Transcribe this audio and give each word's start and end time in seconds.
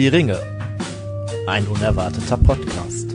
Die 0.00 0.08
Ringe. 0.08 0.40
Ein 1.46 1.66
unerwarteter 1.66 2.38
Podcast. 2.38 3.10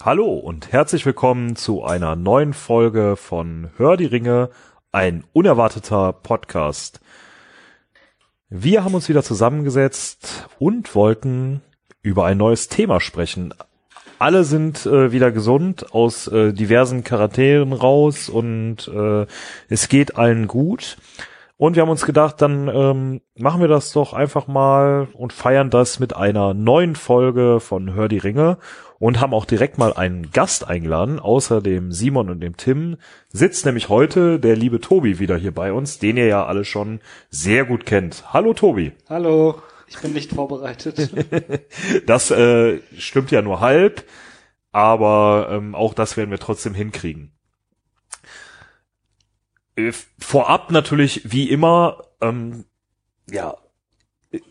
Hallo 0.00 0.34
und 0.34 0.70
herzlich 0.70 1.04
willkommen 1.04 1.56
zu 1.56 1.82
einer 1.82 2.14
neuen 2.14 2.52
Folge 2.52 3.16
von 3.16 3.70
Hör 3.76 3.96
die 3.96 4.04
Ringe, 4.06 4.50
ein 4.92 5.24
unerwarteter 5.32 6.12
Podcast. 6.12 7.00
Wir 8.48 8.84
haben 8.84 8.94
uns 8.94 9.08
wieder 9.08 9.24
zusammengesetzt 9.24 10.48
und 10.60 10.94
wollten 10.94 11.62
über 12.00 12.26
ein 12.26 12.38
neues 12.38 12.68
Thema 12.68 13.00
sprechen. 13.00 13.52
Alle 14.18 14.44
sind 14.44 14.86
äh, 14.86 15.12
wieder 15.12 15.30
gesund 15.30 15.92
aus 15.92 16.26
äh, 16.28 16.54
diversen 16.54 17.04
Quarantänen 17.04 17.74
raus 17.74 18.30
und 18.30 18.88
äh, 18.88 19.26
es 19.68 19.88
geht 19.88 20.16
allen 20.16 20.46
gut. 20.46 20.96
Und 21.58 21.74
wir 21.74 21.82
haben 21.82 21.90
uns 21.90 22.06
gedacht, 22.06 22.40
dann 22.40 22.68
ähm, 22.68 23.20
machen 23.34 23.60
wir 23.60 23.68
das 23.68 23.92
doch 23.92 24.14
einfach 24.14 24.46
mal 24.46 25.08
und 25.12 25.32
feiern 25.32 25.70
das 25.70 25.98
mit 25.98 26.16
einer 26.16 26.54
neuen 26.54 26.96
Folge 26.96 27.60
von 27.60 27.94
Hör 27.94 28.08
die 28.08 28.18
Ringe 28.18 28.58
und 28.98 29.20
haben 29.20 29.34
auch 29.34 29.44
direkt 29.44 29.76
mal 29.76 29.92
einen 29.92 30.30
Gast 30.30 30.66
eingeladen, 30.66 31.18
außer 31.18 31.60
dem 31.60 31.92
Simon 31.92 32.30
und 32.30 32.40
dem 32.40 32.56
Tim, 32.56 32.96
sitzt 33.28 33.66
nämlich 33.66 33.90
heute 33.90 34.38
der 34.38 34.56
liebe 34.56 34.80
Tobi 34.80 35.18
wieder 35.18 35.36
hier 35.36 35.52
bei 35.52 35.72
uns, 35.72 35.98
den 35.98 36.16
ihr 36.16 36.26
ja 36.26 36.46
alle 36.46 36.64
schon 36.64 37.00
sehr 37.30 37.64
gut 37.64 37.84
kennt. 37.84 38.24
Hallo 38.32 38.54
Tobi. 38.54 38.92
Hallo, 39.08 39.56
ich 39.88 39.98
bin 39.98 40.12
nicht 40.12 40.32
vorbereitet. 40.32 41.10
das 42.06 42.30
äh, 42.30 42.80
stimmt 42.96 43.30
ja 43.30 43.42
nur 43.42 43.60
halb, 43.60 44.04
aber 44.72 45.48
ähm, 45.50 45.74
auch 45.74 45.94
das 45.94 46.16
werden 46.16 46.30
wir 46.30 46.38
trotzdem 46.38 46.74
hinkriegen. 46.74 47.32
Äh, 49.76 49.92
vorab 50.18 50.70
natürlich 50.70 51.32
wie 51.32 51.48
immer, 51.50 52.02
ähm, 52.20 52.64
ja, 53.30 53.56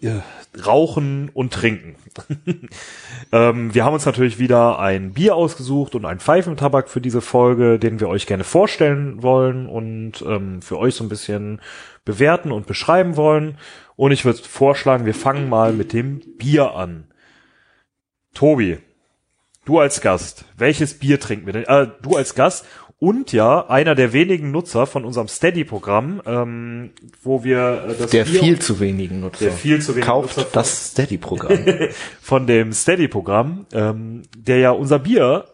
äh, 0.01 0.21
rauchen 0.65 1.29
und 1.33 1.53
trinken. 1.53 1.95
ähm, 3.31 3.73
wir 3.73 3.83
haben 3.83 3.93
uns 3.93 4.05
natürlich 4.05 4.39
wieder 4.39 4.79
ein 4.79 5.13
Bier 5.13 5.35
ausgesucht 5.35 5.95
und 5.95 6.05
ein 6.05 6.19
Pfeifentabak 6.19 6.89
für 6.89 7.01
diese 7.01 7.21
Folge, 7.21 7.77
den 7.77 7.99
wir 7.99 8.07
euch 8.07 8.25
gerne 8.25 8.45
vorstellen 8.45 9.21
wollen 9.21 9.67
und 9.67 10.23
ähm, 10.25 10.61
für 10.61 10.77
euch 10.77 10.95
so 10.95 11.03
ein 11.03 11.09
bisschen 11.09 11.61
bewerten 12.05 12.51
und 12.51 12.67
beschreiben 12.67 13.17
wollen. 13.17 13.57
Und 13.95 14.11
ich 14.11 14.25
würde 14.25 14.39
vorschlagen, 14.39 15.05
wir 15.05 15.13
fangen 15.13 15.49
mal 15.49 15.73
mit 15.73 15.93
dem 15.93 16.21
Bier 16.37 16.75
an. 16.75 17.05
Tobi, 18.33 18.77
du 19.63 19.79
als 19.79 20.01
Gast, 20.01 20.45
welches 20.57 20.99
Bier 20.99 21.19
trinken 21.19 21.45
wir 21.45 21.53
denn? 21.53 21.63
Äh, 21.63 21.87
du 22.01 22.15
als 22.15 22.35
Gast 22.35 22.65
und 22.99 23.31
ja 23.33 23.67
einer 23.67 23.95
der 23.95 24.13
wenigen 24.13 24.51
Nutzer 24.51 24.85
von 24.87 25.05
unserem 25.05 25.27
Steady-Programm, 25.27 26.21
ähm, 26.25 26.91
wo 27.21 27.43
wir 27.43 27.85
äh, 27.89 27.95
das 27.97 28.11
der 28.11 28.25
Bier 28.25 28.39
viel 28.39 28.59
zu 28.59 28.79
wenigen 28.79 29.19
Nutzer 29.19 29.45
der 29.45 29.53
viel 29.53 29.81
zu 29.81 29.95
wenigen 29.95 30.07
kauft 30.07 30.37
Nutzer 30.37 30.49
das 30.51 30.91
Steady-Programm 30.91 31.89
von 32.21 32.47
dem 32.47 32.73
Steady-Programm, 32.73 33.65
ähm, 33.73 34.23
der 34.37 34.57
ja 34.59 34.71
unser 34.71 34.99
Bier 34.99 35.45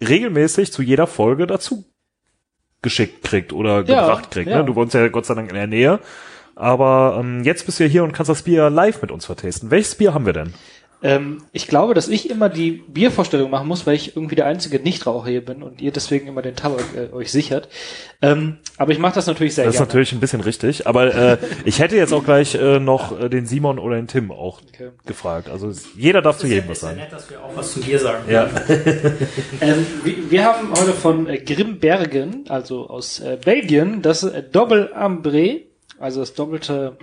regelmäßig 0.00 0.72
zu 0.72 0.82
jeder 0.82 1.06
Folge 1.06 1.46
dazu 1.46 1.84
geschickt 2.82 3.24
kriegt 3.24 3.52
oder 3.52 3.82
gebracht 3.82 4.24
ja, 4.24 4.30
kriegt. 4.30 4.50
Ne? 4.50 4.64
Du 4.64 4.74
wohnst 4.74 4.94
ja 4.94 5.08
Gott 5.08 5.26
sei 5.26 5.34
Dank 5.34 5.48
in 5.48 5.54
der 5.54 5.66
Nähe. 5.66 6.00
Aber 6.56 7.16
ähm, 7.20 7.42
jetzt 7.44 7.66
bist 7.66 7.80
du 7.80 7.84
ja 7.84 7.90
hier 7.90 8.04
und 8.04 8.12
kannst 8.12 8.30
das 8.30 8.42
Bier 8.42 8.70
live 8.70 9.02
mit 9.02 9.10
uns 9.10 9.26
vertesten. 9.26 9.70
Welches 9.70 9.94
Bier 9.94 10.14
haben 10.14 10.26
wir 10.26 10.32
denn? 10.32 10.54
Ähm, 11.04 11.42
ich 11.52 11.66
glaube, 11.66 11.92
dass 11.92 12.08
ich 12.08 12.30
immer 12.30 12.48
die 12.48 12.70
Biervorstellung 12.70 13.50
machen 13.50 13.68
muss, 13.68 13.86
weil 13.86 13.94
ich 13.94 14.16
irgendwie 14.16 14.36
der 14.36 14.46
einzige 14.46 14.78
Nichtraucher 14.80 15.28
hier 15.28 15.44
bin 15.44 15.62
und 15.62 15.82
ihr 15.82 15.92
deswegen 15.92 16.26
immer 16.26 16.40
den 16.40 16.56
Tabak 16.56 16.86
äh, 16.96 17.14
euch 17.14 17.30
sichert. 17.30 17.68
Ähm, 18.22 18.56
aber 18.78 18.92
ich 18.92 18.98
mache 18.98 19.14
das 19.14 19.26
natürlich 19.26 19.54
sehr 19.54 19.66
das 19.66 19.74
gerne. 19.74 19.84
Das 19.84 19.88
ist 19.88 19.94
natürlich 19.94 20.12
ein 20.12 20.20
bisschen 20.20 20.40
richtig. 20.40 20.86
Aber 20.86 21.14
äh, 21.14 21.36
ich 21.66 21.78
hätte 21.78 21.96
jetzt 21.96 22.14
auch 22.14 22.24
gleich 22.24 22.54
äh, 22.54 22.80
noch 22.80 23.20
äh, 23.20 23.28
den 23.28 23.44
Simon 23.44 23.78
oder 23.78 23.96
den 23.96 24.06
Tim 24.06 24.32
auch 24.32 24.62
okay. 24.62 24.92
gefragt. 25.04 25.50
Also 25.50 25.70
jeder 25.94 26.22
darf 26.22 26.38
zu 26.38 26.46
jedem 26.46 26.70
was 26.70 26.80
sagen. 26.80 26.94
Ist 26.94 27.00
ja 27.00 27.04
nett, 27.04 27.12
dass 27.12 27.30
wir 27.30 27.44
auch 27.44 27.54
was 27.54 27.72
zu 27.74 27.80
Bier 27.80 27.98
sagen. 27.98 28.24
Ja. 28.30 28.44
ähm, 29.60 29.86
wir, 30.04 30.30
wir, 30.30 30.44
haben 30.44 30.70
heute 30.70 30.94
von 30.94 31.28
äh, 31.28 31.36
Grimbergen, 31.36 32.46
also 32.48 32.88
aus 32.88 33.20
äh, 33.20 33.36
Belgien, 33.44 34.00
das 34.00 34.22
äh, 34.22 34.42
Doppel 34.42 34.90
Ambré, 34.94 35.64
also 35.98 36.20
das 36.20 36.34
doppelte 36.34 36.96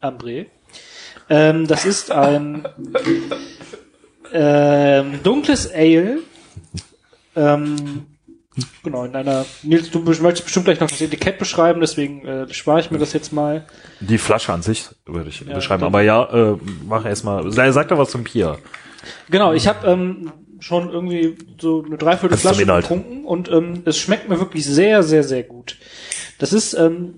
Ambré. 0.00 0.46
Ähm, 1.28 1.66
das 1.66 1.84
ist 1.84 2.10
ein 2.10 2.66
ähm, 4.32 5.20
dunkles 5.22 5.72
Ale. 5.72 6.18
Ähm, 7.36 8.06
genau, 8.82 9.04
in 9.04 9.14
einer. 9.14 9.44
Nils, 9.62 9.90
du 9.90 10.00
möchtest 10.00 10.44
bestimmt 10.44 10.64
gleich 10.64 10.80
noch 10.80 10.90
das 10.90 11.00
Etikett 11.00 11.38
beschreiben, 11.38 11.80
deswegen 11.80 12.26
äh, 12.26 12.52
spare 12.52 12.80
ich 12.80 12.90
mir 12.90 12.98
das 12.98 13.12
jetzt 13.12 13.32
mal. 13.32 13.66
Die 14.00 14.18
Flasche 14.18 14.52
an 14.52 14.62
sich 14.62 14.88
würde 15.06 15.28
ich 15.28 15.40
ja, 15.40 15.54
beschreiben, 15.54 15.84
aber 15.84 16.02
ja, 16.02 16.52
äh, 16.52 16.56
mach 16.86 17.04
erstmal. 17.04 17.50
Sag 17.52 17.88
doch 17.88 17.98
was 17.98 18.10
zum 18.10 18.24
Bier. 18.24 18.58
Genau, 19.30 19.52
ich 19.52 19.68
habe 19.68 19.86
ähm, 19.86 20.32
schon 20.60 20.90
irgendwie 20.90 21.36
so 21.60 21.84
eine 21.84 21.96
Dreiviertelflasche 21.96 22.66
getrunken 22.66 23.24
und 23.24 23.50
ähm, 23.50 23.82
es 23.84 23.98
schmeckt 23.98 24.28
mir 24.28 24.38
wirklich 24.38 24.64
sehr, 24.64 25.02
sehr, 25.02 25.22
sehr 25.22 25.44
gut. 25.44 25.76
Das 26.38 26.52
ist 26.52 26.74
ähm, 26.74 27.14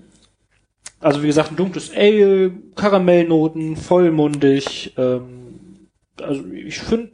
also 1.01 1.23
wie 1.23 1.27
gesagt, 1.27 1.51
ein 1.51 1.55
dunkles 1.55 1.91
Ale, 1.95 2.51
Karamellnoten, 2.75 3.75
vollmundig. 3.75 4.93
Ähm, 4.97 5.89
also 6.21 6.43
ich 6.53 6.79
finde, 6.79 7.11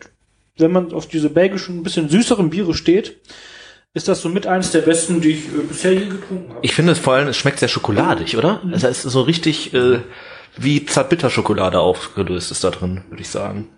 wenn 0.58 0.72
man 0.72 0.94
auf 0.94 1.08
diese 1.08 1.30
belgischen, 1.30 1.80
ein 1.80 1.84
bisschen 1.84 2.10
süßeren 2.10 2.50
Biere 2.50 2.74
steht, 2.74 3.18
ist 3.94 4.08
das 4.08 4.22
so 4.22 4.30
mit 4.30 4.46
eines 4.46 4.72
der 4.72 4.82
besten, 4.82 5.22
die 5.22 5.32
ich 5.32 5.48
äh, 5.48 5.64
bisher 5.68 5.94
je 5.94 6.06
getrunken 6.06 6.50
habe. 6.50 6.60
Ich 6.62 6.74
finde 6.74 6.92
es 6.92 7.00
vor 7.00 7.14
allem, 7.14 7.28
es 7.28 7.38
schmeckt 7.38 7.60
sehr 7.60 7.70
schokoladig, 7.70 8.38
oder? 8.38 8.62
Mhm. 8.64 8.74
Also 8.74 8.88
es 8.88 9.06
ist 9.06 9.14
so 9.14 9.22
richtig 9.22 9.74
äh, 9.74 10.00
wie 10.58 10.86
Zartbitterschokolade 10.86 11.80
aufgelöst 11.80 12.52
ist 12.52 12.64
da 12.64 12.70
drin, 12.70 13.04
würde 13.10 13.22
ich 13.22 13.30
sagen. 13.30 13.70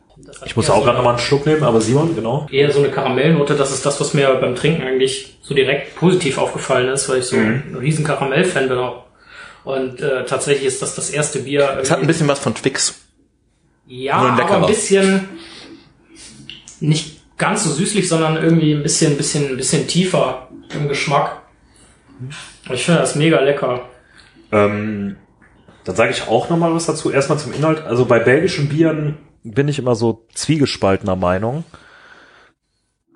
Ich 0.45 0.55
muss 0.55 0.69
auch 0.69 0.79
so 0.79 0.83
gerade 0.83 0.97
nochmal 0.97 1.13
einen 1.13 1.21
Schluck 1.21 1.45
nehmen, 1.45 1.63
aber 1.63 1.79
Simon, 1.79 2.13
genau. 2.13 2.47
Eher 2.51 2.71
so 2.71 2.79
eine 2.79 2.89
Karamellnote, 2.89 3.55
das 3.55 3.71
ist 3.71 3.85
das, 3.85 4.01
was 4.01 4.13
mir 4.13 4.27
beim 4.35 4.55
Trinken 4.55 4.83
eigentlich 4.83 5.37
so 5.41 5.53
direkt 5.53 5.95
positiv 5.95 6.37
aufgefallen 6.37 6.89
ist, 6.89 7.07
weil 7.07 7.19
ich 7.19 7.25
so 7.25 7.37
mhm. 7.37 7.63
ein 7.71 7.77
riesen 7.79 8.03
Karamell-Fan 8.03 8.67
bin 8.67 8.77
auch. 8.77 9.08
Und 9.63 10.01
äh, 10.01 10.25
tatsächlich 10.25 10.65
ist 10.65 10.81
das 10.81 10.95
das 10.95 11.09
erste 11.09 11.39
Bier. 11.39 11.77
Es 11.81 11.91
hat 11.91 11.99
ein 11.99 12.07
bisschen 12.07 12.27
was 12.27 12.39
von 12.39 12.55
Twix. 12.55 12.95
Ja, 13.87 14.15
aber 14.15 14.61
ein 14.61 14.67
bisschen 14.67 15.27
nicht 16.79 17.21
ganz 17.37 17.63
so 17.63 17.71
süßlich, 17.71 18.07
sondern 18.07 18.37
irgendwie 18.37 18.73
ein 18.73 18.83
bisschen, 18.83 19.13
ein 19.13 19.17
bisschen, 19.17 19.49
ein 19.49 19.57
bisschen 19.57 19.87
tiefer 19.87 20.49
im 20.73 20.87
Geschmack. 20.87 21.41
Ich 22.71 22.85
finde 22.85 23.01
das 23.01 23.15
mega 23.15 23.39
lecker. 23.39 23.81
Ähm, 24.51 25.15
dann 25.83 25.95
sage 25.95 26.11
ich 26.11 26.27
auch 26.27 26.49
noch 26.49 26.57
mal 26.57 26.73
was 26.73 26.85
dazu. 26.85 27.11
Erstmal 27.11 27.39
zum 27.39 27.53
Inhalt. 27.53 27.81
Also 27.81 28.05
bei 28.05 28.19
belgischen 28.19 28.69
Bieren 28.69 29.17
bin 29.43 29.67
ich 29.67 29.79
immer 29.79 29.95
so 29.95 30.25
zwiegespaltener 30.33 31.15
Meinung. 31.15 31.63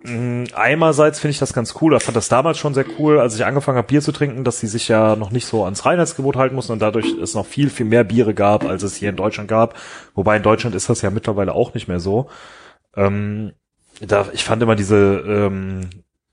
Mm, 0.03 0.45
einerseits 0.53 1.19
finde 1.19 1.31
ich 1.31 1.39
das 1.39 1.53
ganz 1.53 1.75
cool, 1.81 1.95
ich 1.95 2.03
fand 2.03 2.17
das 2.17 2.27
damals 2.27 2.57
schon 2.57 2.73
sehr 2.73 2.85
cool, 2.99 3.19
als 3.19 3.35
ich 3.35 3.45
angefangen 3.45 3.77
habe, 3.77 3.87
Bier 3.87 4.01
zu 4.01 4.11
trinken, 4.11 4.43
dass 4.43 4.59
sie 4.59 4.67
sich 4.67 4.89
ja 4.89 5.15
noch 5.15 5.31
nicht 5.31 5.45
so 5.45 5.63
ans 5.63 5.85
Reinheitsgebot 5.85 6.35
halten 6.35 6.55
mussten 6.55 6.73
und 6.73 6.81
dadurch 6.81 7.05
es 7.21 7.33
noch 7.33 7.45
viel, 7.45 7.69
viel 7.69 7.85
mehr 7.85 8.03
Biere 8.03 8.33
gab, 8.33 8.65
als 8.65 8.83
es 8.83 8.95
hier 8.95 9.09
in 9.09 9.15
Deutschland 9.15 9.47
gab. 9.47 9.75
Wobei 10.13 10.35
in 10.37 10.43
Deutschland 10.43 10.75
ist 10.75 10.89
das 10.89 11.01
ja 11.01 11.09
mittlerweile 11.09 11.53
auch 11.53 11.73
nicht 11.73 11.87
mehr 11.87 12.01
so. 12.01 12.29
Ähm, 12.95 13.53
da, 14.01 14.27
ich 14.33 14.43
fand 14.43 14.61
immer 14.61 14.75
diese 14.75 15.23
ähm, 15.25 15.89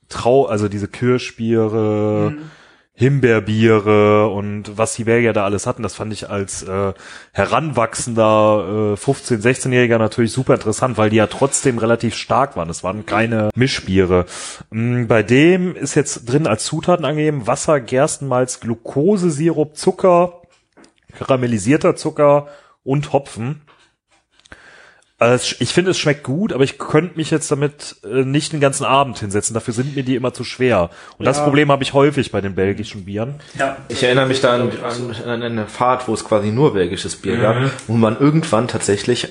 Trau, 0.08 0.46
also 0.46 0.68
diese 0.68 0.88
Kirschbiere, 0.88 2.32
mhm 2.34 2.59
Himbeerbiere 2.92 4.28
und 4.28 4.76
was 4.76 4.94
die 4.94 5.04
Belgier 5.04 5.32
da 5.32 5.44
alles 5.44 5.66
hatten, 5.66 5.82
das 5.82 5.94
fand 5.94 6.12
ich 6.12 6.28
als 6.28 6.62
äh, 6.64 6.92
heranwachsender 7.32 8.94
äh, 8.94 9.00
15-, 9.00 9.40
16-Jähriger 9.40 9.96
natürlich 9.96 10.32
super 10.32 10.54
interessant, 10.54 10.98
weil 10.98 11.08
die 11.08 11.16
ja 11.16 11.26
trotzdem 11.26 11.78
relativ 11.78 12.14
stark 12.14 12.56
waren. 12.56 12.68
Es 12.68 12.84
waren 12.84 13.06
keine 13.06 13.50
Mischbiere. 13.54 14.26
Mm, 14.70 15.06
bei 15.06 15.22
dem 15.22 15.74
ist 15.76 15.94
jetzt 15.94 16.26
drin 16.30 16.46
als 16.46 16.64
Zutaten 16.64 17.06
angegeben 17.06 17.46
Wasser, 17.46 17.80
Gerstenmalz, 17.80 18.60
Glukosesirup, 18.60 19.76
Zucker, 19.76 20.42
karamellisierter 21.16 21.96
Zucker 21.96 22.48
und 22.84 23.14
Hopfen. 23.14 23.62
Also 25.20 25.54
ich 25.58 25.74
finde, 25.74 25.90
es 25.90 25.98
schmeckt 25.98 26.22
gut, 26.24 26.50
aber 26.54 26.64
ich 26.64 26.78
könnte 26.78 27.18
mich 27.18 27.30
jetzt 27.30 27.50
damit 27.50 27.96
äh, 28.04 28.24
nicht 28.24 28.54
den 28.54 28.60
ganzen 28.60 28.84
Abend 28.86 29.18
hinsetzen. 29.18 29.52
Dafür 29.52 29.74
sind 29.74 29.94
mir 29.94 30.02
die 30.02 30.14
immer 30.16 30.32
zu 30.32 30.44
schwer. 30.44 30.88
Und 31.18 31.26
ja. 31.26 31.30
das 31.30 31.44
Problem 31.44 31.70
habe 31.70 31.82
ich 31.82 31.92
häufig 31.92 32.32
bei 32.32 32.40
den 32.40 32.54
belgischen 32.54 33.04
Bieren. 33.04 33.34
Ja. 33.58 33.76
Ich 33.88 34.02
erinnere 34.02 34.24
mich 34.24 34.40
da 34.40 34.54
an, 34.54 34.72
an, 34.82 35.30
an 35.30 35.42
eine 35.42 35.66
Fahrt, 35.66 36.08
wo 36.08 36.14
es 36.14 36.24
quasi 36.24 36.50
nur 36.50 36.72
belgisches 36.72 37.16
Bier 37.16 37.36
mhm. 37.36 37.42
gab, 37.42 37.56
wo 37.86 37.92
man 37.92 38.18
irgendwann 38.18 38.66
tatsächlich 38.66 39.28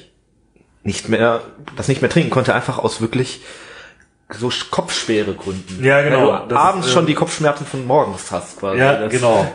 nicht 0.83 1.09
mehr, 1.09 1.41
das 1.75 1.87
nicht 1.87 2.01
mehr 2.01 2.11
trinken 2.11 2.29
konnte, 2.29 2.53
einfach 2.53 2.77
aus 2.77 3.01
wirklich 3.01 3.41
so 4.37 4.51
Kopfschwere 4.69 5.33
gründen. 5.33 5.83
Ja, 5.83 6.01
genau. 6.01 6.31
Weil 6.31 6.47
du 6.47 6.55
abends 6.55 6.87
ist, 6.87 6.93
schon 6.93 7.07
die 7.07 7.15
Kopfschmerzen 7.15 7.65
von 7.65 7.85
morgens 7.85 8.31
hast 8.31 8.59
quasi. 8.59 8.79
Ja, 8.79 8.99
das 8.99 9.11
genau. 9.11 9.51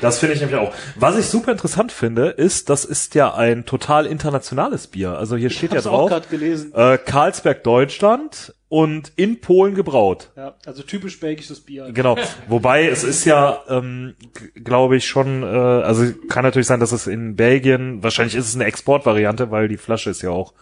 Das 0.00 0.18
finde 0.18 0.34
ich 0.34 0.40
nämlich 0.40 0.58
auch. 0.58 0.72
Was 0.94 1.18
ich 1.18 1.26
super 1.26 1.52
interessant 1.52 1.90
finde, 1.90 2.28
ist, 2.28 2.70
das 2.70 2.84
ist 2.84 3.14
ja 3.14 3.34
ein 3.34 3.64
total 3.64 4.06
internationales 4.06 4.86
Bier. 4.86 5.18
Also 5.18 5.36
hier 5.36 5.50
steht 5.50 5.72
ja 5.72 5.80
drauf. 5.80 6.12
Auch 6.12 6.28
gelesen. 6.30 6.72
Äh, 6.74 6.98
Karlsberg 6.98 7.64
Deutschland 7.64 8.54
und 8.68 9.12
in 9.16 9.40
Polen 9.40 9.74
gebraut. 9.74 10.30
Ja, 10.36 10.54
also 10.66 10.82
typisch 10.82 11.18
belgisches 11.20 11.60
Bier. 11.60 11.90
Genau. 11.92 12.16
Wobei 12.48 12.88
es 12.88 13.04
ist 13.04 13.24
ja, 13.24 13.62
ähm, 13.68 14.14
glaube 14.54 14.96
ich 14.96 15.06
schon, 15.06 15.42
äh, 15.42 15.46
also 15.46 16.04
kann 16.28 16.44
natürlich 16.44 16.66
sein, 16.66 16.80
dass 16.80 16.92
es 16.92 17.06
in 17.06 17.36
Belgien, 17.36 18.02
wahrscheinlich 18.02 18.34
ist 18.34 18.48
es 18.48 18.54
eine 18.54 18.64
Exportvariante, 18.64 19.50
weil 19.50 19.68
die 19.68 19.76
Flasche 19.76 20.10
ist 20.10 20.22
ja 20.22 20.30
auch 20.30 20.54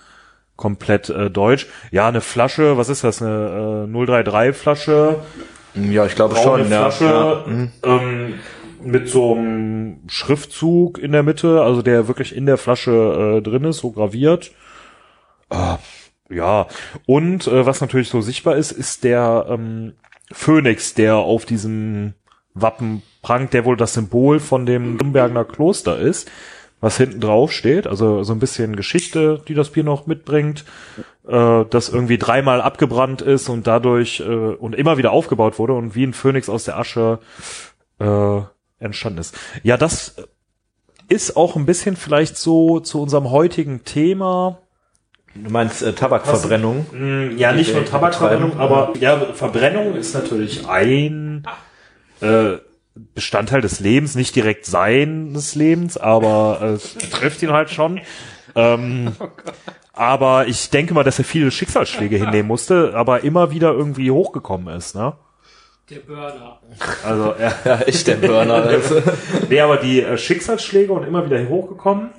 komplett 0.63 1.11
äh, 1.11 1.29
deutsch. 1.29 1.67
Ja, 1.91 2.07
eine 2.07 2.21
Flasche, 2.21 2.77
was 2.77 2.89
ist 2.89 3.03
das, 3.03 3.21
eine 3.21 3.89
äh, 3.93 4.07
033 4.07 4.57
Flasche? 4.57 5.17
Ja, 5.75 6.07
ich 6.07 6.15
glaube 6.15 6.37
schon. 6.37 6.67
Flasche, 6.67 7.05
ja. 7.05 7.45
Ähm, 7.83 8.35
mit 8.81 9.09
so 9.09 9.35
einem 9.35 10.03
Schriftzug 10.07 10.99
in 10.99 11.11
der 11.11 11.25
Mitte, 11.25 11.63
also 11.63 11.83
der 11.83 12.07
wirklich 12.07 12.37
in 12.37 12.47
der 12.47 12.59
Flasche 12.59 13.39
äh, 13.39 13.43
drin 13.43 13.65
ist, 13.65 13.79
so 13.79 13.91
graviert. 13.91 14.53
Äh, 15.51 15.79
ja, 16.33 16.69
und 17.07 17.49
äh, 17.49 17.67
was 17.67 17.81
natürlich 17.81 18.09
so 18.09 18.21
sichtbar 18.21 18.55
ist, 18.55 18.71
ist 18.71 19.03
der 19.03 19.47
ähm, 19.49 19.95
Phönix, 20.31 20.95
der 20.95 21.17
auf 21.17 21.45
diesem 21.45 22.15
Wappen 22.55 23.03
prangt, 23.21 23.53
der 23.53 23.65
wohl 23.65 23.77
das 23.77 23.95
Symbol 23.95 24.39
von 24.39 24.65
dem 24.65 24.97
Grimbergener 24.97 25.45
Kloster 25.45 25.99
ist 25.99 26.31
was 26.83 26.97
hinten 26.97 27.21
drauf 27.21 27.53
steht, 27.53 27.87
also 27.87 28.25
so 28.25 28.33
ein 28.33 28.41
bisschen 28.41 28.75
Geschichte, 28.75 29.41
die 29.47 29.55
das 29.55 29.71
Bier 29.71 29.85
noch 29.85 30.07
mitbringt, 30.07 30.65
äh, 31.27 31.65
das 31.71 31.89
irgendwie 31.89 32.19
dreimal 32.19 32.61
abgebrannt 32.61 33.23
ist 33.23 33.49
und 33.49 33.69
dadurch 33.69 34.21
äh, 34.21 34.25
und 34.25 34.75
immer 34.75 34.99
wieder 34.99 35.13
aufgebaut 35.13 35.61
wurde 35.61 35.75
und 35.75 35.95
wie 35.95 36.05
ein 36.05 36.13
Phönix 36.13 36.49
aus 36.49 36.65
der 36.65 36.77
Asche 36.77 37.21
äh, 38.01 38.41
entstanden 38.81 39.21
ist. 39.21 39.39
Ja, 39.63 39.77
das 39.77 40.17
ist 41.09 41.37
auch 41.37 41.55
ein 41.55 41.67
bisschen 41.67 41.95
vielleicht 41.95 42.37
so 42.37 42.81
zu 42.81 43.01
unserem 43.01 43.31
heutigen 43.31 43.85
Thema. 43.85 44.59
Du 45.37 45.51
meinst 45.51 45.85
äh, 45.85 45.93
Tabakverbrennung? 45.93 46.87
Was, 46.91 46.99
mm, 46.99 47.39
ja, 47.39 47.53
nicht 47.53 47.73
nur 47.73 47.85
Tabakverbrennung, 47.85 48.59
aber 48.59 48.93
ja, 48.99 49.19
Verbrennung 49.35 49.95
ist 49.95 50.15
natürlich 50.15 50.67
ein 50.69 51.47
äh, 52.21 52.57
Bestandteil 52.95 53.61
des 53.61 53.81
Lebens, 53.81 54.15
nicht 54.15 54.37
direkt 54.37 54.67
seines 54.67 55.55
Lebens, 55.55 55.97
aber 55.97 56.59
äh, 56.61 56.67
es 56.73 56.95
trifft 57.11 57.43
ihn 57.43 57.53
halt 57.53 57.71
schon. 57.71 58.01
Ähm, 58.55 59.13
oh 59.21 59.29
aber 59.93 60.47
ich 60.47 60.71
denke 60.71 60.95
mal, 60.95 61.05
dass 61.05 61.19
er 61.19 61.25
viele 61.25 61.51
Schicksalsschläge 61.51 62.17
hinnehmen 62.25 62.49
musste, 62.49 62.93
aber 62.95 63.25
immer 63.25 63.51
wieder 63.51 63.73
irgendwie 63.73 64.11
hochgekommen 64.11 64.75
ist, 64.75 64.95
ne? 64.95 65.15
Der 65.91 65.99
Burner. 65.99 66.61
Also 67.05 67.35
ja, 67.41 67.53
ja 67.65 67.81
ich 67.87 68.05
der 68.05 68.17
Burner. 68.17 68.69
nee, 69.49 69.61
aber 69.61 69.77
die 69.77 70.01
äh, 70.01 70.17
Schicksalsschläge 70.17 70.93
und 70.93 71.05
immer 71.05 71.25
wieder 71.27 71.47
hochgekommen. 71.49 72.11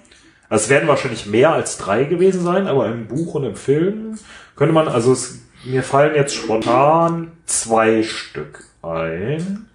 Also 0.49 0.65
es 0.65 0.69
werden 0.69 0.87
wahrscheinlich 0.87 1.25
mehr 1.25 1.53
als 1.53 1.77
drei 1.77 2.03
gewesen 2.03 2.43
sein, 2.43 2.67
aber 2.67 2.87
im 2.87 3.07
Buch 3.07 3.33
und 3.33 3.43
im 3.43 3.55
Film 3.55 4.19
könnte 4.55 4.73
man, 4.73 4.87
also 4.87 5.11
es, 5.11 5.39
mir 5.63 5.81
fallen 5.81 6.13
jetzt 6.13 6.35
spontan 6.35 7.31
zwei 7.45 8.03
Stück 8.03 8.65
ein. 8.83 9.67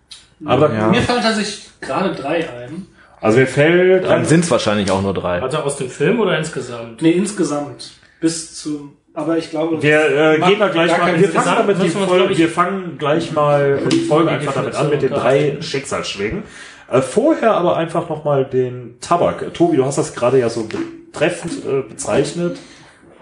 Aber 0.44 0.72
ja. 0.72 0.88
mir 0.88 1.02
fallen 1.02 1.22
tatsächlich 1.22 1.68
gerade 1.80 2.14
drei 2.14 2.48
ein. 2.48 2.86
Also 3.20 3.38
mir 3.38 3.46
fällt. 3.46 4.04
Dann 4.04 4.24
sind 4.24 4.44
es 4.44 4.50
wahrscheinlich 4.50 4.90
auch 4.90 5.02
nur 5.02 5.14
drei. 5.14 5.42
Also 5.42 5.58
aus 5.58 5.76
dem 5.76 5.90
Film 5.90 6.20
oder 6.20 6.38
insgesamt? 6.38 7.02
Nee, 7.02 7.12
insgesamt. 7.12 7.92
Bis 8.20 8.54
zum. 8.56 8.96
Aber 9.14 9.36
ich 9.36 9.50
glaube. 9.50 9.82
Wir 9.82 10.34
äh, 10.34 10.38
gehen 10.38 10.60
da 10.60 10.68
gleich 10.68 10.96
mal. 10.96 11.18
Wir 11.18 11.28
fangen, 11.28 11.56
damit 11.56 11.82
die 11.82 11.88
Folge, 11.88 12.38
wir 12.38 12.48
fangen 12.48 12.98
gleich 12.98 13.32
mal 13.32 13.80
die 13.92 14.00
Folge 14.00 14.30
einfach 14.30 14.54
damit 14.54 14.74
an 14.74 14.90
mit 14.90 15.02
den 15.02 15.10
drei 15.10 15.56
Schicksalsschlägen. 15.60 16.44
Äh, 16.90 17.02
vorher 17.02 17.52
aber 17.54 17.76
einfach 17.76 18.08
nochmal 18.08 18.44
den 18.44 18.98
Tabak. 19.00 19.52
Tobi, 19.54 19.76
du 19.76 19.84
hast 19.84 19.98
das 19.98 20.14
gerade 20.14 20.38
ja 20.38 20.48
so 20.48 20.68
treffend 21.12 21.64
äh, 21.64 21.82
bezeichnet. 21.88 22.58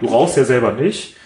Du 0.00 0.06
rauchst 0.06 0.36
ja 0.36 0.44
selber 0.44 0.72
nicht. 0.72 1.16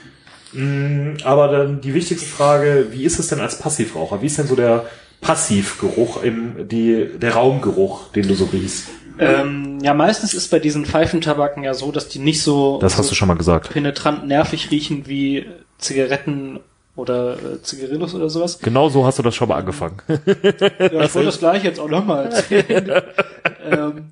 Mm, 0.52 1.14
aber 1.24 1.48
dann 1.48 1.80
die 1.80 1.94
wichtigste 1.94 2.26
Frage, 2.26 2.86
wie 2.90 3.04
ist 3.04 3.18
es 3.18 3.28
denn 3.28 3.40
als 3.40 3.58
Passivraucher? 3.58 4.22
Wie 4.22 4.26
ist 4.26 4.38
denn 4.38 4.46
so 4.46 4.56
der 4.56 4.86
Passivgeruch, 5.20 6.22
im, 6.22 6.68
die, 6.68 7.08
der 7.18 7.34
Raumgeruch, 7.34 8.10
den 8.12 8.28
du 8.28 8.34
so 8.34 8.46
riechst? 8.46 8.88
Ähm, 9.18 9.78
ja, 9.82 9.92
meistens 9.92 10.32
ist 10.32 10.50
bei 10.50 10.58
diesen 10.58 10.86
Pfeifentabaken 10.86 11.62
ja 11.62 11.74
so, 11.74 11.92
dass 11.92 12.08
die 12.08 12.18
nicht 12.18 12.42
so, 12.42 12.78
das 12.80 12.96
hast 12.96 13.06
so 13.06 13.10
du 13.10 13.16
schon 13.16 13.28
mal 13.28 13.36
gesagt. 13.36 13.70
penetrant 13.70 14.26
nervig 14.26 14.70
riechen 14.70 15.06
wie 15.06 15.46
Zigaretten 15.78 16.60
oder 16.96 17.34
äh, 17.34 17.62
Zigarillos 17.62 18.14
oder 18.14 18.30
sowas. 18.30 18.58
Genau 18.60 18.88
so 18.88 19.04
hast 19.04 19.18
du 19.18 19.22
das 19.22 19.34
schon 19.34 19.48
mal 19.48 19.56
angefangen. 19.56 20.00
ja, 20.08 21.02
ich 21.04 21.14
wollte 21.14 21.24
das 21.24 21.38
gleich 21.38 21.64
jetzt 21.64 21.78
auch 21.78 21.88
nochmal 21.88 22.26
erzählen. 22.26 23.02
ähm, 23.70 24.06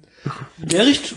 der 0.58 0.86
riecht 0.86 1.14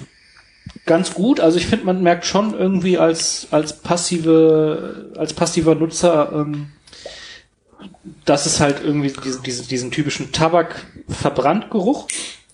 ganz 0.86 1.14
gut. 1.14 1.40
Also 1.40 1.58
ich 1.58 1.68
finde, 1.68 1.86
man 1.86 2.02
merkt 2.02 2.26
schon 2.26 2.54
irgendwie 2.58 2.98
als 2.98 3.48
als 3.52 3.74
passive 3.74 5.12
als 5.18 5.34
passiver 5.34 5.76
Nutzer 5.76 6.32
ähm, 6.34 6.68
das 8.26 8.46
ist 8.46 8.60
halt 8.60 8.84
irgendwie 8.84 9.14
diese, 9.24 9.42
diese, 9.42 9.68
diesen 9.68 9.92
typischen 9.92 10.32
Tabak-Verbranntgeruch. 10.32 12.08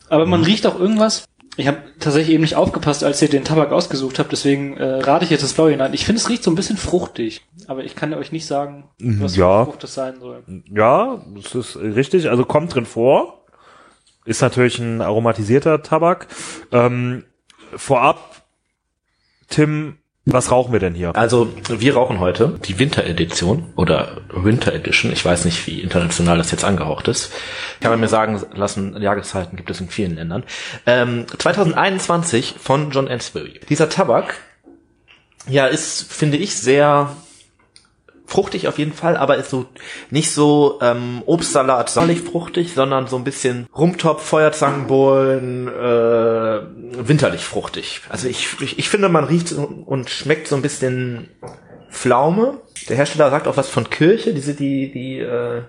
Aber 0.10 0.26
man 0.26 0.42
mhm. 0.42 0.46
riecht 0.46 0.66
auch 0.68 0.80
irgendwas. 0.80 1.26
Ich 1.58 1.68
habe 1.68 1.80
tatsächlich 2.00 2.36
eben 2.36 2.44
nicht 2.44 2.56
aufgepasst, 2.56 3.04
als 3.04 3.20
ihr 3.22 3.30
den 3.30 3.44
Tabak 3.44 3.72
ausgesucht 3.72 4.20
habt, 4.20 4.32
deswegen 4.32 4.78
äh, 4.78 5.00
rate 5.02 5.26
ich 5.26 5.32
jetzt 5.32 5.44
das 5.44 5.54
Blaue 5.54 5.72
hinein. 5.72 5.94
Ich 5.94 6.06
finde, 6.06 6.22
es 6.22 6.30
riecht 6.30 6.44
so 6.44 6.52
ein 6.52 6.56
bisschen 6.56 6.78
fruchtig, 6.78 7.42
aber 7.66 7.84
ich 7.84 7.96
kann 7.96 8.14
euch 8.14 8.32
nicht 8.32 8.46
sagen, 8.46 8.86
was 9.00 9.36
ja. 9.36 9.66
für 9.66 9.72
Frucht 9.72 9.84
das 9.84 9.96
sein 9.96 10.20
soll. 10.20 10.44
Ja, 10.72 11.26
das 11.36 11.56
ist 11.56 11.76
richtig. 11.78 12.30
Also 12.30 12.46
kommt 12.46 12.76
drin 12.76 12.86
vor. 12.86 13.44
Ist 14.24 14.42
natürlich 14.42 14.78
ein 14.78 15.02
aromatisierter 15.02 15.82
Tabak. 15.82 16.28
Ähm, 16.72 17.24
vorab, 17.76 18.44
Tim, 19.50 19.98
was 20.30 20.52
rauchen 20.52 20.74
wir 20.74 20.80
denn 20.80 20.94
hier? 20.94 21.16
Also, 21.16 21.50
wir 21.70 21.96
rauchen 21.96 22.20
heute 22.20 22.60
die 22.66 22.78
Winteredition 22.80 23.72
oder 23.76 24.18
Winter 24.30 24.74
Edition. 24.74 25.12
Ich 25.12 25.24
weiß 25.24 25.46
nicht, 25.46 25.66
wie 25.68 25.80
international 25.80 26.38
das 26.38 26.52
jetzt 26.52 26.66
angehaucht 26.66 27.08
ist. 27.08 27.32
Ich 27.80 27.86
habe 27.86 27.98
mir 27.98 28.10
sagen 28.10 28.42
lassen, 28.54 29.02
Jahreszeiten 29.02 29.56
gibt 29.56 29.70
es 29.70 29.80
in 29.80 29.88
vielen 29.90 30.16
Ländern. 30.16 30.44
Ähm, 30.86 31.26
2021 31.38 32.56
von 32.60 32.92
John 32.92 33.08
Ansbury. 33.08 33.62
Dieser 33.70 33.90
Tabak, 33.90 34.36
ja, 35.48 35.66
ist, 35.66 36.12
finde 36.12 36.38
ich, 36.38 36.58
sehr 36.58 37.16
fruchtig 38.28 38.68
auf 38.68 38.78
jeden 38.78 38.94
Fall, 38.94 39.18
aber 39.18 39.38
ist 39.38 39.50
so 39.50 39.66
nicht 40.12 40.32
so 40.32 40.80
ähm, 40.82 41.24
Obstsalat 41.26 41.90
sonderlich 41.90 42.22
fruchtig, 42.22 42.74
sondern 42.74 43.08
so 43.08 43.16
ein 43.16 43.24
bisschen 43.24 43.68
Rumtopf, 43.76 44.22
Feuerzangenbowlen, 44.22 45.68
äh, 45.68 47.08
winterlich 47.08 47.46
fruchtig. 47.46 48.02
Also 48.10 48.28
ich, 48.28 48.62
ich, 48.62 48.78
ich 48.78 48.90
finde, 48.90 49.10
man 49.10 49.24
riecht 49.24 49.54
und 49.54 50.10
schmeckt 50.10 50.48
so 50.50 50.56
ein 50.58 50.62
bisschen 50.62 51.30
Pflaume. 51.90 52.60
Der 52.90 52.98
Hersteller 52.98 53.32
sagt 53.32 53.48
auch 53.48 53.58
was 53.58 53.70
von 53.70 53.90
Kirche, 53.90 54.34
diese 54.34 54.54
die 54.54 54.92
die 54.92 55.20
äh, 55.20 55.62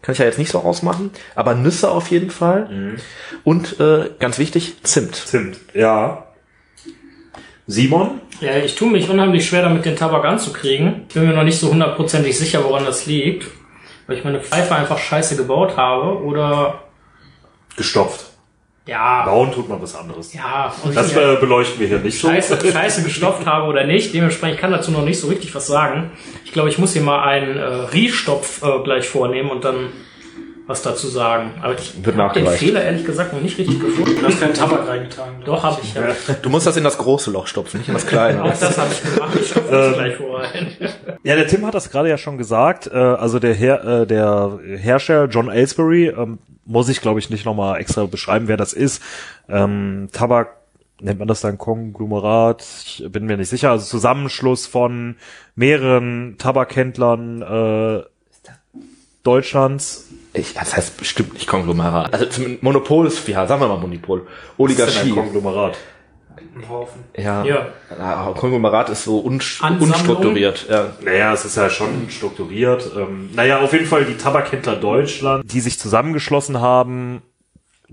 kann 0.00 0.14
ich 0.14 0.18
ja 0.20 0.24
jetzt 0.24 0.38
nicht 0.38 0.50
so 0.50 0.60
ausmachen, 0.60 1.10
aber 1.34 1.54
Nüsse 1.54 1.90
auf 1.90 2.10
jeden 2.10 2.30
Fall 2.30 2.68
mhm. 2.70 2.96
und 3.44 3.78
äh, 3.78 4.10
ganz 4.18 4.38
wichtig 4.38 4.82
Zimt. 4.82 5.14
Zimt, 5.14 5.58
ja. 5.74 6.27
Simon? 7.68 8.22
Ja, 8.40 8.56
ich 8.56 8.74
tue 8.74 8.90
mich 8.90 9.10
unheimlich 9.10 9.46
schwer 9.46 9.62
damit, 9.62 9.84
den 9.84 9.94
Tabak 9.94 10.24
anzukriegen. 10.24 11.04
Ich 11.06 11.14
bin 11.14 11.26
mir 11.26 11.34
noch 11.34 11.44
nicht 11.44 11.60
so 11.60 11.70
hundertprozentig 11.70 12.36
sicher, 12.36 12.64
woran 12.64 12.86
das 12.86 13.04
liegt. 13.04 13.46
Weil 14.06 14.16
ich 14.16 14.24
meine 14.24 14.40
Pfeife 14.40 14.74
einfach 14.74 14.98
scheiße 14.98 15.36
gebaut 15.36 15.76
habe 15.76 16.22
oder... 16.22 16.82
Gestopft. 17.76 18.24
Ja. 18.86 19.26
Bauen 19.26 19.52
tut 19.52 19.68
man 19.68 19.82
was 19.82 19.94
anderes. 19.94 20.32
Ja. 20.32 20.74
Und 20.82 20.96
das 20.96 21.14
äh, 21.14 21.36
beleuchten 21.38 21.78
wir 21.78 21.88
hier 21.88 21.98
nicht 21.98 22.18
so. 22.18 22.28
Scheiße, 22.28 22.58
scheiße 22.72 23.02
gestopft 23.02 23.44
habe 23.44 23.66
oder 23.66 23.84
nicht. 23.84 24.14
Dementsprechend 24.14 24.54
ich 24.54 24.60
kann 24.62 24.72
dazu 24.72 24.90
noch 24.90 25.04
nicht 25.04 25.20
so 25.20 25.28
richtig 25.28 25.54
was 25.54 25.66
sagen. 25.66 26.10
Ich 26.46 26.52
glaube, 26.52 26.70
ich 26.70 26.78
muss 26.78 26.94
hier 26.94 27.02
mal 27.02 27.22
einen 27.22 27.58
äh, 27.58 27.64
Riechstopf 27.64 28.62
äh, 28.62 28.82
gleich 28.82 29.06
vornehmen 29.06 29.50
und 29.50 29.64
dann 29.64 29.90
was 30.68 30.82
dazu 30.82 31.08
sagen. 31.08 31.52
Aber 31.62 31.74
ich 31.74 31.94
habe 32.04 32.34
den 32.34 32.46
Fehler 32.46 32.82
ehrlich 32.82 33.04
gesagt 33.04 33.32
noch 33.32 33.40
nicht 33.40 33.58
richtig 33.58 33.80
gefunden. 33.80 34.20
Du 34.20 34.26
hast 34.26 34.38
keinen 34.38 34.52
Tabak 34.52 34.86
reingetan. 34.86 35.30
Doch, 35.44 35.62
habe 35.62 35.80
ich. 35.82 35.94
Ja. 35.94 36.02
Du 36.42 36.50
musst 36.50 36.66
das 36.66 36.76
in 36.76 36.84
das 36.84 36.98
große 36.98 37.30
Loch 37.30 37.46
stopfen, 37.46 37.78
nicht 37.78 37.88
in 37.88 37.94
das 37.94 38.06
kleine. 38.06 38.44
Auch 38.44 38.50
das 38.50 38.76
habe 38.76 38.90
ich 38.92 39.02
gemacht. 39.02 39.36
Ich 39.40 39.48
stopfe 39.48 39.72
das 39.72 39.94
gleich 39.94 40.16
vor 40.16 40.42
Ja, 41.22 41.36
der 41.36 41.46
Tim 41.46 41.66
hat 41.66 41.74
das 41.74 41.90
gerade 41.90 42.10
ja 42.10 42.18
schon 42.18 42.36
gesagt. 42.36 42.86
Äh, 42.86 42.96
also 42.96 43.38
der, 43.38 43.54
Her 43.54 43.82
äh, 43.82 44.06
der 44.06 44.60
Hersteller 44.76 45.24
John 45.24 45.48
Aylesbury, 45.48 46.08
ähm, 46.08 46.38
muss 46.66 46.90
ich 46.90 47.00
glaube 47.00 47.18
ich 47.18 47.30
nicht 47.30 47.46
nochmal 47.46 47.80
extra 47.80 48.04
beschreiben, 48.04 48.46
wer 48.46 48.58
das 48.58 48.74
ist. 48.74 49.02
Ähm, 49.48 50.10
Tabak 50.12 50.58
nennt 51.00 51.18
man 51.18 51.28
das 51.28 51.40
dann 51.40 51.56
Konglomerat? 51.56 52.62
Ich 52.84 53.04
bin 53.08 53.24
mir 53.24 53.38
nicht 53.38 53.48
sicher. 53.48 53.70
Also 53.70 53.86
Zusammenschluss 53.86 54.66
von 54.66 55.16
mehreren 55.54 56.36
Tabakhändlern 56.36 57.40
äh, 57.40 58.02
Deutschlands 59.28 60.08
ich, 60.34 60.54
das 60.54 60.76
heißt 60.76 60.96
bestimmt 60.96 61.34
nicht 61.34 61.46
Konglomerat. 61.46 62.12
Also 62.12 62.26
Monopol 62.60 63.06
ist, 63.06 63.26
ja, 63.28 63.46
sagen 63.46 63.60
wir 63.60 63.68
mal 63.68 63.78
Monopol. 63.78 64.26
Oligarchie. 64.56 65.10
Konglomerat. 65.10 65.76
Ein 66.54 66.68
Haufen. 66.68 67.04
Ja. 67.16 67.44
ja. 67.44 68.32
Konglomerat 68.36 68.90
ist 68.90 69.04
so 69.04 69.20
un 69.20 69.40
unstrukturiert. 69.80 70.66
Ja. 70.68 70.92
Naja, 71.04 71.32
es 71.32 71.44
ist 71.44 71.56
ja 71.56 71.70
schon 71.70 72.08
strukturiert. 72.10 72.90
Ähm, 72.96 73.30
naja, 73.34 73.60
auf 73.60 73.72
jeden 73.72 73.86
Fall 73.86 74.04
die 74.04 74.16
Tabakhändler 74.16 74.76
Deutschland, 74.76 75.50
die 75.52 75.60
sich 75.60 75.78
zusammengeschlossen 75.78 76.60
haben 76.60 77.22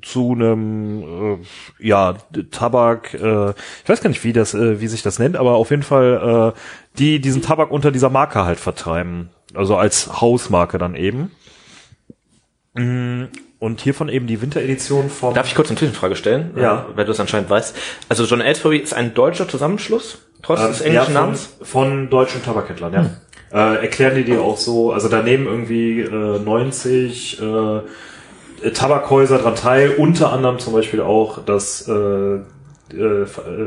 zu 0.02 0.34
einem 0.34 1.40
äh, 1.40 1.88
ja 1.88 2.16
Tabak 2.52 3.14
äh, 3.14 3.52
ich 3.52 3.90
weiß 3.90 4.02
gar 4.02 4.10
nicht 4.10 4.26
wie 4.26 4.34
das 4.34 4.54
äh, 4.54 4.82
wie 4.82 4.90
sich 4.90 5.04
das 5.04 5.20
nennt 5.20 5.38
aber 5.38 5.56
auf 5.56 5.70
jeden 5.72 5.84
Fall 5.84 6.54
äh, 6.54 6.60
die 7.00 7.22
diesen 7.22 7.42
Tabak 7.42 7.72
unter 7.72 7.92
dieser 7.92 8.10
Marke 8.10 8.44
halt 8.44 8.60
vertreiben 8.60 9.30
also 9.56 9.78
als 9.78 10.22
Hausmarke 10.22 10.78
dann 10.78 10.96
eben 10.96 11.32
mm, 12.74 13.24
und 13.60 13.82
hiervon 13.82 14.10
eben 14.10 14.28
die 14.28 14.42
Winteredition 14.42 15.10
von 15.10 15.34
Darf 15.34 15.48
ich 15.48 15.56
kurz 15.56 15.70
eine 15.70 15.78
Zwischenfrage 15.78 16.16
stellen? 16.16 16.52
Ja. 16.56 16.88
Weil 16.96 17.06
du 17.06 17.12
es 17.12 17.20
anscheinend 17.20 17.50
weißt. 17.50 17.76
Also 18.10 18.26
John 18.26 18.42
Elsbury 18.42 18.78
ist 18.78 18.94
ein 18.94 19.14
deutscher 19.14 19.48
Zusammenschluss, 19.48 20.20
trotz 20.42 20.62
äh, 20.62 20.68
des 20.68 20.82
englischen 20.82 20.96
ja, 20.96 21.04
von, 21.04 21.14
Namens? 21.14 21.58
Von 21.62 22.10
deutschen 22.10 22.44
Tabakhändlern, 22.44 22.94
ja. 22.94 23.00
Hm. 23.02 23.10
Äh, 23.52 23.82
erklären 23.84 24.16
die 24.16 24.24
dir 24.26 24.42
auch 24.42 24.58
so, 24.58 24.92
also 24.92 25.08
da 25.08 25.22
nehmen 25.22 25.46
irgendwie 25.46 26.02
äh, 26.02 26.40
90 26.40 27.42
äh, 27.42 28.70
Tabakhäuser 28.72 29.38
dran 29.38 29.56
teil, 29.56 29.92
unter 29.92 30.32
anderem 30.32 30.60
zum 30.60 30.74
Beispiel 30.74 31.02
auch 31.02 31.40
das 31.46 31.88
äh, 31.88 31.92
äh, 31.94 32.42
äh 32.94 33.26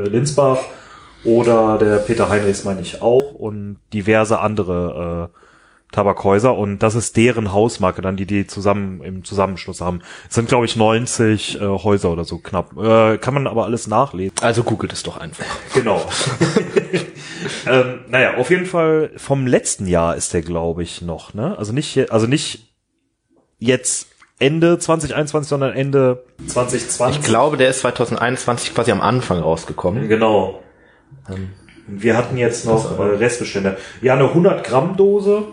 Linsbach 0.09 0.59
oder 1.23 1.77
der 1.77 1.97
Peter 1.97 2.29
Heinrichs 2.29 2.63
meine 2.63 2.81
ich 2.81 3.01
auch 3.01 3.33
und 3.33 3.77
diverse 3.93 4.39
andere 4.39 5.29
äh, 5.33 5.39
Tabakhäuser 5.91 6.55
und 6.55 6.79
das 6.79 6.93
ist 6.93 7.17
deren 7.17 7.51
Hausmarke 7.51 8.01
dann, 8.01 8.15
die 8.15 8.27
die 8.27 8.45
zusammen 8.45 9.01
im 9.01 9.23
Zusammenschluss 9.23 9.81
haben. 9.81 10.01
Es 10.27 10.35
sind 10.35 10.47
glaube 10.47 10.65
ich 10.65 10.75
90 10.75 11.59
äh, 11.59 11.65
Häuser 11.65 12.11
oder 12.11 12.25
so 12.25 12.37
knapp. 12.37 12.77
Äh, 12.77 13.17
kann 13.17 13.33
man 13.33 13.47
aber 13.47 13.65
alles 13.65 13.87
nachlesen. 13.87 14.35
Also 14.41 14.63
googelt 14.63 14.93
es 14.93 15.03
doch 15.03 15.17
einfach. 15.17 15.45
Genau. 15.73 16.01
ähm, 17.67 17.99
naja, 18.09 18.35
auf 18.37 18.49
jeden 18.49 18.65
Fall 18.65 19.11
vom 19.15 19.47
letzten 19.47 19.87
Jahr 19.87 20.15
ist 20.15 20.33
der 20.33 20.41
glaube 20.41 20.83
ich 20.83 21.01
noch, 21.01 21.33
ne? 21.33 21.57
Also 21.57 21.73
nicht 21.73 22.11
also 22.11 22.27
nicht 22.27 22.73
jetzt 23.59 24.07
Ende 24.39 24.79
2021, 24.79 25.49
sondern 25.49 25.73
Ende 25.73 26.23
2020. 26.47 27.21
Ich 27.21 27.25
glaube, 27.25 27.57
der 27.57 27.69
ist 27.69 27.79
2021 27.79 28.73
quasi 28.73 28.91
am 28.91 29.01
Anfang 29.01 29.39
rausgekommen. 29.39 30.07
Genau. 30.07 30.61
Ähm, 31.29 31.49
wir 31.87 32.15
hatten 32.15 32.37
jetzt 32.37 32.65
noch 32.65 32.99
äh, 32.99 33.01
Restbestände. 33.01 33.77
Ja, 34.01 34.13
eine 34.13 34.25
100 34.25 34.63
Gramm 34.63 34.95
Dose 34.95 35.47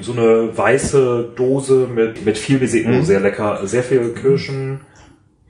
so 0.00 0.12
eine 0.12 0.56
weiße 0.56 1.30
Dose 1.34 1.88
mit, 1.92 2.24
mit 2.24 2.38
viel 2.38 2.58
Baiser, 2.58 2.78
oh, 2.86 2.88
mhm. 2.88 3.04
sehr 3.04 3.20
lecker, 3.20 3.66
sehr 3.66 3.82
viel 3.82 4.10
Kirschen, 4.10 4.80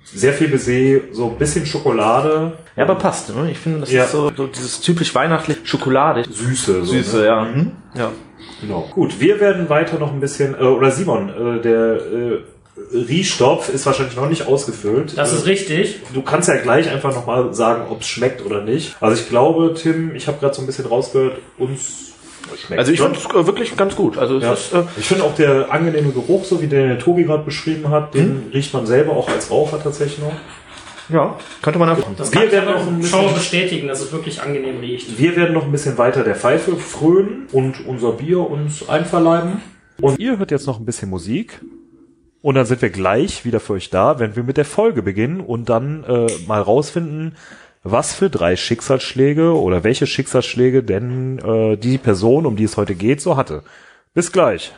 sehr 0.05 0.33
viel 0.33 0.49
Baiser, 0.49 1.01
so 1.13 1.31
ein 1.31 1.37
bisschen 1.37 1.67
Schokolade. 1.67 2.53
Ja, 2.77 2.85
aber 2.85 2.95
passt, 2.95 3.35
ne? 3.35 3.51
Ich 3.51 3.59
finde, 3.59 3.81
das 3.81 3.93
ja. 3.93 4.05
ist 4.05 4.13
so, 4.13 4.31
so 4.35 4.47
dieses 4.47 4.81
typisch 4.81 5.15
weihnachtliche 5.15 5.67
Schokolade. 5.67 6.25
Süße. 6.31 6.85
So, 6.85 6.93
Süße, 6.93 7.19
ne? 7.19 7.27
ja. 7.27 7.45
Mhm. 7.45 7.73
Ja. 7.95 8.13
Genau. 8.61 8.89
Gut, 8.93 9.21
wir 9.21 9.39
werden 9.41 9.69
weiter 9.69 9.99
noch 9.99 10.13
ein 10.13 10.21
bisschen, 10.21 10.55
äh, 10.55 10.65
oder 10.65 10.91
Simon, 10.91 11.29
äh, 11.29 11.61
der 11.61 11.97
äh, 11.97 12.39
Riechstopf 12.93 13.69
ist 13.69 13.87
wahrscheinlich 13.87 14.17
noch 14.17 14.29
nicht 14.29 14.47
ausgefüllt. 14.47 15.17
Das 15.17 15.33
ist 15.33 15.47
richtig. 15.47 16.01
Du 16.15 16.23
kannst 16.23 16.49
ja 16.49 16.57
gleich 16.57 16.89
einfach 16.89 17.15
nochmal 17.15 17.53
sagen, 17.53 17.83
ob 17.91 18.01
es 18.01 18.09
schmeckt 18.09 18.45
oder 18.45 18.63
nicht. 18.63 18.97
Also 19.01 19.21
ich 19.21 19.29
glaube, 19.29 19.75
Tim, 19.75 20.15
ich 20.15 20.27
habe 20.27 20.39
gerade 20.39 20.55
so 20.55 20.63
ein 20.63 20.67
bisschen 20.67 20.87
rausgehört, 20.87 21.39
uns 21.59 22.08
schmeckt. 22.57 22.79
Also 22.79 22.93
ich 22.93 23.01
finde 23.01 23.19
es 23.19 23.25
äh, 23.25 23.47
wirklich 23.47 23.77
ganz 23.77 23.97
gut. 23.97 24.19
Also 24.19 24.39
ja. 24.39 24.53
ist, 24.53 24.73
äh, 24.73 24.83
ich 24.97 25.07
finde 25.07 25.25
auch 25.25 25.35
der 25.35 25.73
angenehme 25.73 26.13
Geruch, 26.13 26.45
so 26.45 26.63
wie 26.63 26.67
den 26.67 26.89
der 26.89 26.99
Tobi 26.99 27.25
gerade 27.25 27.45
beschrieben 27.45 27.91
hat, 27.91 28.15
den 28.15 28.25
hm? 28.25 28.43
riecht 28.53 28.73
man 28.73 28.87
selber 28.87 29.13
auch 29.13 29.29
als 29.29 29.51
Raucher 29.51 29.83
tatsächlich 29.83 30.19
noch. 30.19 30.33
Ja, 31.11 31.37
könnte 31.63 31.79
man 31.79 31.89
einfach. 31.89 32.07
Das 32.17 32.33
wir 32.33 32.53
werden 32.53 32.71
noch 32.71 32.87
ein 32.87 32.99
bisschen, 32.99 33.35
bestätigen, 33.35 33.89
dass 33.89 34.01
es 34.01 34.13
wirklich 34.13 34.43
angenehm 34.43 34.81
riecht. 34.81 35.19
Wir 35.19 35.37
werden 35.37 35.55
noch 35.55 35.65
ein 35.65 35.73
bisschen 35.73 35.97
weiter 35.97 36.23
der 36.23 36.35
Pfeife 36.35 36.77
frönen 36.77 37.47
und 37.53 37.87
unser 37.87 38.13
Bier 38.13 38.41
uns 38.41 38.89
einverleiben. 38.89 39.63
Und 40.01 40.19
ihr 40.19 40.39
hört 40.39 40.51
jetzt 40.51 40.67
noch 40.67 40.79
ein 40.79 40.85
bisschen 40.85 41.09
Musik. 41.09 41.61
Und 42.41 42.55
dann 42.55 42.67
sind 42.67 42.83
wir 42.83 42.91
gleich 42.91 43.45
wieder 43.45 43.59
für 43.59 43.73
euch 43.73 43.91
da, 43.91 44.21
wenn 44.21 44.37
wir 44.37 44.45
mit 44.45 44.57
der 44.57 44.65
Folge 44.65 45.03
beginnen 45.03 45.41
und 45.41 45.69
dann 45.69 46.05
äh, 46.05 46.27
mal 46.47 46.61
rausfinden, 46.61 47.35
was 47.91 48.15
für 48.15 48.31
drei 48.31 48.57
Schicksalsschläge 48.57 49.53
oder 49.59 49.85
welche 49.85 50.07
Schicksalsschläge 50.07 50.83
denn 50.83 51.39
äh, 51.39 51.77
die 51.77 51.99
Person, 51.99 52.47
um 52.47 52.57
die 52.57 52.65
es 52.65 52.77
heute 52.77 52.95
geht, 52.95 53.21
so 53.21 53.37
hatte. 53.37 53.63
Bis 54.15 54.33
gleich. 54.33 54.73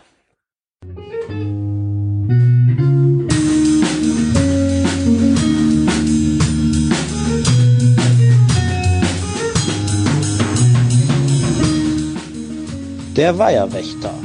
Der 13.17 13.39
Weiherwächter. 13.39 14.20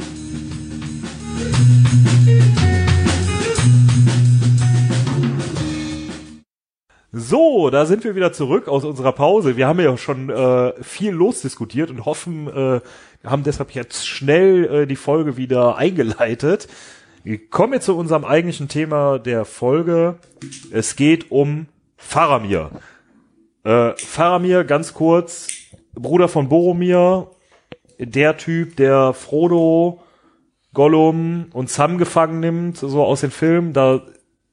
So, 7.18 7.70
da 7.70 7.86
sind 7.86 8.04
wir 8.04 8.14
wieder 8.14 8.34
zurück 8.34 8.68
aus 8.68 8.84
unserer 8.84 9.12
Pause. 9.12 9.56
Wir 9.56 9.66
haben 9.66 9.80
ja 9.80 9.96
schon 9.96 10.28
äh, 10.28 10.74
viel 10.82 11.12
losdiskutiert 11.12 11.88
und 11.88 12.04
hoffen, 12.04 12.46
äh, 12.46 12.80
haben 13.24 13.42
deshalb 13.42 13.70
jetzt 13.70 14.06
schnell 14.06 14.82
äh, 14.82 14.86
die 14.86 14.96
Folge 14.96 15.38
wieder 15.38 15.76
eingeleitet. 15.76 16.68
Wir 17.24 17.48
kommen 17.48 17.72
jetzt 17.72 17.86
zu 17.86 17.96
unserem 17.96 18.26
eigentlichen 18.26 18.68
Thema 18.68 19.18
der 19.18 19.46
Folge. 19.46 20.16
Es 20.70 20.94
geht 20.94 21.30
um 21.30 21.68
Faramir. 21.96 22.70
Äh, 23.64 23.92
Faramir, 23.96 24.64
ganz 24.64 24.92
kurz, 24.92 25.48
Bruder 25.94 26.28
von 26.28 26.50
Boromir, 26.50 27.30
der 27.98 28.36
Typ, 28.36 28.76
der 28.76 29.14
Frodo, 29.14 30.02
Gollum 30.74 31.46
und 31.54 31.70
Sam 31.70 31.96
gefangen 31.96 32.40
nimmt, 32.40 32.76
so 32.76 33.02
aus 33.02 33.22
den 33.22 33.30
Filmen. 33.30 33.72
Da 33.72 34.02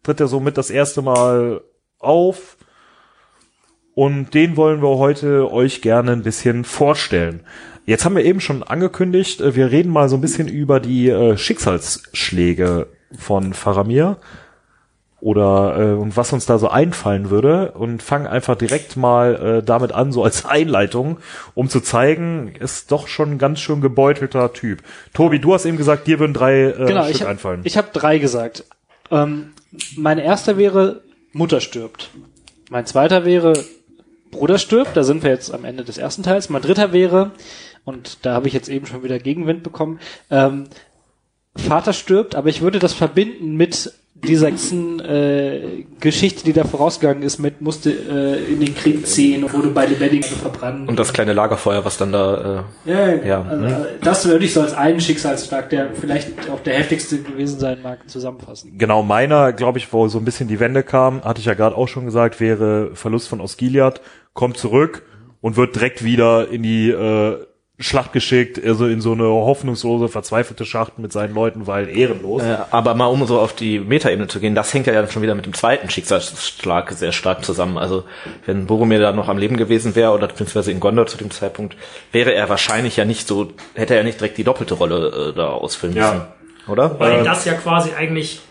tritt 0.02 0.22
er 0.22 0.28
so 0.28 0.40
mit 0.40 0.58
das 0.58 0.70
erste 0.70 1.02
Mal 1.02 1.62
auf 2.04 2.58
und 3.96 4.34
den 4.34 4.58
wollen 4.58 4.82
wir 4.82 4.98
heute 4.98 5.52
euch 5.52 5.82
gerne 5.82 6.12
ein 6.12 6.24
bisschen 6.24 6.64
vorstellen. 6.64 7.42
Jetzt 7.86 8.06
haben 8.06 8.16
wir 8.16 8.24
eben 8.24 8.40
schon 8.40 8.64
angekündigt, 8.64 9.42
äh, 9.42 9.56
wir 9.56 9.72
reden 9.72 9.92
mal 9.92 10.10
so 10.10 10.16
ein 10.16 10.22
bisschen 10.22 10.48
über 10.48 10.80
die 10.80 11.10
äh, 11.10 11.38
Schicksalsschläge 11.38 12.88
von 13.18 13.54
Faramir 13.54 14.18
oder 15.24 15.78
äh, 15.80 15.94
und 15.94 16.18
was 16.18 16.34
uns 16.34 16.46
da 16.46 16.58
so 16.58 16.68
einfallen 16.68 17.30
würde 17.30 17.72
und 17.72 18.04
fangen 18.04 18.28
einfach 18.28 18.58
direkt 18.58 18.98
mal 18.98 19.36
äh, 19.36 19.64
damit 19.64 19.94
an, 19.94 20.12
so 20.12 20.24
als 20.24 20.46
Einleitung, 20.46 21.18
um 21.54 21.70
zu 21.70 21.80
zeigen, 21.80 22.56
ist 22.60 22.92
doch 22.92 23.08
schon 23.08 23.32
ein 23.32 23.38
ganz 23.38 23.62
schön 23.62 23.80
gebeutelter 23.80 24.52
Typ. 24.52 24.84
Tobi, 25.14 25.40
du 25.40 25.54
hast 25.54 25.66
eben 25.66 25.78
gesagt, 25.78 26.08
dir 26.08 26.20
würden 26.20 26.34
drei 26.34 26.64
äh, 26.64 26.86
genau, 26.88 27.04
Stück 27.04 27.16
ich 27.16 27.22
hab, 27.22 27.30
einfallen. 27.30 27.62
Ich 27.64 27.78
habe 27.78 27.88
drei 27.94 28.18
gesagt. 28.18 28.66
Ähm, 29.12 29.54
mein 29.96 30.18
erster 30.18 30.58
wäre 30.58 31.02
Mutter 31.34 31.60
stirbt. 31.60 32.12
Mein 32.70 32.86
zweiter 32.86 33.26
wäre 33.26 33.54
Bruder 34.32 34.58
stirbt, 34.58 34.96
da 34.96 35.04
sind 35.04 35.24
wir 35.24 35.30
jetzt 35.30 35.54
am 35.54 35.66
Ende 35.66 35.84
des 35.84 35.98
ersten 35.98 36.24
Teils. 36.24 36.50
Mein 36.50 36.62
dritter 36.62 36.92
wäre, 36.94 37.32
und 37.86 38.26
da 38.26 38.34
habe 38.34 38.48
ich 38.48 38.54
jetzt 38.54 38.70
eben 38.70 38.86
schon 38.86 39.04
wieder 39.04 39.20
Gegenwind 39.20 39.64
bekommen, 39.64 40.00
ähm, 40.32 40.68
Vater 41.56 41.94
stirbt, 41.94 42.34
aber 42.34 42.50
ich 42.50 42.62
würde 42.62 42.80
das 42.80 42.94
verbinden 42.94 43.56
mit 43.56 43.94
dieser 44.28 44.50
ganzen 44.50 45.00
äh, 45.00 45.86
Geschichte, 46.00 46.44
die 46.44 46.54
da 46.54 46.64
vorausgegangen 46.64 47.24
ist, 47.24 47.40
mit 47.40 47.62
musste 47.62 47.92
äh, 47.92 48.52
in 48.52 48.60
den 48.60 48.76
Krieg 48.76 49.06
ziehen 49.06 49.44
und 49.44 49.54
wurde 49.54 49.70
bei 49.70 49.86
Lebendigen 49.86 50.24
verbrannt. 50.24 50.90
Und 50.90 50.98
das 50.98 51.14
kleine 51.14 51.34
Lagerfeuer, 51.34 51.84
was 51.86 51.98
dann 51.98 52.12
da. 52.12 52.66
Äh, 52.86 52.92
ja, 52.92 53.14
ja. 53.24 53.42
Also, 53.42 53.66
hm? 53.66 53.86
Das 54.02 54.26
würde 54.26 54.46
ich 54.46 54.54
so 54.54 54.62
als 54.62 54.74
einen 54.74 55.00
Schicksalsschlag, 55.00 55.70
der 55.70 55.90
vielleicht 55.94 56.50
auch 56.50 56.60
der 56.62 56.76
heftigste 56.76 57.22
gewesen 57.22 57.60
sein 57.60 57.80
mag, 57.82 58.10
zusammenfassen. 58.10 58.78
Genau, 58.78 59.04
meiner, 59.04 59.54
glaube 59.54 59.78
ich, 59.78 59.92
wo 59.92 60.08
so 60.08 60.18
ein 60.18 60.26
bisschen 60.26 60.48
die 60.48 60.60
Wende 60.60 60.84
kam, 60.84 61.24
hatte 61.24 61.40
ich 61.40 61.46
ja 61.46 61.54
gerade 61.54 61.78
auch 61.78 61.88
schon 61.88 62.06
gesagt, 62.06 62.40
wäre 62.40 62.92
Verlust 62.96 63.28
von 63.28 63.42
Osgiliath, 63.42 64.02
kommt 64.34 64.58
zurück 64.58 65.04
und 65.42 65.58
wird 65.58 65.76
direkt 65.76 66.04
wieder 66.04 66.50
in 66.50 66.64
die 66.64 66.90
äh, 66.90 67.46
Schlacht 67.80 68.14
geschickt, 68.14 68.64
also 68.64 68.86
in 68.86 69.02
so 69.02 69.14
eine 69.14 69.24
hoffnungslose, 69.24 70.08
verzweifelte 70.08 70.64
Schacht 70.64 71.00
mit 71.00 71.12
seinen 71.12 71.34
Leuten, 71.34 71.66
weil 71.66 71.90
ehrenlos. 71.90 72.44
Äh, 72.44 72.58
aber 72.70 72.94
mal 72.94 73.08
um 73.08 73.26
so 73.26 73.40
auf 73.40 73.54
die 73.54 73.80
Metaebene 73.80 74.28
zu 74.28 74.40
gehen, 74.40 74.54
das 74.54 74.72
hängt 74.76 74.86
ja 74.86 74.94
dann 74.94 75.10
schon 75.10 75.24
wieder 75.24 75.34
mit 75.34 75.48
dem 75.48 75.54
zweiten 75.54 75.90
Schicksalsschlag 75.90 76.92
sehr 76.92 77.12
stark 77.12 77.44
zusammen. 77.44 77.80
Also 77.80 78.04
wenn 78.46 78.68
Boromir 78.68 79.00
da 79.00 79.12
noch 79.12 79.28
am 79.28 79.40
Leben 79.40 79.58
gewesen 79.58 79.96
wäre 79.96 80.12
oder 80.12 80.28
beziehungsweise 80.28 80.72
in 80.72 80.80
Gondor 80.80 81.08
zu 81.08 81.18
dem 81.18 81.32
Zeitpunkt, 81.32 81.76
wäre 82.12 82.36
er 82.36 82.48
wahrscheinlich 82.48 82.96
ja 82.96 83.06
nicht 83.06 83.28
so, 83.28 83.52
hätte 83.74 83.96
er 83.96 84.04
nicht 84.04 84.20
direkt 84.20 84.38
die 84.38 84.44
doppelte 84.44 84.76
Rolle 84.76 85.32
äh, 85.32 85.36
da 85.36 85.48
ausfüllen 85.48 85.96
müssen. 85.96 86.18
Ja. 86.18 86.34
Oder? 86.68 87.00
Weil 87.00 87.22
äh, 87.22 87.24
das 87.24 87.44
ja 87.46 87.54
quasi 87.54 87.90
eigentlich 87.98 88.42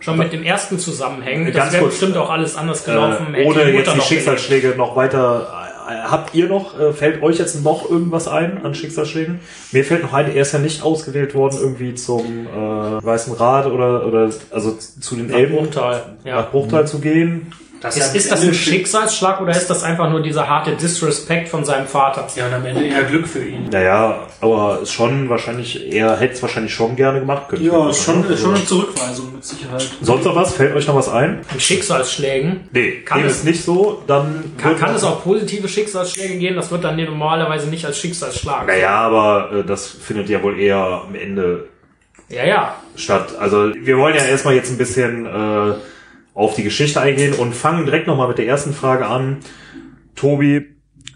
schon 0.00 0.18
mit 0.18 0.32
dem 0.32 0.42
ersten 0.42 0.80
zusammenhängt. 0.80 1.54
Das 1.54 1.72
wäre 1.72 1.84
bestimmt 1.84 2.16
auch 2.16 2.30
alles 2.30 2.56
anders 2.56 2.84
gelaufen. 2.84 3.32
Äh, 3.32 3.44
ohne 3.44 3.70
jetzt 3.70 3.94
die 3.94 4.00
Schicksalsschläge 4.00 4.74
noch 4.76 4.96
weiter 4.96 5.65
habt 5.86 6.34
ihr 6.34 6.48
noch, 6.48 6.78
äh, 6.78 6.92
fällt 6.92 7.22
euch 7.22 7.38
jetzt 7.38 7.62
noch 7.62 7.88
irgendwas 7.88 8.28
ein 8.28 8.64
an 8.64 8.74
Schicksalsschlägen? 8.74 9.40
Mir 9.72 9.84
fällt 9.84 10.02
noch 10.02 10.12
ein, 10.12 10.26
er 10.34 10.42
ist 10.42 10.52
ja 10.52 10.58
nicht 10.58 10.82
ausgewählt 10.82 11.34
worden 11.34 11.58
irgendwie 11.60 11.94
zum 11.94 12.46
äh, 12.46 13.04
Weißen 13.04 13.34
Rat 13.34 13.66
oder, 13.66 14.06
oder 14.06 14.30
also 14.50 14.72
zu 14.72 15.16
den 15.16 15.28
nach 15.28 15.36
Elben 15.36 15.56
Bruchtal. 15.56 16.16
Ja. 16.24 16.36
nach 16.36 16.50
Bruchtal 16.50 16.82
mhm. 16.82 16.86
zu 16.86 16.98
gehen. 16.98 17.52
Das 17.86 17.96
ist, 17.96 18.16
ist 18.16 18.32
das 18.32 18.42
ein 18.42 18.52
Schicksalsschlag 18.52 19.40
oder 19.40 19.52
ist 19.52 19.68
das 19.68 19.82
einfach 19.84 20.10
nur 20.10 20.20
dieser 20.20 20.48
harte 20.48 20.72
Disrespect 20.72 21.48
von 21.48 21.64
seinem 21.64 21.86
Vater? 21.86 22.26
Ja, 22.34 22.46
und 22.48 22.54
am 22.54 22.66
Ende 22.66 22.84
eher 22.84 23.04
Glück 23.04 23.28
für 23.28 23.44
ihn. 23.44 23.68
Naja, 23.70 24.26
aber 24.40 24.80
ist 24.82 24.92
schon 24.92 25.28
wahrscheinlich, 25.28 25.92
er 25.92 26.18
hätte 26.18 26.34
es 26.34 26.42
wahrscheinlich 26.42 26.74
schon 26.74 26.96
gerne 26.96 27.20
gemacht 27.20 27.48
können. 27.48 27.64
Ja, 27.64 27.88
ist 27.88 28.02
schon, 28.02 28.24
schon 28.36 28.54
eine 28.54 28.64
Zurückweisung 28.64 29.34
mit 29.34 29.44
Sicherheit. 29.44 29.88
Sonst 30.00 30.24
noch 30.24 30.34
was? 30.34 30.54
Fällt 30.54 30.74
euch 30.74 30.86
noch 30.86 30.96
was 30.96 31.08
ein? 31.08 31.40
An 31.52 31.60
Schicksalsschlägen? 31.60 32.68
Nee, 32.72 33.02
kann 33.04 33.24
es 33.24 33.44
nicht 33.44 33.62
so, 33.62 34.02
dann... 34.06 34.52
Kann, 34.58 34.76
kann 34.76 34.94
es 34.94 35.04
auch 35.04 35.22
positive 35.22 35.68
Schicksalsschläge 35.68 36.38
gehen? 36.38 36.56
Das 36.56 36.70
wird 36.72 36.82
dann 36.82 36.96
normalerweise 36.96 37.68
nicht 37.68 37.86
als 37.86 37.98
Schicksalsschlag. 37.98 38.66
Naja, 38.66 38.90
aber 38.90 39.52
äh, 39.52 39.64
das 39.64 39.86
findet 39.86 40.28
ja 40.28 40.42
wohl 40.42 40.58
eher 40.58 41.02
am 41.06 41.14
Ende 41.14 41.68
ja, 42.28 42.44
ja. 42.44 42.74
statt. 42.96 43.36
Also 43.38 43.72
wir 43.74 43.96
wollen 43.96 44.16
ja 44.16 44.24
erstmal 44.24 44.54
jetzt 44.54 44.70
ein 44.70 44.78
bisschen... 44.78 45.26
Äh, 45.26 45.74
auf 46.36 46.54
die 46.54 46.62
Geschichte 46.62 47.00
eingehen 47.00 47.32
und 47.32 47.54
fangen 47.54 47.86
direkt 47.86 48.06
nochmal 48.06 48.28
mit 48.28 48.38
der 48.38 48.46
ersten 48.46 48.74
Frage 48.74 49.06
an. 49.06 49.38
Tobi, 50.14 50.66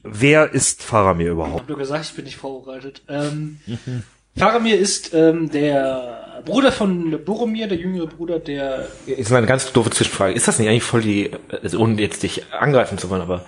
wer 0.03 0.53
ist 0.53 0.83
Faramir 0.83 1.33
überhaupt? 1.33 1.57
Ich 1.57 1.61
hab 1.61 1.69
nur 1.69 1.79
gesagt, 1.79 2.07
ich 2.07 2.15
bin 2.15 2.25
nicht 2.25 2.39
vorbereitet. 2.39 3.03
Ähm, 3.07 3.61
Faramir 4.37 4.79
ist 4.79 5.13
ähm, 5.13 5.51
der 5.51 6.43
Bruder 6.47 6.73
von 6.73 7.23
Boromir, 7.23 7.69
der 7.69 7.77
jüngere 7.77 8.07
Bruder, 8.07 8.39
der... 8.39 8.87
Ist 9.05 9.31
mal 9.31 9.39
eine 9.39 9.47
ganz 9.47 9.71
doofe 9.73 9.91
Zwischenfrage. 9.91 10.33
Ist 10.33 10.49
das 10.49 10.59
nicht 10.59 10.69
eigentlich 10.69 10.85
voll 10.85 11.03
die, 11.03 11.31
also 11.63 11.79
ohne 11.79 12.01
jetzt 12.01 12.23
dich 12.23 12.51
angreifen 12.55 12.97
zu 12.97 13.11
wollen, 13.11 13.21
aber 13.21 13.45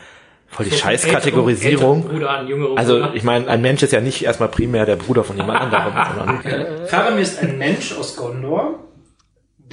voll 0.48 0.66
die 0.66 0.72
so 0.72 0.76
Scheißkategorisierung. 0.76 2.22
Also 2.76 3.14
ich 3.14 3.22
meine, 3.22 3.48
ein 3.48 3.62
Mensch 3.62 3.82
ist 3.82 3.94
ja 3.94 4.02
nicht 4.02 4.22
erstmal 4.22 4.50
primär 4.50 4.84
der 4.84 4.96
Bruder 4.96 5.24
von 5.24 5.38
jemand 5.38 5.58
anderem, 5.58 5.94
sondern... 6.18 6.86
Faramir 6.86 7.22
ist 7.22 7.40
ein 7.40 7.56
Mensch 7.56 7.96
aus 7.96 8.14
Gondor 8.14 8.91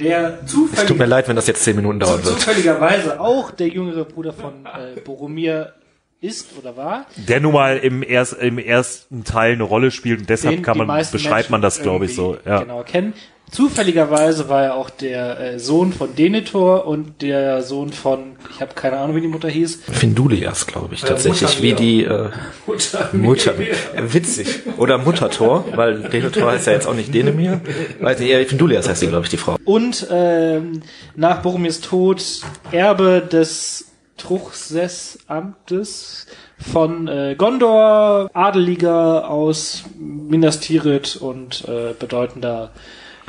der 0.00 0.46
zufällig, 0.46 0.80
es 0.80 0.86
tut 0.86 0.98
mir 0.98 1.06
leid, 1.06 1.28
wenn 1.28 1.36
das 1.36 1.46
jetzt 1.46 1.62
zehn 1.62 1.76
Minuten 1.76 2.00
dauert 2.00 2.24
wird. 2.24 2.40
Zufälligerweise 2.40 3.20
auch 3.20 3.50
der 3.50 3.68
jüngere 3.68 4.04
Bruder 4.04 4.32
von 4.32 4.66
äh, 4.66 5.00
Boromir 5.00 5.74
ist 6.20 6.50
oder 6.58 6.76
war. 6.76 7.06
Der 7.16 7.40
nun 7.40 7.54
mal 7.54 7.78
im, 7.78 8.02
erst, 8.02 8.34
im 8.34 8.58
ersten 8.58 9.24
Teil 9.24 9.52
eine 9.52 9.62
Rolle 9.62 9.90
spielt 9.90 10.20
und 10.20 10.28
deshalb 10.28 10.62
kann 10.62 10.76
man, 10.76 10.86
beschreibt 11.10 11.32
Menschen 11.32 11.52
man 11.52 11.62
das, 11.62 11.80
glaube 11.82 12.04
ich, 12.04 12.14
so. 12.14 12.36
Ja. 12.44 12.60
Genau, 12.60 12.82
kennen. 12.82 13.14
Zufälligerweise 13.50 14.48
war 14.48 14.62
er 14.62 14.74
auch 14.74 14.90
der 14.90 15.40
äh, 15.40 15.58
Sohn 15.58 15.92
von 15.92 16.14
Denethor 16.14 16.86
und 16.86 17.20
der 17.20 17.62
Sohn 17.62 17.92
von, 17.92 18.36
ich 18.54 18.60
habe 18.60 18.74
keine 18.74 18.98
Ahnung, 18.98 19.16
wie 19.16 19.22
die 19.22 19.28
Mutter 19.28 19.48
hieß. 19.48 19.80
Findulias, 19.90 20.68
glaube 20.68 20.94
ich, 20.94 21.00
tatsächlich, 21.00 21.58
äh, 21.58 21.62
wie 21.62 21.72
die 21.72 22.04
äh, 22.04 22.28
Mutter. 22.66 23.10
Mutter 23.12 23.58
äh, 23.58 23.74
witzig. 24.12 24.60
Oder 24.78 24.98
Muttertor, 24.98 25.64
weil 25.74 26.02
Denethor 26.02 26.52
heißt 26.52 26.68
ja 26.68 26.74
jetzt 26.74 26.86
auch 26.86 26.94
nicht 26.94 27.12
Denemir. 27.12 27.60
Weiß 28.00 28.20
nicht, 28.20 28.48
Findulias 28.48 28.88
heißt 28.88 29.00
sie, 29.00 29.08
glaube 29.08 29.24
ich, 29.24 29.30
die 29.30 29.36
Frau. 29.36 29.56
Und 29.64 30.06
ähm, 30.10 30.82
nach 31.16 31.42
Boromirs 31.42 31.80
Tod 31.80 32.22
Erbe 32.70 33.20
des 33.20 33.86
Truchsess-Amtes 34.16 36.26
von 36.58 37.08
äh, 37.08 37.34
Gondor, 37.36 38.30
Adeliger 38.32 39.28
aus 39.28 39.82
Minas 39.98 40.60
Tirith 40.60 41.16
und 41.16 41.64
äh, 41.66 41.94
bedeutender 41.98 42.70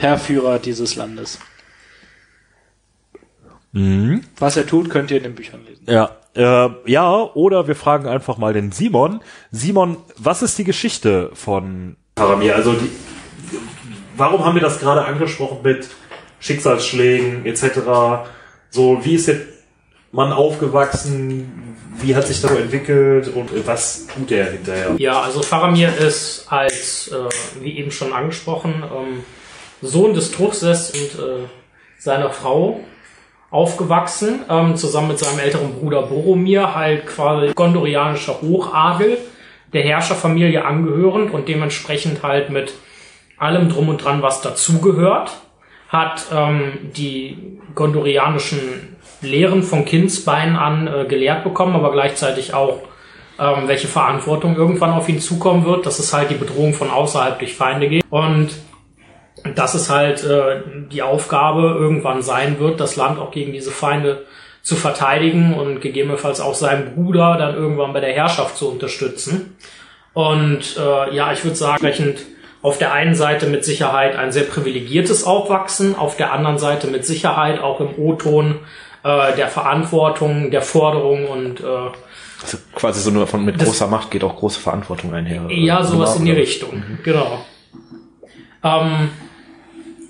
Herrführer 0.01 0.59
dieses 0.59 0.95
Landes. 0.95 1.39
Mhm. 3.71 4.23
Was 4.37 4.57
er 4.57 4.65
tut, 4.65 4.89
könnt 4.89 5.11
ihr 5.11 5.17
in 5.17 5.23
den 5.23 5.35
Büchern 5.35 5.61
lesen. 5.65 5.85
Ja, 5.87 6.17
äh, 6.35 6.69
ja, 6.85 7.11
oder 7.33 7.67
wir 7.67 7.75
fragen 7.75 8.07
einfach 8.07 8.37
mal 8.37 8.53
den 8.53 8.71
Simon. 8.71 9.21
Simon, 9.51 9.97
was 10.17 10.41
ist 10.41 10.57
die 10.57 10.63
Geschichte 10.63 11.31
von 11.33 11.95
Paramir? 12.15 12.55
Also 12.55 12.73
die, 12.73 12.89
warum 14.17 14.43
haben 14.43 14.55
wir 14.55 14.61
das 14.61 14.79
gerade 14.79 15.05
angesprochen 15.05 15.59
mit 15.63 15.87
Schicksalsschlägen 16.39 17.45
etc.? 17.45 17.63
So, 18.69 18.99
wie 19.03 19.15
ist 19.15 19.27
der 19.27 19.37
Mann 20.11 20.31
aufgewachsen? 20.31 21.77
Wie 21.99 22.15
hat 22.15 22.27
sich 22.27 22.41
das 22.41 22.51
entwickelt 22.51 23.27
und 23.33 23.49
was 23.67 24.07
tut 24.07 24.31
er 24.31 24.51
hinterher? 24.51 24.95
Ja, 24.97 25.21
also 25.21 25.41
Faramir 25.41 25.95
ist 25.97 26.45
als, 26.49 27.09
äh, 27.09 27.61
wie 27.61 27.77
eben 27.77 27.91
schon 27.91 28.11
angesprochen, 28.13 28.83
ähm, 28.83 29.23
Sohn 29.81 30.13
des 30.13 30.31
Truchsess 30.31 30.91
und 30.91 31.23
äh, 31.23 31.47
seiner 31.97 32.29
Frau 32.29 32.79
aufgewachsen, 33.49 34.41
ähm, 34.49 34.75
zusammen 34.75 35.09
mit 35.09 35.19
seinem 35.19 35.39
älteren 35.39 35.73
Bruder 35.73 36.03
Boromir, 36.03 36.73
halt 36.73 37.05
quasi 37.05 37.53
gondorianischer 37.53 38.41
Hochadel, 38.41 39.17
der 39.73 39.83
Herrscherfamilie 39.83 40.63
angehörend 40.63 41.33
und 41.33 41.47
dementsprechend 41.47 42.23
halt 42.23 42.49
mit 42.49 42.73
allem 43.37 43.69
drum 43.69 43.89
und 43.89 44.03
dran, 44.03 44.21
was 44.21 44.41
dazugehört, 44.41 45.31
hat 45.89 46.25
ähm, 46.33 46.91
die 46.95 47.59
gondorianischen 47.75 48.95
Lehren 49.21 49.63
von 49.63 49.83
Kindsbeinen 49.83 50.55
an 50.55 50.87
äh, 50.87 51.05
gelehrt 51.05 51.43
bekommen, 51.43 51.75
aber 51.75 51.91
gleichzeitig 51.91 52.53
auch 52.53 52.79
ähm, 53.39 53.67
welche 53.67 53.87
Verantwortung 53.87 54.55
irgendwann 54.55 54.91
auf 54.91 55.09
ihn 55.09 55.19
zukommen 55.19 55.65
wird, 55.65 55.85
dass 55.85 55.99
es 55.99 56.13
halt 56.13 56.29
die 56.29 56.35
Bedrohung 56.35 56.73
von 56.73 56.89
außerhalb 56.89 57.39
durch 57.39 57.55
Feinde 57.55 57.89
geht. 57.89 58.05
Und 58.09 58.51
dass 59.55 59.73
es 59.73 59.89
halt 59.89 60.23
äh, 60.23 60.61
die 60.91 61.01
Aufgabe 61.01 61.75
irgendwann 61.79 62.21
sein 62.21 62.59
wird, 62.59 62.79
das 62.79 62.95
Land 62.95 63.19
auch 63.19 63.31
gegen 63.31 63.53
diese 63.53 63.71
Feinde 63.71 64.25
zu 64.61 64.75
verteidigen 64.75 65.53
und 65.53 65.81
gegebenenfalls 65.81 66.39
auch 66.39 66.53
seinen 66.53 66.93
Bruder 66.93 67.37
dann 67.37 67.55
irgendwann 67.55 67.93
bei 67.93 67.99
der 67.99 68.13
Herrschaft 68.13 68.57
zu 68.57 68.69
unterstützen. 68.69 69.57
Und 70.13 70.77
äh, 70.77 71.15
ja, 71.15 71.31
ich 71.33 71.43
würde 71.43 71.55
sagen, 71.55 71.85
entsprechend 71.85 72.19
auf 72.61 72.77
der 72.77 72.93
einen 72.93 73.15
Seite 73.15 73.47
mit 73.47 73.65
Sicherheit 73.65 74.15
ein 74.15 74.31
sehr 74.31 74.43
privilegiertes 74.43 75.23
Aufwachsen, 75.23 75.95
auf 75.95 76.15
der 76.15 76.31
anderen 76.31 76.59
Seite 76.59 76.87
mit 76.87 77.05
Sicherheit 77.05 77.59
auch 77.59 77.79
im 77.79 77.97
O-Ton 77.97 78.59
äh, 79.03 79.35
der 79.35 79.47
Verantwortung, 79.47 80.51
der 80.51 80.61
Forderung 80.61 81.27
und 81.27 81.61
äh, 81.61 81.63
also 82.43 82.57
quasi 82.73 83.01
so 83.01 83.11
nur 83.11 83.27
von 83.27 83.45
mit 83.45 83.59
großer 83.59 83.87
Macht 83.87 84.09
geht 84.09 84.23
auch 84.23 84.35
große 84.35 84.59
Verantwortung 84.59 85.13
einher. 85.13 85.45
Ja, 85.49 85.83
sowas 85.83 86.15
in 86.15 86.25
die 86.25 86.31
Richtung, 86.31 86.77
mhm. 86.77 86.99
genau. 87.03 87.45
Ähm, 88.63 89.09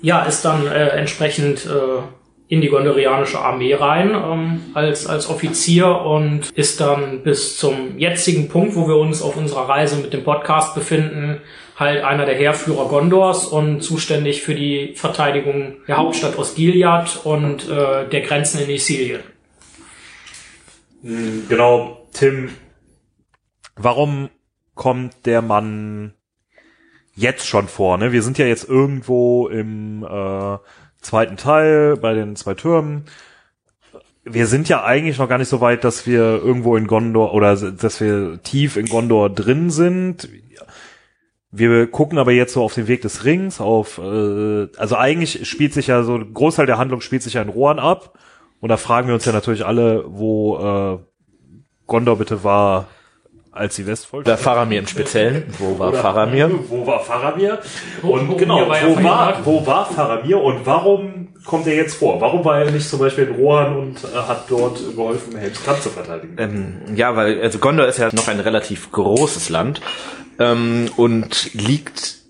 ja, 0.02 0.22
ist 0.24 0.44
dann 0.44 0.66
äh, 0.66 0.88
entsprechend 0.88 1.64
äh, 1.64 2.02
in 2.48 2.60
die 2.60 2.68
gondorianische 2.68 3.38
Armee 3.38 3.72
rein 3.72 4.10
ähm, 4.10 4.60
als, 4.74 5.06
als 5.06 5.30
Offizier 5.30 5.86
und 6.02 6.50
ist 6.50 6.80
dann 6.80 7.22
bis 7.22 7.56
zum 7.56 7.98
jetzigen 7.98 8.48
Punkt, 8.48 8.76
wo 8.76 8.86
wir 8.86 8.96
uns 8.96 9.22
auf 9.22 9.38
unserer 9.38 9.70
Reise 9.70 9.96
mit 9.96 10.12
dem 10.12 10.22
Podcast 10.22 10.74
befinden, 10.74 11.40
halt 11.76 12.04
einer 12.04 12.26
der 12.26 12.34
Heerführer 12.34 12.88
Gondors 12.88 13.46
und 13.46 13.80
zuständig 13.80 14.42
für 14.42 14.54
die 14.54 14.92
Verteidigung 14.96 15.76
der 15.88 15.96
Hauptstadt 15.96 16.36
Osgiliath 16.36 17.24
und 17.24 17.70
äh, 17.70 18.06
der 18.08 18.20
Grenzen 18.20 18.60
in 18.60 18.68
Isilien. 18.68 19.22
Hm, 21.02 21.46
genau, 21.48 22.06
Tim, 22.12 22.50
warum 23.76 24.28
kommt 24.74 25.24
der 25.24 25.40
Mann 25.40 26.12
jetzt 27.14 27.46
schon 27.46 27.68
vor. 27.68 27.98
Ne? 27.98 28.12
Wir 28.12 28.22
sind 28.22 28.38
ja 28.38 28.46
jetzt 28.46 28.68
irgendwo 28.68 29.48
im 29.48 30.04
äh, 30.04 30.58
zweiten 31.00 31.36
Teil 31.36 31.96
bei 31.96 32.14
den 32.14 32.36
zwei 32.36 32.54
Türmen. 32.54 33.04
Wir 34.24 34.46
sind 34.46 34.68
ja 34.68 34.84
eigentlich 34.84 35.18
noch 35.18 35.28
gar 35.28 35.38
nicht 35.38 35.48
so 35.48 35.60
weit, 35.60 35.84
dass 35.84 36.06
wir 36.06 36.20
irgendwo 36.20 36.76
in 36.76 36.86
Gondor 36.86 37.34
oder 37.34 37.56
dass 37.56 38.00
wir 38.00 38.40
tief 38.42 38.76
in 38.76 38.86
Gondor 38.86 39.30
drin 39.30 39.70
sind. 39.70 40.28
Wir 41.50 41.90
gucken 41.90 42.18
aber 42.18 42.32
jetzt 42.32 42.54
so 42.54 42.62
auf 42.62 42.74
den 42.74 42.88
Weg 42.88 43.02
des 43.02 43.24
Rings, 43.24 43.60
auf 43.60 43.98
äh, 43.98 44.68
also 44.78 44.96
eigentlich 44.96 45.46
spielt 45.46 45.74
sich 45.74 45.88
ja 45.88 46.02
so 46.02 46.14
ein 46.14 46.32
Großteil 46.32 46.66
der 46.66 46.78
Handlung 46.78 47.02
spielt 47.02 47.22
sich 47.22 47.34
ja 47.34 47.42
in 47.42 47.50
Rohan 47.50 47.78
ab. 47.78 48.18
Und 48.60 48.68
da 48.68 48.76
fragen 48.76 49.08
wir 49.08 49.14
uns 49.14 49.24
ja 49.24 49.32
natürlich 49.32 49.66
alle, 49.66 50.04
wo 50.06 50.56
äh, 50.56 50.98
Gondor 51.86 52.16
bitte 52.16 52.44
war, 52.44 52.86
als 53.52 53.76
die 53.76 53.86
Westfold. 53.86 54.26
Oder 54.26 54.38
Faramir 54.38 54.80
im 54.80 54.86
Speziellen. 54.86 55.44
Wo 55.58 55.78
war 55.78 55.90
Oder 55.90 55.98
Faramir? 55.98 56.50
Wo 56.68 56.86
war 56.86 57.00
Faramir? 57.00 57.60
Und 58.02 58.28
wo, 58.28 58.36
genau, 58.36 58.68
war 58.68 58.78
wo, 58.82 59.04
war, 59.04 59.36
wo 59.44 59.66
war 59.66 59.86
Faramir 59.86 60.40
und 60.40 60.64
warum 60.64 61.28
kommt 61.44 61.66
er 61.66 61.76
jetzt 61.76 61.96
vor? 61.96 62.20
Warum 62.20 62.44
war 62.44 62.60
er 62.60 62.70
nicht 62.70 62.88
zum 62.88 62.98
Beispiel 62.98 63.24
in 63.24 63.34
Rohan 63.34 63.76
und 63.76 64.04
äh, 64.04 64.16
hat 64.16 64.50
dort 64.50 64.78
geholfen, 64.96 65.36
Helms 65.36 65.62
Kampf 65.64 65.82
zu 65.82 65.90
verteidigen? 65.90 66.36
Ähm, 66.38 66.96
ja, 66.96 67.14
weil 67.14 67.40
also 67.42 67.58
Gondor 67.58 67.86
ist 67.86 67.98
ja 67.98 68.08
noch 68.12 68.28
ein 68.28 68.40
relativ 68.40 68.90
großes 68.90 69.50
Land 69.50 69.82
ähm, 70.38 70.88
und 70.96 71.52
liegt 71.52 72.22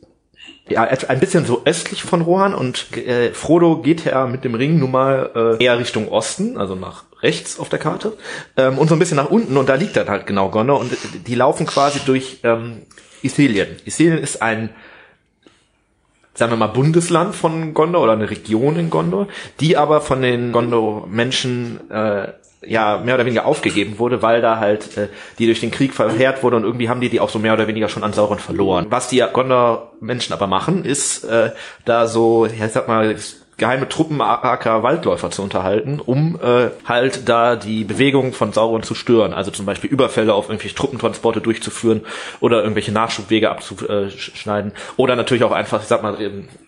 ja, 0.68 0.82
ein 0.82 1.20
bisschen 1.20 1.44
so 1.44 1.62
östlich 1.64 2.02
von 2.02 2.22
Rohan 2.22 2.54
und 2.54 2.96
äh, 2.96 3.32
Frodo 3.32 3.78
geht 3.78 4.04
ja 4.04 4.26
mit 4.26 4.44
dem 4.44 4.54
Ring 4.54 4.78
nun 4.78 4.90
mal 4.90 5.58
äh, 5.61 5.64
eher 5.64 5.78
Richtung 5.78 6.08
Osten, 6.08 6.56
also 6.56 6.74
nach 6.74 7.04
rechts 7.22 7.58
auf 7.58 7.68
der 7.68 7.78
Karte 7.78 8.16
ähm, 8.56 8.78
und 8.78 8.88
so 8.88 8.94
ein 8.94 8.98
bisschen 8.98 9.16
nach 9.16 9.30
unten 9.30 9.56
und 9.56 9.68
da 9.68 9.74
liegt 9.74 9.96
dann 9.96 10.08
halt 10.08 10.26
genau 10.26 10.50
Gondor 10.50 10.80
und 10.80 10.92
die 11.26 11.35
laufen 11.35 11.66
quasi 11.66 12.00
durch 12.04 12.40
ähm, 12.42 12.82
Isilien. 13.22 13.76
Isilien 13.85 14.18
ist 14.18 14.42
ein 14.42 14.70
sagen 16.35 16.52
wir 16.52 16.56
mal 16.56 16.68
Bundesland 16.68 17.35
von 17.35 17.74
Gondor 17.74 18.02
oder 18.02 18.12
eine 18.12 18.30
Region 18.30 18.76
in 18.78 18.90
Gondor, 18.90 19.28
die 19.61 19.76
aber 19.76 20.00
von 20.00 20.22
den 20.22 20.52
Gondor-Menschen 20.52 21.90
äh, 21.90 22.28
ja 22.64 22.98
mehr 22.98 23.16
oder 23.16 23.26
weniger 23.26 23.44
aufgegeben 23.44 23.98
wurde, 23.98 24.22
weil 24.22 24.40
da 24.40 24.58
halt 24.58 24.96
äh, 24.96 25.08
die 25.38 25.46
durch 25.46 25.61
den 25.61 25.70
Krieg 25.70 25.92
verheert 25.92 26.42
wurde 26.42 26.56
und 26.56 26.64
irgendwie 26.64 26.88
haben 26.88 27.00
die 27.00 27.08
die 27.08 27.20
auch 27.20 27.28
so 27.28 27.38
mehr 27.38 27.52
oder 27.52 27.66
weniger 27.66 27.88
schon 27.88 28.04
an 28.04 28.12
Sauron 28.12 28.38
verloren. 28.38 28.87
Was 28.88 29.08
die 29.08 29.22
Gondor-Menschen 29.32 30.32
aber 30.32 30.46
machen, 30.46 30.85
ist 30.85 31.24
äh, 31.24 31.50
da 31.85 32.06
so, 32.06 32.46
ich 32.46 32.72
sag 32.72 32.88
mal, 32.88 33.14
geheime 33.62 33.88
Truppen 33.88 34.20
AK 34.20 34.83
Waldläufer 34.83 35.31
zu 35.31 35.40
unterhalten, 35.40 36.01
um 36.01 36.37
äh, 36.42 36.70
halt 36.85 37.29
da 37.29 37.55
die 37.55 37.85
Bewegung 37.85 38.33
von 38.33 38.53
Sauron 38.53 38.83
zu 38.83 38.96
stören. 38.96 39.33
Also 39.33 39.53
zum 39.53 39.66
Beispiel 39.66 39.88
Überfälle 39.88 40.35
auf 40.35 40.48
irgendwelche 40.48 40.75
Truppentransporte 40.75 41.40
durchzuführen 41.40 42.01
oder 42.40 42.61
irgendwelche 42.62 42.90
Nachschubwege 42.90 43.51
abzuschneiden. 43.51 44.72
Oder 44.96 45.14
natürlich 45.14 45.44
auch 45.44 45.53
einfach, 45.53 45.81
ich 45.81 45.87
sag 45.87 46.03
mal, 46.03 46.20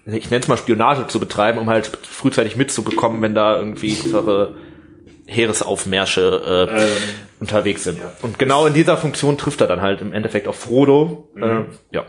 ich 0.06 0.30
nenne 0.30 0.40
es 0.40 0.46
mal 0.46 0.56
Spionage 0.56 1.08
zu 1.08 1.18
betreiben, 1.18 1.58
um 1.58 1.68
halt 1.68 1.86
frühzeitig 2.02 2.54
mitzubekommen, 2.54 3.20
wenn 3.22 3.34
da 3.34 3.56
irgendwie 3.56 3.98
Heeresaufmärsche 5.26 6.68
äh, 6.70 6.80
ähm, 6.80 6.96
unterwegs 7.40 7.82
sind. 7.82 7.98
Ja. 7.98 8.12
Und 8.22 8.38
genau 8.38 8.66
in 8.66 8.74
dieser 8.74 8.96
Funktion 8.96 9.36
trifft 9.36 9.60
er 9.60 9.66
dann 9.66 9.82
halt 9.82 10.00
im 10.00 10.12
Endeffekt 10.12 10.46
auf 10.46 10.60
Frodo. 10.60 11.28
Mhm. 11.34 11.42
Äh, 11.42 11.64
ja. 11.90 12.04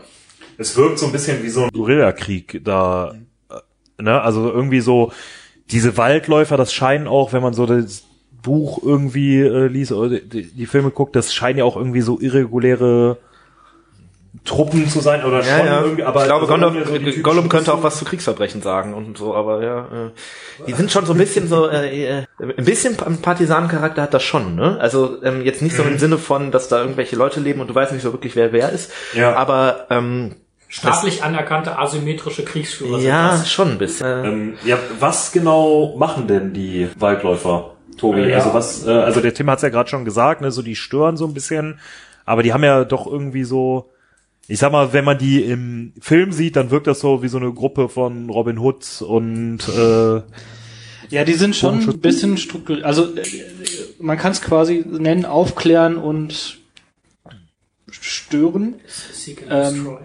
Es 0.58 0.76
wirkt 0.76 1.00
so 1.00 1.06
ein 1.06 1.12
bisschen 1.12 1.42
wie 1.42 1.48
so 1.48 1.64
ein 1.64 1.70
Guerillakrieg 1.72 2.60
da. 2.62 3.14
Ne? 3.98 4.20
Also 4.20 4.50
irgendwie 4.50 4.80
so 4.80 5.12
diese 5.70 5.96
Waldläufer, 5.96 6.56
das 6.56 6.72
scheinen 6.72 7.08
auch, 7.08 7.32
wenn 7.32 7.42
man 7.42 7.54
so 7.54 7.66
das 7.66 8.04
Buch 8.42 8.80
irgendwie 8.82 9.40
äh, 9.40 9.66
liest 9.66 9.92
oder 9.92 10.20
die, 10.20 10.44
die 10.44 10.66
Filme 10.66 10.90
guckt, 10.90 11.16
das 11.16 11.34
scheinen 11.34 11.58
ja 11.58 11.64
auch 11.64 11.76
irgendwie 11.76 12.00
so 12.00 12.20
irreguläre 12.20 13.18
Truppen 14.44 14.88
zu 14.88 15.00
sein 15.00 15.24
oder 15.24 15.42
ja, 15.42 15.56
schon 15.56 15.66
ja. 15.66 15.80
irgendwie. 15.82 16.04
Aber 16.04 16.20
ich 16.20 16.26
glaube, 16.26 16.46
Gollum, 16.46 16.76
so 16.84 17.22
Gollum 17.22 17.48
könnte 17.48 17.72
auch 17.72 17.82
was 17.82 17.98
zu 17.98 18.04
Kriegsverbrechen 18.04 18.62
sagen 18.62 18.94
und 18.94 19.18
so, 19.18 19.34
aber 19.34 19.64
ja, 19.64 20.06
äh, 20.06 20.64
die 20.66 20.74
sind 20.74 20.92
schon 20.92 21.06
so 21.06 21.12
ein 21.12 21.18
bisschen 21.18 21.48
so, 21.48 21.68
äh, 21.68 22.20
äh, 22.20 22.26
ein 22.38 22.64
bisschen 22.64 22.96
Partisanencharakter 22.96 24.02
hat 24.02 24.14
das 24.14 24.22
schon, 24.22 24.54
ne? 24.54 24.78
Also 24.80 25.22
ähm, 25.22 25.42
jetzt 25.42 25.62
nicht 25.62 25.76
so 25.76 25.82
im 25.82 25.94
mhm. 25.94 25.98
Sinne 25.98 26.18
von, 26.18 26.50
dass 26.50 26.68
da 26.68 26.80
irgendwelche 26.80 27.16
Leute 27.16 27.40
leben 27.40 27.60
und 27.60 27.68
du 27.68 27.74
weißt 27.74 27.92
nicht 27.92 28.02
so 28.02 28.12
wirklich, 28.12 28.36
wer 28.36 28.52
wer 28.52 28.70
ist, 28.70 28.92
ja. 29.14 29.34
aber 29.34 29.86
ähm, 29.90 30.36
Staatlich 30.68 31.22
anerkannte 31.22 31.78
asymmetrische 31.78 32.44
Kriegsführer. 32.44 32.98
Ja, 32.98 33.44
schon 33.44 33.72
ein 33.72 33.78
bisschen. 33.78 34.24
Ähm, 34.24 34.54
ja, 34.64 34.78
was 34.98 35.32
genau 35.32 35.96
machen 35.96 36.26
denn 36.26 36.52
die 36.52 36.88
Waldläufer, 36.98 37.76
Tobi? 37.96 38.22
Äh, 38.22 38.30
ja. 38.30 38.38
Also 38.38 38.54
was, 38.54 38.86
äh, 38.86 38.90
also 38.90 39.20
der 39.20 39.32
Tim 39.32 39.48
hat 39.48 39.58
es 39.58 39.62
ja 39.62 39.68
gerade 39.68 39.88
schon 39.88 40.04
gesagt, 40.04 40.40
ne, 40.40 40.50
so 40.50 40.62
die 40.62 40.76
stören 40.76 41.16
so 41.16 41.26
ein 41.26 41.34
bisschen, 41.34 41.78
aber 42.24 42.42
die 42.42 42.52
haben 42.52 42.64
ja 42.64 42.84
doch 42.84 43.06
irgendwie 43.06 43.44
so 43.44 43.90
ich 44.48 44.60
sag 44.60 44.70
mal, 44.70 44.92
wenn 44.92 45.04
man 45.04 45.18
die 45.18 45.42
im 45.42 45.92
Film 46.00 46.32
sieht, 46.32 46.56
dann 46.56 46.70
wirkt 46.70 46.86
das 46.86 47.00
so 47.00 47.22
wie 47.22 47.28
so 47.28 47.38
eine 47.38 47.52
Gruppe 47.52 47.88
von 47.88 48.30
Robin 48.30 48.58
Hood 48.58 49.02
und 49.02 49.58
äh, 49.68 50.22
ja, 51.08 51.24
die 51.24 51.34
sind 51.34 51.54
schon 51.54 51.88
ein 51.88 52.00
bisschen 52.00 52.36
strukturiert. 52.36 52.84
Also 52.84 53.14
äh, 53.16 53.22
man 53.98 54.18
kann 54.18 54.32
es 54.32 54.42
quasi 54.42 54.84
nennen, 54.86 55.24
aufklären 55.24 55.96
und 55.96 56.58
stören. 57.90 58.76
Ähm, 59.48 59.98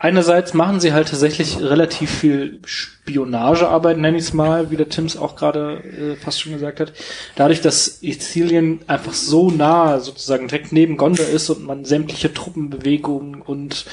einerseits 0.00 0.54
machen 0.54 0.80
sie 0.80 0.92
halt 0.92 1.10
tatsächlich 1.10 1.60
relativ 1.60 2.10
viel 2.10 2.58
Spionagearbeit, 2.64 3.98
nenne 3.98 4.16
ich 4.16 4.24
es 4.24 4.32
mal, 4.32 4.70
wie 4.70 4.76
der 4.76 4.88
Tims 4.88 5.16
auch 5.16 5.36
gerade 5.36 5.82
äh, 5.84 6.16
fast 6.16 6.40
schon 6.40 6.54
gesagt 6.54 6.80
hat. 6.80 6.92
Dadurch, 7.36 7.60
dass 7.60 8.02
Ithilien 8.02 8.80
einfach 8.88 9.12
so 9.12 9.50
nah 9.50 10.00
sozusagen 10.00 10.48
direkt 10.48 10.72
neben 10.72 10.96
Gondor 10.96 11.26
ist 11.26 11.50
und 11.50 11.64
man 11.64 11.84
sämtliche 11.84 12.32
Truppenbewegungen 12.32 13.42
und 13.42 13.84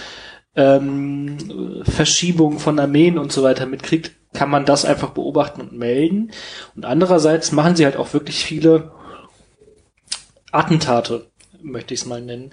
ähm, 0.55 1.83
Verschiebungen 1.83 2.57
von 2.57 2.79
Armeen 2.79 3.17
und 3.17 3.31
so 3.31 3.43
weiter 3.43 3.65
mitkriegt, 3.65 4.11
kann 4.33 4.49
man 4.49 4.65
das 4.65 4.85
einfach 4.85 5.09
beobachten 5.09 5.61
und 5.61 5.73
melden. 5.73 6.31
Und 6.75 6.85
andererseits 6.85 7.51
machen 7.51 7.75
sie 7.75 7.83
halt 7.83 7.97
auch 7.97 8.13
wirklich 8.13 8.45
viele 8.45 8.91
Attentate, 10.51 11.27
möchte 11.61 11.93
ich 11.93 12.01
es 12.01 12.05
mal 12.05 12.21
nennen. 12.21 12.51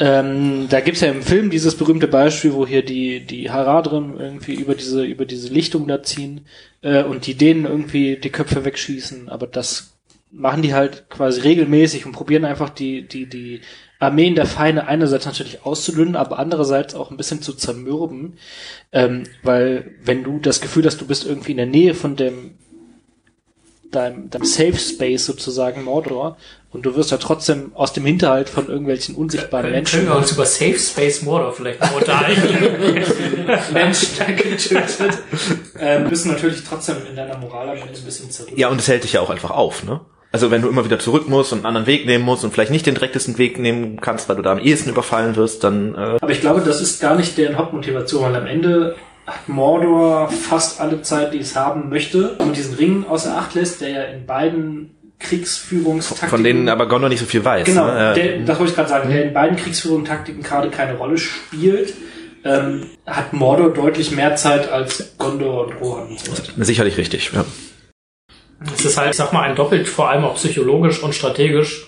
Ähm, 0.00 0.68
da 0.68 0.80
gibt's 0.80 1.00
ja 1.00 1.10
im 1.10 1.22
Film 1.22 1.50
dieses 1.50 1.76
berühmte 1.76 2.06
Beispiel, 2.06 2.52
wo 2.52 2.64
hier 2.64 2.84
die, 2.84 3.20
die 3.20 3.50
Haradrim 3.50 4.16
irgendwie 4.18 4.54
über 4.54 4.76
diese, 4.76 5.04
über 5.04 5.24
diese 5.24 5.52
Lichtung 5.52 5.88
da 5.88 6.02
ziehen 6.04 6.46
äh, 6.82 7.02
und 7.02 7.26
die 7.26 7.34
denen 7.34 7.64
irgendwie 7.64 8.16
die 8.16 8.30
Köpfe 8.30 8.64
wegschießen. 8.64 9.28
Aber 9.28 9.48
das 9.48 9.98
machen 10.30 10.62
die 10.62 10.72
halt 10.72 11.10
quasi 11.10 11.40
regelmäßig 11.40 12.06
und 12.06 12.12
probieren 12.12 12.44
einfach 12.44 12.70
die, 12.70 13.08
die, 13.08 13.26
die 13.26 13.60
Armeen 13.98 14.36
der 14.36 14.46
Feinde 14.46 14.86
einerseits 14.86 15.26
natürlich 15.26 15.64
auszudünnen, 15.64 16.14
aber 16.14 16.38
andererseits 16.38 16.94
auch 16.94 17.10
ein 17.10 17.16
bisschen 17.16 17.42
zu 17.42 17.54
zermürben. 17.54 18.34
Ähm, 18.92 19.24
weil 19.42 19.96
wenn 20.04 20.22
du 20.22 20.38
das 20.38 20.60
Gefühl 20.60 20.84
hast, 20.86 21.00
du 21.00 21.06
bist 21.08 21.26
irgendwie 21.26 21.50
in 21.50 21.56
der 21.56 21.66
Nähe 21.66 21.94
von 21.94 22.14
dem 22.14 22.54
deinem, 23.90 24.30
deinem 24.30 24.44
Safe 24.44 24.76
Space 24.76 25.26
sozusagen 25.26 25.84
Mordor 25.84 26.36
und 26.70 26.84
du 26.84 26.94
wirst 26.96 27.10
ja 27.10 27.16
trotzdem 27.16 27.72
aus 27.74 27.92
dem 27.94 28.04
Hinterhalt 28.04 28.48
von 28.48 28.68
irgendwelchen 28.68 29.14
unsichtbaren 29.14 29.64
können, 29.64 29.74
Menschen. 29.74 30.00
Können 30.00 30.12
wir 30.12 30.16
uns 30.16 30.32
über 30.32 30.44
Safe 30.44 30.78
Space 30.78 31.22
Mordor 31.22 31.52
vielleicht 31.52 31.80
mal 31.80 31.92
unterhalten? 31.92 33.04
Mensch, 33.72 34.06
getötet. 34.36 35.18
Ähm, 35.78 36.08
bist 36.08 36.26
du 36.26 36.30
natürlich 36.30 36.62
trotzdem 36.64 36.96
in 37.08 37.16
deiner 37.16 37.38
Moral 37.38 37.70
ein 37.70 38.04
bisschen 38.04 38.30
zurück. 38.30 38.52
Ja, 38.56 38.68
und 38.68 38.78
es 38.78 38.88
hält 38.88 39.04
dich 39.04 39.14
ja 39.14 39.20
auch 39.20 39.30
einfach 39.30 39.50
auf, 39.50 39.84
ne? 39.84 40.00
Also 40.30 40.50
wenn 40.50 40.60
du 40.60 40.68
immer 40.68 40.84
wieder 40.84 40.98
zurück 40.98 41.26
musst 41.26 41.52
und 41.52 41.60
einen 41.60 41.66
anderen 41.66 41.86
Weg 41.86 42.04
nehmen 42.04 42.22
musst 42.22 42.44
und 42.44 42.52
vielleicht 42.52 42.70
nicht 42.70 42.84
den 42.84 42.94
direktesten 42.94 43.38
Weg 43.38 43.58
nehmen 43.58 43.98
kannst, 43.98 44.28
weil 44.28 44.36
du 44.36 44.42
da 44.42 44.52
am 44.52 44.58
ehesten 44.58 44.90
überfallen 44.90 45.36
wirst, 45.36 45.64
dann. 45.64 45.94
Äh 45.94 46.18
Aber 46.20 46.30
ich 46.30 46.42
glaube, 46.42 46.60
das 46.60 46.82
ist 46.82 47.00
gar 47.00 47.16
nicht 47.16 47.38
deren 47.38 47.56
Hauptmotivation, 47.56 48.22
weil 48.24 48.36
am 48.36 48.46
Ende 48.46 48.94
Mordor 49.46 50.30
fast 50.30 50.80
alle 50.80 51.02
Zeit, 51.02 51.34
die 51.34 51.38
es 51.38 51.56
haben 51.56 51.88
möchte, 51.88 52.32
und 52.38 52.56
diesen 52.56 52.74
Ring 52.74 53.04
außer 53.08 53.36
Acht 53.36 53.54
lässt, 53.54 53.80
der 53.80 53.88
ja 53.88 54.02
in 54.04 54.26
beiden 54.26 54.94
Kriegsführungstaktiken. 55.18 56.28
Von 56.28 56.44
denen 56.44 56.68
aber 56.68 56.88
Gondor 56.88 57.08
nicht 57.08 57.20
so 57.20 57.26
viel 57.26 57.44
weiß. 57.44 57.66
Genau, 57.66 57.86
ne? 57.86 58.14
der, 58.14 58.38
das 58.40 58.58
wollte 58.58 58.70
ich 58.70 58.76
gerade 58.76 58.88
sagen, 58.88 59.10
der 59.10 59.24
in 59.24 59.32
beiden 59.32 59.56
Kriegsführungstaktiken 59.56 60.42
gerade 60.42 60.70
keine 60.70 60.96
Rolle 60.96 61.18
spielt, 61.18 61.94
ähm, 62.44 62.86
hat 63.06 63.32
Mordor 63.32 63.72
deutlich 63.72 64.12
mehr 64.12 64.36
Zeit 64.36 64.70
als 64.70 65.16
Gondor 65.18 65.66
und 65.66 65.80
Rohan. 65.80 66.16
Sicherlich 66.56 66.96
richtig, 66.96 67.32
ja. 67.34 67.44
Es 68.74 68.84
ist 68.84 68.96
halt, 68.96 69.10
ich 69.10 69.16
sag 69.16 69.32
mal, 69.32 69.42
ein 69.42 69.56
doppelt, 69.56 69.88
vor 69.88 70.08
allem 70.08 70.24
auch 70.24 70.34
psychologisch 70.36 71.02
und 71.02 71.14
strategisch 71.14 71.86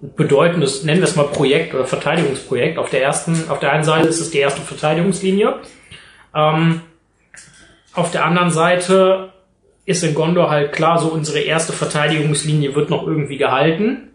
bedeutendes, 0.00 0.82
nennen 0.84 1.00
wir 1.00 1.08
es 1.08 1.16
mal 1.16 1.24
Projekt 1.24 1.74
oder 1.74 1.84
Verteidigungsprojekt. 1.84 2.78
Auf 2.78 2.90
der 2.90 3.02
ersten, 3.02 3.48
auf 3.48 3.58
der 3.58 3.72
einen 3.72 3.84
Seite 3.84 4.08
ist 4.08 4.20
es 4.20 4.30
die 4.30 4.38
erste 4.38 4.62
Verteidigungslinie. 4.62 5.56
Ähm, 6.34 6.82
auf 7.94 8.10
der 8.10 8.24
anderen 8.24 8.50
Seite 8.50 9.32
ist 9.84 10.04
in 10.04 10.14
Gondor 10.14 10.50
halt 10.50 10.72
klar, 10.72 10.98
so 10.98 11.08
unsere 11.08 11.40
erste 11.40 11.72
Verteidigungslinie 11.72 12.74
wird 12.74 12.90
noch 12.90 13.06
irgendwie 13.06 13.36
gehalten. 13.36 14.10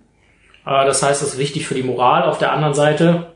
Äh, 0.65 0.85
das 0.85 1.03
heißt, 1.03 1.21
das 1.21 1.33
ist 1.33 1.39
wichtig 1.39 1.67
für 1.67 1.75
die 1.75 1.83
Moral. 1.83 2.23
Auf 2.23 2.37
der 2.37 2.53
anderen 2.53 2.73
Seite 2.73 3.33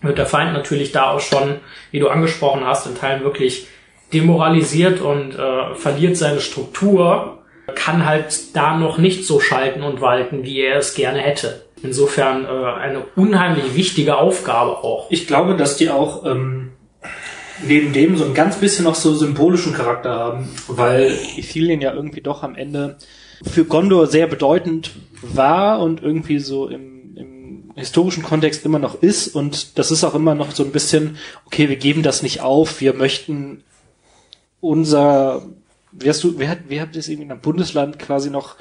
wird 0.00 0.18
der 0.18 0.26
Feind 0.26 0.52
natürlich 0.52 0.92
da 0.92 1.10
auch 1.10 1.20
schon, 1.20 1.60
wie 1.90 2.00
du 2.00 2.08
angesprochen 2.08 2.64
hast, 2.64 2.86
in 2.86 2.96
Teilen 2.96 3.24
wirklich 3.24 3.66
demoralisiert 4.12 5.00
und 5.00 5.34
äh, 5.38 5.74
verliert 5.74 6.16
seine 6.16 6.40
Struktur, 6.40 7.38
kann 7.74 8.04
halt 8.04 8.54
da 8.54 8.76
noch 8.76 8.98
nicht 8.98 9.24
so 9.24 9.40
schalten 9.40 9.82
und 9.82 10.00
walten, 10.00 10.44
wie 10.44 10.60
er 10.60 10.78
es 10.78 10.94
gerne 10.94 11.20
hätte. 11.20 11.64
Insofern 11.82 12.44
äh, 12.44 12.48
eine 12.48 13.04
unheimlich 13.16 13.74
wichtige 13.74 14.18
Aufgabe 14.18 14.78
auch. 14.78 15.10
Ich 15.10 15.26
glaube, 15.26 15.56
dass 15.56 15.76
die 15.76 15.90
auch 15.90 16.26
ähm, 16.26 16.71
neben 17.66 17.92
dem 17.92 18.16
so 18.16 18.24
ein 18.24 18.34
ganz 18.34 18.56
bisschen 18.56 18.84
noch 18.84 18.94
so 18.94 19.14
symbolischen 19.14 19.74
Charakter 19.74 20.10
haben, 20.10 20.48
weil 20.68 21.16
Ithilien 21.36 21.80
ja 21.80 21.92
irgendwie 21.92 22.20
doch 22.20 22.42
am 22.42 22.54
Ende 22.54 22.96
für 23.44 23.64
Gondor 23.64 24.06
sehr 24.06 24.26
bedeutend 24.26 24.92
war 25.22 25.80
und 25.80 26.02
irgendwie 26.02 26.38
so 26.38 26.68
im, 26.68 27.16
im 27.16 27.72
historischen 27.74 28.22
Kontext 28.22 28.64
immer 28.64 28.78
noch 28.78 29.02
ist 29.02 29.28
und 29.28 29.78
das 29.78 29.90
ist 29.90 30.04
auch 30.04 30.14
immer 30.14 30.34
noch 30.34 30.52
so 30.52 30.64
ein 30.64 30.72
bisschen, 30.72 31.16
okay, 31.46 31.68
wir 31.68 31.76
geben 31.76 32.02
das 32.02 32.22
nicht 32.22 32.40
auf, 32.40 32.80
wir 32.80 32.94
möchten 32.94 33.64
unser, 34.60 35.42
hast 36.04 36.24
du, 36.24 36.38
wer 36.38 36.48
hat, 36.48 36.58
wer 36.68 36.82
hat 36.82 36.96
das 36.96 37.08
irgendwie 37.08 37.26
in 37.26 37.32
einem 37.32 37.40
Bundesland 37.40 37.98
quasi 37.98 38.30
noch 38.30 38.56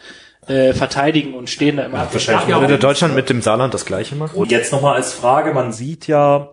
äh, 0.47 0.73
verteidigen 0.73 1.35
und 1.35 1.49
stehen 1.49 1.77
da 1.77 1.83
immer. 1.83 1.99
Ja, 1.99 2.09
wahrscheinlich 2.11 2.55
würde 2.55 2.79
Deutschland 2.79 3.13
mit 3.13 3.29
dem 3.29 3.41
Saarland 3.41 3.73
das 3.73 3.85
gleiche 3.85 4.15
machen. 4.15 4.35
Und 4.35 4.51
jetzt 4.51 4.71
nochmal 4.71 4.95
als 4.95 5.13
Frage, 5.13 5.53
man 5.53 5.71
sieht 5.71 6.07
ja 6.07 6.49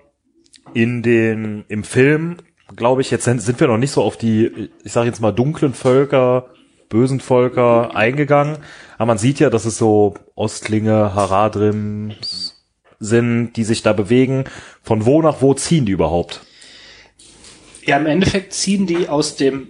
in 0.75 1.03
den, 1.03 1.65
im 1.69 1.85
Film, 1.85 2.37
glaube 2.75 3.01
ich, 3.01 3.11
jetzt 3.11 3.25
sind, 3.25 3.61
wir 3.61 3.67
noch 3.67 3.79
nicht 3.79 3.93
so 3.93 4.03
auf 4.03 4.17
die, 4.17 4.71
ich 4.85 4.93
sage 4.93 5.09
jetzt 5.09 5.21
mal, 5.21 5.33
dunklen 5.33 5.75
Völker, 5.75 6.51
bösen 6.89 7.21
Völker 7.21 7.95
eingegangen. 7.95 8.59
Aber 8.97 9.07
man 9.07 9.19
sieht 9.19 9.41
ja, 9.41 9.51
dass 9.51 9.65
es 9.65 9.79
so 9.79 10.15
Ostlinge, 10.35 11.15
Haradrim 11.15 12.13
sind, 12.99 13.53
die 13.55 13.65
sich 13.65 13.83
da 13.83 13.93
bewegen. 13.93 14.45
Von 14.83 15.07
wo 15.07 15.23
nach 15.23 15.41
wo 15.41 15.55
ziehen 15.55 15.87
die 15.87 15.93
überhaupt? 15.93 16.41
Ja, 17.85 17.97
im 17.97 18.07
Endeffekt 18.07 18.53
ziehen 18.53 18.87
die 18.87 19.09
aus 19.09 19.37
dem 19.37 19.69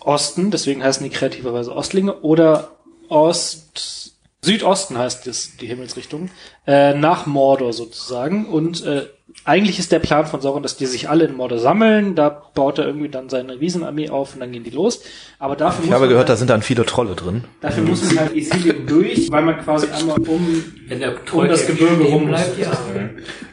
Osten, 0.00 0.50
deswegen 0.50 0.82
heißen 0.82 1.04
die 1.04 1.10
kreativerweise 1.10 1.74
Ostlinge, 1.74 2.20
oder 2.20 2.72
Ost, 3.08 4.17
Südosten 4.40 4.96
heißt 4.96 5.26
das, 5.26 5.56
die 5.56 5.66
Himmelsrichtung, 5.66 6.30
äh, 6.66 6.94
nach 6.94 7.26
Mordor 7.26 7.72
sozusagen. 7.72 8.46
Und 8.46 8.84
äh, 8.84 9.06
eigentlich 9.44 9.78
ist 9.78 9.90
der 9.90 9.98
Plan 9.98 10.26
von 10.26 10.40
Sauron, 10.40 10.62
dass 10.62 10.76
die 10.76 10.86
sich 10.86 11.08
alle 11.08 11.24
in 11.24 11.34
Mordor 11.34 11.58
sammeln. 11.58 12.14
Da 12.14 12.28
baut 12.28 12.78
er 12.78 12.86
irgendwie 12.86 13.08
dann 13.08 13.28
seine 13.28 13.60
Riesenarmee 13.60 14.10
auf 14.10 14.34
und 14.34 14.40
dann 14.40 14.52
gehen 14.52 14.62
die 14.62 14.70
los. 14.70 15.02
Aber 15.40 15.56
dafür 15.56 15.84
ich 15.84 15.90
muss 15.90 15.94
habe 15.96 16.08
gehört, 16.08 16.28
halt, 16.28 16.28
da 16.30 16.36
sind 16.36 16.50
dann 16.50 16.62
viele 16.62 16.86
Trolle 16.86 17.14
drin. 17.16 17.44
Dafür 17.60 17.82
muss 17.82 18.04
man 18.04 18.20
halt 18.20 18.36
Isilien 18.36 18.86
durch, 18.86 19.30
weil 19.30 19.42
man 19.42 19.58
quasi 19.58 19.88
einmal 19.88 20.20
um, 20.20 20.64
Wenn 20.86 21.00
der 21.00 21.16
um 21.32 21.48
das 21.48 21.66
Gebirge 21.66 22.04
rum 22.04 22.26
bleibt. 22.28 22.58
Ja. 22.58 22.72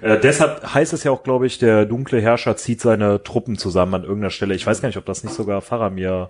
Äh, 0.02 0.20
deshalb 0.20 0.74
heißt 0.74 0.94
es 0.94 1.04
ja 1.04 1.12
auch, 1.12 1.24
glaube 1.24 1.48
ich, 1.48 1.58
der 1.58 1.86
dunkle 1.86 2.22
Herrscher 2.22 2.56
zieht 2.58 2.80
seine 2.80 3.24
Truppen 3.24 3.58
zusammen 3.58 3.96
an 3.96 4.04
irgendeiner 4.04 4.32
Stelle. 4.32 4.54
Ich 4.54 4.68
weiß 4.68 4.82
gar 4.82 4.88
nicht, 4.88 4.98
ob 4.98 5.06
das 5.06 5.24
nicht 5.24 5.36
sogar 5.36 5.62
Faramir 5.62 6.30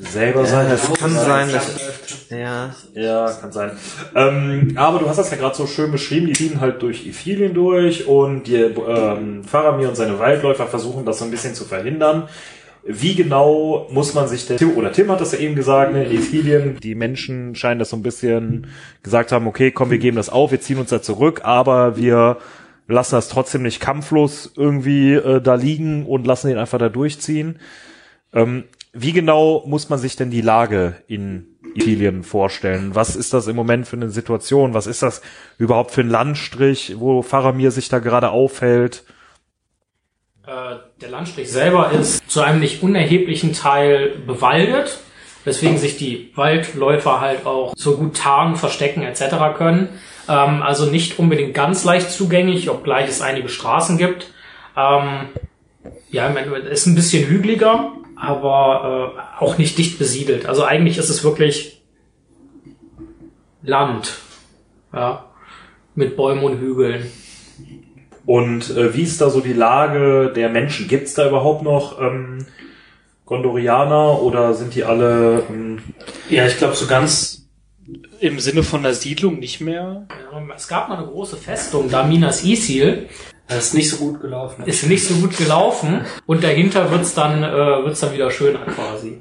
selber 0.00 0.46
sein. 0.46 0.66
Ja, 0.66 0.72
das 0.72 0.92
kann 0.94 1.12
sein. 1.12 1.52
Dass, 1.52 2.30
ja. 2.30 2.74
ja, 2.94 3.32
kann 3.32 3.52
sein. 3.52 3.72
Ähm, 4.14 4.72
aber 4.76 4.98
du 4.98 5.08
hast 5.08 5.18
das 5.18 5.30
ja 5.30 5.36
gerade 5.36 5.56
so 5.56 5.66
schön 5.66 5.92
beschrieben, 5.92 6.26
die 6.26 6.32
ziehen 6.32 6.60
halt 6.60 6.82
durch 6.82 7.06
Ithilien 7.06 7.54
durch 7.54 8.06
und 8.06 8.44
die 8.44 8.56
ähm, 8.56 9.44
Faramir 9.44 9.88
und 9.88 9.96
seine 9.96 10.18
Waldläufer 10.18 10.66
versuchen 10.66 11.04
das 11.04 11.18
so 11.18 11.24
ein 11.24 11.30
bisschen 11.30 11.54
zu 11.54 11.64
verhindern. 11.64 12.28
Wie 12.82 13.14
genau 13.14 13.88
muss 13.90 14.14
man 14.14 14.26
sich 14.26 14.46
denn, 14.46 14.56
Tim, 14.56 14.76
oder 14.76 14.90
Tim 14.90 15.10
hat 15.10 15.20
das 15.20 15.32
ja 15.32 15.38
eben 15.38 15.54
gesagt, 15.54 15.92
ne, 15.92 16.10
Ithilien, 16.10 16.78
die 16.80 16.94
Menschen 16.94 17.54
scheinen 17.54 17.78
das 17.78 17.90
so 17.90 17.96
ein 17.96 18.02
bisschen 18.02 18.68
gesagt 19.02 19.32
haben, 19.32 19.46
okay, 19.46 19.70
komm, 19.70 19.90
wir 19.90 19.98
geben 19.98 20.16
das 20.16 20.30
auf, 20.30 20.50
wir 20.50 20.62
ziehen 20.62 20.78
uns 20.78 20.88
da 20.88 21.02
zurück, 21.02 21.42
aber 21.44 21.98
wir 21.98 22.38
lassen 22.88 23.16
das 23.16 23.28
trotzdem 23.28 23.62
nicht 23.62 23.80
kampflos 23.80 24.52
irgendwie 24.56 25.12
äh, 25.12 25.42
da 25.42 25.56
liegen 25.56 26.06
und 26.06 26.26
lassen 26.26 26.50
ihn 26.50 26.56
einfach 26.56 26.78
da 26.78 26.88
durchziehen. 26.88 27.58
Ähm, 28.32 28.64
wie 28.92 29.12
genau 29.12 29.64
muss 29.66 29.88
man 29.88 29.98
sich 29.98 30.16
denn 30.16 30.30
die 30.30 30.40
Lage 30.40 30.96
in 31.06 31.46
Ithilien 31.74 32.24
vorstellen? 32.24 32.94
Was 32.94 33.16
ist 33.16 33.32
das 33.32 33.46
im 33.46 33.56
Moment 33.56 33.86
für 33.86 33.96
eine 33.96 34.10
Situation? 34.10 34.74
Was 34.74 34.86
ist 34.86 35.02
das 35.02 35.22
überhaupt 35.58 35.92
für 35.92 36.00
ein 36.00 36.08
Landstrich, 36.08 36.94
wo 36.98 37.22
Faramir 37.22 37.70
sich 37.70 37.88
da 37.88 38.00
gerade 38.00 38.30
aufhält? 38.30 39.04
Äh, 40.46 40.76
der 41.00 41.10
Landstrich 41.10 41.50
selber 41.50 41.92
ist 41.92 42.28
zu 42.28 42.40
einem 42.40 42.60
nicht 42.60 42.82
unerheblichen 42.82 43.52
Teil 43.52 44.16
bewaldet, 44.26 44.98
weswegen 45.44 45.78
sich 45.78 45.96
die 45.96 46.32
Waldläufer 46.34 47.20
halt 47.20 47.46
auch 47.46 47.72
so 47.76 47.96
gut 47.96 48.16
tarnen, 48.16 48.56
verstecken 48.56 49.02
etc. 49.02 49.56
können. 49.56 49.88
Ähm, 50.28 50.62
also 50.62 50.86
nicht 50.86 51.18
unbedingt 51.18 51.54
ganz 51.54 51.84
leicht 51.84 52.10
zugänglich, 52.10 52.68
obgleich 52.70 53.08
es 53.08 53.22
einige 53.22 53.48
Straßen 53.48 53.98
gibt. 53.98 54.32
Ja, 56.10 56.28
ist 56.28 56.86
ein 56.86 56.94
bisschen 56.94 57.28
hügeliger, 57.28 57.92
aber 58.16 59.14
äh, 59.16 59.42
auch 59.42 59.58
nicht 59.58 59.78
dicht 59.78 59.98
besiedelt. 59.98 60.46
Also 60.46 60.64
eigentlich 60.64 60.98
ist 60.98 61.08
es 61.08 61.24
wirklich 61.24 61.82
Land, 63.62 64.18
ja, 64.92 65.26
mit 65.94 66.16
Bäumen 66.16 66.42
und 66.42 66.60
Hügeln. 66.60 67.10
Und 68.26 68.70
äh, 68.76 68.94
wie 68.94 69.02
ist 69.02 69.20
da 69.20 69.30
so 69.30 69.40
die 69.40 69.52
Lage 69.52 70.32
der 70.34 70.48
Menschen? 70.48 70.88
Gibt 70.88 71.08
es 71.08 71.14
da 71.14 71.26
überhaupt 71.26 71.62
noch 71.62 72.00
ähm, 72.00 72.46
Gondorianer 73.24 74.22
oder 74.22 74.54
sind 74.54 74.74
die 74.74 74.84
alle? 74.84 75.44
Ähm 75.48 75.78
ja, 76.28 76.46
ich 76.46 76.58
glaube 76.58 76.74
so 76.74 76.86
ganz 76.86 77.48
im 78.20 78.38
Sinne 78.38 78.62
von 78.62 78.82
der 78.82 78.94
Siedlung 78.94 79.38
nicht 79.38 79.60
mehr. 79.60 80.06
Ja, 80.32 80.42
es 80.54 80.68
gab 80.68 80.88
mal 80.88 80.98
eine 80.98 81.06
große 81.06 81.36
Festung, 81.36 81.90
da 81.90 82.04
Minas 82.04 82.44
Isil. 82.44 83.08
Das 83.50 83.66
ist 83.66 83.74
nicht 83.74 83.90
so 83.90 83.96
gut 83.96 84.20
gelaufen. 84.20 84.64
Ist 84.64 84.86
nicht 84.86 85.06
so 85.06 85.14
gut 85.14 85.36
gelaufen 85.36 86.06
und 86.26 86.42
dahinter 86.44 86.90
wird's 86.90 87.14
dann 87.14 87.42
äh, 87.42 87.84
wird's 87.84 88.00
dann 88.00 88.12
wieder 88.12 88.30
schöner 88.30 88.60
quasi. 88.60 89.20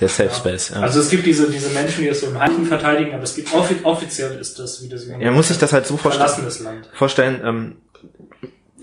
Der 0.00 0.08
Safe 0.08 0.34
Space. 0.34 0.70
Ja. 0.70 0.80
Also 0.80 1.00
es 1.00 1.10
gibt 1.10 1.26
diese 1.26 1.50
diese 1.50 1.68
Menschen, 1.70 2.02
die 2.02 2.08
das 2.08 2.20
so 2.20 2.26
im 2.26 2.38
Heimlichen 2.38 2.66
verteidigen, 2.66 3.12
aber 3.12 3.22
es 3.22 3.36
gibt 3.36 3.52
offi 3.54 3.76
offiziell 3.82 4.38
ist 4.38 4.58
das 4.58 4.82
wie 4.82 4.88
das. 4.88 5.06
Ja, 5.06 5.30
muss 5.30 5.48
sich 5.48 5.58
das 5.58 5.72
halt 5.72 5.86
so 5.86 5.96
vorstellen. 5.96 6.84
Vorstellen. 6.94 7.40
Ähm, 7.44 7.76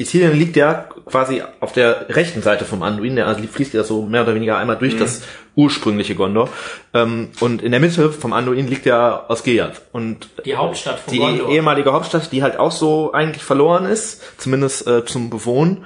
Italien 0.02 0.38
liegt 0.38 0.56
ja 0.56 0.86
quasi 1.06 1.44
auf 1.60 1.74
der 1.74 2.08
rechten 2.10 2.42
Seite 2.42 2.66
vom 2.66 2.84
Anduin, 2.84 3.16
der 3.16 3.28
also 3.28 3.42
fließt 3.44 3.74
ja 3.74 3.84
so 3.84 4.04
mehr 4.04 4.24
oder 4.24 4.36
weniger 4.36 4.58
einmal 4.58 4.78
durch 4.78 4.96
mhm. 4.96 5.00
das 5.00 5.24
ursprüngliche 5.56 6.16
Gondor. 6.16 6.50
Ähm, 6.94 7.30
und 7.40 7.62
in 7.62 7.72
der 7.72 7.80
Mitte 7.80 8.12
vom 8.12 8.34
Anduin 8.34 8.68
liegt 8.68 8.86
ja 8.86 9.30
Osgiliath. 9.30 9.82
Und 9.92 10.30
die 10.46 10.56
Hauptstadt 10.56 11.00
von 11.00 11.14
die 11.14 11.20
Gondor. 11.20 11.48
Die 11.48 11.56
ehemalige 11.56 11.94
Hauptstadt, 11.94 12.32
die 12.32 12.44
halt 12.44 12.58
auch 12.58 12.72
so 12.72 13.12
eigentlich 13.12 13.44
verloren 13.44 13.86
ist, 13.86 14.22
zumindest 14.38 14.88
äh, 14.88 15.06
zum 15.06 15.30
Bewohnen. 15.30 15.86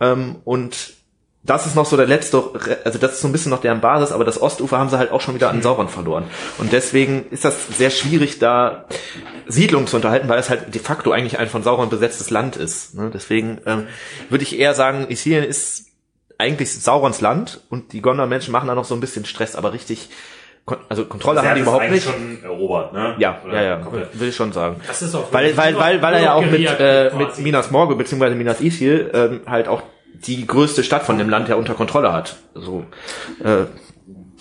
Ähm, 0.00 0.36
und 0.44 0.94
das 1.44 1.66
ist 1.66 1.74
noch 1.74 1.86
so 1.86 1.96
der 1.96 2.06
letzte, 2.06 2.42
also 2.84 2.98
das 2.98 3.12
ist 3.12 3.20
so 3.20 3.28
ein 3.28 3.32
bisschen 3.32 3.50
noch 3.50 3.60
deren 3.60 3.80
Basis, 3.80 4.12
aber 4.12 4.24
das 4.24 4.40
Ostufer 4.40 4.78
haben 4.78 4.88
sie 4.88 4.98
halt 4.98 5.10
auch 5.10 5.20
schon 5.20 5.34
wieder 5.34 5.50
an 5.50 5.56
mhm. 5.56 5.62
Sauron 5.62 5.88
verloren. 5.88 6.24
Und 6.58 6.72
deswegen 6.72 7.26
ist 7.30 7.44
das 7.44 7.66
sehr 7.76 7.90
schwierig, 7.90 8.38
da 8.38 8.84
Siedlungen 9.48 9.88
zu 9.88 9.96
unterhalten, 9.96 10.28
weil 10.28 10.38
es 10.38 10.50
halt 10.50 10.72
de 10.72 10.80
facto 10.80 11.10
eigentlich 11.10 11.40
ein 11.40 11.48
von 11.48 11.64
Sauron 11.64 11.90
besetztes 11.90 12.30
Land 12.30 12.56
ist. 12.56 12.94
Ne? 12.94 13.10
Deswegen 13.12 13.60
ähm, 13.66 13.88
würde 14.28 14.44
ich 14.44 14.56
eher 14.56 14.74
sagen, 14.74 15.06
Ithilien 15.08 15.42
ist 15.42 15.86
eigentlich 16.38 16.72
Saurons 16.72 17.20
Land 17.20 17.60
und 17.70 17.92
die 17.92 18.02
Gondor-Menschen 18.02 18.52
machen 18.52 18.68
da 18.68 18.74
noch 18.76 18.84
so 18.84 18.94
ein 18.94 19.00
bisschen 19.00 19.24
Stress, 19.24 19.56
aber 19.56 19.72
richtig 19.72 20.10
also 20.88 21.06
Kontrolle 21.06 21.40
also 21.40 21.50
haben 21.50 21.56
die 21.56 21.62
überhaupt 21.62 21.90
nicht. 21.90 22.04
schon 22.04 22.42
erobert, 22.44 22.92
ne? 22.92 23.16
Ja, 23.18 23.40
Oder 23.44 23.54
ja, 23.54 23.62
ja, 23.62 23.76
komplett. 23.78 24.20
will 24.20 24.28
ich 24.28 24.36
schon 24.36 24.52
sagen. 24.52 24.80
Das 24.86 25.02
ist 25.02 25.12
auch 25.12 25.32
weil, 25.32 25.56
weil, 25.56 25.76
weil, 25.76 26.00
weil 26.00 26.14
er 26.14 26.22
ja 26.22 26.34
auch 26.34 26.46
mit, 26.46 26.64
äh, 26.78 27.10
mit 27.16 27.36
Minas 27.38 27.72
Morgul 27.72 27.96
beziehungsweise 27.96 28.36
Minas 28.36 28.60
Ithil 28.60 29.10
ähm, 29.12 29.40
halt 29.46 29.66
auch 29.66 29.82
die 30.26 30.46
größte 30.46 30.84
Stadt 30.84 31.04
von 31.04 31.18
dem 31.18 31.28
Land 31.28 31.48
ja 31.48 31.56
unter 31.56 31.74
Kontrolle 31.74 32.12
hat. 32.12 32.36
So, 32.54 32.84
äh, 33.42 33.66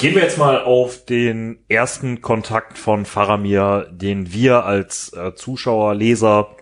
Gehen 0.01 0.15
wir 0.15 0.23
jetzt 0.23 0.39
mal 0.39 0.63
auf 0.63 1.05
den 1.05 1.59
ersten 1.67 2.21
Kontakt 2.21 2.79
von 2.79 3.05
Faramir, 3.05 3.87
den 3.91 4.33
wir 4.33 4.65
als 4.65 5.13
äh, 5.13 5.35
Zuschauer, 5.35 5.93
Leser, 5.93 6.55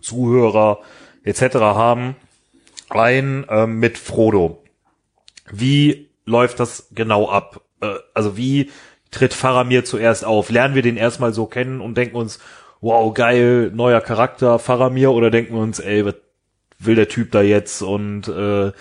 Zuhörer 0.00 0.78
etc. 1.24 1.56
haben, 1.56 2.14
ein 2.88 3.44
äh, 3.48 3.66
mit 3.66 3.98
Frodo. 3.98 4.62
Wie 5.50 6.10
läuft 6.24 6.60
das 6.60 6.88
genau 6.92 7.28
ab? 7.28 7.62
Äh, 7.80 7.94
also 8.14 8.36
wie 8.36 8.70
tritt 9.10 9.34
Faramir 9.34 9.84
zuerst 9.84 10.24
auf? 10.24 10.48
Lernen 10.48 10.76
wir 10.76 10.82
den 10.82 10.96
erstmal 10.96 11.32
so 11.32 11.46
kennen 11.46 11.80
und 11.80 11.96
denken 11.96 12.14
uns, 12.14 12.38
wow, 12.80 13.12
geil, 13.12 13.72
neuer 13.74 14.00
Charakter, 14.00 14.60
Faramir, 14.60 15.10
oder 15.10 15.32
denken 15.32 15.54
wir 15.54 15.62
uns, 15.62 15.80
ey, 15.80 16.04
was 16.04 16.14
will 16.78 16.94
der 16.94 17.08
Typ 17.08 17.32
da 17.32 17.42
jetzt 17.42 17.82
und 17.82 18.28
äh, 18.28 18.72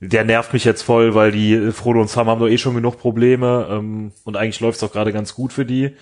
der 0.00 0.24
nervt 0.24 0.52
mich 0.52 0.64
jetzt 0.64 0.82
voll, 0.82 1.14
weil 1.14 1.32
die 1.32 1.72
Frodo 1.72 2.00
und 2.00 2.08
Sam 2.08 2.28
haben 2.28 2.40
doch 2.40 2.48
eh 2.48 2.58
schon 2.58 2.74
genug 2.74 2.98
Probleme 2.98 3.68
ähm, 3.70 4.12
und 4.24 4.36
eigentlich 4.36 4.60
läuft's 4.60 4.80
doch 4.80 4.92
gerade 4.92 5.12
ganz 5.12 5.34
gut 5.34 5.52
für 5.52 5.64
die. 5.64 5.96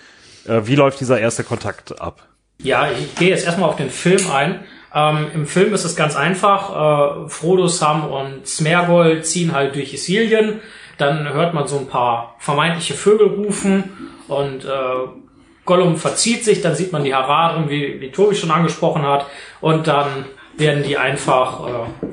Äh, 0.47 0.63
wie 0.65 0.75
läuft 0.75 1.01
dieser 1.01 1.21
erste 1.21 1.45
Kontakt 1.45 2.01
ab? 2.01 2.29
Ja, 2.59 2.89
ich 2.91 3.15
gehe 3.17 3.29
jetzt 3.29 3.47
erstmal 3.47 3.69
auf 3.69 3.77
den 3.77 3.91
Film 3.91 4.31
ein. 4.33 4.61
Ähm, 4.95 5.27
Im 5.35 5.47
Film 5.47 5.75
ist 5.75 5.85
es 5.85 5.97
ganz 5.97 6.17
einfach. 6.17 7.25
Äh, 7.25 7.29
Frodo, 7.29 7.67
Sam 7.67 8.07
und 8.07 8.47
Smergol 8.47 9.23
ziehen 9.23 9.53
halt 9.53 9.75
durch 9.75 9.93
Isilien. 9.93 10.61
Dann 10.99 11.33
hört 11.33 11.55
man 11.55 11.67
so 11.67 11.79
ein 11.79 11.89
paar 11.89 12.37
vermeintliche 12.39 12.95
Vögel 12.95 13.27
rufen 13.27 14.13
und 14.29 14.65
äh, 14.65 14.69
Gollum 15.65 15.97
verzieht 15.97 16.45
sich. 16.45 16.63
Dann 16.63 16.77
sieht 16.77 16.93
man 16.93 17.03
die 17.03 17.15
Haradrim, 17.15 17.69
wie, 17.69 18.01
wie 18.01 18.13
Tobi 18.13 18.37
schon 18.37 18.53
angesprochen 18.53 19.03
hat. 19.03 19.27
Und 19.61 19.89
dann 19.89 20.27
werden 20.57 20.83
die 20.83 20.97
einfach, 20.97 21.67
äh, 21.67 22.07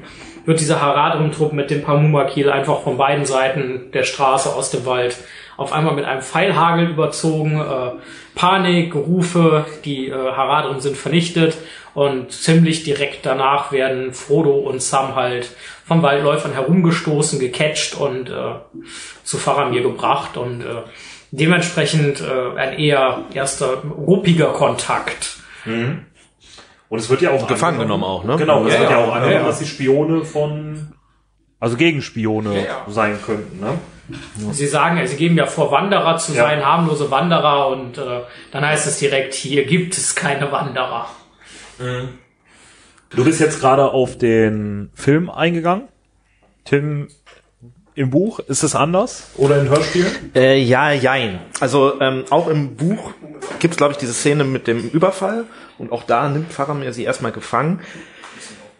wird 0.45 0.59
dieser 0.59 0.81
Haradrim-Trupp 0.81 1.53
mit 1.53 1.69
dem 1.69 1.83
Pamumakil 1.83 2.49
einfach 2.49 2.81
von 2.81 2.97
beiden 2.97 3.25
Seiten 3.25 3.91
der 3.93 4.03
Straße 4.03 4.53
aus 4.53 4.71
dem 4.71 4.85
Wald 4.85 5.17
auf 5.57 5.73
einmal 5.73 5.93
mit 5.93 6.05
einem 6.05 6.21
Pfeilhagel 6.21 6.89
überzogen, 6.89 7.59
äh, 7.59 7.91
Panik, 8.33 8.95
Rufe, 8.95 9.65
die 9.85 10.07
äh, 10.07 10.13
Haradrim 10.13 10.79
sind 10.79 10.97
vernichtet 10.97 11.57
und 11.93 12.31
ziemlich 12.31 12.83
direkt 12.83 13.25
danach 13.25 13.71
werden 13.71 14.13
Frodo 14.13 14.55
und 14.55 14.81
Sam 14.81 15.15
halt 15.15 15.51
von 15.85 16.01
Waldläufern 16.01 16.53
herumgestoßen, 16.53 17.39
gecatcht 17.39 17.95
und 17.95 18.29
äh, 18.29 18.53
zu 19.23 19.37
Faramir 19.37 19.83
gebracht 19.83 20.37
und 20.37 20.61
äh, 20.61 20.83
dementsprechend 21.31 22.21
äh, 22.21 22.57
ein 22.57 22.79
eher 22.79 23.25
erster 23.33 23.83
ruppiger 23.83 24.53
Kontakt. 24.53 25.37
Mhm. 25.65 26.05
Und 26.91 26.99
es 26.99 27.09
wird 27.09 27.21
ja 27.21 27.31
auch 27.31 27.47
gefangen 27.47 27.79
genommen 27.79 28.03
auch, 28.03 28.25
ne? 28.25 28.35
Genau, 28.35 28.65
es 28.65 28.73
ja, 28.73 28.81
wird 28.81 28.91
ja, 28.91 28.97
auch 28.97 29.13
angenommen, 29.13 29.43
ja. 29.43 29.45
dass 29.45 29.59
die 29.59 29.65
Spione 29.65 30.25
von 30.25 30.91
also 31.57 31.77
Gegenspione 31.77 32.65
ja, 32.65 32.85
sein 32.89 33.17
könnten, 33.25 33.61
ne? 33.61 33.77
Sie 34.51 34.67
sagen, 34.67 35.07
sie 35.07 35.15
geben 35.15 35.37
ja 35.37 35.45
vor, 35.45 35.71
Wanderer 35.71 36.17
zu 36.17 36.33
sein, 36.33 36.65
harmlose 36.65 37.09
Wanderer, 37.09 37.69
und 37.69 37.97
äh, 37.97 38.23
dann 38.51 38.65
heißt 38.65 38.87
es 38.87 38.99
direkt, 38.99 39.33
hier 39.33 39.65
gibt 39.65 39.95
es 39.95 40.15
keine 40.15 40.51
Wanderer. 40.51 41.07
Mhm. 41.79 42.09
Du 43.11 43.23
bist 43.23 43.39
jetzt 43.39 43.61
gerade 43.61 43.91
auf 43.91 44.17
den 44.17 44.89
Film 44.93 45.29
eingegangen. 45.29 45.87
Tim, 46.65 47.07
im 47.93 48.09
Buch 48.09 48.39
ist 48.39 48.63
es 48.63 48.75
anders 48.75 49.27
oder 49.35 49.59
in 49.59 49.69
Hörspielen? 49.69 50.31
Äh, 50.33 50.59
ja, 50.59 50.91
jein. 50.91 51.39
Also 51.59 51.99
ähm, 51.99 52.23
auch 52.29 52.47
im 52.47 52.75
Buch 52.75 53.11
gibt 53.59 53.73
es, 53.73 53.77
glaube 53.77 53.93
ich, 53.93 53.97
diese 53.97 54.13
Szene 54.13 54.43
mit 54.43 54.67
dem 54.67 54.89
Überfall 54.89 55.45
und 55.77 55.91
auch 55.91 56.03
da 56.03 56.29
nimmt 56.29 56.53
Faramir 56.53 56.93
sie 56.93 57.03
erstmal 57.03 57.31
gefangen. 57.31 57.81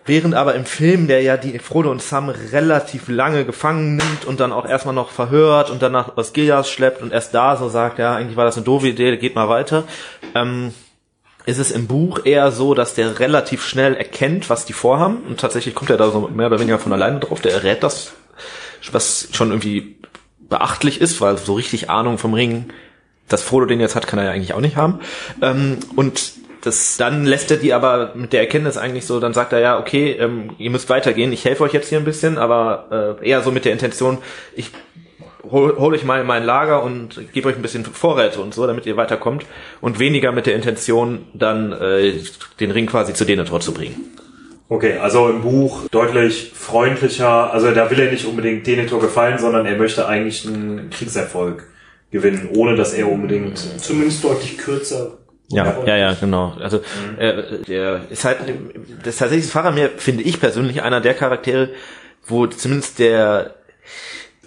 Während 0.05 0.33
aber 0.33 0.55
im 0.55 0.65
Film, 0.65 1.07
der 1.07 1.21
ja 1.21 1.37
die 1.37 1.59
Frodo 1.59 1.91
und 1.91 2.01
Sam 2.01 2.29
relativ 2.29 3.07
lange 3.07 3.45
gefangen 3.45 3.97
nimmt 3.97 4.25
und 4.25 4.39
dann 4.39 4.51
auch 4.51 4.67
erstmal 4.67 4.95
noch 4.95 5.11
verhört 5.11 5.69
und 5.69 5.81
danach 5.81 6.17
aus 6.17 6.33
Gilead 6.33 6.65
schleppt 6.65 7.03
und 7.03 7.13
erst 7.13 7.35
da 7.35 7.55
so 7.55 7.69
sagt, 7.69 7.99
ja, 7.99 8.15
eigentlich 8.15 8.35
war 8.35 8.45
das 8.45 8.55
eine 8.55 8.65
doofe 8.65 8.87
Idee, 8.87 9.17
geht 9.17 9.35
mal 9.35 9.47
weiter, 9.47 9.83
ähm, 10.33 10.73
ist 11.45 11.59
es 11.59 11.71
im 11.71 11.85
Buch 11.85 12.25
eher 12.25 12.51
so, 12.51 12.73
dass 12.73 12.95
der 12.95 13.19
relativ 13.19 13.63
schnell 13.63 13.95
erkennt, 13.95 14.49
was 14.49 14.65
die 14.65 14.73
vorhaben 14.73 15.17
und 15.27 15.39
tatsächlich 15.39 15.75
kommt 15.75 15.91
er 15.91 15.97
da 15.97 16.09
so 16.09 16.27
mehr 16.33 16.47
oder 16.47 16.59
weniger 16.59 16.79
von 16.79 16.93
alleine 16.93 17.19
drauf, 17.19 17.39
der 17.39 17.53
errät 17.53 17.83
das, 17.83 18.13
was 18.91 19.29
schon 19.31 19.49
irgendwie 19.49 19.95
beachtlich 20.49 20.99
ist, 20.99 21.21
weil 21.21 21.37
so 21.37 21.53
richtig 21.53 21.89
Ahnung 21.89 22.17
vom 22.17 22.33
Ring, 22.33 22.65
dass 23.27 23.41
Frodo 23.41 23.65
den 23.65 23.79
jetzt 23.79 23.95
hat, 23.95 24.07
kann 24.07 24.19
er 24.19 24.25
ja 24.25 24.31
eigentlich 24.31 24.53
auch 24.53 24.59
nicht 24.59 24.75
haben. 24.75 24.99
Ähm, 25.41 25.77
und 25.95 26.33
das, 26.61 26.97
dann 26.97 27.25
lässt 27.25 27.49
er 27.51 27.57
die 27.57 27.73
aber 27.73 28.11
mit 28.15 28.33
der 28.33 28.41
Erkenntnis 28.41 28.77
eigentlich 28.77 29.05
so, 29.05 29.19
dann 29.19 29.33
sagt 29.33 29.53
er 29.53 29.59
ja, 29.59 29.79
okay, 29.79 30.11
ähm, 30.11 30.51
ihr 30.57 30.69
müsst 30.69 30.89
weitergehen, 30.89 31.33
ich 31.33 31.45
helfe 31.45 31.63
euch 31.63 31.73
jetzt 31.73 31.89
hier 31.89 31.97
ein 31.97 32.05
bisschen, 32.05 32.37
aber 32.37 33.17
äh, 33.21 33.29
eher 33.29 33.41
so 33.41 33.51
mit 33.51 33.65
der 33.65 33.71
Intention, 33.71 34.19
ich 34.55 34.71
hol, 35.49 35.75
hol 35.77 35.93
euch 35.93 36.03
mal 36.03 36.21
in 36.21 36.27
mein 36.27 36.43
Lager 36.43 36.83
und 36.83 37.19
gebe 37.33 37.49
euch 37.49 37.55
ein 37.55 37.61
bisschen 37.61 37.85
Vorräte 37.85 38.41
und 38.41 38.53
so, 38.53 38.67
damit 38.67 38.85
ihr 38.85 38.97
weiterkommt 38.97 39.45
und 39.79 39.99
weniger 39.99 40.31
mit 40.31 40.45
der 40.45 40.55
Intention, 40.55 41.25
dann 41.33 41.71
äh, 41.71 42.13
den 42.59 42.71
Ring 42.71 42.85
quasi 42.85 43.13
zu 43.13 43.25
Denethor 43.25 43.59
zu 43.59 43.73
bringen. 43.73 43.95
Okay, 44.71 44.99
also 44.99 45.27
im 45.27 45.41
Buch 45.41 45.89
deutlich 45.91 46.53
freundlicher, 46.55 47.51
also 47.51 47.71
da 47.71 47.91
will 47.91 47.99
er 47.99 48.09
nicht 48.09 48.25
unbedingt 48.25 48.65
Denethor 48.65 49.01
gefallen, 49.01 49.37
sondern 49.37 49.65
er 49.65 49.75
möchte 49.75 50.07
eigentlich 50.07 50.47
einen 50.47 50.89
Kriegserfolg 50.89 51.67
gewinnen, 52.09 52.47
ohne 52.55 52.77
dass 52.77 52.93
er 52.93 53.11
unbedingt... 53.11 53.57
Zumindest 53.81 54.23
deutlich 54.23 54.57
kürzer 54.57 55.17
ja, 55.49 55.83
ja, 55.85 55.97
ja, 55.97 56.13
genau. 56.13 56.53
Also 56.61 56.77
mhm. 56.77 57.19
äh, 57.19 57.57
der 57.67 58.01
ist 58.09 58.23
halt 58.23 58.37
das 59.03 59.17
tatsächlich 59.17 59.51
Faramir 59.51 59.89
finde 59.97 60.23
ich 60.23 60.39
persönlich 60.39 60.81
einer 60.81 61.01
der 61.01 61.15
Charaktere, 61.15 61.71
wo 62.25 62.47
zumindest 62.47 62.99
der 62.99 63.55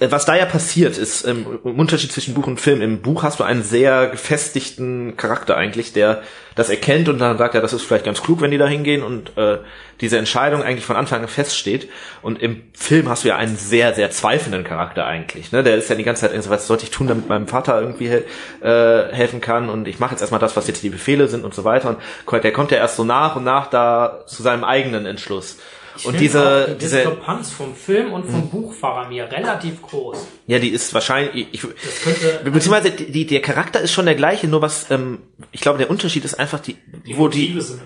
was 0.00 0.24
da 0.24 0.34
ja 0.34 0.44
passiert 0.44 0.98
ist, 0.98 1.24
ähm, 1.24 1.46
im 1.64 1.78
Unterschied 1.78 2.10
zwischen 2.10 2.34
Buch 2.34 2.48
und 2.48 2.60
Film, 2.60 2.82
im 2.82 3.00
Buch 3.00 3.22
hast 3.22 3.38
du 3.38 3.44
einen 3.44 3.62
sehr 3.62 4.08
gefestigten 4.08 5.16
Charakter 5.16 5.56
eigentlich, 5.56 5.92
der 5.92 6.22
das 6.56 6.68
erkennt 6.68 7.08
und 7.08 7.20
dann 7.20 7.38
sagt, 7.38 7.54
ja, 7.54 7.60
das 7.60 7.72
ist 7.72 7.82
vielleicht 7.82 8.04
ganz 8.04 8.20
klug, 8.20 8.40
wenn 8.40 8.50
die 8.50 8.58
da 8.58 8.66
hingehen 8.66 9.04
und 9.04 9.36
äh, 9.36 9.58
diese 10.00 10.18
Entscheidung 10.18 10.62
eigentlich 10.62 10.84
von 10.84 10.96
Anfang 10.96 11.22
an 11.22 11.28
feststeht. 11.28 11.88
Und 12.22 12.42
im 12.42 12.62
Film 12.74 13.08
hast 13.08 13.22
du 13.22 13.28
ja 13.28 13.36
einen 13.36 13.56
sehr, 13.56 13.94
sehr 13.94 14.10
zweifelnden 14.10 14.64
Charakter 14.64 15.06
eigentlich. 15.06 15.52
Ne? 15.52 15.62
Der 15.62 15.76
ist 15.76 15.88
ja 15.88 15.96
die 15.96 16.04
ganze 16.04 16.28
Zeit, 16.28 16.50
was 16.50 16.66
sollte 16.66 16.84
ich 16.84 16.90
tun, 16.90 17.06
damit 17.06 17.28
meinem 17.28 17.46
Vater 17.46 17.80
irgendwie 17.80 18.06
äh, 18.06 19.12
helfen 19.12 19.40
kann 19.40 19.68
und 19.68 19.86
ich 19.86 20.00
mache 20.00 20.12
jetzt 20.12 20.20
erstmal 20.20 20.40
das, 20.40 20.56
was 20.56 20.66
jetzt 20.66 20.82
die 20.82 20.90
Befehle 20.90 21.28
sind 21.28 21.44
und 21.44 21.54
so 21.54 21.62
weiter. 21.62 21.90
Und 21.90 22.44
der 22.44 22.52
kommt 22.52 22.72
ja 22.72 22.78
erst 22.78 22.96
so 22.96 23.04
nach 23.04 23.36
und 23.36 23.44
nach 23.44 23.68
da 23.68 24.24
zu 24.26 24.42
seinem 24.42 24.64
eigenen 24.64 25.06
Entschluss. 25.06 25.58
Ich 25.96 26.06
und 26.06 26.18
diese, 26.18 26.68
die 26.70 26.78
diese 26.78 26.96
Diskrepanz 26.96 27.50
vom 27.50 27.74
Film 27.74 28.12
und 28.12 28.24
vom 28.24 28.42
hm. 28.42 28.48
Buch 28.50 28.74
mir 29.08 29.30
relativ 29.30 29.82
groß. 29.82 30.26
Ja, 30.46 30.58
die 30.58 30.70
ist 30.70 30.92
wahrscheinlich, 30.92 31.48
ich, 31.52 31.60
könnte, 31.60 32.40
beziehungsweise 32.44 32.90
die, 32.90 33.10
die, 33.10 33.26
der 33.26 33.42
Charakter 33.42 33.80
ist 33.80 33.92
schon 33.92 34.06
der 34.06 34.14
gleiche, 34.14 34.48
nur 34.48 34.62
was, 34.62 34.90
ähm, 34.90 35.22
ich 35.52 35.60
glaube, 35.60 35.78
der 35.78 35.90
Unterschied 35.90 36.24
ist 36.24 36.34
einfach 36.34 36.60
die, 36.60 36.76
die 37.06 37.16
wo 37.16 37.28
die, 37.28 37.60
sind 37.60 37.80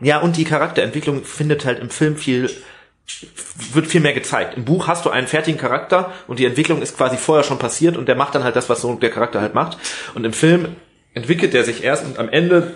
ja, 0.00 0.18
und 0.18 0.36
die 0.36 0.44
Charakterentwicklung 0.44 1.24
findet 1.24 1.64
halt 1.64 1.78
im 1.78 1.90
Film 1.90 2.16
viel, 2.16 2.50
wird 3.72 3.86
viel 3.86 4.00
mehr 4.00 4.14
gezeigt. 4.14 4.56
Im 4.56 4.64
Buch 4.64 4.88
hast 4.88 5.04
du 5.04 5.10
einen 5.10 5.26
fertigen 5.26 5.60
Charakter 5.60 6.12
und 6.26 6.38
die 6.38 6.46
Entwicklung 6.46 6.80
ist 6.80 6.96
quasi 6.96 7.16
vorher 7.16 7.44
schon 7.44 7.58
passiert 7.58 7.96
und 7.96 8.08
der 8.08 8.14
macht 8.16 8.34
dann 8.34 8.44
halt 8.44 8.56
das, 8.56 8.70
was 8.70 8.80
so 8.80 8.94
der 8.94 9.10
Charakter 9.10 9.40
halt 9.40 9.54
macht. 9.54 9.76
Und 10.14 10.24
im 10.24 10.32
Film 10.32 10.76
entwickelt 11.12 11.54
er 11.54 11.64
sich 11.64 11.84
erst 11.84 12.06
und 12.06 12.18
am 12.18 12.30
Ende 12.30 12.74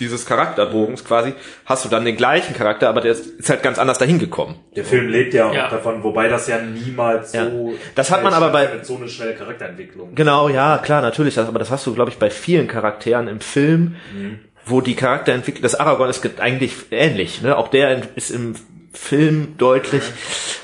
dieses 0.00 0.26
Charakterbogens 0.26 1.04
quasi, 1.04 1.34
hast 1.66 1.84
du 1.84 1.88
dann 1.88 2.04
den 2.04 2.16
gleichen 2.16 2.54
Charakter, 2.54 2.88
aber 2.88 3.00
der 3.00 3.12
ist 3.12 3.48
halt 3.48 3.62
ganz 3.62 3.78
anders 3.78 3.98
dahin 3.98 4.18
gekommen. 4.18 4.56
Der 4.74 4.84
Film 4.84 5.08
lebt 5.08 5.34
ja, 5.34 5.52
ja. 5.52 5.66
auch 5.66 5.70
davon, 5.70 6.02
wobei 6.02 6.28
das 6.28 6.48
ja 6.48 6.60
niemals 6.60 7.32
ja. 7.32 7.48
so 7.50 7.74
das 7.94 8.10
hat 8.10 8.22
man 8.22 8.32
aber 8.32 8.50
bei 8.50 8.68
so 8.82 8.96
eine 8.96 9.08
schnelle 9.08 9.34
Charakterentwicklung. 9.34 10.14
Genau, 10.14 10.48
ja, 10.48 10.78
klar, 10.78 11.02
natürlich, 11.02 11.38
aber 11.38 11.58
das 11.58 11.70
hast 11.70 11.86
du 11.86 11.94
glaube 11.94 12.10
ich 12.10 12.18
bei 12.18 12.30
vielen 12.30 12.66
Charakteren 12.66 13.28
im 13.28 13.40
Film, 13.40 13.96
mhm. 14.14 14.40
wo 14.64 14.80
die 14.80 14.94
Charakterentwicklung 14.94 15.62
das 15.62 15.74
Aragorn 15.74 16.10
ist 16.10 16.26
eigentlich 16.40 16.74
ähnlich, 16.90 17.42
ne? 17.42 17.56
Auch 17.56 17.68
der 17.68 18.00
ist 18.16 18.30
im 18.30 18.54
Film 18.92 19.54
deutlich 19.56 20.02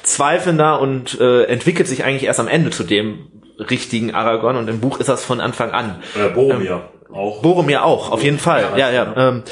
zweifelnder 0.03 0.81
und 0.81 1.21
äh, 1.21 1.45
entwickelt 1.45 1.87
sich 1.87 2.05
eigentlich 2.05 2.25
erst 2.25 2.41
am 2.41 2.49
Ende 2.49 2.71
zu 2.71 2.83
dem 2.83 3.29
richtigen 3.59 4.15
Aragorn 4.15 4.57
und 4.57 4.69
im 4.69 4.81
Buch 4.81 5.01
ist 5.01 5.09
das 5.09 5.25
von 5.25 5.41
Anfang 5.41 5.71
an. 5.71 6.03
Oder 6.15 6.31
Boromir. 6.31 6.71
Ähm, 6.71 6.96
auch. 7.13 7.43
Boromir 7.43 7.85
auch, 7.85 8.11
auf 8.11 8.23
jeden 8.23 8.39
Fall. 8.39 8.65
Ja, 8.77 8.91
ja. 8.91 8.93
ja. 8.93 9.29
Ähm, 9.29 9.43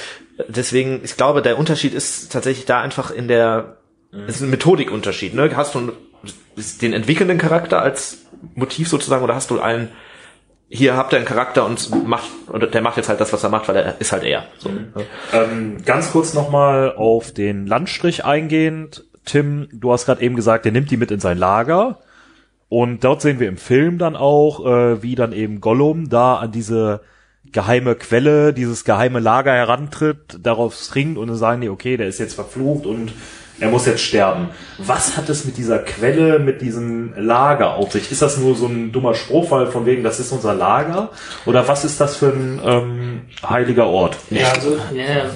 deswegen, 0.48 1.00
ich 1.02 1.16
glaube, 1.16 1.42
der 1.42 1.58
Unterschied 1.58 1.94
ist 1.94 2.32
tatsächlich 2.32 2.66
da 2.66 2.80
einfach 2.80 3.10
in 3.10 3.28
der, 3.28 3.76
mhm. 4.12 4.26
ist 4.26 4.40
ein 4.40 4.50
Methodikunterschied. 4.50 5.34
Ne? 5.34 5.50
Hast 5.54 5.74
du 5.74 5.92
den 6.80 6.92
entwickelnden 6.92 7.38
Charakter 7.38 7.80
als 7.80 8.18
Motiv 8.54 8.88
sozusagen 8.88 9.24
oder 9.24 9.34
hast 9.34 9.50
du 9.50 9.60
einen, 9.60 9.88
hier 10.68 10.96
habt 10.96 11.12
ihr 11.12 11.18
einen 11.18 11.26
Charakter 11.26 11.64
und 11.64 12.06
macht, 12.06 12.28
und 12.48 12.74
der 12.74 12.82
macht 12.82 12.96
jetzt 12.96 13.08
halt 13.08 13.20
das, 13.20 13.32
was 13.32 13.44
er 13.44 13.50
macht, 13.50 13.68
weil 13.68 13.76
er 13.76 14.00
ist 14.00 14.12
halt 14.12 14.24
er. 14.24 14.44
So, 14.58 14.68
mhm. 14.68 14.92
ne? 14.94 15.04
ähm, 15.32 15.76
ganz 15.84 16.12
kurz 16.12 16.34
nochmal 16.34 16.94
auf 16.94 17.32
den 17.32 17.66
Landstrich 17.66 18.24
eingehend. 18.24 19.04
Tim, 19.24 19.68
du 19.72 19.92
hast 19.92 20.06
gerade 20.06 20.22
eben 20.22 20.36
gesagt, 20.36 20.64
der 20.64 20.72
nimmt 20.72 20.90
die 20.90 20.96
mit 20.96 21.10
in 21.10 21.20
sein 21.20 21.38
Lager. 21.38 22.00
Und 22.68 23.04
dort 23.04 23.22
sehen 23.22 23.38
wir 23.38 23.48
im 23.48 23.56
Film 23.56 23.98
dann 23.98 24.16
auch, 24.16 24.66
äh, 24.66 25.02
wie 25.02 25.14
dann 25.14 25.32
eben 25.32 25.60
Gollum 25.60 26.08
da 26.08 26.36
an 26.36 26.50
diese 26.50 27.02
geheime 27.54 27.94
Quelle, 27.94 28.52
dieses 28.52 28.84
geheime 28.84 29.20
Lager 29.20 29.52
herantritt, 29.52 30.38
darauf 30.42 30.76
ringt 30.94 31.16
und 31.16 31.28
dann 31.28 31.36
sagen 31.36 31.62
die, 31.62 31.70
okay, 31.70 31.96
der 31.96 32.08
ist 32.08 32.18
jetzt 32.18 32.34
verflucht 32.34 32.84
und 32.84 33.12
er 33.60 33.68
muss 33.68 33.86
jetzt 33.86 34.02
sterben. 34.02 34.48
Was 34.78 35.16
hat 35.16 35.28
es 35.28 35.44
mit 35.44 35.56
dieser 35.56 35.78
Quelle, 35.78 36.40
mit 36.40 36.60
diesem 36.60 37.14
Lager 37.16 37.74
auf 37.74 37.92
sich? 37.92 38.10
Ist 38.10 38.20
das 38.20 38.36
nur 38.36 38.56
so 38.56 38.66
ein 38.66 38.90
dummer 38.90 39.14
Spruchfall 39.14 39.68
von 39.68 39.86
wegen, 39.86 40.02
das 40.02 40.18
ist 40.18 40.32
unser 40.32 40.54
Lager? 40.54 41.10
Oder 41.46 41.66
was 41.68 41.84
ist 41.84 42.00
das 42.00 42.16
für 42.16 42.30
ein 42.30 42.60
ähm, 42.64 43.22
heiliger 43.48 43.86
Ort? 43.86 44.16
Ja, 44.30 44.50
also 44.50 44.76
ja, 44.92 45.30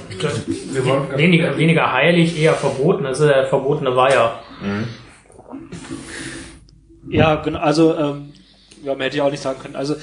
weniger, 1.16 1.57
weniger 1.57 1.92
heilig, 1.92 2.37
eher 2.37 2.54
verboten. 2.54 3.04
Das 3.04 3.20
ist 3.20 3.28
der 3.28 3.46
verbotene 3.46 3.94
Weiher. 3.94 4.40
Mhm. 4.61 4.88
Ja, 7.09 7.37
genau. 7.37 7.61
Also 7.61 7.96
ähm, 7.96 8.33
ja, 8.83 8.92
man 8.94 9.02
hätte 9.02 9.18
ja 9.18 9.24
auch 9.24 9.31
nicht 9.31 9.42
sagen 9.42 9.61
können. 9.61 9.76
Also 9.76 9.94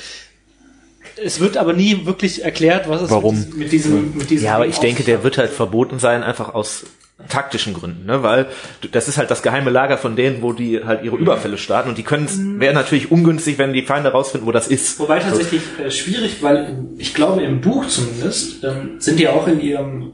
es 1.24 1.40
wird 1.40 1.58
aber 1.58 1.74
nie 1.74 2.06
wirklich 2.06 2.44
erklärt, 2.44 2.90
was 2.90 3.04
es 3.04 3.10
Warum? 3.10 3.40
Mit, 3.40 3.58
mit 3.58 3.72
diesem, 3.72 4.18
mit 4.18 4.30
diesem. 4.30 4.46
Ja, 4.46 4.56
aber 4.56 4.68
ich 4.68 4.80
denke, 4.80 5.04
der 5.04 5.24
wird 5.24 5.38
halt 5.38 5.52
verboten 5.52 6.00
sein, 6.00 6.24
einfach 6.24 6.54
aus 6.54 6.86
taktischen 7.30 7.74
Gründen, 7.74 8.06
ne? 8.06 8.24
weil 8.24 8.48
das 8.92 9.08
ist 9.08 9.18
halt 9.18 9.32
das 9.32 9.42
geheime 9.42 9.70
Lager 9.70 9.98
von 9.98 10.18
denen, 10.18 10.42
wo 10.42 10.52
die 10.52 10.84
halt 10.84 11.04
ihre 11.04 11.16
Überfälle 11.16 11.58
starten 11.58 11.90
und 11.90 11.98
die 11.98 12.04
können 12.04 12.26
mhm. 12.26 12.60
wäre 12.60 12.74
natürlich 12.74 13.10
ungünstig, 13.10 13.58
wenn 13.58 13.72
die 13.72 13.84
Feinde 13.84 14.10
rausfinden, 14.10 14.46
wo 14.46 14.52
das 14.52 14.68
ist. 14.68 15.00
Wobei 15.00 15.20
tatsächlich 15.20 15.62
äh, 15.84 15.90
schwierig, 15.90 16.44
weil 16.44 16.78
ich 16.98 17.14
glaube 17.14 17.42
im 17.44 17.62
Buch 17.62 17.88
zumindest 17.88 18.64
ähm, 18.66 18.96
sind 19.00 19.18
die 19.18 19.30
auch 19.30 19.48
in 19.48 19.62
ihrem 19.62 20.12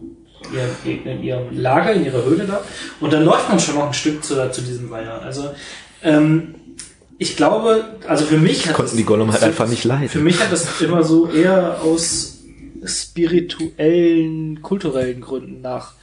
in, 0.85 1.05
in 1.05 1.23
ihrem 1.23 1.57
Lager, 1.57 1.93
in 1.93 2.05
ihrer 2.05 2.23
Höhle 2.23 2.45
da 2.45 2.61
und 2.99 3.11
dann 3.11 3.23
läuft 3.23 3.49
man 3.49 3.59
schon 3.59 3.75
noch 3.75 3.87
ein 3.87 3.93
Stück 3.93 4.23
zu, 4.23 4.51
zu 4.51 4.61
diesem 4.61 4.91
Weiher. 4.91 5.21
Also 5.23 5.51
ähm, 6.03 6.55
ich 7.21 7.37
glaube, 7.37 7.85
also 8.07 8.25
für 8.25 8.39
mich 8.39 8.67
hat 8.67 8.73
konnten 8.73 8.97
die 8.97 9.03
Gollum 9.03 9.31
halt 9.31 9.43
einfach 9.43 9.67
nicht 9.67 9.83
leiden. 9.83 10.09
Für 10.09 10.21
mich 10.21 10.41
hat 10.41 10.51
das 10.51 10.81
immer 10.81 11.03
so 11.03 11.29
eher 11.29 11.79
aus 11.83 12.39
spirituellen, 12.83 14.63
kulturellen 14.63 15.21
Gründen 15.21 15.61
nach 15.61 15.93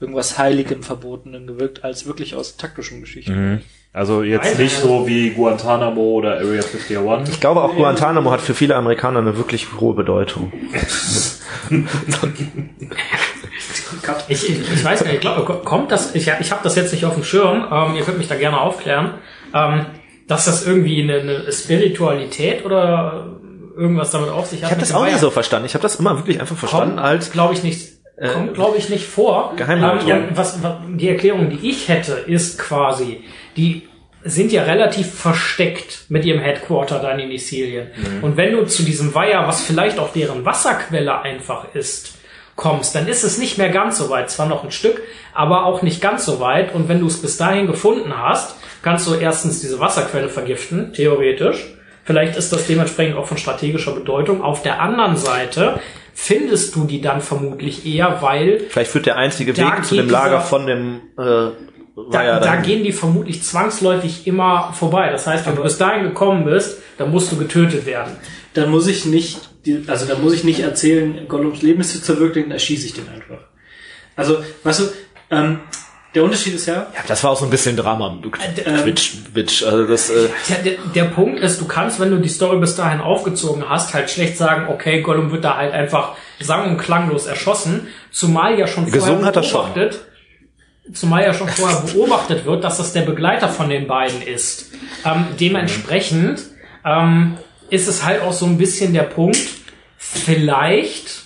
irgendwas 0.00 0.36
Heiligem, 0.36 0.82
Verbotenen 0.82 1.46
gewirkt, 1.46 1.82
als 1.82 2.04
wirklich 2.04 2.34
aus 2.34 2.58
taktischen 2.58 3.00
Geschichten. 3.00 3.52
Mhm. 3.52 3.60
Also 3.94 4.22
jetzt 4.22 4.58
nicht 4.58 4.76
so 4.76 5.06
wie 5.08 5.30
Guantanamo 5.30 6.02
oder 6.02 6.32
Area 6.34 6.60
51. 6.60 7.32
Ich 7.32 7.40
glaube 7.40 7.62
auch 7.62 7.74
Guantanamo 7.74 8.30
hat 8.30 8.42
für 8.42 8.52
viele 8.52 8.74
Amerikaner 8.74 9.20
eine 9.20 9.38
wirklich 9.38 9.66
hohe 9.80 9.94
Bedeutung. 9.94 10.52
ich, 14.28 14.50
ich, 14.50 14.60
ich 14.60 14.84
weiß 14.84 15.00
gar 15.00 15.06
nicht, 15.06 15.14
ich 15.14 15.20
glaube, 15.22 15.62
kommt 15.64 15.90
das, 15.90 16.14
ich, 16.14 16.30
ich 16.38 16.50
habe 16.50 16.60
das 16.62 16.76
jetzt 16.76 16.92
nicht 16.92 17.06
auf 17.06 17.14
dem 17.14 17.24
Schirm, 17.24 17.66
ähm, 17.72 17.96
ihr 17.96 18.02
könnt 18.02 18.18
mich 18.18 18.28
da 18.28 18.34
gerne 18.34 18.60
aufklären. 18.60 19.14
Ähm, 19.54 19.86
dass 20.26 20.46
das 20.46 20.66
irgendwie 20.66 21.02
eine, 21.02 21.20
eine 21.20 21.52
Spiritualität 21.52 22.64
oder 22.64 23.38
irgendwas 23.76 24.10
damit 24.10 24.30
auf 24.30 24.46
sich 24.46 24.62
hat. 24.62 24.68
Ich 24.68 24.72
habe 24.72 24.80
das 24.80 24.94
auch 24.94 25.04
nicht 25.04 25.18
so 25.18 25.30
verstanden. 25.30 25.66
Ich 25.66 25.74
habe 25.74 25.82
das 25.82 25.96
immer 25.96 26.16
wirklich 26.16 26.40
einfach 26.40 26.56
verstanden 26.56 26.96
kommt, 26.96 27.06
als 27.06 27.30
glaube 27.30 27.54
ich 27.54 27.62
nicht 27.62 27.92
äh, 28.16 28.30
kommt 28.30 28.54
glaube 28.54 28.78
ich 28.78 28.88
nicht 28.88 29.06
vor. 29.06 29.52
Geheimhaltung. 29.56 30.10
Ähm, 30.10 30.28
was, 30.34 30.62
was 30.62 30.76
die 30.88 31.08
Erklärung, 31.08 31.50
die 31.50 31.68
ich 31.68 31.88
hätte, 31.88 32.12
ist 32.12 32.58
quasi 32.58 33.22
die 33.56 33.88
sind 34.24 34.50
ja 34.50 34.64
relativ 34.64 35.14
versteckt 35.14 36.06
mit 36.08 36.24
ihrem 36.24 36.40
Headquarter 36.40 36.98
da 36.98 37.12
in 37.12 37.30
Sicilien. 37.30 37.88
Mhm. 37.96 38.24
Und 38.24 38.36
wenn 38.36 38.52
du 38.52 38.66
zu 38.66 38.82
diesem 38.82 39.14
Weiher, 39.14 39.46
was 39.46 39.62
vielleicht 39.62 40.00
auch 40.00 40.12
deren 40.12 40.44
Wasserquelle 40.44 41.20
einfach 41.20 41.74
ist, 41.74 42.18
kommst, 42.56 42.94
dann 42.94 43.06
ist 43.06 43.22
es 43.22 43.38
nicht 43.38 43.56
mehr 43.58 43.68
ganz 43.68 43.98
so 43.98 44.10
weit. 44.10 44.30
Zwar 44.30 44.46
noch 44.46 44.64
ein 44.64 44.72
Stück, 44.72 45.00
aber 45.32 45.64
auch 45.66 45.82
nicht 45.82 46.00
ganz 46.00 46.24
so 46.24 46.40
weit. 46.40 46.74
Und 46.74 46.88
wenn 46.88 47.00
du 47.00 47.06
es 47.06 47.22
bis 47.22 47.36
dahin 47.36 47.66
gefunden 47.66 48.18
hast, 48.18 48.56
kannst 48.86 49.08
du 49.08 49.14
erstens 49.14 49.60
diese 49.60 49.80
Wasserquelle 49.80 50.28
vergiften, 50.28 50.92
theoretisch. 50.92 51.74
Vielleicht 52.04 52.36
ist 52.36 52.52
das 52.52 52.68
dementsprechend 52.68 53.16
auch 53.16 53.26
von 53.26 53.36
strategischer 53.36 53.90
Bedeutung. 53.90 54.42
Auf 54.42 54.62
der 54.62 54.80
anderen 54.80 55.16
Seite 55.16 55.80
findest 56.14 56.76
du 56.76 56.84
die 56.84 57.00
dann 57.00 57.20
vermutlich 57.20 57.84
eher, 57.84 58.22
weil 58.22 58.60
vielleicht 58.68 58.92
führt 58.92 59.06
der 59.06 59.16
einzige 59.16 59.56
Weg 59.56 59.84
zu 59.84 59.96
dem 59.96 60.08
Lager 60.08 60.40
von 60.40 60.68
dem 60.68 61.00
äh, 61.18 61.50
da, 62.12 62.24
ja 62.24 62.38
da 62.38 62.56
gehen 62.56 62.84
die 62.84 62.92
vermutlich 62.92 63.42
zwangsläufig 63.42 64.24
immer 64.28 64.72
vorbei. 64.72 65.10
Das 65.10 65.26
heißt, 65.26 65.48
wenn 65.48 65.56
du 65.56 65.64
bis 65.64 65.78
dahin 65.78 66.04
gekommen 66.04 66.44
bist, 66.44 66.80
dann 66.96 67.10
musst 67.10 67.32
du 67.32 67.36
getötet 67.38 67.86
werden. 67.86 68.12
Dann 68.54 68.70
muss 68.70 68.86
ich 68.86 69.04
nicht, 69.04 69.50
also 69.88 70.06
da 70.06 70.16
muss 70.16 70.32
ich 70.32 70.44
nicht 70.44 70.60
erzählen, 70.60 71.26
Gollums 71.26 71.60
Leben 71.60 71.80
ist 71.80 71.92
jetzt 71.92 72.06
verwirklicht, 72.06 72.46
dann 72.46 72.52
erschieße 72.52 72.86
ich 72.86 72.92
den 72.92 73.08
einfach. 73.08 73.48
Also, 74.14 74.44
weißt 74.62 74.78
du, 74.80 74.84
ähm, 75.32 75.58
der 76.16 76.24
Unterschied 76.24 76.54
ist 76.54 76.64
ja. 76.64 76.74
Ja, 76.74 77.00
das 77.06 77.22
war 77.22 77.32
auch 77.32 77.36
so 77.36 77.44
ein 77.44 77.50
bisschen 77.50 77.76
Drama. 77.76 78.18
Äh, 78.40 78.62
ähm, 78.62 78.82
Twitch, 78.82 79.12
Twitch. 79.32 79.62
Also 79.62 79.86
das. 79.86 80.08
Äh 80.08 80.30
ja, 80.48 80.56
der, 80.64 80.76
der 80.94 81.04
Punkt 81.04 81.40
ist, 81.40 81.60
du 81.60 81.66
kannst, 81.66 82.00
wenn 82.00 82.10
du 82.10 82.16
die 82.16 82.30
Story 82.30 82.58
bis 82.58 82.74
dahin 82.74 83.00
aufgezogen 83.00 83.68
hast, 83.68 83.92
halt 83.92 84.10
schlecht 84.10 84.38
sagen, 84.38 84.68
okay, 84.72 85.02
Gollum 85.02 85.30
wird 85.30 85.44
da 85.44 85.58
halt 85.58 85.74
einfach 85.74 86.14
sang- 86.40 86.70
und 86.70 86.78
klanglos 86.78 87.26
erschossen, 87.26 87.88
zumal 88.10 88.58
ja 88.58 88.66
schon 88.66 88.86
vorher 88.88 89.16
beobachtet, 89.16 90.00
schon. 90.84 90.94
zumal 90.94 91.22
ja 91.22 91.34
schon 91.34 91.48
vorher 91.48 91.80
beobachtet 91.80 92.46
wird, 92.46 92.64
dass 92.64 92.78
das 92.78 92.94
der 92.94 93.02
Begleiter 93.02 93.50
von 93.50 93.68
den 93.68 93.86
beiden 93.86 94.22
ist. 94.22 94.72
Ähm, 95.04 95.26
dementsprechend 95.38 96.40
ähm, 96.82 97.36
ist 97.68 97.88
es 97.88 98.04
halt 98.04 98.22
auch 98.22 98.32
so 98.32 98.46
ein 98.46 98.56
bisschen 98.56 98.94
der 98.94 99.02
Punkt, 99.02 99.38
vielleicht 99.98 101.24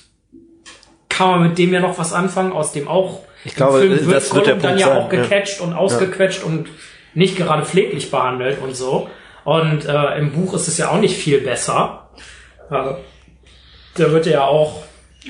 kann 1.09 1.31
man 1.31 1.43
mit 1.45 1.59
dem 1.59 1.73
ja 1.73 1.79
noch 1.79 1.97
was 1.97 2.13
anfangen, 2.13 2.51
aus 2.53 2.73
dem 2.73 2.89
auch 2.89 3.21
ich 3.45 3.55
glaube, 3.55 3.81
Film 3.81 4.07
wird 4.07 4.17
das 4.17 4.35
wird 4.35 4.47
der 4.47 4.53
Punkt 4.53 4.65
dann 4.65 4.79
ja 4.79 4.87
sein. 4.89 4.97
auch 4.97 5.09
gecatcht 5.09 5.59
ja. 5.59 5.67
und 5.67 5.73
ausgequetscht 5.73 6.41
ja. 6.41 6.47
und 6.47 6.69
nicht 7.15 7.37
gerade 7.37 7.65
pfleglich 7.65 8.11
behandelt 8.11 8.59
und 8.63 8.77
so. 8.77 9.09
Und 9.45 9.87
äh, 9.87 10.19
im 10.19 10.33
Buch 10.33 10.55
ist 10.55 10.69
es 10.69 10.79
ja 10.79 10.91
auch 10.91 11.01
nicht 11.01 11.17
viel 11.17 11.41
besser. 11.41 12.11
Äh, 12.71 12.95
da 13.95 14.13
wird 14.13 14.27
ja 14.27 14.45
auch 14.45 14.83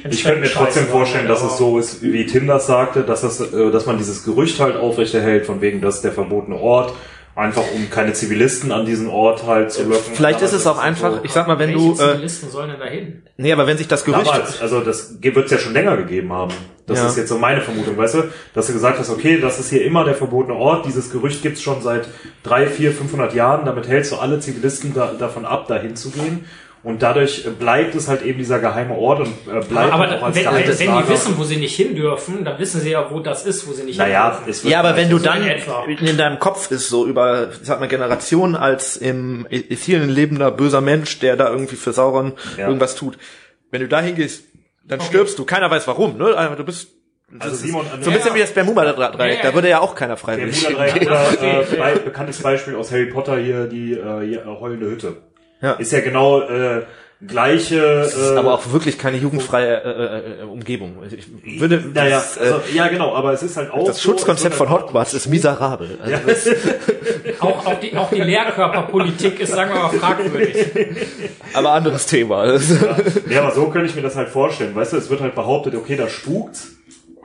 ich 0.08 0.22
könnte 0.22 0.40
mir 0.40 0.50
trotzdem 0.50 0.86
vorstellen, 0.86 1.26
dass 1.26 1.42
es 1.42 1.56
so 1.56 1.78
ist, 1.78 2.00
wie 2.02 2.24
Tim 2.24 2.46
das 2.46 2.66
sagte, 2.66 3.02
dass, 3.02 3.22
das, 3.22 3.40
äh, 3.40 3.70
dass 3.70 3.86
man 3.86 3.98
dieses 3.98 4.24
Gerücht 4.24 4.60
halt 4.60 4.76
aufrechterhält, 4.76 5.46
von 5.46 5.60
wegen, 5.60 5.80
das 5.80 5.96
ist 5.96 6.04
der 6.04 6.12
verbotene 6.12 6.56
Ort 6.56 6.94
Einfach 7.40 7.64
um 7.74 7.88
keine 7.88 8.12
Zivilisten 8.12 8.70
an 8.70 8.84
diesen 8.84 9.08
Ort 9.08 9.46
halt 9.46 9.72
zu 9.72 9.84
locken. 9.84 10.12
Vielleicht 10.14 10.42
ist 10.42 10.52
es 10.52 10.66
auch 10.66 10.76
einfach, 10.76 11.14
so, 11.14 11.20
ich 11.22 11.32
sag 11.32 11.48
mal, 11.48 11.58
wenn 11.58 11.72
du. 11.72 11.92
Äh, 11.92 11.96
Zivilisten 11.96 12.50
sollen 12.50 12.68
denn 12.68 12.80
da 12.80 12.84
hin? 12.84 13.22
Nee, 13.38 13.50
aber 13.50 13.66
wenn 13.66 13.78
sich 13.78 13.88
das 13.88 14.04
Gerücht. 14.04 14.26
Damals, 14.26 14.60
also 14.60 14.80
das 14.80 15.22
wird 15.22 15.46
es 15.46 15.50
ja 15.50 15.56
schon 15.56 15.72
länger 15.72 15.96
gegeben 15.96 16.30
haben. 16.34 16.52
Das 16.86 16.98
ja. 16.98 17.06
ist 17.06 17.16
jetzt 17.16 17.30
so 17.30 17.38
meine 17.38 17.62
Vermutung, 17.62 17.96
weißt 17.96 18.14
du? 18.16 18.24
Dass 18.52 18.66
du 18.66 18.74
gesagt 18.74 18.98
hast, 18.98 19.08
okay, 19.08 19.40
das 19.40 19.58
ist 19.58 19.70
hier 19.70 19.82
immer 19.86 20.04
der 20.04 20.14
verbotene 20.14 20.54
Ort. 20.54 20.84
Dieses 20.84 21.10
Gerücht 21.10 21.40
gibt's 21.40 21.62
schon 21.62 21.80
seit 21.80 22.08
drei, 22.42 22.66
vier, 22.66 22.92
500 22.92 23.32
Jahren. 23.32 23.64
Damit 23.64 23.88
hältst 23.88 24.12
du 24.12 24.16
alle 24.16 24.40
Zivilisten 24.40 24.92
da, 24.92 25.14
davon 25.18 25.46
ab, 25.46 25.66
da 25.66 25.76
hinzugehen. 25.76 26.44
Und 26.82 27.02
dadurch 27.02 27.46
bleibt 27.58 27.94
es 27.94 28.08
halt 28.08 28.22
eben 28.22 28.38
dieser 28.38 28.58
geheime 28.58 28.94
Ort 28.96 29.20
und 29.20 29.28
äh, 29.28 29.60
bleibt 29.66 29.92
aber 29.92 30.16
auch 30.16 30.22
als 30.22 30.36
wenn, 30.36 30.46
wenn, 30.46 30.54
wenn 30.54 31.02
die 31.02 31.08
wissen, 31.10 31.36
wo 31.36 31.44
sie 31.44 31.56
nicht 31.56 31.76
hin 31.76 31.94
dürfen, 31.94 32.42
dann 32.42 32.58
wissen 32.58 32.80
sie 32.80 32.92
ja, 32.92 33.10
wo 33.10 33.20
das 33.20 33.44
ist, 33.44 33.68
wo 33.68 33.72
sie 33.72 33.82
nicht 33.82 33.98
naja, 33.98 34.36
hin 34.36 34.46
dürfen. 34.46 34.68
Ja, 34.68 34.80
aber 34.80 34.96
wenn 34.96 35.10
du 35.10 35.18
dann 35.18 35.42
in 35.44 36.16
deinem 36.16 36.38
Kopf 36.38 36.70
ist 36.70 36.88
so 36.88 37.06
über, 37.06 37.50
ich 37.50 37.66
sag 37.66 37.80
mal, 37.80 37.88
Generationen 37.88 38.56
als 38.56 38.96
im 38.96 39.46
vielen 39.76 40.08
lebender 40.08 40.50
böser 40.50 40.80
Mensch, 40.80 41.18
der 41.18 41.36
da 41.36 41.50
irgendwie 41.50 41.76
für 41.76 41.92
Sauron 41.92 42.32
ja. 42.56 42.66
irgendwas 42.66 42.94
tut. 42.94 43.18
Wenn 43.70 43.82
du 43.82 43.88
da 43.88 44.00
hingehst, 44.00 44.44
dann 44.82 45.00
okay. 45.00 45.08
stirbst 45.08 45.38
du. 45.38 45.44
Keiner 45.44 45.70
weiß 45.70 45.86
warum, 45.86 46.16
ne? 46.16 46.34
Aber 46.34 46.56
du 46.56 46.64
bist 46.64 46.88
also 47.38 47.54
Simon, 47.54 47.86
so 48.00 48.10
ein 48.10 48.16
bisschen 48.16 48.34
wie 48.34 48.40
das 48.40 48.52
Bermuda-Dreieck, 48.52 49.38
ja. 49.38 49.50
da 49.50 49.54
würde 49.54 49.68
ja 49.68 49.80
auch 49.80 49.94
keiner 49.94 50.16
freiwillig. 50.16 50.66
Bermuda-Dreieck 50.66 51.02
oder 51.76 51.92
äh, 51.92 51.98
bekanntes 51.98 52.42
Beispiel 52.42 52.74
aus 52.74 52.90
Harry 52.90 53.06
Potter 53.06 53.38
hier, 53.38 53.66
die 53.66 53.92
äh, 53.92 54.44
heulende 54.46 54.90
Hütte. 54.90 55.29
Ja. 55.62 55.72
Ist 55.72 55.92
ja 55.92 56.00
genau 56.00 56.40
äh, 56.42 56.82
gleiche. 57.26 57.80
Das 57.80 58.16
ist 58.16 58.32
äh, 58.32 58.36
aber 58.36 58.54
auch 58.54 58.72
wirklich 58.72 58.98
keine 58.98 59.18
jugendfreie 59.18 59.82
äh, 59.82 60.40
äh, 60.40 60.44
Umgebung. 60.44 60.98
Ich 61.04 61.60
würde. 61.60 61.82
Naja, 61.92 62.16
das, 62.16 62.36
äh, 62.36 62.40
also, 62.40 62.60
ja 62.74 62.88
genau, 62.88 63.14
aber 63.14 63.32
es 63.32 63.42
ist 63.42 63.56
halt 63.56 63.70
auch. 63.70 63.86
Das 63.86 64.00
so, 64.00 64.10
Schutzkonzept 64.10 64.54
von 64.54 64.70
Hogwarts 64.70 65.14
ist 65.14 65.28
miserabel. 65.28 65.98
Also 66.02 66.12
ja. 66.12 66.20
auch, 67.40 67.66
auch, 67.66 67.80
die, 67.80 67.96
auch 67.96 68.10
die 68.10 68.20
Lehrkörperpolitik 68.20 69.40
ist, 69.40 69.52
sagen 69.52 69.72
wir 69.72 69.80
mal, 69.80 69.90
fragwürdig. 69.90 70.66
Aber 71.54 71.72
anderes 71.72 72.06
Thema. 72.06 72.46
Ja. 72.46 72.58
ja, 73.28 73.42
aber 73.42 73.52
so 73.52 73.66
könnte 73.70 73.88
ich 73.88 73.96
mir 73.96 74.02
das 74.02 74.14
halt 74.14 74.28
vorstellen. 74.28 74.72
Weißt 74.74 74.92
du, 74.92 74.98
es 74.98 75.10
wird 75.10 75.20
halt 75.20 75.34
behauptet, 75.34 75.74
okay, 75.74 75.96
da 75.96 76.08
spukt 76.08 76.58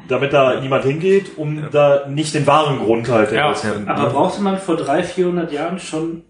damit 0.07 0.33
da 0.33 0.59
niemand 0.59 0.83
hingeht, 0.83 1.37
um 1.37 1.57
ja. 1.57 1.69
da 1.71 2.07
nicht 2.07 2.33
den 2.33 2.45
wahren 2.47 2.79
Grund 2.79 3.09
halt 3.09 3.31
ja. 3.31 3.53
Aber 3.85 4.09
brauchte 4.09 4.41
man 4.41 4.57
vor 4.57 4.77
300, 4.77 5.05
400 5.05 5.51
Jahren 5.51 5.79
schon 5.79 6.23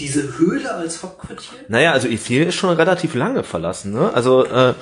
diese 0.00 0.38
Höhle 0.38 0.74
als 0.74 1.02
Hauptquartier? 1.02 1.58
Naja, 1.68 1.92
also 1.92 2.08
Ithil 2.08 2.46
ist 2.46 2.54
schon 2.54 2.70
relativ 2.70 3.14
lange 3.14 3.44
verlassen. 3.44 3.92
Ne? 3.92 4.10
Also 4.12 4.44
äh, 4.46 4.74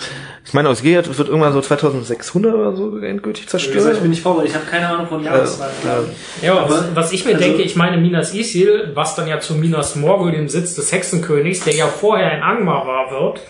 ich 0.45 0.55
meine, 0.55 0.69
aus 0.69 0.81
Gilead 0.81 1.07
wird 1.07 1.29
irgendwann 1.29 1.53
so 1.53 1.61
2600 1.61 2.55
oder 2.55 2.75
so 2.75 2.97
endgültig 2.99 3.49
zerstört. 3.49 3.95
Ich 3.95 4.01
bin 4.01 4.11
nicht 4.11 4.23
vorbereitet, 4.23 4.53
ich 4.53 4.57
habe 4.57 4.71
keine 4.71 4.89
Ahnung 4.89 5.07
von 5.09 5.23
Jahreszahlen. 5.23 5.75
Äh, 5.85 6.45
äh, 6.45 6.47
ja, 6.47 6.57
aber 6.57 6.71
was, 6.71 6.85
was 6.95 7.13
ich 7.13 7.25
mir 7.25 7.35
also, 7.35 7.45
denke, 7.45 7.63
ich 7.63 7.77
meine 7.77 7.99
Minas 7.99 8.33
Ithil, 8.33 8.93
was 8.95 9.15
dann 9.15 9.27
ja 9.29 9.41
zu 9.41 9.55
Minas 9.55 9.97
Morgul, 9.97 10.33
dem 10.33 10.49
Sitz 10.49 10.75
des 10.75 10.91
Hexenkönigs, 10.93 11.65
der 11.65 11.75
ja 11.75 11.87
vorher 11.87 12.37
in 12.37 12.43
Angmar 12.43 12.87
war, 12.87 13.11
wird, 13.11 13.41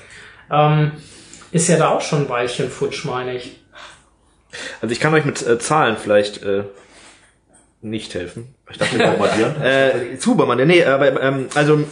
ähm, 0.50 0.92
ist 1.52 1.68
ja 1.68 1.76
da 1.76 1.90
auch 1.90 2.00
schon 2.00 2.22
ein 2.22 2.28
Weilchen 2.28 2.70
futsch, 2.70 3.04
meine 3.04 3.36
ich. 3.36 3.60
Also 4.80 4.92
ich 4.92 5.00
kann 5.00 5.14
euch 5.14 5.24
mit 5.24 5.46
äh, 5.46 5.58
Zahlen 5.58 5.96
vielleicht 5.96 6.42
äh, 6.42 6.64
nicht 7.80 8.14
helfen. 8.14 8.54
Ich 8.70 8.78
dachte, 8.78 8.98
bombardieren. 8.98 9.62
äh, 9.62 10.18
zu 10.18 10.36
bombardieren. 10.36 10.68
Nee, 10.68 10.84
aber 10.84 11.20
ähm, 11.22 11.46
also 11.54 11.84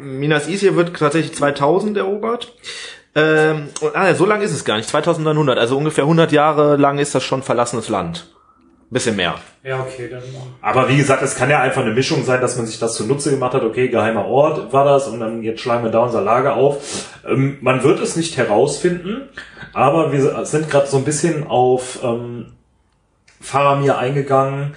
Minas 0.00 0.48
Ithil 0.48 0.76
wird 0.76 0.96
tatsächlich 0.96 1.34
2000 1.34 1.96
erobert. 1.96 2.52
Ähm, 3.14 3.68
und, 3.80 3.96
ah, 3.96 4.14
so 4.14 4.26
lange 4.26 4.44
ist 4.44 4.52
es 4.52 4.64
gar 4.64 4.76
nicht. 4.76 4.88
2900, 4.88 5.58
also 5.58 5.76
ungefähr 5.76 6.04
100 6.04 6.32
Jahre 6.32 6.76
lang 6.76 6.98
ist 6.98 7.14
das 7.14 7.22
schon 7.22 7.42
verlassenes 7.42 7.88
Land. 7.88 8.28
Bisschen 8.90 9.16
mehr. 9.16 9.36
Ja, 9.62 9.80
okay, 9.80 10.08
dann. 10.10 10.22
Aber 10.60 10.86
wie 10.90 10.98
gesagt, 10.98 11.22
es 11.22 11.34
kann 11.34 11.48
ja 11.48 11.60
einfach 11.60 11.80
eine 11.80 11.94
Mischung 11.94 12.24
sein, 12.24 12.42
dass 12.42 12.58
man 12.58 12.66
sich 12.66 12.78
das 12.78 12.94
zunutze 12.94 13.30
gemacht 13.30 13.54
hat. 13.54 13.62
Okay, 13.62 13.88
geheimer 13.88 14.26
Ort 14.26 14.70
war 14.74 14.84
das 14.84 15.08
und 15.08 15.20
dann 15.20 15.42
jetzt 15.42 15.62
schlagen 15.62 15.82
wir 15.82 15.90
da 15.90 16.00
unser 16.00 16.20
Lager 16.20 16.56
auf. 16.56 17.08
Ähm, 17.26 17.56
man 17.62 17.82
wird 17.84 18.00
es 18.00 18.16
nicht 18.16 18.36
herausfinden, 18.36 19.30
aber 19.72 20.12
wir 20.12 20.44
sind 20.44 20.68
gerade 20.68 20.88
so 20.88 20.98
ein 20.98 21.04
bisschen 21.04 21.46
auf 21.46 22.00
ähm, 22.02 22.52
Faramir 23.40 23.96
eingegangen 23.96 24.74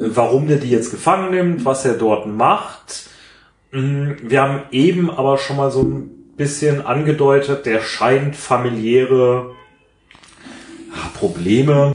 warum 0.00 0.48
der 0.48 0.56
die 0.56 0.70
jetzt 0.70 0.90
gefangen 0.90 1.30
nimmt, 1.30 1.64
was 1.64 1.84
er 1.84 1.94
dort 1.94 2.26
macht. 2.26 3.08
Mm, 3.70 4.12
wir 4.22 4.40
haben 4.40 4.62
eben 4.72 5.10
aber 5.10 5.38
schon 5.38 5.56
mal 5.56 5.70
so 5.70 5.82
ein 5.82 6.10
bisschen 6.36 6.84
angedeutet, 6.84 7.66
der 7.66 7.80
scheint 7.80 8.34
familiäre 8.34 9.54
ah, 10.92 11.08
Probleme. 11.18 11.92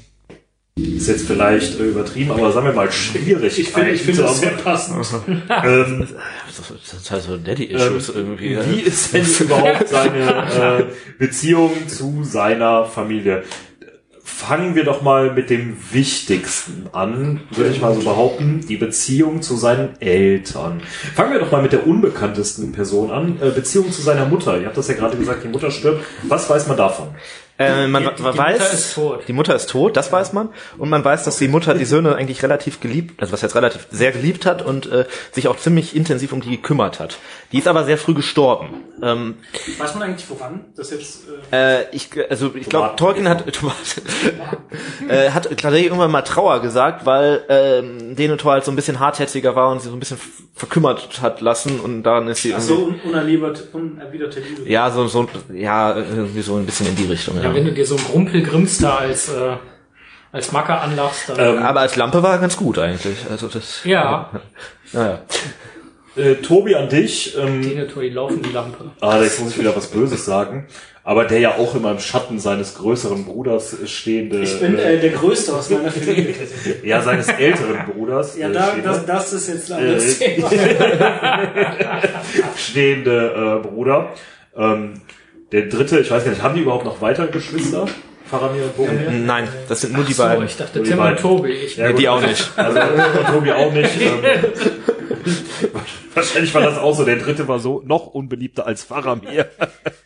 Ist 0.77 1.07
jetzt 1.07 1.25
vielleicht 1.25 1.79
übertrieben, 1.79 2.31
aber 2.31 2.51
sagen 2.51 2.67
wir 2.67 2.73
mal 2.73 2.91
schwierig. 2.91 3.57
Ich 3.57 3.69
finde, 3.69 3.91
ich 3.91 4.01
finde 4.01 4.23
das 4.23 4.41
sehr 4.41 4.51
passend. 4.51 5.05
ähm, 5.63 6.07
das 6.91 7.11
heißt 7.11 7.27
so 7.27 7.37
Daddy-Issues 7.37 8.09
ähm, 8.09 8.15
irgendwie. 8.37 8.57
Wie 8.71 8.81
ist 8.81 9.13
denn 9.13 9.25
überhaupt 9.39 9.87
seine 9.87 10.81
äh, 10.81 10.83
Beziehung 11.17 11.87
zu 11.87 12.23
seiner 12.23 12.85
Familie? 12.85 13.43
Fangen 14.35 14.75
wir 14.75 14.83
doch 14.83 15.01
mal 15.01 15.31
mit 15.31 15.49
dem 15.49 15.77
Wichtigsten 15.93 16.87
an, 16.91 17.39
würde 17.51 17.69
ich 17.69 17.79
mal 17.79 17.95
so 17.95 18.01
behaupten, 18.01 18.59
die 18.67 18.75
Beziehung 18.75 19.41
zu 19.41 19.55
seinen 19.55 19.99
Eltern. 20.01 20.81
Fangen 21.15 21.31
wir 21.31 21.39
doch 21.39 21.53
mal 21.53 21.61
mit 21.61 21.71
der 21.71 21.87
unbekanntesten 21.87 22.73
Person 22.73 23.11
an, 23.11 23.39
äh, 23.41 23.51
Beziehung 23.51 23.93
zu 23.93 24.01
seiner 24.01 24.25
Mutter. 24.25 24.59
Ihr 24.59 24.65
habt 24.65 24.75
das 24.75 24.89
ja 24.89 24.95
gerade 24.95 25.15
gesagt, 25.15 25.45
die 25.45 25.47
Mutter 25.47 25.71
stirbt. 25.71 26.03
Was 26.23 26.49
weiß 26.49 26.67
man 26.67 26.75
davon? 26.75 27.15
Äh, 27.57 27.87
man, 27.87 28.03
die, 28.03 28.21
man 28.21 28.37
weiß, 28.37 28.59
Mutter 28.59 28.73
ist 28.73 28.95
tot. 28.95 29.23
die 29.27 29.33
Mutter 29.33 29.55
ist 29.55 29.69
tot, 29.69 29.95
das 29.95 30.11
weiß 30.11 30.33
man. 30.33 30.49
Und 30.77 30.89
man 30.89 31.05
weiß, 31.05 31.23
dass 31.23 31.37
die 31.37 31.47
Mutter 31.47 31.73
die 31.73 31.85
Söhne 31.85 32.15
eigentlich 32.15 32.43
relativ 32.43 32.81
geliebt, 32.81 33.21
also 33.21 33.31
was 33.31 33.41
jetzt 33.41 33.55
relativ 33.55 33.87
sehr 33.91 34.11
geliebt 34.11 34.45
hat 34.45 34.61
und 34.61 34.91
äh, 34.91 35.05
sich 35.31 35.47
auch 35.47 35.57
ziemlich 35.57 35.95
intensiv 35.95 36.33
um 36.33 36.41
die 36.41 36.49
gekümmert 36.49 36.99
hat. 36.99 37.17
Die 37.53 37.59
ist 37.59 37.67
aber 37.69 37.85
sehr 37.85 37.97
früh 37.97 38.13
gestorben. 38.13 38.83
Ähm, 39.01 39.35
weiß 39.77 39.93
man 39.95 40.03
eigentlich 40.03 40.29
woran? 40.29 40.65
Das 40.75 40.91
jetzt? 40.91 41.23
Äh, 41.51 41.83
äh 41.83 41.85
ich, 41.93 42.09
also 42.29 42.53
ich 42.55 42.67
glaube, 42.67 42.97
Tolkien 42.97 43.29
hat 43.29 43.45
äh, 45.07 45.29
hat 45.29 45.43
tatsächlich 45.45 45.85
irgendwann 45.85 46.11
mal 46.11 46.23
Trauer 46.23 46.61
gesagt, 46.61 47.05
weil 47.05 47.43
ähm, 47.47 48.17
Denethor 48.17 48.51
halt 48.51 48.65
so 48.65 48.71
ein 48.71 48.75
bisschen 48.75 48.99
hartherziger 48.99 49.55
war 49.55 49.71
und 49.71 49.81
sie 49.81 49.87
so 49.87 49.95
ein 49.95 49.99
bisschen 49.99 50.19
verkümmert 50.55 51.21
hat 51.21 51.41
lassen 51.41 51.79
und 51.79 52.03
dann 52.03 52.27
ist 52.27 52.41
sie 52.41 52.53
Ach 52.53 52.59
so 52.61 52.93
unerwiderte, 53.03 53.67
unerwiderte 53.73 54.39
Liebe. 54.39 54.69
Ja, 54.69 54.89
so 54.89 55.07
so 55.07 55.27
ja 55.53 55.95
irgendwie 55.95 56.41
so 56.41 56.55
ein 56.55 56.65
bisschen 56.65 56.87
in 56.87 56.95
die 56.95 57.05
Richtung. 57.05 57.35
Ja, 57.41 57.44
wenn 57.53 57.65
du 57.65 57.71
dir 57.71 57.85
so 57.85 57.95
einen 57.95 58.05
Rumpelgrims 58.05 58.79
da 58.79 58.97
als, 58.97 59.29
äh, 59.29 59.57
als 60.31 60.51
Macker 60.51 60.81
anlachst, 60.81 61.29
dann. 61.29 61.39
Ähm, 61.39 61.63
aber 61.63 61.81
als 61.81 61.95
Lampe 61.95 62.23
war 62.23 62.33
er 62.33 62.39
ganz 62.39 62.57
gut 62.57 62.79
eigentlich. 62.79 63.17
Also 63.29 63.47
das. 63.47 63.83
Ja. 63.83 64.29
Naja. 64.91 65.19
Äh, 66.15 66.35
Tobi 66.35 66.75
an 66.75 66.87
dich. 66.87 67.37
Ähm, 67.37 67.61
die 67.61 68.09
laufen 68.09 68.41
die 68.41 68.51
Lampe. 68.51 68.91
Ah, 69.01 69.21
jetzt 69.21 69.39
muss 69.41 69.51
ich 69.51 69.59
wieder 69.59 69.75
was 69.75 69.87
Böses 69.87 70.25
sagen. 70.25 70.67
Aber 71.03 71.25
der 71.25 71.39
ja 71.39 71.55
auch 71.55 71.75
immer 71.75 71.91
im 71.91 71.99
Schatten 71.99 72.39
seines 72.39 72.75
größeren 72.75 73.25
Bruders 73.25 73.77
stehende. 73.85 74.39
Ich 74.39 74.59
bin 74.59 74.75
äh, 74.77 74.99
der 74.99 75.11
Größte 75.11 75.53
aus 75.53 75.69
meiner 75.69 75.91
Familie. 75.91 76.33
ja, 76.83 77.01
seines 77.01 77.27
älteren 77.27 77.85
Bruders. 77.85 78.35
Ja, 78.37 78.49
da, 78.49 78.75
das, 78.83 79.05
das 79.05 79.33
ist 79.33 79.47
jetzt 79.49 79.71
ein 79.71 79.79
anderes 79.79 80.19
äh, 80.19 80.35
Thema. 80.35 80.49
stehende 82.57 83.61
äh, 83.61 83.67
Bruder. 83.67 84.13
Ähm, 84.57 85.01
der 85.55 85.67
dritte, 85.67 85.99
ich 85.99 86.11
weiß 86.11 86.25
gar 86.25 86.31
nicht, 86.31 86.43
haben 86.43 86.55
die 86.55 86.61
überhaupt 86.61 86.83
noch 86.83 86.99
weitere 86.99 87.27
Geschwister? 87.27 87.87
Faramir 88.29 88.63
und 88.63 88.75
Boromir? 88.75 89.09
Nein, 89.09 89.47
das 89.69 89.81
sind 89.81 89.93
nur 89.93 90.03
die 90.03 90.11
so, 90.11 90.23
beiden. 90.23 90.45
ich 90.45 90.57
dachte 90.57 90.83
Tim 90.83 90.99
und 90.99 91.17
Tobi. 91.17 91.51
Ich 91.51 91.77
ja, 91.77 91.93
die 91.93 92.09
auch 92.09 92.19
nicht. 92.19 92.51
Also 92.57 92.79
und 92.79 93.27
Tobi 93.27 93.51
auch 93.51 93.71
nicht. 93.71 93.91
Ähm, 95.25 95.81
wahrscheinlich 96.13 96.53
war 96.53 96.61
das 96.61 96.77
auch 96.77 96.95
so. 96.95 97.03
Der 97.03 97.15
dritte 97.15 97.47
war 97.47 97.57
so 97.59 97.81
noch 97.83 98.07
unbeliebter 98.07 98.67
als 98.67 98.83
Faramir. 98.83 99.47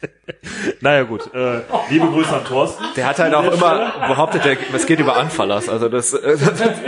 naja 0.82 1.04
gut, 1.04 1.34
äh, 1.34 1.62
liebe 1.89 2.08
Grüße 2.08 2.34
an 2.34 2.45
Thorsten. 2.45 2.84
Der 2.95 3.08
hat 3.08 3.20
halt 3.20 3.34
auch 3.34 3.52
immer 3.52 4.08
behauptet, 4.08 4.45
der, 4.45 4.58
es 4.74 4.86
geht 4.86 5.00
über 5.00 5.18
Anfallers. 5.18 5.68
Also 5.68 5.89
das. 5.89 6.14
Äh, 6.14 6.38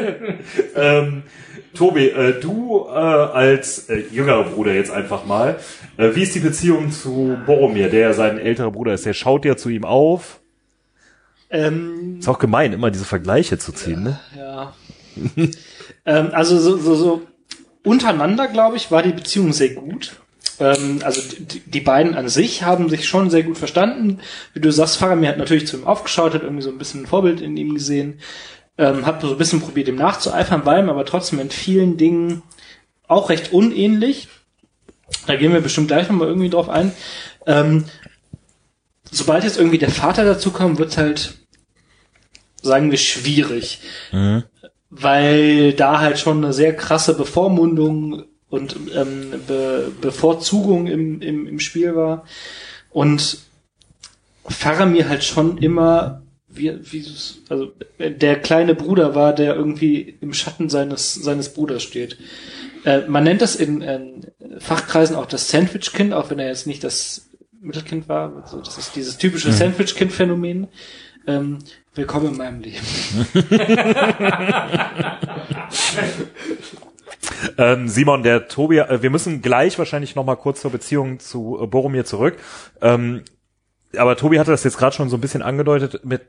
ähm, 0.75 1.23
Tobi, 1.73 2.07
äh, 2.09 2.39
du 2.39 2.85
äh, 2.87 2.91
als 2.91 3.89
äh, 3.89 4.03
jüngerer 4.11 4.43
Bruder 4.43 4.73
jetzt 4.73 4.91
einfach 4.91 5.25
mal, 5.25 5.59
äh, 5.97 6.15
wie 6.15 6.23
ist 6.23 6.35
die 6.35 6.39
Beziehung 6.39 6.91
zu 6.91 7.37
Boromir, 7.45 7.89
der 7.89 7.99
ja 8.01 8.13
sein 8.13 8.37
älterer 8.37 8.71
Bruder 8.71 8.93
ist? 8.93 9.05
Der 9.05 9.13
schaut 9.13 9.45
ja 9.45 9.55
zu 9.55 9.69
ihm 9.69 9.85
auf. 9.85 10.39
Ähm, 11.49 12.17
ist 12.19 12.27
auch 12.27 12.39
gemein, 12.39 12.73
immer 12.73 12.91
diese 12.91 13.05
Vergleiche 13.05 13.57
zu 13.57 13.71
ziehen, 13.71 14.03
ne? 14.03 14.19
Ja. 14.37 14.73
ähm, 16.05 16.29
also 16.31 16.57
so, 16.57 16.77
so, 16.77 16.95
so 16.95 17.21
untereinander, 17.83 18.47
glaube 18.47 18.77
ich, 18.77 18.91
war 18.91 19.03
die 19.03 19.11
Beziehung 19.11 19.51
sehr 19.51 19.69
gut. 19.69 20.15
Ähm, 20.59 20.99
also 21.03 21.21
die, 21.39 21.59
die, 21.59 21.81
beiden 21.81 22.15
an 22.15 22.29
sich 22.29 22.63
haben 22.63 22.87
sich 22.89 23.07
schon 23.07 23.29
sehr 23.29 23.43
gut 23.43 23.57
verstanden. 23.57 24.19
Wie 24.53 24.59
du 24.59 24.71
sagst, 24.71 24.97
Faramir 24.97 25.29
hat 25.29 25.37
natürlich 25.37 25.67
zu 25.67 25.77
ihm 25.77 25.87
aufgeschaut, 25.87 26.33
hat 26.33 26.43
irgendwie 26.43 26.63
so 26.63 26.69
ein 26.69 26.77
bisschen 26.77 27.03
ein 27.03 27.07
Vorbild 27.07 27.41
in 27.41 27.57
ihm 27.57 27.73
gesehen 27.73 28.19
ähm, 28.81 29.05
habe 29.05 29.27
so 29.27 29.33
ein 29.33 29.37
bisschen 29.37 29.61
probiert, 29.61 29.87
ihm 29.87 29.95
nachzueifern, 29.95 30.65
war 30.65 30.79
ihm 30.79 30.89
aber 30.89 31.05
trotzdem 31.05 31.39
in 31.39 31.51
vielen 31.51 31.97
Dingen 31.97 32.41
auch 33.07 33.29
recht 33.29 33.53
unähnlich. 33.53 34.27
Da 35.27 35.35
gehen 35.35 35.53
wir 35.53 35.61
bestimmt 35.61 35.87
gleich 35.87 36.09
nochmal 36.09 36.27
irgendwie 36.27 36.49
drauf 36.49 36.67
ein. 36.67 36.91
Ähm, 37.45 37.85
sobald 39.11 39.43
jetzt 39.43 39.57
irgendwie 39.57 39.77
der 39.77 39.91
Vater 39.91 40.25
dazu 40.25 40.49
kommt, 40.49 40.79
wird's 40.79 40.97
halt, 40.97 41.37
sagen 42.63 42.89
wir, 42.89 42.97
schwierig. 42.97 43.81
Mhm. 44.11 44.43
Weil 44.89 45.73
da 45.73 45.99
halt 45.99 46.17
schon 46.17 46.43
eine 46.43 46.53
sehr 46.53 46.75
krasse 46.75 47.13
Bevormundung 47.13 48.23
und 48.49 48.75
ähm, 48.95 49.43
Be 49.47 49.91
Bevorzugung 50.01 50.87
im, 50.87 51.21
im, 51.21 51.45
im 51.45 51.59
Spiel 51.59 51.95
war. 51.95 52.25
Und 52.89 53.37
Faramir 54.45 55.07
halt 55.07 55.23
schon 55.23 55.59
immer 55.59 56.20
wie, 56.53 56.79
wie 56.91 57.05
also 57.49 57.71
der 57.99 58.39
kleine 58.39 58.75
Bruder 58.75 59.15
war, 59.15 59.33
der 59.33 59.55
irgendwie 59.55 60.17
im 60.21 60.33
Schatten 60.33 60.69
seines 60.69 61.13
seines 61.13 61.53
Bruders 61.53 61.83
steht. 61.83 62.17
Äh, 62.85 63.01
man 63.07 63.23
nennt 63.23 63.41
das 63.41 63.55
in, 63.55 63.81
in 63.81 64.27
Fachkreisen 64.59 65.15
auch 65.15 65.25
das 65.25 65.49
Sandwich-Kind, 65.49 66.13
auch 66.13 66.29
wenn 66.29 66.39
er 66.39 66.47
jetzt 66.47 66.67
nicht 66.67 66.83
das 66.83 67.29
Mittelkind 67.61 68.09
war. 68.09 68.43
Also 68.43 68.59
das 68.59 68.77
ist 68.77 68.95
dieses 68.95 69.17
typische 69.17 69.49
mhm. 69.49 69.53
Sandwich-Kind-Phänomen. 69.53 70.67
Ähm, 71.27 71.59
willkommen 71.93 72.31
in 72.31 72.37
meinem 72.37 72.61
Leben. 72.61 72.77
ähm, 77.57 77.87
Simon, 77.87 78.23
der 78.23 78.47
Tobi, 78.47 78.79
äh, 78.79 79.03
wir 79.03 79.11
müssen 79.11 79.43
gleich 79.43 79.77
wahrscheinlich 79.77 80.15
noch 80.15 80.25
mal 80.25 80.35
kurz 80.35 80.61
zur 80.61 80.71
Beziehung 80.71 81.19
zu 81.19 81.59
äh, 81.61 81.67
Boromir 81.67 82.05
zurück. 82.05 82.37
Ähm, 82.81 83.21
aber 83.95 84.15
Tobi 84.15 84.39
hatte 84.39 84.49
das 84.51 84.63
jetzt 84.63 84.77
gerade 84.77 84.95
schon 84.95 85.09
so 85.09 85.17
ein 85.17 85.21
bisschen 85.21 85.43
angedeutet 85.43 86.03
mit 86.03 86.21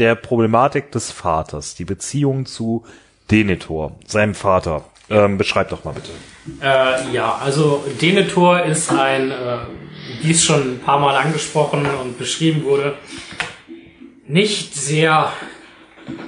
der 0.00 0.14
Problematik 0.14 0.90
des 0.90 1.12
Vaters, 1.12 1.74
die 1.74 1.84
Beziehung 1.84 2.46
zu 2.46 2.84
Denethor, 3.30 3.92
seinem 4.06 4.34
Vater. 4.34 4.84
Ähm, 5.08 5.38
beschreib 5.38 5.68
doch 5.68 5.84
mal 5.84 5.92
bitte. 5.92 6.10
Äh, 6.62 7.12
ja, 7.12 7.36
also 7.36 7.84
Denethor 8.00 8.62
ist 8.62 8.90
ein, 8.90 9.30
äh, 9.30 9.58
wie 10.22 10.30
es 10.30 10.44
schon 10.44 10.74
ein 10.74 10.80
paar 10.80 10.98
Mal 10.98 11.16
angesprochen 11.16 11.86
und 12.02 12.18
beschrieben 12.18 12.64
wurde, 12.64 12.94
nicht 14.26 14.74
sehr 14.74 15.32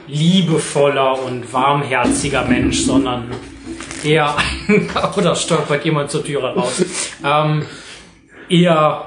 liebevoller 0.08 1.22
und 1.22 1.52
warmherziger 1.52 2.44
Mensch, 2.44 2.80
sondern 2.80 3.30
eher 4.04 4.36
ein, 4.68 4.90
oder 5.16 5.34
stolpert 5.34 5.84
jemand 5.84 6.10
zur 6.10 6.24
Türe 6.24 6.54
raus, 6.54 6.84
ähm, 7.24 7.64
eher 8.48 9.06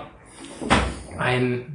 ein 1.18 1.75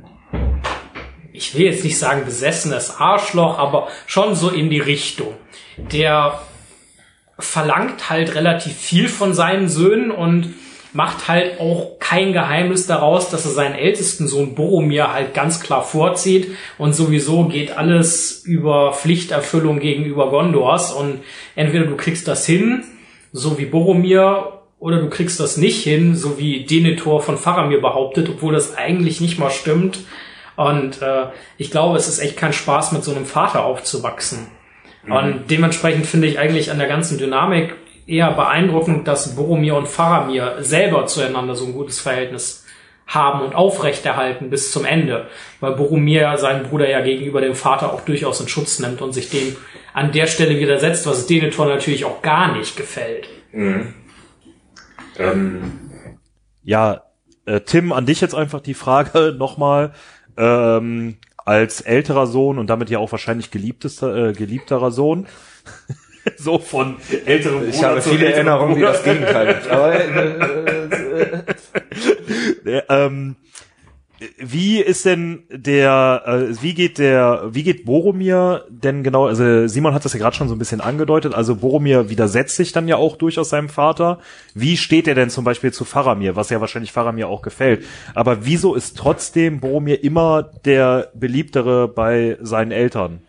ich 1.41 1.55
will 1.55 1.67
jetzt 1.67 1.85
nicht 1.85 1.99
sagen 1.99 2.25
besessenes 2.25 2.97
Arschloch, 2.99 3.59
aber 3.59 3.89
schon 4.07 4.35
so 4.35 4.51
in 4.51 4.71
die 4.71 4.79
Richtung. 4.79 5.35
Der 5.77 6.41
verlangt 7.39 8.11
halt 8.11 8.35
relativ 8.35 8.77
viel 8.77 9.09
von 9.09 9.33
seinen 9.33 9.69
Söhnen 9.69 10.11
und 10.11 10.55
macht 10.93 11.29
halt 11.29 11.61
auch 11.61 11.99
kein 11.99 12.33
Geheimnis 12.33 12.87
daraus, 12.87 13.31
dass 13.31 13.45
er 13.45 13.53
seinen 13.53 13.75
ältesten 13.75 14.29
Sohn 14.29 14.55
Boromir 14.55 15.13
halt 15.13 15.35
ganz 15.35 15.61
klar 15.61 15.83
vorzieht 15.83 16.49
und 16.79 16.95
sowieso 16.95 17.45
geht 17.45 17.77
alles 17.79 18.43
über 18.45 18.93
Pflichterfüllung 18.93 19.79
gegenüber 19.79 20.31
Gondors 20.31 20.93
und 20.93 21.21
entweder 21.55 21.87
du 21.87 21.97
kriegst 21.97 22.29
das 22.29 22.45
hin, 22.45 22.85
so 23.33 23.59
wie 23.59 23.67
Boromir, 23.67 24.61
oder 24.81 24.99
du 24.99 25.11
kriegst 25.11 25.39
das 25.39 25.59
nicht 25.59 25.85
hin, 25.85 26.17
so 26.17 26.39
wie 26.39 26.65
Denethor 26.65 27.23
von 27.23 27.37
Faramir 27.37 27.81
behauptet, 27.81 28.29
obwohl 28.31 28.55
das 28.55 28.77
eigentlich 28.77 29.21
nicht 29.21 29.39
mal 29.39 29.51
stimmt. 29.51 30.01
Und 30.57 31.01
äh, 31.03 31.27
ich 31.57 31.71
glaube, 31.71 31.97
es 31.97 32.09
ist 32.09 32.19
echt 32.19 32.37
kein 32.37 32.53
Spaß, 32.53 32.93
mit 32.93 33.05
so 33.05 33.15
einem 33.15 33.27
Vater 33.27 33.65
aufzuwachsen. 33.65 34.49
Mhm. 35.05 35.13
Und 35.13 35.51
dementsprechend 35.51 36.07
finde 36.07 36.27
ich 36.27 36.39
eigentlich 36.39 36.71
an 36.71 36.79
der 36.79 36.89
ganzen 36.89 37.19
Dynamik 37.19 37.75
eher 38.07 38.33
beeindruckend, 38.33 39.07
dass 39.07 39.37
Boromir 39.37 39.77
und 39.77 39.89
Faramir 39.89 40.57
selber 40.61 41.07
zueinander 41.07 41.55
so 41.55 41.67
ein 41.67 41.73
gutes 41.73 42.01
Verhältnis 42.01 42.67
haben 43.07 43.41
und 43.41 43.55
aufrechterhalten 43.55 44.51
bis 44.51 44.71
zum 44.71 44.85
Ende, 44.85 45.27
weil 45.59 45.73
Boromir 45.73 46.37
seinen 46.39 46.65
Bruder 46.65 46.89
ja 46.89 47.01
gegenüber 47.01 47.41
dem 47.41 47.57
Vater 47.57 47.93
auch 47.93 48.03
durchaus 48.03 48.41
in 48.41 48.49
Schutz 48.49 48.79
nimmt 48.79 49.03
und 49.03 49.13
sich 49.13 49.31
dem 49.31 49.57
an 49.93 50.13
der 50.13 50.29
Stelle 50.29 50.59
widersetzt, 50.61 51.07
was 51.07 51.27
Denethor 51.27 51.67
natürlich 51.67 52.05
auch 52.05 52.23
gar 52.23 52.57
nicht 52.57 52.77
gefällt. 52.77 53.29
Mhm. 53.53 53.95
Ähm, 55.19 55.81
ja, 56.63 57.03
äh, 57.47 57.61
Tim, 57.61 57.93
an 57.93 58.07
dich 58.07 58.21
jetzt 58.21 58.35
einfach 58.35 58.61
die 58.61 58.75
Frage 58.75 59.35
nochmal 59.39 59.93
ähm, 60.41 61.17
als 61.37 61.81
älterer 61.83 62.27
Sohn 62.27 62.59
und 62.59 62.69
damit 62.69 62.91
ja 62.91 62.99
auch 62.99 63.13
wahrscheinlich 63.13 63.51
geliebtester, 63.51 64.29
äh, 64.29 64.33
geliebterer 64.33 64.91
Sohn. 64.91 65.27
so 66.37 66.59
von 66.59 66.97
älterem 67.27 67.61
Bruder 67.61 67.69
Ich 67.69 67.85
habe 67.85 68.03
viele 68.03 68.33
Erinnerungen, 68.33 68.77
wie 68.77 68.81
das 68.81 69.03
Gegenteil. 69.03 69.61
Aber, 69.71 69.95
äh, 69.95 71.43
äh, 72.65 72.79
äh, 72.79 72.83
ähm, 72.89 73.37
wie 74.39 74.81
ist 74.81 75.07
denn 75.07 75.45
der, 75.51 76.23
äh, 76.27 76.63
wie 76.63 76.75
geht 76.75 76.99
der, 76.99 77.49
wie 77.51 77.63
geht 77.63 77.87
Boromir 77.87 78.65
denn 78.69 79.03
genau, 79.03 79.27
also 79.27 79.67
Simon 79.67 79.95
hat 79.95 80.05
das 80.05 80.13
ja 80.13 80.19
gerade 80.19 80.37
schon 80.37 80.49
so 80.49 80.55
ein 80.55 80.59
bisschen 80.59 80.83
angedeutet, 80.83 81.35
also 81.35 81.57
Boromir 81.57 82.11
widersetzt 82.11 82.57
sich 82.57 82.73
dann 82.73 82.87
ja 82.87 82.97
auch 82.97 83.17
durchaus 83.17 83.49
seinem 83.49 83.71
Vater. 83.71 84.19
Wie 84.55 84.77
steht 84.77 85.09
er 85.09 85.15
denn 85.15 85.31
zum 85.31 85.45
Beispiel 85.45 85.73
zu 85.73 85.87
Faramir, 85.87 86.37
was 86.37 86.51
ja 86.51 86.61
wahrscheinlich 86.61 86.93
Faramir 86.93 87.29
auch 87.29 87.41
gefällt? 87.41 87.85
Aber 88.15 88.45
wieso 88.45 88.75
ist 88.75 88.99
trotzdem 88.99 89.61
Boromir 89.61 90.05
immer 90.05 90.51
der 90.65 91.11
beliebtere 91.15 91.89
bei 91.89 92.37
seinen 92.43 92.73
Eltern? 92.73 93.23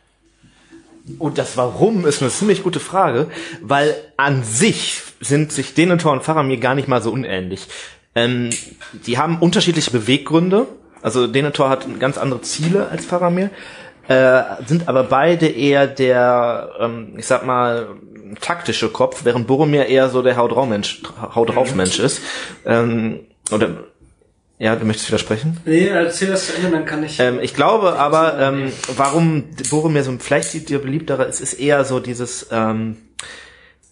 Und 1.20 1.38
das 1.38 1.56
Warum 1.56 2.06
ist 2.06 2.22
eine 2.22 2.32
ziemlich 2.32 2.64
gute 2.64 2.80
Frage, 2.80 3.28
weil 3.62 3.96
an 4.18 4.44
sich 4.44 5.02
sind 5.22 5.52
sich 5.52 5.74
Denethor 5.74 6.12
und 6.12 6.24
Faramir 6.24 6.58
gar 6.58 6.76
nicht 6.76 6.88
mal 6.88 7.02
so 7.02 7.12
unähnlich. 7.12 7.68
Ähm, 8.14 8.50
die 9.06 9.18
haben 9.18 9.39
unterschiedliche 9.39 9.92
Beweggründe 9.92 10.68
also 11.02 11.28
Denethor 11.28 11.70
hat 11.70 11.99
ganz 11.99 12.18
andere 12.18 12.41
Ziele 12.41 12.89
als 12.89 13.06
Faramir, 13.06 13.49
äh, 14.08 14.41
sind 14.66 14.88
aber 14.88 15.04
beide 15.04 15.47
eher 15.47 15.88
der, 15.88 16.72
ähm, 16.80 17.14
ich 17.18 17.26
sag 17.26 17.45
mal, 17.45 17.89
taktische 18.39 18.89
Kopf, 18.89 19.22
während 19.24 19.47
Boromir 19.47 19.88
eher 19.88 20.10
so 20.10 20.22
der 20.22 20.38
Haut 20.38 20.52
drauf 20.52 20.68
Mensch, 20.68 21.02
Haut 21.36 21.54
drauf 21.54 21.76
Mensch 21.76 21.99
ist. 21.99 22.22
Ähm, 22.66 23.22
oder 23.52 23.70
ja, 24.58 24.76
du 24.76 24.86
möchtest 24.86 25.10
widersprechen? 25.10 25.58
Nee, 25.66 25.88
erzähl 25.88 26.30
das 26.30 26.47
zu 26.47 26.54
Ende, 26.56 26.70
dann 26.70 26.86
kann 26.86 27.04
ich. 27.04 27.20
Ähm, 27.20 27.39
ich 27.41 27.56
glaube 27.56 27.97
aber, 27.97 28.39
ähm, 28.39 28.72
warum 28.95 29.45
Boromir 29.70 30.04
so 30.04 30.16
vielleicht 30.20 30.70
dir 30.70 30.80
beliebterer 30.80 31.26
ist, 31.26 31.41
ist 31.41 31.54
eher 31.56 31.84
so 31.84 31.99
dieses, 31.99 32.47
ähm, 32.52 32.97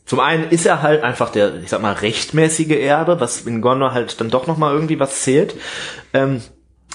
zum 0.05 0.19
einen 0.19 0.49
ist 0.49 0.65
er 0.65 0.81
halt 0.81 1.03
einfach 1.03 1.31
der, 1.31 1.55
ich 1.63 1.69
sag 1.69 1.81
mal, 1.81 1.93
rechtmäßige 1.93 2.71
Erbe, 2.71 3.19
was 3.19 3.41
in 3.41 3.61
Gondor 3.61 3.93
halt 3.93 4.19
dann 4.19 4.29
doch 4.29 4.47
nochmal 4.47 4.73
irgendwie 4.73 4.99
was 4.99 5.21
zählt. 5.21 5.55
Ähm, 6.13 6.41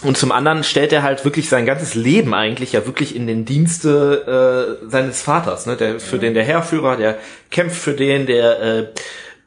und 0.03 0.17
zum 0.19 0.33
anderen 0.33 0.65
stellt 0.65 0.93
er 0.93 1.03
halt 1.03 1.25
wirklich 1.25 1.49
sein 1.49 1.67
ganzes 1.67 1.95
Leben 1.95 2.35
eigentlich 2.35 2.73
ja 2.73 2.85
wirklich 2.87 3.15
in 3.15 3.27
den 3.27 3.45
Dienste 3.45 4.79
äh, 4.83 4.91
seines 4.91 5.23
Vaters, 5.23 5.67
ne? 5.67 5.77
Der 5.77 6.01
für 6.01 6.19
den 6.19 6.35
der 6.35 6.45
Herrführer, 6.45 6.97
der 6.97 7.19
kämpft 7.51 7.77
für 7.77 7.95
den, 7.95 8.27
der 8.27 8.61
äh, 8.61 8.87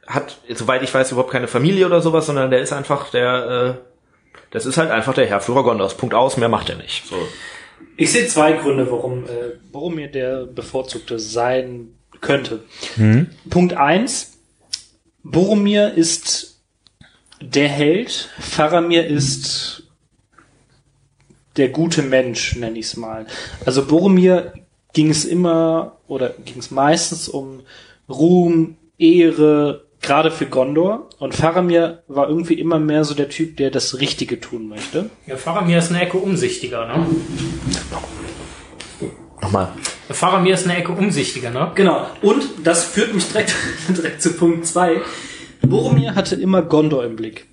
hat, 0.06 0.38
soweit 0.48 0.82
ich 0.82 0.92
weiß, 0.92 1.12
überhaupt 1.12 1.30
keine 1.30 1.48
Familie 1.48 1.86
oder 1.86 2.00
sowas, 2.00 2.26
sondern 2.26 2.50
der 2.50 2.60
ist 2.60 2.72
einfach 2.72 3.10
der, 3.10 3.76
äh, 3.78 4.38
das 4.50 4.64
ist 4.64 4.78
halt 4.78 4.90
einfach 4.90 5.14
der 5.14 5.26
Herrführer 5.26 5.62
Gondors. 5.62 5.96
Punkt 5.96 6.14
aus, 6.14 6.38
mehr 6.38 6.48
macht 6.48 6.70
er 6.70 6.76
nicht. 6.76 7.06
So. 7.06 7.16
Ich 7.96 8.10
sehe 8.10 8.26
zwei 8.26 8.52
Gründe, 8.52 8.90
warum, 8.90 9.24
äh, 9.24 9.58
warum 9.70 9.96
mir 9.96 10.08
der 10.08 10.46
bevorzugte 10.46 11.18
sein 11.18 11.88
könnte. 12.20 12.60
Mhm. 12.96 13.28
Punkt 13.50 13.74
eins: 13.74 14.38
Boromir 15.22 15.92
ist 15.94 16.62
der 17.40 17.68
Held, 17.68 18.30
Faramir 18.40 19.06
ist 19.06 19.87
der 21.58 21.68
gute 21.68 22.02
Mensch, 22.02 22.56
nenne 22.56 22.78
ich 22.78 22.86
es 22.86 22.96
mal. 22.96 23.26
Also 23.66 23.84
Boromir 23.84 24.52
ging 24.92 25.10
es 25.10 25.24
immer 25.24 25.98
oder 26.06 26.30
ging 26.44 26.58
es 26.58 26.70
meistens 26.70 27.28
um 27.28 27.60
Ruhm, 28.08 28.76
Ehre, 28.96 29.84
gerade 30.00 30.30
für 30.30 30.46
Gondor. 30.46 31.08
Und 31.18 31.34
Faramir 31.34 32.02
war 32.08 32.28
irgendwie 32.28 32.54
immer 32.54 32.78
mehr 32.78 33.04
so 33.04 33.14
der 33.14 33.28
Typ, 33.28 33.56
der 33.56 33.70
das 33.70 34.00
Richtige 34.00 34.40
tun 34.40 34.68
möchte. 34.68 35.10
Ja, 35.26 35.36
Faramir 35.36 35.78
ist 35.78 35.90
eine 35.90 36.02
Ecke 36.02 36.16
umsichtiger, 36.18 36.86
ne? 36.86 37.06
Nochmal. 39.40 39.68
Faramir 40.08 40.54
ist 40.54 40.64
eine 40.64 40.78
Ecke 40.78 40.92
umsichtiger, 40.92 41.50
ne? 41.50 41.72
Genau. 41.74 42.06
Und 42.22 42.44
das 42.64 42.84
führt 42.84 43.14
mich 43.14 43.28
direkt, 43.28 43.54
direkt 43.88 44.22
zu 44.22 44.32
Punkt 44.34 44.66
zwei. 44.66 45.02
Boromir 45.62 46.14
hatte 46.14 46.36
immer 46.36 46.62
Gondor 46.62 47.04
im 47.04 47.16
Blick. 47.16 47.47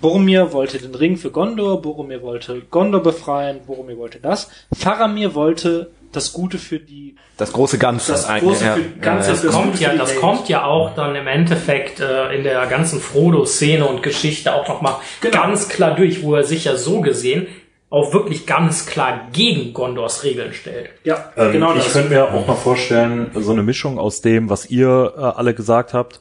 Boromir 0.00 0.52
wollte 0.52 0.78
den 0.78 0.94
Ring 0.94 1.16
für 1.16 1.30
Gondor, 1.30 1.80
Boromir 1.82 2.22
wollte 2.22 2.62
Gondor 2.70 3.02
befreien, 3.02 3.60
Boromir 3.66 3.96
wollte 3.96 4.18
das. 4.20 4.50
Faramir 4.74 5.34
wollte 5.34 5.90
das 6.12 6.32
Gute 6.32 6.58
für 6.58 6.78
die 6.78 7.14
das 7.36 7.52
große 7.52 7.78
Ganze 7.78 8.12
das 8.12 8.26
große 8.26 8.64
ja. 8.64 8.74
für 8.74 8.82
Ganze 9.00 9.30
das, 9.30 9.42
das 9.42 9.52
kommt 9.52 9.78
ja 9.78 9.94
das 9.94 10.10
Welt. 10.10 10.20
kommt 10.20 10.48
ja 10.48 10.64
auch 10.64 10.94
dann 10.94 11.14
im 11.14 11.26
Endeffekt 11.26 12.00
äh, 12.00 12.34
in 12.34 12.42
der 12.42 12.66
ganzen 12.66 13.00
Frodo 13.00 13.44
Szene 13.44 13.86
und 13.86 14.02
Geschichte 14.02 14.54
auch 14.54 14.66
noch 14.68 14.80
mal 14.80 14.96
genau. 15.20 15.42
ganz 15.42 15.68
klar 15.68 15.94
durch 15.94 16.22
wo 16.22 16.34
er 16.34 16.44
sich 16.44 16.64
ja 16.64 16.76
so 16.76 17.00
gesehen 17.02 17.46
auch 17.90 18.12
wirklich 18.12 18.46
ganz 18.46 18.86
klar 18.86 19.28
gegen 19.32 19.72
Gondors 19.72 20.24
Regeln 20.24 20.52
stellt. 20.52 20.90
Ja, 21.04 21.32
ähm, 21.36 21.52
genau. 21.52 21.74
Ich 21.76 21.92
könnte 21.92 22.08
mir 22.08 22.24
auch 22.32 22.46
mal 22.46 22.54
vorstellen, 22.54 23.30
so 23.34 23.52
eine 23.52 23.62
Mischung 23.62 23.98
aus 23.98 24.20
dem, 24.20 24.50
was 24.50 24.68
ihr 24.68 25.14
äh, 25.16 25.20
alle 25.20 25.54
gesagt 25.54 25.94
habt. 25.94 26.18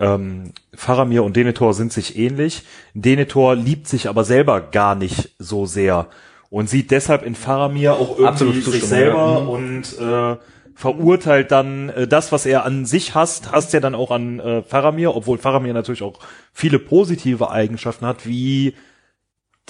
Ähm, 0.00 0.52
Faramir 0.74 1.24
und 1.24 1.36
Denethor 1.36 1.74
sind 1.74 1.92
sich 1.92 2.16
ähnlich. 2.16 2.62
Denethor 2.94 3.56
liebt 3.56 3.88
sich 3.88 4.08
aber 4.08 4.24
selber 4.24 4.60
gar 4.60 4.94
nicht 4.94 5.30
so 5.38 5.66
sehr 5.66 6.08
und 6.50 6.70
sieht 6.70 6.90
deshalb 6.90 7.24
in 7.24 7.34
Faramir 7.34 7.94
auch 7.94 8.18
irgendwie 8.18 8.60
sich 8.60 8.84
selber 8.84 9.34
ja. 9.34 9.40
Mhm. 9.40 9.48
und 9.48 9.98
äh, 9.98 10.36
verurteilt 10.74 11.50
dann 11.50 11.88
äh, 11.90 12.06
das, 12.06 12.30
was 12.30 12.46
er 12.46 12.64
an 12.64 12.86
sich 12.86 13.14
hasst, 13.14 13.50
hasst 13.50 13.74
er 13.74 13.80
dann 13.80 13.94
auch 13.94 14.10
an 14.10 14.38
äh, 14.38 14.62
Faramir, 14.62 15.14
obwohl 15.14 15.38
Faramir 15.38 15.74
natürlich 15.74 16.02
auch 16.02 16.20
viele 16.52 16.78
positive 16.78 17.50
Eigenschaften 17.50 18.06
hat, 18.06 18.26
wie 18.26 18.74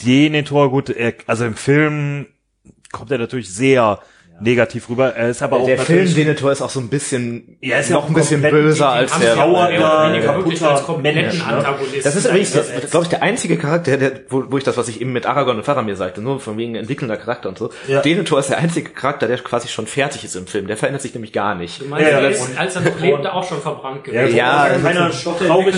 Denethor, 0.04 0.70
gut, 0.70 0.90
er, 0.90 1.14
also 1.26 1.44
im 1.44 1.54
Film 1.54 2.26
kommt 2.92 3.10
er 3.10 3.18
natürlich 3.18 3.52
sehr 3.52 4.00
negativ 4.40 4.88
rüber. 4.88 5.14
Er 5.14 5.30
ist 5.30 5.42
aber 5.42 5.58
auch 5.58 5.66
der 5.66 5.78
Film 5.78 6.14
Denethor 6.14 6.52
ist 6.52 6.62
auch 6.62 6.70
so 6.70 6.80
ein 6.80 6.88
bisschen 6.88 7.58
ja, 7.60 7.78
ist 7.78 7.90
noch 7.90 8.08
ein 8.08 8.14
bisschen 8.14 8.42
böser 8.42 8.90
als 8.90 9.18
der 9.18 9.36
ja, 9.36 10.20
kaputter 10.20 10.98
Menschen. 10.98 11.42
Das 12.02 12.16
ist 12.16 12.26
übrigens, 12.26 12.52
glaube 12.90 13.04
ich, 13.04 13.08
der 13.10 13.22
einzige 13.22 13.56
Charakter, 13.56 13.96
der, 13.96 14.12
wo, 14.28 14.44
wo 14.48 14.58
ich 14.58 14.64
das, 14.64 14.76
was 14.76 14.88
ich 14.88 15.00
eben 15.00 15.12
mit 15.12 15.26
Aragorn 15.26 15.58
und 15.58 15.64
Faramir 15.64 15.96
sagte, 15.96 16.20
nur 16.20 16.40
von 16.40 16.56
wegen 16.56 16.74
entwickelnder 16.74 17.16
Charakter 17.16 17.48
und 17.48 17.58
so. 17.58 17.70
Ja. 17.86 18.00
Denethor 18.00 18.38
ist 18.38 18.50
der 18.50 18.58
einzige 18.58 18.90
Charakter, 18.90 19.26
der 19.26 19.38
quasi 19.38 19.68
schon 19.68 19.86
fertig 19.86 20.24
ist 20.24 20.36
im 20.36 20.46
Film. 20.46 20.66
Der 20.66 20.76
verändert 20.76 21.02
sich 21.02 21.14
nämlich 21.14 21.32
gar 21.32 21.54
nicht. 21.54 21.80
Du 21.80 21.86
meinst, 21.86 22.10
ja, 22.10 22.18
er 22.18 22.30
ist, 22.30 22.58
als 22.58 22.76
er 22.76 22.82
noch 22.82 23.00
lebte, 23.00 23.32
auch 23.32 23.46
schon 23.46 23.60
verbrannt 23.60 24.04
gewesen. 24.04 24.36
Ja, 24.36 24.68
ja 24.68 24.78
keiner 24.78 25.10
traurig 25.10 25.74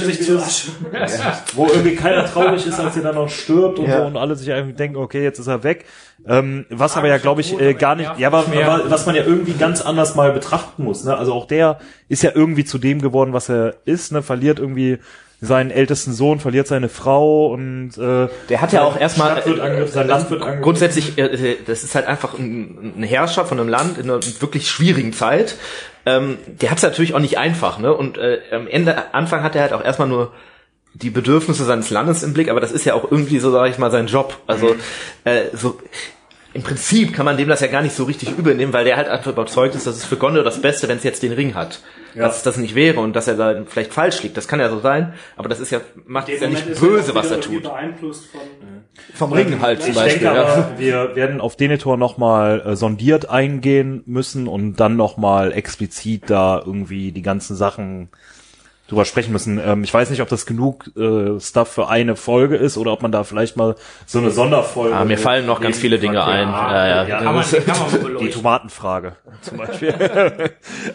wo 1.54 1.66
irgendwie 1.66 1.96
keiner 1.96 2.26
traurig 2.26 2.66
ist, 2.66 2.78
als 2.78 2.96
er 2.96 3.02
dann 3.02 3.14
noch 3.14 3.28
stirbt 3.28 3.78
und 3.78 3.90
so 3.90 4.02
und 4.02 4.16
alle 4.16 4.36
sich 4.36 4.52
einfach 4.52 4.74
denken, 4.76 4.96
okay, 4.96 5.22
jetzt 5.22 5.38
ist 5.38 5.46
er 5.46 5.62
weg. 5.62 5.84
Ähm, 6.26 6.66
was 6.68 6.96
aber 6.96 7.08
ja, 7.08 7.18
glaube 7.18 7.40
ich, 7.40 7.58
äh, 7.58 7.74
gar 7.74 7.96
nicht, 7.96 8.10
ja, 8.18 8.28
aber, 8.28 8.44
aber 8.46 8.90
was 8.90 9.06
man 9.06 9.14
ja 9.14 9.24
irgendwie 9.24 9.54
ganz 9.54 9.80
anders 9.80 10.14
mal 10.14 10.32
betrachten 10.32 10.84
muss. 10.84 11.04
Ne? 11.04 11.16
Also 11.16 11.32
auch 11.32 11.46
der 11.46 11.78
ist 12.08 12.22
ja 12.22 12.30
irgendwie 12.34 12.64
zu 12.64 12.78
dem 12.78 13.00
geworden, 13.00 13.32
was 13.32 13.48
er 13.48 13.76
ist, 13.84 14.12
ne? 14.12 14.22
verliert 14.22 14.58
irgendwie 14.58 14.98
seinen 15.40 15.70
ältesten 15.70 16.12
Sohn, 16.12 16.38
verliert 16.38 16.66
seine 16.66 16.90
Frau 16.90 17.46
und 17.46 17.96
äh, 17.96 18.28
der 18.50 18.60
hat 18.60 18.72
ja 18.72 18.82
auch 18.82 19.00
erstmal 19.00 19.38
äh, 19.38 19.86
sein 19.86 20.06
Land 20.06 20.30
wird 20.30 20.42
angegriffen. 20.42 20.62
grundsätzlich 20.62 21.16
äh, 21.16 21.56
das 21.66 21.82
ist 21.82 21.94
halt 21.94 22.06
einfach 22.06 22.38
ein, 22.38 22.92
ein 22.98 23.02
Herrscher 23.02 23.46
von 23.46 23.58
einem 23.58 23.68
Land 23.68 23.96
in 23.96 24.10
einer 24.10 24.20
wirklich 24.40 24.68
schwierigen 24.68 25.14
Zeit. 25.14 25.56
Ähm, 26.04 26.36
der 26.46 26.70
hat 26.70 26.78
es 26.78 26.82
natürlich 26.82 27.14
auch 27.14 27.20
nicht 27.20 27.38
einfach, 27.38 27.78
ne? 27.78 27.94
Und 27.94 28.18
äh, 28.18 28.40
am 28.52 28.66
Ende 28.66 29.14
Anfang 29.14 29.42
hat 29.42 29.54
er 29.54 29.62
halt 29.62 29.72
auch 29.72 29.84
erstmal 29.84 30.08
nur 30.08 30.32
die 30.94 31.10
Bedürfnisse 31.10 31.64
seines 31.64 31.90
Landes 31.90 32.22
im 32.22 32.32
Blick, 32.32 32.48
aber 32.48 32.60
das 32.60 32.72
ist 32.72 32.84
ja 32.84 32.94
auch 32.94 33.10
irgendwie 33.10 33.38
so, 33.38 33.50
sage 33.50 33.70
ich 33.70 33.78
mal, 33.78 33.90
sein 33.90 34.06
Job. 34.06 34.36
Also 34.46 34.74
mhm. 34.74 34.80
äh, 35.24 35.42
so 35.54 35.78
im 36.52 36.62
Prinzip 36.62 37.14
kann 37.14 37.24
man 37.24 37.36
dem 37.36 37.48
das 37.48 37.60
ja 37.60 37.68
gar 37.68 37.82
nicht 37.82 37.94
so 37.94 38.04
richtig 38.04 38.36
übernehmen, 38.36 38.72
weil 38.72 38.84
der 38.84 38.96
halt 38.96 39.08
einfach 39.08 39.30
überzeugt 39.30 39.76
ist, 39.76 39.86
dass 39.86 39.96
es 39.96 40.04
für 40.04 40.16
Gondor 40.16 40.42
das 40.42 40.60
Beste, 40.60 40.88
wenn 40.88 40.96
es 40.96 41.04
jetzt 41.04 41.22
den 41.22 41.32
Ring 41.32 41.54
hat. 41.54 41.80
Ja. 42.14 42.22
Dass 42.22 42.38
es 42.38 42.42
das 42.42 42.56
nicht 42.56 42.74
wäre 42.74 42.98
und 42.98 43.14
dass 43.14 43.28
er 43.28 43.36
da 43.36 43.62
vielleicht 43.68 43.92
falsch 43.92 44.24
liegt. 44.24 44.36
Das 44.36 44.48
kann 44.48 44.58
ja 44.58 44.68
so 44.68 44.80
sein, 44.80 45.14
aber 45.36 45.48
das 45.48 45.60
ist 45.60 45.70
ja, 45.70 45.80
macht 46.06 46.28
es 46.28 46.40
ja 46.40 46.48
nicht 46.48 46.80
böse, 46.80 47.14
was 47.14 47.30
er 47.30 47.40
tut. 47.40 47.70
Vom 49.14 49.32
Ring 49.32 49.60
halt 49.60 49.80
zum 49.80 49.94
Beispiel. 49.94 50.26
Denke, 50.26 50.40
ja. 50.40 50.72
wir 50.76 51.14
werden 51.14 51.40
auf 51.40 51.54
Denethor 51.54 51.96
nochmal 51.96 52.62
äh, 52.66 52.74
sondiert 52.74 53.30
eingehen 53.30 54.02
müssen 54.06 54.48
und 54.48 54.74
dann 54.80 54.96
nochmal 54.96 55.52
explizit 55.52 56.24
da 56.28 56.60
irgendwie 56.64 57.12
die 57.12 57.22
ganzen 57.22 57.54
Sachen 57.54 58.08
drüber 58.90 59.04
sprechen 59.04 59.32
müssen. 59.32 59.60
Ähm, 59.64 59.84
ich 59.84 59.94
weiß 59.94 60.10
nicht, 60.10 60.20
ob 60.20 60.28
das 60.28 60.46
genug 60.46 60.90
äh, 60.96 61.38
Stuff 61.40 61.68
für 61.68 61.88
eine 61.88 62.16
Folge 62.16 62.56
ist 62.56 62.76
oder 62.76 62.92
ob 62.92 63.02
man 63.02 63.12
da 63.12 63.22
vielleicht 63.22 63.56
mal 63.56 63.76
so 64.04 64.18
eine 64.18 64.30
Sonderfolge. 64.30 64.94
Ah, 64.96 65.04
mir 65.04 65.16
fallen 65.16 65.46
noch 65.46 65.60
ganz 65.60 65.78
viele 65.78 65.98
Dinge 65.98 66.24
ein. 66.24 66.48
Ja, 66.48 66.86
ja, 66.86 67.04
ja. 67.06 67.22
Kann 67.22 67.34
man, 67.36 67.44
kann 67.44 67.76
man 67.78 68.18
die 68.20 68.30
Tomatenfrage 68.30 69.12
zum 69.42 69.58
Beispiel. 69.58 69.94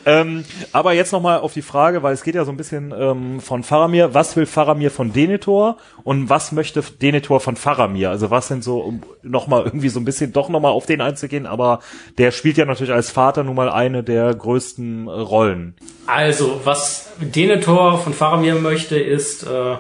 ähm, 0.06 0.44
aber 0.74 0.94
jetzt 0.94 1.14
noch 1.14 1.22
mal 1.22 1.40
auf 1.40 1.54
die 1.54 1.62
Frage, 1.62 2.04
weil 2.04 2.14
es 2.14 2.24
geht 2.24 2.36
ja 2.36 2.44
so 2.44 2.52
ein 2.52 2.58
bisschen 2.58 2.94
ähm, 2.98 3.40
von 3.40 3.64
Faramir. 3.64 4.14
Was 4.14 4.36
will 4.36 4.46
Faramir 4.46 4.92
von 4.92 5.14
Denethor 5.14 5.78
und 6.04 6.30
was 6.30 6.52
möchte 6.52 6.84
Denethor 7.02 7.40
von 7.40 7.56
Faramir? 7.56 8.10
Also 8.10 8.30
was 8.30 8.50
sind 8.50 8.64
so 8.64 8.80
um 8.80 9.04
noch 9.24 9.48
mal 9.48 9.64
irgendwie 9.64 9.90
so 9.90 10.00
ein 10.00 10.06
bisschen 10.06 10.34
doch 10.34 10.50
noch 10.50 10.60
mal 10.60 10.70
auf 10.70 10.86
den 10.86 11.02
einzugehen, 11.02 11.46
aber 11.46 11.80
der 12.18 12.32
spielt 12.32 12.58
ja 12.58 12.66
natürlich 12.66 12.94
als 12.94 13.10
Vater 13.10 13.44
nun 13.44 13.56
mal 13.56 13.70
eine 13.70 14.04
der 14.04 14.34
größten 14.34 15.08
äh, 15.08 15.12
Rollen. 15.12 15.76
Also 16.08 16.62
was 16.64 17.14
Denethor 17.20 17.85
von 17.94 18.14
Faramir 18.14 18.56
möchte, 18.56 18.98
ist, 19.00 19.44
äh, 19.44 19.76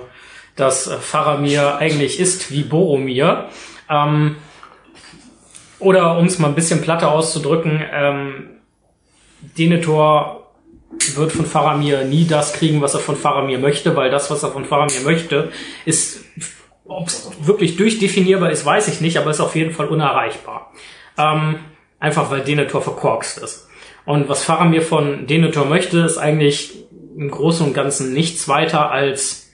dass 0.55 0.89
Faramir 1.01 1.77
eigentlich 1.77 2.19
ist 2.19 2.51
wie 2.51 2.63
Boromir. 2.63 3.49
Ähm, 3.89 4.37
oder 5.79 6.17
um 6.17 6.25
es 6.25 6.39
mal 6.39 6.47
ein 6.47 6.55
bisschen 6.55 6.81
platter 6.81 7.11
auszudrücken, 7.11 7.83
ähm, 7.91 8.49
Denethor 9.57 10.45
wird 11.15 11.31
von 11.31 11.45
Faramir 11.45 12.05
nie 12.05 12.25
das 12.25 12.53
kriegen, 12.53 12.81
was 12.81 12.93
er 12.93 12.99
von 12.99 13.17
Faramir 13.17 13.59
möchte, 13.59 13.95
weil 13.95 14.09
das, 14.09 14.31
was 14.31 14.43
er 14.43 14.51
von 14.51 14.65
Faramir 14.65 15.01
möchte, 15.03 15.51
ist, 15.85 16.23
ob 16.85 17.07
es 17.07 17.29
wirklich 17.41 17.75
durchdefinierbar 17.75 18.51
ist, 18.51 18.65
weiß 18.65 18.87
ich 18.87 19.01
nicht, 19.01 19.17
aber 19.17 19.31
ist 19.31 19.41
auf 19.41 19.55
jeden 19.55 19.73
Fall 19.73 19.87
unerreichbar. 19.87 20.71
Ähm, 21.17 21.59
einfach 21.99 22.31
weil 22.31 22.41
Denethor 22.41 22.81
verkorkst 22.81 23.39
ist. 23.39 23.67
Und 24.05 24.29
was 24.29 24.43
Faramir 24.43 24.81
von 24.81 25.27
Denethor 25.27 25.65
möchte, 25.65 25.99
ist 25.99 26.17
eigentlich 26.17 26.84
im 27.15 27.31
Großen 27.31 27.65
und 27.65 27.73
Ganzen 27.73 28.13
nichts 28.13 28.47
weiter 28.47 28.91
als 28.91 29.45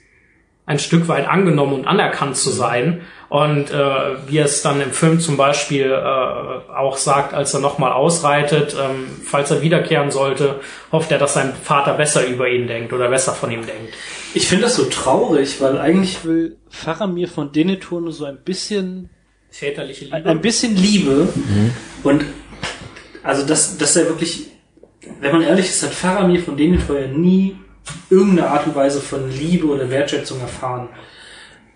ein 0.64 0.78
Stück 0.78 1.08
weit 1.08 1.28
angenommen 1.28 1.74
und 1.74 1.86
anerkannt 1.86 2.36
zu 2.36 2.50
sein. 2.50 3.02
Und 3.28 3.70
äh, 3.70 4.28
wie 4.28 4.38
es 4.38 4.62
dann 4.62 4.80
im 4.80 4.90
Film 4.90 5.18
zum 5.18 5.36
Beispiel 5.36 5.90
äh, 5.90 6.72
auch 6.72 6.96
sagt, 6.98 7.34
als 7.34 7.54
er 7.54 7.60
nochmal 7.60 7.92
ausreitet, 7.92 8.76
ähm, 8.78 9.06
falls 9.24 9.50
er 9.50 9.62
wiederkehren 9.62 10.10
sollte, 10.10 10.60
hofft 10.92 11.10
er, 11.10 11.18
dass 11.18 11.34
sein 11.34 11.54
Vater 11.54 11.94
besser 11.94 12.26
über 12.26 12.48
ihn 12.48 12.66
denkt 12.66 12.92
oder 12.92 13.08
besser 13.08 13.32
von 13.32 13.50
ihm 13.50 13.66
denkt. 13.66 13.94
Ich 14.34 14.46
finde 14.46 14.64
das 14.64 14.76
so 14.76 14.84
traurig, 14.84 15.60
weil 15.60 15.78
eigentlich 15.78 16.24
will 16.24 16.58
Faramir 16.68 17.26
von 17.26 17.52
Denethor 17.52 18.02
nur 18.02 18.12
so 18.12 18.26
ein 18.26 18.38
bisschen 18.44 19.08
väterliche 19.50 20.06
Liebe. 20.06 20.28
Ein 20.28 20.40
bisschen 20.40 20.76
Liebe. 20.76 21.28
Mhm. 21.34 21.72
Und 22.02 22.24
also 23.22 23.46
dass, 23.46 23.78
dass 23.78 23.96
er 23.96 24.08
wirklich 24.08 24.51
wenn 25.20 25.32
man 25.32 25.42
ehrlich 25.42 25.66
ist, 25.66 25.82
hat 25.82 25.92
Faramir 25.92 26.40
von 26.40 26.56
Denethor 26.56 26.98
ja 26.98 27.08
nie 27.08 27.56
irgendeine 28.10 28.48
Art 28.48 28.66
und 28.66 28.74
Weise 28.74 29.00
von 29.00 29.30
Liebe 29.30 29.66
oder 29.66 29.90
Wertschätzung 29.90 30.40
erfahren. 30.40 30.88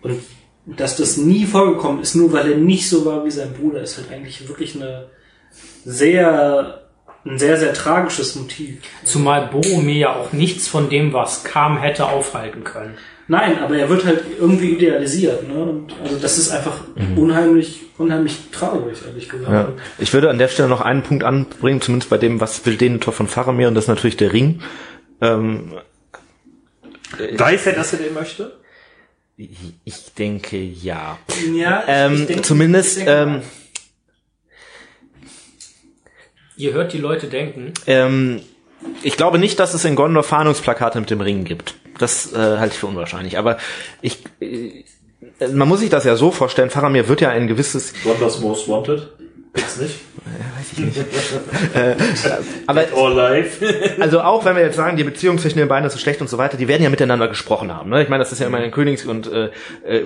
Und 0.02 0.20
dass 0.66 0.96
das 0.96 1.16
nie 1.16 1.46
vorgekommen 1.46 2.02
ist, 2.02 2.14
nur 2.14 2.32
weil 2.32 2.52
er 2.52 2.58
nicht 2.58 2.88
so 2.88 3.04
war 3.04 3.24
wie 3.24 3.30
sein 3.30 3.52
Bruder, 3.52 3.80
ist 3.80 3.96
halt 3.98 4.10
eigentlich 4.10 4.48
wirklich 4.48 4.74
eine 4.74 5.06
sehr, 5.84 6.86
ein 7.24 7.38
sehr, 7.38 7.56
sehr 7.56 7.72
tragisches 7.72 8.34
Motiv. 8.36 8.78
Zumal 9.04 9.48
Boromir 9.48 9.96
ja 9.96 10.14
auch 10.14 10.32
nichts 10.32 10.68
von 10.68 10.90
dem, 10.90 11.12
was 11.12 11.44
kam, 11.44 11.78
hätte 11.78 12.08
aufhalten 12.08 12.64
können. 12.64 12.96
Nein, 13.28 13.58
aber 13.58 13.76
er 13.76 13.88
wird 13.88 14.04
halt 14.04 14.22
irgendwie 14.38 14.72
idealisiert, 14.72 15.48
ne? 15.48 15.54
Und 15.54 15.92
also 16.02 16.16
das 16.18 16.38
ist 16.38 16.50
einfach 16.50 16.82
mhm. 16.94 17.18
unheimlich, 17.18 17.82
unheimlich 17.98 18.38
traurig, 18.52 18.98
ehrlich 19.04 19.28
gesagt. 19.28 19.50
Ja. 19.50 19.72
Ich 19.98 20.12
würde 20.12 20.30
an 20.30 20.38
der 20.38 20.48
Stelle 20.48 20.68
noch 20.68 20.80
einen 20.80 21.02
Punkt 21.02 21.24
anbringen, 21.24 21.80
zumindest 21.80 22.08
bei 22.08 22.18
dem, 22.18 22.40
was 22.40 22.64
will 22.66 22.76
den 22.76 23.00
Tor 23.00 23.12
von 23.12 23.26
Faramir, 23.26 23.66
und 23.66 23.74
das 23.74 23.84
ist 23.84 23.88
natürlich 23.88 24.16
der 24.16 24.32
Ring. 24.32 24.62
Ähm, 25.20 25.72
Weiß 27.36 27.66
er, 27.66 27.72
dass 27.72 27.92
er 27.92 28.00
den 28.00 28.14
möchte? 28.14 28.52
Ich 29.36 30.14
denke 30.14 30.56
ja. 30.56 31.18
Ja, 31.52 31.84
ähm, 31.86 32.14
ich 32.14 32.26
denke, 32.26 32.42
zumindest. 32.42 32.98
Ich 32.98 33.04
denke, 33.04 33.34
ähm, 33.34 33.42
Ihr 36.56 36.72
hört 36.72 36.92
die 36.94 36.98
Leute 36.98 37.26
denken. 37.26 37.74
Ähm, 37.86 38.40
ich 39.02 39.16
glaube 39.16 39.38
nicht, 39.38 39.58
dass 39.58 39.74
es 39.74 39.84
in 39.84 39.94
Gondor 39.94 40.22
Fahndungsplakate 40.22 41.00
mit 41.00 41.10
dem 41.10 41.20
Ring 41.20 41.44
gibt. 41.44 41.74
Das 41.98 42.32
äh, 42.32 42.36
halte 42.36 42.74
ich 42.74 42.80
für 42.80 42.86
unwahrscheinlich. 42.86 43.38
Aber 43.38 43.58
ich, 44.02 44.24
äh, 44.40 44.84
man 45.52 45.68
muss 45.68 45.80
sich 45.80 45.90
das 45.90 46.04
ja 46.04 46.16
so 46.16 46.30
vorstellen, 46.30 46.70
Faramir 46.70 47.08
wird 47.08 47.20
ja 47.20 47.30
ein 47.30 47.46
gewisses... 47.46 47.92
Wonders 48.04 48.40
Most 48.40 48.68
Wanted? 48.68 49.08
Gibt's 49.56 49.78
nicht? 49.78 50.00
Ja, 50.26 50.58
weiß 50.58 50.72
ich 50.72 50.78
nicht. 50.78 50.98
äh, 51.74 51.96
aber 52.66 52.84
also 54.00 54.20
auch 54.20 54.44
wenn 54.44 54.56
wir 54.56 54.62
jetzt 54.62 54.76
sagen, 54.76 54.96
die 54.96 55.04
Beziehung 55.04 55.38
zwischen 55.38 55.58
den 55.58 55.68
beiden 55.68 55.86
ist 55.86 55.94
so 55.94 55.98
schlecht 55.98 56.20
und 56.20 56.28
so 56.28 56.36
weiter, 56.36 56.58
die 56.58 56.68
werden 56.68 56.82
ja 56.82 56.90
miteinander 56.90 57.26
gesprochen 57.28 57.74
haben. 57.74 57.90
Ne? 57.90 58.02
Ich 58.02 58.08
meine, 58.08 58.22
das 58.22 58.32
ist 58.32 58.40
ja 58.40 58.48
immer 58.48 58.58
ein 58.58 58.70
Königs 58.70 59.06
und 59.06 59.32
äh, 59.32 59.50
äh, 59.84 60.04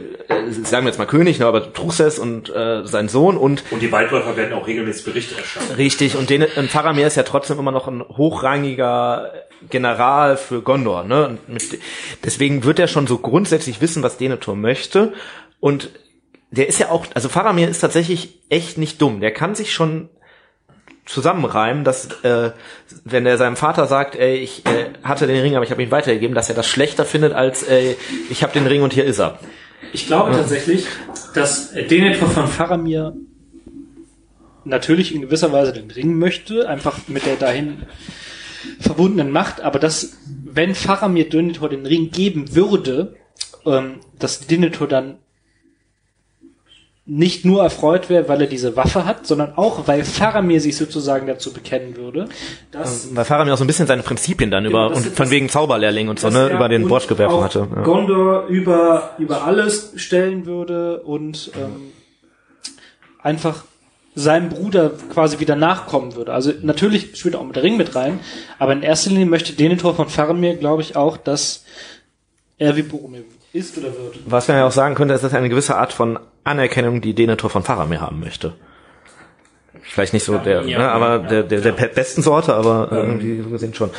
sagen 0.62 0.84
wir 0.84 0.90
jetzt 0.90 0.98
mal 0.98 1.06
König, 1.06 1.40
ne, 1.40 1.46
aber 1.46 1.72
Truchsess 1.72 2.18
und 2.18 2.54
äh, 2.54 2.86
sein 2.86 3.08
Sohn 3.08 3.36
und 3.36 3.64
und 3.70 3.82
die 3.82 3.90
Waldläufer 3.90 4.36
werden 4.36 4.52
auch 4.52 4.66
regelmäßig 4.66 5.04
Berichte 5.04 5.36
erstatten. 5.36 5.72
Richtig 5.74 6.16
und 6.16 6.30
den 6.30 6.44
und 6.44 6.70
Faramir 6.70 7.06
ist 7.06 7.16
ja 7.16 7.24
trotzdem 7.24 7.58
immer 7.58 7.72
noch 7.72 7.88
ein 7.88 8.02
hochrangiger 8.02 9.32
General 9.68 10.36
für 10.36 10.62
Gondor. 10.62 11.04
Ne? 11.04 11.28
Und 11.28 11.48
mit, 11.48 11.78
deswegen 12.24 12.64
wird 12.64 12.78
er 12.78 12.88
schon 12.88 13.06
so 13.06 13.18
grundsätzlich 13.18 13.80
wissen, 13.80 14.02
was 14.02 14.16
Denethor 14.16 14.56
möchte 14.56 15.12
und 15.60 15.90
der 16.50 16.68
ist 16.68 16.80
ja 16.80 16.88
auch, 16.88 17.06
also 17.14 17.28
Faramir 17.28 17.68
ist 17.68 17.80
tatsächlich 17.80 18.40
echt 18.48 18.76
nicht 18.76 19.00
dumm. 19.00 19.20
Der 19.20 19.32
kann 19.32 19.54
sich 19.54 19.72
schon 19.72 20.08
zusammenreimen, 21.06 21.84
dass 21.84 22.08
äh, 22.24 22.50
wenn 23.04 23.26
er 23.26 23.36
seinem 23.36 23.56
Vater 23.56 23.86
sagt, 23.86 24.16
ey, 24.16 24.36
ich 24.36 24.64
äh, 24.66 24.90
hatte 25.02 25.26
den 25.26 25.40
Ring, 25.40 25.56
aber 25.56 25.64
ich 25.64 25.70
habe 25.70 25.82
ihn 25.82 25.90
weitergegeben, 25.90 26.34
dass 26.34 26.48
er 26.48 26.54
das 26.54 26.66
schlechter 26.66 27.04
findet 27.04 27.32
als 27.32 27.62
ey, 27.62 27.96
ich 28.30 28.42
habe 28.42 28.52
den 28.52 28.66
Ring 28.66 28.82
und 28.82 28.92
hier 28.92 29.04
ist 29.04 29.18
er. 29.18 29.38
Ich 29.92 30.06
glaube 30.06 30.32
ja. 30.32 30.38
tatsächlich, 30.38 30.86
dass 31.34 31.72
Denethor 31.72 32.28
von 32.28 32.46
Faramir 32.48 33.14
natürlich 34.64 35.14
in 35.14 35.22
gewisser 35.22 35.52
Weise 35.52 35.72
den 35.72 35.90
Ring 35.90 36.18
möchte, 36.18 36.68
einfach 36.68 36.98
mit 37.08 37.26
der 37.26 37.36
dahin 37.36 37.82
verbundenen 38.78 39.30
Macht, 39.30 39.60
aber 39.60 39.78
dass 39.78 40.16
wenn 40.44 40.74
Faramir 40.74 41.28
Denethor 41.28 41.68
den 41.68 41.86
Ring 41.86 42.10
geben 42.10 42.54
würde, 42.54 43.16
ähm, 43.66 44.00
dass 44.18 44.46
Denethor 44.46 44.86
dann 44.86 45.18
nicht 47.06 47.44
nur 47.44 47.62
erfreut 47.62 48.08
wäre, 48.08 48.28
weil 48.28 48.42
er 48.42 48.46
diese 48.46 48.76
Waffe 48.76 49.04
hat, 49.04 49.26
sondern 49.26 49.54
auch, 49.56 49.88
weil 49.88 50.04
Faramir 50.04 50.60
sich 50.60 50.76
sozusagen 50.76 51.26
dazu 51.26 51.52
bekennen 51.52 51.96
würde. 51.96 52.28
Dass 52.70 53.14
weil 53.16 53.24
Faramir 53.24 53.52
auch 53.52 53.58
so 53.58 53.64
ein 53.64 53.66
bisschen 53.66 53.88
seine 53.88 54.02
Prinzipien 54.02 54.50
dann 54.50 54.62
genau, 54.62 54.86
über, 54.86 54.96
und 54.96 55.06
von 55.06 55.30
wegen 55.30 55.48
Zauberlehrling 55.48 56.08
und 56.08 56.20
so, 56.20 56.30
ne, 56.30 56.50
über 56.50 56.68
den 56.68 56.86
Borsch 56.86 57.08
geworfen 57.08 57.42
hatte. 57.42 57.66
Ja. 57.74 57.82
Gondor 57.82 58.46
über, 58.46 59.16
über 59.18 59.44
alles 59.44 59.92
stellen 59.96 60.46
würde 60.46 61.02
und 61.02 61.50
ähm, 61.56 61.92
einfach 63.18 63.64
seinem 64.20 64.48
Bruder 64.48 64.90
quasi 65.12 65.40
wieder 65.40 65.56
nachkommen 65.56 66.14
würde. 66.14 66.32
Also 66.32 66.52
natürlich 66.62 67.16
spielt 67.16 67.36
auch 67.36 67.44
mit 67.44 67.56
der 67.56 67.62
Ring 67.62 67.76
mit 67.76 67.94
rein, 67.94 68.20
aber 68.58 68.72
in 68.72 68.82
erster 68.82 69.10
Linie 69.10 69.26
möchte 69.26 69.52
Denethor 69.52 69.94
von 69.94 70.08
Faramir, 70.08 70.56
glaube 70.56 70.82
ich, 70.82 70.96
auch, 70.96 71.16
dass 71.16 71.64
er 72.58 72.76
wie 72.76 72.82
Boromir 72.82 73.22
ist 73.52 73.76
oder 73.78 73.88
wird. 73.88 74.20
Was 74.26 74.48
man 74.48 74.58
ja 74.58 74.66
auch 74.66 74.72
sagen 74.72 74.94
könnte, 74.94 75.14
ist 75.14 75.24
das 75.24 75.34
eine 75.34 75.48
gewisse 75.48 75.76
Art 75.76 75.92
von 75.92 76.18
Anerkennung, 76.44 77.00
die 77.00 77.14
Denethor 77.14 77.50
von 77.50 77.62
Faramir 77.62 78.00
haben 78.00 78.20
möchte. 78.20 78.54
Vielleicht 79.82 80.12
nicht 80.12 80.24
so 80.24 80.34
ja, 80.34 80.38
der, 80.38 80.62
ja, 80.66 80.78
ne, 80.78 80.90
aber 80.90 81.22
ja, 81.22 81.42
der, 81.42 81.42
der, 81.42 81.72
der 81.72 81.86
besten 81.88 82.22
Sorte, 82.22 82.54
aber 82.54 82.88
ähm, 82.92 83.20
irgendwie 83.20 83.42
so 83.42 83.50
gesehen 83.50 83.74
schon. 83.74 83.90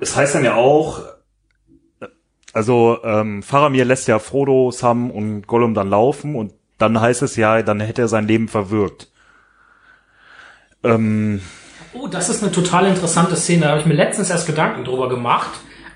Es 0.00 0.16
heißt 0.16 0.34
dann 0.34 0.44
ja 0.44 0.54
auch, 0.54 1.02
also 2.52 2.98
ähm, 3.04 3.42
Faramir 3.42 3.84
lässt 3.84 4.08
ja 4.08 4.18
Frodo, 4.18 4.70
Sam 4.70 5.10
und 5.10 5.46
Gollum 5.46 5.74
dann 5.74 5.90
laufen 5.90 6.34
und 6.34 6.52
dann 6.78 7.00
heißt 7.00 7.22
es 7.22 7.36
ja, 7.36 7.62
dann 7.62 7.80
hätte 7.80 8.02
er 8.02 8.08
sein 8.08 8.26
Leben 8.26 8.48
verwirkt. 8.48 9.09
Ähm, 10.84 11.40
oh, 11.92 12.06
das 12.06 12.28
ist 12.28 12.42
eine 12.42 12.52
total 12.52 12.86
interessante 12.86 13.36
Szene. 13.36 13.62
Da 13.62 13.68
habe 13.70 13.80
ich 13.80 13.86
mir 13.86 13.94
letztens 13.94 14.30
erst 14.30 14.46
Gedanken 14.46 14.84
drüber 14.84 15.08
gemacht. 15.08 15.50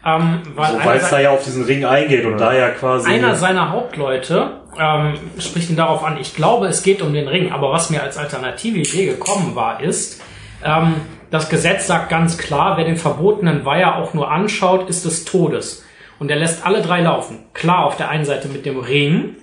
Ähm, 0.06 0.42
weil 0.54 0.72
so, 0.72 0.90
es 0.90 1.10
da 1.10 1.18
ja 1.18 1.30
auf 1.30 1.44
diesen 1.44 1.64
Ring 1.64 1.84
eingeht 1.86 2.26
und 2.26 2.36
da 2.36 2.52
ja 2.52 2.68
quasi. 2.70 3.08
Einer 3.08 3.36
seiner 3.36 3.70
Hauptleute 3.70 4.60
ähm, 4.78 5.14
spricht 5.38 5.70
ihn 5.70 5.76
darauf 5.76 6.04
an, 6.04 6.18
ich 6.18 6.34
glaube, 6.34 6.66
es 6.66 6.82
geht 6.82 7.00
um 7.00 7.14
den 7.14 7.26
Ring, 7.26 7.52
aber 7.52 7.72
was 7.72 7.88
mir 7.88 8.02
als 8.02 8.18
alternative 8.18 8.78
Idee 8.78 9.06
gekommen 9.06 9.54
war, 9.54 9.80
ist, 9.80 10.20
ähm, 10.62 10.96
das 11.30 11.48
Gesetz 11.48 11.86
sagt 11.86 12.10
ganz 12.10 12.36
klar, 12.36 12.76
wer 12.76 12.84
den 12.84 12.98
verbotenen 12.98 13.64
Weiher 13.64 13.96
auch 13.96 14.12
nur 14.12 14.30
anschaut, 14.30 14.90
ist 14.90 15.06
des 15.06 15.24
Todes. 15.24 15.84
Und 16.18 16.30
er 16.30 16.36
lässt 16.36 16.66
alle 16.66 16.82
drei 16.82 17.00
laufen. 17.00 17.38
Klar, 17.54 17.86
auf 17.86 17.96
der 17.96 18.10
einen 18.10 18.24
Seite 18.24 18.48
mit 18.48 18.66
dem 18.66 18.78
Ring, 18.78 19.36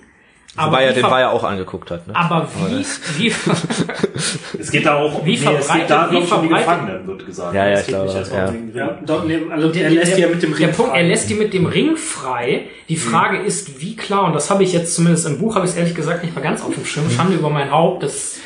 aber 0.54 0.72
Wobei 0.72 0.84
er 0.84 0.92
den 0.92 1.02
Bayer 1.02 1.32
auch 1.32 1.44
angeguckt 1.44 1.90
hat. 1.90 2.06
Ne? 2.06 2.14
Aber 2.14 2.46
wie, 2.68 2.84
wie 3.16 3.28
es 4.58 4.70
geht 4.70 4.84
da 4.84 4.96
auch, 4.96 5.24
wie 5.24 5.30
nee, 5.30 5.36
verbreitet, 5.38 5.66
es 5.66 5.74
geht 5.74 5.90
da 5.90 6.10
wie 6.10 6.22
verbreitet, 6.22 6.50
die 6.50 6.54
Gefangenen, 6.54 7.06
wird 7.06 7.26
gesagt. 7.26 7.54
Ja, 7.54 7.68
ja, 7.68 7.80
ich 7.80 7.86
glaube. 7.86 8.26
Ja. 8.30 8.54
Ja, 8.74 8.98
doch, 9.06 9.24
nee, 9.24 9.38
also 9.50 9.70
der, 9.70 9.84
er 9.84 9.90
lässt 9.90 10.16
die 10.18 10.20
ja 10.20 10.28
mit 10.28 10.42
dem 10.42 10.52
Ring 10.52 10.66
der 10.66 10.74
Punkt, 10.74 10.94
er 10.94 11.02
lässt 11.04 11.30
die 11.30 11.34
mit 11.34 11.54
dem 11.54 11.64
Ring 11.64 11.96
frei. 11.96 12.66
Die 12.90 12.96
mhm. 12.96 13.00
Frage 13.00 13.38
mhm. 13.38 13.46
ist, 13.46 13.80
wie 13.80 13.96
klar, 13.96 14.24
und 14.24 14.34
das 14.34 14.50
habe 14.50 14.62
ich 14.62 14.74
jetzt 14.74 14.94
zumindest 14.94 15.26
im 15.26 15.38
Buch, 15.38 15.54
habe 15.54 15.64
ich 15.64 15.72
es 15.72 15.78
ehrlich 15.78 15.94
gesagt 15.94 16.22
nicht 16.22 16.34
mal 16.34 16.42
ganz 16.42 16.62
auf 16.62 16.74
dem 16.74 16.84
Schirm, 16.84 17.08
Schande 17.08 17.36
über 17.36 17.48
mein 17.48 17.70
Haupt, 17.70 18.02
das 18.02 18.36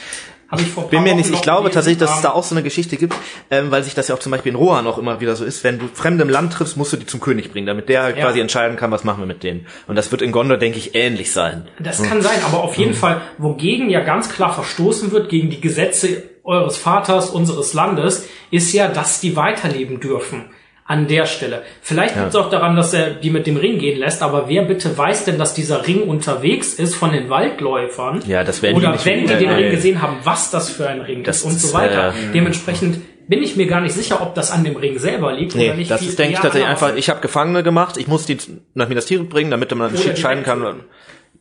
habe 0.49 0.63
ich 0.63 0.69
vor 0.69 0.89
Bin 0.89 1.03
mir 1.03 1.15
nicht, 1.15 1.31
ich 1.31 1.43
glaube 1.43 1.71
tatsächlich, 1.71 1.99
dass 1.99 2.17
es 2.17 2.23
da 2.23 2.31
auch 2.31 2.45
so 2.45 2.55
eine 2.55 2.63
Geschichte 2.63 2.97
gibt, 2.97 3.15
ähm, 3.51 3.71
weil 3.71 3.83
sich 3.83 3.95
das 3.95 4.09
ja 4.09 4.15
auch 4.15 4.21
zum 4.21 4.31
Beispiel 4.31 4.53
in 4.53 4.57
Rohan 4.57 4.87
auch 4.87 4.99
immer 4.99 5.21
wieder 5.21 5.35
so 5.35 5.45
ist, 5.45 5.65
wenn 5.65 5.79
du 5.79 5.89
Fremde 5.93 6.23
im 6.23 6.29
Land 6.29 6.53
triffst, 6.53 6.77
musst 6.77 6.93
du 6.93 6.97
die 6.97 7.07
zum 7.07 7.21
König 7.21 7.51
bringen, 7.53 7.67
damit 7.67 7.89
der 7.89 8.11
ja. 8.11 8.25
quasi 8.25 8.41
entscheiden 8.41 8.77
kann, 8.77 8.91
was 8.91 9.03
machen 9.03 9.21
wir 9.21 9.27
mit 9.27 9.43
denen. 9.43 9.67
Und 9.89 9.97
das 9.97 10.13
wird 10.13 10.23
in 10.23 10.31
Gondor, 10.31 10.57
denke 10.57 10.79
ich, 10.79 10.95
ähnlich 10.95 11.33
sein. 11.33 11.67
Das 11.81 11.99
hm. 11.99 12.09
kann 12.09 12.23
sein, 12.23 12.39
aber 12.45 12.63
auf 12.63 12.77
jeden 12.77 12.93
hm. 12.93 12.99
Fall, 12.99 13.21
wogegen 13.39 13.91
ja 13.91 14.01
ganz 14.01 14.29
klar 14.29 14.55
verstoßen 14.55 15.11
wird, 15.11 15.29
gegen 15.29 15.51
die 15.51 15.61
Gesetze 15.61 16.23
eures 16.45 16.77
Vaters, 16.77 17.31
unseres 17.31 17.75
Landes, 17.75 18.29
ist 18.53 18.73
ja, 18.73 18.87
dass 18.87 19.21
die 19.21 19.35
weiterleben 19.35 19.99
dürfen 19.99 20.51
an 20.87 21.09
der 21.09 21.27
Stelle. 21.27 21.63
Vielleicht 21.83 22.15
ja. 22.15 22.23
liegt 22.23 22.35
es 22.35 22.41
auch 22.41 22.49
daran, 22.49 22.77
dass 22.77 22.95
er 22.95 23.11
die 23.11 23.31
mit 23.31 23.47
dem 23.47 23.57
Ring 23.57 23.79
gehen 23.79 23.99
lässt, 23.99 24.23
aber 24.23 24.49
wer 24.49 24.63
bitte 24.63 24.97
weiß 24.97 25.25
denn, 25.25 25.39
dass 25.39 25.53
dieser 25.53 25.87
Ring 25.87 26.03
unterwegs 26.03 26.75
ist 26.75 26.95
von 26.95 27.13
den 27.13 27.29
Waldläufern? 27.29 28.23
Ja, 28.27 28.45
das 28.45 28.63
werden 28.63 28.77
Oder 28.77 28.89
die 28.89 28.93
nicht 28.93 29.07
wenn 29.07 29.27
die 29.27 29.35
den 29.35 29.51
Ring 29.51 29.71
gesehen 29.71 30.01
haben, 30.01 30.19
was 30.23 30.51
das 30.51 30.71
für 30.71 30.89
ein 30.89 31.01
Ring 31.01 31.25
das 31.25 31.39
ist 31.39 31.45
und 31.45 31.61
so 31.61 31.75
weiter. 31.75 32.11
Äh, 32.11 32.33
Dementsprechend 32.33 33.01
bin 33.29 33.43
ich 33.43 33.57
mir 33.57 33.67
gar 33.67 33.81
nicht 33.81 33.95
sicher, 33.95 34.23
ob 34.23 34.37
das 34.37 34.53
an 34.53 34.63
dem 34.63 34.77
Ring 34.77 34.99
selber 34.99 35.33
liegt 35.33 35.57
nee, 35.57 35.67
oder 35.67 35.77
nicht. 35.77 35.91
Das 35.91 36.03
ist, 36.03 36.19
denke 36.19 36.35
ich, 36.35 36.41
tatsächlich 36.41 36.69
einfach, 36.69 36.95
ich 36.95 37.11
habe 37.11 37.21
Gefangene 37.21 37.65
gemacht, 37.65 37.97
ich 37.97 38.07
muss 38.07 38.27
die 38.27 38.39
nach 38.75 38.89
Minas 38.89 39.07
Tirith 39.07 39.29
bringen, 39.29 39.51
damit 39.51 39.75
man 39.75 39.93
entscheiden 39.93 40.45
kann. 40.45 40.83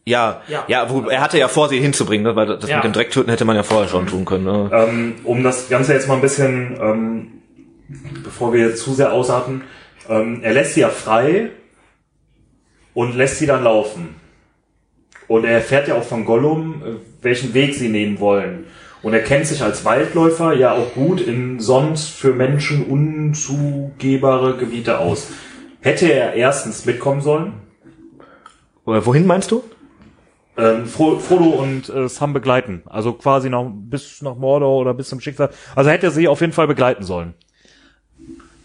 Ja, 0.08 0.42
ja, 0.48 0.66
ja, 0.68 0.90
wo, 0.90 1.02
er 1.02 1.22
hatte 1.22 1.40
ja 1.40 1.48
vor, 1.48 1.68
sie 1.68 1.80
hinzubringen, 1.80 2.26
ne, 2.26 2.36
weil 2.36 2.46
das 2.46 2.70
ja. 2.70 2.78
mit 2.78 2.86
dem 2.86 2.94
Drecktöten 2.94 3.30
hätte 3.30 3.44
man 3.44 3.56
ja 3.56 3.64
vorher 3.64 3.88
schon 3.88 4.06
tun 4.06 4.24
können. 4.24 4.44
Ne? 4.44 4.70
Ähm, 4.72 5.16
um 5.24 5.44
das 5.44 5.68
Ganze 5.68 5.94
jetzt 5.94 6.08
mal 6.08 6.14
ein 6.14 6.22
bisschen 6.22 6.78
ähm, 6.80 7.35
bevor 8.24 8.54
wir 8.54 8.68
jetzt 8.68 8.82
zu 8.82 8.94
sehr 8.94 9.14
ausarten, 9.14 9.64
ähm, 10.10 10.40
er 10.42 10.54
lässt 10.54 10.74
sie 10.74 10.82
ja 10.82 10.90
frei 10.90 11.52
und 12.94 13.16
lässt 13.16 13.38
sie 13.38 13.46
dann 13.46 13.64
laufen. 13.64 14.16
Und 15.28 15.44
er 15.44 15.54
erfährt 15.54 15.88
ja 15.88 15.96
auch 15.96 16.04
von 16.04 16.26
Gollum, 16.26 16.84
äh, 16.84 17.24
welchen 17.24 17.54
Weg 17.54 17.76
sie 17.76 17.90
nehmen 17.90 18.20
wollen. 18.20 18.66
Und 19.02 19.14
er 19.14 19.22
kennt 19.22 19.46
sich 19.46 19.62
als 19.62 19.86
Waldläufer 19.86 20.54
ja 20.54 20.74
auch 20.74 20.94
gut 20.94 21.22
in 21.22 21.60
sonst 21.60 22.10
für 22.10 22.34
Menschen 22.34 22.86
unzugebare 22.86 24.58
Gebiete 24.58 25.00
aus. 25.00 25.28
Hätte 25.82 26.12
er 26.12 26.34
erstens 26.34 26.86
mitkommen 26.86 27.22
sollen? 27.22 27.54
Oder 28.86 29.06
wohin 29.06 29.28
meinst 29.28 29.52
du? 29.52 29.64
Ähm, 30.58 30.86
Frodo 30.88 31.50
und 31.50 31.90
äh, 31.90 32.08
Sam 32.08 32.34
begleiten. 32.34 32.82
Also 32.86 33.14
quasi 33.14 33.50
noch 33.50 33.72
bis 33.72 34.22
nach 34.22 34.36
Mordor 34.36 34.78
oder 34.78 34.94
bis 34.94 35.10
zum 35.10 35.20
Schicksal. 35.20 35.50
Also 35.76 35.90
hätte 35.90 36.08
er 36.08 36.12
sie 36.12 36.28
auf 36.28 36.42
jeden 36.42 36.54
Fall 36.54 36.68
begleiten 36.68 37.04
sollen. 37.04 37.36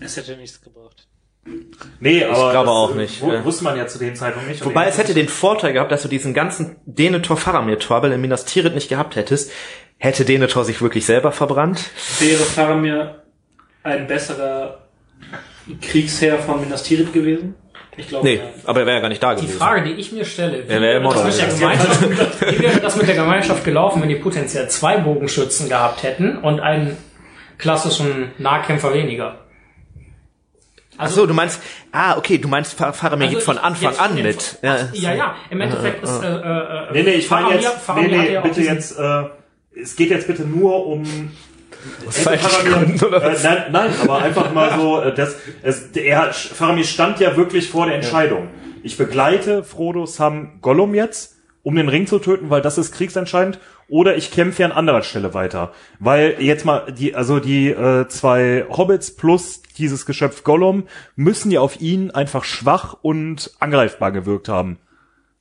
Es 0.00 0.16
hätte 0.16 0.36
nichts 0.36 0.60
gebracht. 0.60 1.06
Nee, 2.00 2.24
aber 2.24 2.46
ich 2.46 2.50
glaube 2.50 2.70
auch 2.70 2.94
nicht. 2.94 3.22
Wusste 3.22 3.64
man 3.64 3.76
ja 3.76 3.86
zu 3.86 3.98
dem 3.98 4.14
Zeitpunkt 4.14 4.48
nicht. 4.48 4.64
Wobei 4.64 4.86
es 4.86 4.98
hätte 4.98 5.14
den 5.14 5.28
Vorteil 5.28 5.72
gehabt, 5.72 5.90
dass 5.90 6.02
du 6.02 6.08
diesen 6.08 6.34
ganzen 6.34 6.76
Denethor 6.84 7.36
Faramir 7.36 7.78
Trouble 7.78 8.12
in 8.12 8.20
Minas 8.20 8.44
Tirith 8.44 8.74
nicht 8.74 8.88
gehabt 8.88 9.16
hättest, 9.16 9.50
hätte 9.96 10.24
Denethor 10.24 10.64
sich 10.64 10.82
wirklich 10.82 11.06
selber 11.06 11.32
verbrannt. 11.32 11.90
Wäre 12.18 12.42
Faramir 12.42 13.22
ein 13.82 14.06
besserer 14.06 14.86
Kriegsherr 15.80 16.38
von 16.38 16.60
Minas 16.60 16.82
Tirith 16.82 17.12
gewesen? 17.12 17.54
Ich 17.96 18.08
glaube, 18.08 18.26
nee, 18.26 18.36
ja. 18.36 18.42
aber 18.64 18.80
er 18.80 18.86
wäre 18.86 18.96
ja 18.96 19.02
gar 19.02 19.08
nicht 19.08 19.22
da 19.22 19.34
gewesen. 19.34 19.50
Die 19.52 19.58
Frage, 19.58 19.84
die 19.84 19.92
ich 20.00 20.12
mir 20.12 20.24
stelle, 20.24 20.64
wie, 20.64 20.68
wäre 20.68 21.02
das 21.02 21.24
mit 21.24 21.38
der 21.38 21.48
Gemeinschaft, 21.48 22.02
wie 22.50 22.58
wäre 22.60 22.80
das 22.80 22.96
mit 22.96 23.08
der 23.08 23.14
Gemeinschaft 23.14 23.64
gelaufen, 23.64 24.00
wenn 24.00 24.08
die 24.08 24.14
potenziell 24.14 24.68
zwei 24.68 24.98
Bogenschützen 24.98 25.68
gehabt 25.68 26.02
hätten 26.02 26.38
und 26.38 26.60
einen 26.60 26.96
klassischen 27.58 28.32
Nahkämpfer 28.38 28.94
weniger? 28.94 29.39
Also, 31.00 31.12
Ach 31.12 31.16
so, 31.16 31.26
du 31.26 31.34
meinst, 31.34 31.60
ah, 31.92 32.16
okay, 32.18 32.38
du 32.38 32.48
meinst, 32.48 32.74
Faramir 32.74 33.26
also 33.26 33.36
geht 33.36 33.44
von 33.44 33.58
Anfang 33.58 33.96
an 33.96 34.14
mit. 34.14 34.58
Ja, 34.62 34.88
ja, 34.92 35.14
ja, 35.14 35.34
im 35.48 35.60
Endeffekt 35.60 36.04
ist, 36.04 36.22
äh, 36.22 36.26
äh, 36.26 36.38
äh, 36.38 36.92
Nee, 36.92 37.02
nee, 37.02 37.10
ich 37.12 37.30
meine 37.30 37.54
jetzt, 37.54 37.68
Faramir 37.68 38.08
nee, 38.08 38.30
nee, 38.30 38.40
bitte 38.42 38.60
jetzt, 38.60 38.98
äh, 38.98 39.24
es 39.80 39.96
geht 39.96 40.10
jetzt 40.10 40.26
bitte 40.26 40.42
nur 40.42 40.86
um, 40.86 41.04
Faramir, 42.10 43.02
äh, 43.22 43.36
nein, 43.42 43.64
nein, 43.70 43.90
aber 44.02 44.18
einfach 44.22 44.52
mal 44.52 44.78
so, 44.78 45.00
äh, 45.00 45.14
das, 45.14 45.36
es, 45.62 45.88
er, 45.94 46.32
Faramir 46.32 46.84
stand 46.84 47.20
ja 47.20 47.36
wirklich 47.36 47.70
vor 47.70 47.86
der 47.86 47.94
Entscheidung. 47.94 48.48
Ich 48.82 48.96
begleite 48.96 49.64
Frodo 49.64 50.06
Sam 50.06 50.58
Gollum 50.60 50.94
jetzt, 50.94 51.36
um 51.62 51.76
den 51.76 51.88
Ring 51.88 52.06
zu 52.06 52.18
töten, 52.18 52.50
weil 52.50 52.62
das 52.62 52.78
ist 52.78 52.92
kriegsentscheidend, 52.92 53.58
oder 53.90 54.16
ich 54.16 54.30
kämpfe 54.30 54.64
an 54.64 54.72
anderer 54.72 55.02
Stelle 55.02 55.34
weiter. 55.34 55.72
Weil 55.98 56.36
jetzt 56.38 56.64
mal 56.64 56.92
die, 56.92 57.14
also 57.14 57.40
die 57.40 57.68
äh, 57.68 58.08
zwei 58.08 58.64
Hobbits 58.68 59.14
plus 59.16 59.62
dieses 59.78 60.06
Geschöpf 60.06 60.44
Gollum 60.44 60.84
müssen 61.16 61.50
ja 61.50 61.60
auf 61.60 61.80
ihn 61.80 62.10
einfach 62.10 62.44
schwach 62.44 62.96
und 63.02 63.50
angreifbar 63.58 64.12
gewirkt 64.12 64.48
haben. 64.48 64.78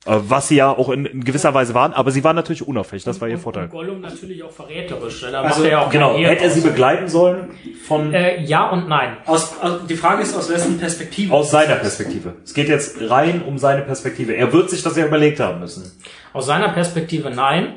Äh, 0.06 0.16
was 0.28 0.48
sie 0.48 0.56
ja 0.56 0.70
auch 0.70 0.88
in, 0.88 1.04
in, 1.04 1.24
gewisser 1.24 1.52
Weise 1.52 1.74
waren, 1.74 1.92
aber 1.92 2.10
sie 2.10 2.24
waren 2.24 2.34
natürlich 2.34 2.66
unauffällig, 2.66 3.04
das 3.04 3.20
war 3.20 3.28
ihr 3.28 3.36
Vorteil. 3.36 3.64
Und 3.64 3.70
Gollum 3.70 4.00
natürlich 4.00 4.42
auch 4.42 4.50
verräterisch. 4.50 5.20
Da 5.20 5.42
also, 5.42 5.62
er 5.62 5.70
ja 5.70 5.84
auch 5.84 5.90
genau, 5.90 6.16
hätte 6.16 6.44
er 6.44 6.50
sie 6.50 6.62
begleiten 6.62 7.06
sollen 7.06 7.50
von... 7.86 8.14
Äh, 8.14 8.42
ja 8.42 8.70
und 8.70 8.88
nein. 8.88 9.18
Aus, 9.26 9.60
also 9.60 9.86
die 9.86 9.96
Frage 9.96 10.22
ist, 10.22 10.34
aus 10.34 10.48
wessen 10.48 10.78
Perspektive? 10.78 11.34
Aus 11.34 11.50
seiner 11.50 11.74
Perspektive. 11.74 12.32
Es 12.42 12.54
geht 12.54 12.70
jetzt 12.70 12.96
rein 13.10 13.42
um 13.42 13.58
seine 13.58 13.82
Perspektive. 13.82 14.34
Er 14.34 14.54
wird 14.54 14.70
sich 14.70 14.82
das 14.82 14.96
ja 14.96 15.04
überlegt 15.04 15.38
haben 15.38 15.60
müssen. 15.60 15.92
Aus 16.32 16.46
seiner 16.46 16.70
Perspektive 16.70 17.30
nein. 17.30 17.74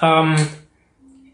Ähm, 0.00 0.36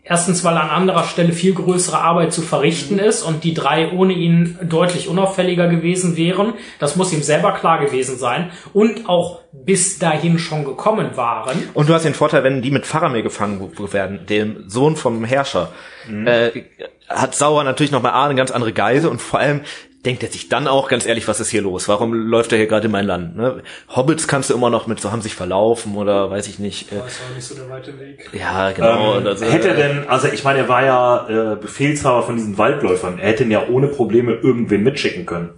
Erstens, 0.07 0.45
weil 0.45 0.59
an 0.59 0.69
anderer 0.69 1.05
Stelle 1.05 1.33
viel 1.33 1.55
größere 1.55 1.99
Arbeit 1.99 2.31
zu 2.35 2.43
verrichten 2.43 2.99
ist 2.99 3.23
und 3.23 3.43
die 3.43 3.55
drei 3.55 3.91
ohne 3.91 4.13
ihn 4.13 4.59
deutlich 4.63 5.09
unauffälliger 5.09 5.67
gewesen 5.67 6.19
wären. 6.19 6.53
Das 6.79 6.97
muss 6.97 7.11
ihm 7.15 7.23
selber 7.23 7.53
klar 7.53 7.83
gewesen 7.83 8.19
sein 8.19 8.51
und 8.75 9.09
auch 9.09 9.41
bis 9.53 9.99
dahin 9.99 10.39
schon 10.39 10.67
gekommen 10.67 11.17
waren. 11.17 11.71
Und 11.73 11.89
du 11.89 11.95
hast 11.95 12.05
den 12.05 12.13
Vorteil, 12.13 12.45
wenn 12.45 12.61
die 12.61 12.71
mit 12.71 12.85
Faramir 12.85 13.23
gefangen 13.23 13.67
werden, 13.93 14.27
dem 14.27 14.69
Sohn 14.69 14.97
vom 14.97 15.25
Herrscher, 15.25 15.73
mhm. 16.07 16.27
äh, 16.27 16.51
hat 17.09 17.35
Sauer 17.35 17.65
natürlich 17.65 17.93
noch 17.93 18.03
mal 18.03 18.13
eine 18.13 18.35
ganz 18.35 18.51
andere 18.51 18.75
Geise 18.75 19.09
und 19.09 19.23
vor 19.23 19.41
allem 19.41 19.63
denkt 20.05 20.23
er 20.23 20.31
sich 20.31 20.49
dann 20.49 20.69
auch 20.69 20.89
ganz 20.89 21.07
ehrlich, 21.07 21.27
was 21.29 21.41
ist 21.41 21.51
hier 21.51 21.63
los? 21.63 21.89
Warum 21.89 22.13
läuft 22.15 22.53
er 22.53 22.59
hier 22.59 22.67
gerade 22.67 22.87
in 22.87 22.93
mein 22.93 23.07
Land? 23.07 23.37
Ne? 23.37 23.63
Hobbits 23.95 24.29
kannst 24.29 24.51
du 24.51 24.55
immer 24.55 24.71
noch 24.71 24.87
mit 24.87 25.01
so 25.01 25.11
haben 25.11 25.23
sich 25.23 25.35
verlaufen 25.35 25.97
oder 25.97 26.31
weiß 26.31 26.47
ich 26.49 26.59
nicht. 26.59 26.93
Äh, 26.93 26.97
ist 26.97 27.21
auch 27.29 27.35
nicht 27.35 27.47
so 27.47 27.55
der 27.55 27.69
weite 27.71 27.99
Weg. 27.99 28.31
Ja, 28.33 28.73
genau. 28.73 29.19
Ähm, 29.19 29.27
also, 29.27 29.47
hätte 29.47 29.69
er 29.69 29.75
denn, 29.75 30.09
also 30.09 30.29
ich 30.29 30.45
meine, 30.45 30.61
er 30.61 30.69
war 30.69 30.85
ja 30.85 31.53
äh, 31.53 31.57
Befehlshaber 31.57 32.23
von 32.23 32.37
diesen 32.37 32.59
Waldläufern. 32.59 33.19
Er 33.19 33.29
hätte 33.29 33.45
ihn 33.45 33.51
ja 33.51 33.67
ohne 33.69 33.89
Probleme 33.89 34.33
irgendwen 34.33 34.83
mitschicken 34.83 35.27
können. 35.27 35.51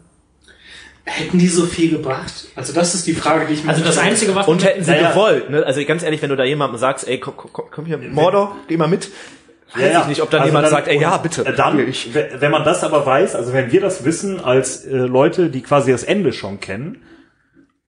Hätten 1.09 1.39
die 1.39 1.47
so 1.47 1.67
viel 1.67 1.91
gebracht? 1.91 2.49
Also 2.57 2.73
das 2.73 2.95
ist 2.97 3.07
die 3.07 3.15
Frage, 3.15 3.47
die 3.47 3.55
ich 3.55 3.63
mir 3.63 3.71
Also 3.71 3.85
das 3.85 3.97
Einzige, 3.97 4.35
was 4.35 4.49
und 4.49 4.65
hätten 4.65 4.83
sie 4.83 4.91
naja. 4.91 5.11
gewollt. 5.11 5.51
Ne? 5.51 5.65
Also 5.65 5.85
ganz 5.85 6.03
ehrlich, 6.03 6.21
wenn 6.21 6.31
du 6.31 6.37
da 6.37 6.43
jemandem 6.43 6.79
sagst, 6.79 7.07
ey, 7.07 7.21
komm, 7.21 7.35
komm, 7.37 7.67
komm 7.71 7.87
hier, 7.87 7.99
Mordor, 7.99 8.57
geh 8.67 8.77
mal 8.77 8.89
mit 8.89 9.09
Weiß 9.75 9.93
ja, 9.93 10.03
ich 10.03 10.07
nicht, 10.07 10.23
ob 10.23 10.31
dann 10.31 10.41
also 10.41 10.51
jemand 10.51 10.65
dann, 10.67 10.71
sagt, 10.71 10.89
ey, 10.89 11.01
ja, 11.01 11.17
bitte. 11.17 11.45
Dann, 11.45 11.77
wenn 11.79 12.51
man 12.51 12.65
das 12.65 12.85
aber 12.85 13.05
weiß, 13.05 13.35
also 13.35 13.53
wenn 13.53 13.73
wir 13.73 13.81
das 13.81 14.05
wissen 14.05 14.41
als 14.41 14.85
äh, 14.85 14.97
Leute, 14.97 15.51
die 15.51 15.63
quasi 15.63 15.91
das 15.91 16.05
Ende 16.05 16.33
schon 16.33 16.61
kennen, 16.61 17.03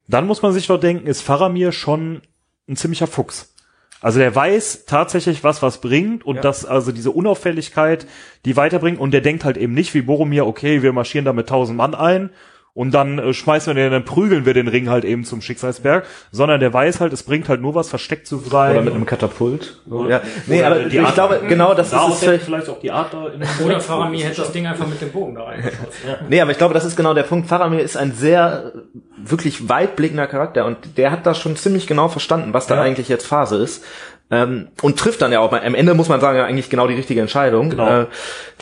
dann 0.08 0.26
muss 0.26 0.42
man 0.42 0.52
sich 0.52 0.66
doch 0.66 0.80
denken, 0.80 1.06
ist 1.06 1.22
Faramir 1.22 1.72
schon 1.72 2.22
ein 2.68 2.76
ziemlicher 2.76 3.06
Fuchs. 3.06 3.54
Also 4.00 4.18
der 4.20 4.34
weiß 4.34 4.84
tatsächlich, 4.86 5.42
was 5.42 5.62
was 5.62 5.80
bringt 5.80 6.24
und 6.24 6.36
ja. 6.36 6.42
dass 6.42 6.64
also 6.64 6.92
diese 6.92 7.10
Unauffälligkeit 7.10 8.06
die 8.44 8.56
weiterbringt 8.56 9.00
und 9.00 9.10
der 9.10 9.20
denkt 9.20 9.44
halt 9.44 9.56
eben 9.56 9.74
nicht 9.74 9.92
wie 9.94 10.02
Boromir, 10.02 10.46
okay, 10.46 10.82
wir 10.82 10.92
marschieren 10.92 11.24
da 11.24 11.32
mit 11.32 11.48
tausend 11.48 11.76
Mann 11.76 11.94
ein 11.94 12.30
und 12.78 12.92
dann 12.92 13.18
äh, 13.18 13.34
schmeißen 13.34 13.74
wir 13.74 13.82
den, 13.82 13.90
dann 13.90 14.04
prügeln 14.04 14.46
wir 14.46 14.54
den 14.54 14.68
Ring 14.68 14.88
halt 14.88 15.04
eben 15.04 15.24
zum 15.24 15.40
Schicksalsberg, 15.40 16.06
sondern 16.30 16.60
der 16.60 16.72
weiß 16.72 17.00
halt, 17.00 17.12
es 17.12 17.24
bringt 17.24 17.48
halt 17.48 17.60
nur 17.60 17.74
was, 17.74 17.88
versteckt 17.88 18.28
zu 18.28 18.38
sein. 18.38 18.70
Oder 18.70 18.82
mit 18.82 18.94
einem 18.94 19.04
Katapult. 19.04 19.80
Ja. 20.08 20.20
Nee, 20.46 20.62
aber 20.62 20.86
ich 20.86 21.00
Art, 21.00 21.14
glaube, 21.14 21.40
genau 21.48 21.74
das 21.74 21.90
da 21.90 22.06
ist 22.06 22.22
es. 22.22 22.44
Vielleicht 22.44 22.68
auch 22.68 22.78
die 22.78 22.92
Art 22.92 23.12
da 23.12 23.30
in 23.30 23.42
Oder 23.66 23.80
Faramir 23.80 24.24
hätte 24.26 24.42
das 24.42 24.52
Ding 24.52 24.64
einfach 24.68 24.86
mit 24.86 25.00
dem 25.00 25.10
Bogen 25.10 25.34
da 25.34 25.42
reingeschossen. 25.42 25.88
ja. 26.06 26.18
Nee, 26.28 26.40
aber 26.40 26.52
ich 26.52 26.58
glaube, 26.58 26.72
das 26.72 26.84
ist 26.84 26.94
genau 26.94 27.14
der 27.14 27.24
Punkt. 27.24 27.48
Faramir 27.48 27.80
ist 27.80 27.96
ein 27.96 28.12
sehr 28.12 28.70
wirklich 29.16 29.68
weitblickender 29.68 30.28
Charakter 30.28 30.64
und 30.64 30.76
der 30.96 31.10
hat 31.10 31.26
das 31.26 31.36
schon 31.36 31.56
ziemlich 31.56 31.88
genau 31.88 32.06
verstanden, 32.06 32.54
was 32.54 32.68
da 32.68 32.76
ja. 32.76 32.82
eigentlich 32.82 33.08
jetzt 33.08 33.26
Phase 33.26 33.56
ist. 33.56 33.82
Ähm, 34.30 34.68
und 34.82 34.98
trifft 34.98 35.22
dann 35.22 35.32
ja 35.32 35.40
auch, 35.40 35.52
am 35.52 35.74
Ende 35.74 35.94
muss 35.94 36.08
man 36.08 36.20
sagen, 36.20 36.36
ja 36.36 36.44
eigentlich 36.44 36.68
genau 36.68 36.86
die 36.86 36.94
richtige 36.94 37.20
Entscheidung. 37.20 37.70
Genau. 37.70 38.02
Äh, 38.02 38.06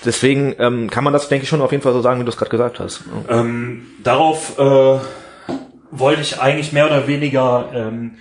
deswegen 0.04 0.54
ähm, 0.58 0.88
kann 0.90 1.02
man 1.02 1.12
das, 1.12 1.28
denke 1.28 1.42
ich, 1.42 1.48
schon 1.48 1.60
auf 1.60 1.72
jeden 1.72 1.82
Fall 1.82 1.92
so 1.92 2.00
sagen, 2.00 2.20
wie 2.20 2.24
du 2.24 2.30
es 2.30 2.36
gerade 2.36 2.50
gesagt 2.50 2.78
hast. 2.78 3.02
Ähm, 3.28 3.86
darauf 4.02 4.58
äh, 4.58 4.98
wollte 5.90 6.20
ich 6.20 6.40
eigentlich 6.40 6.72
mehr 6.72 6.86
oder 6.86 7.08
weniger 7.08 7.68
ähm, 7.74 8.12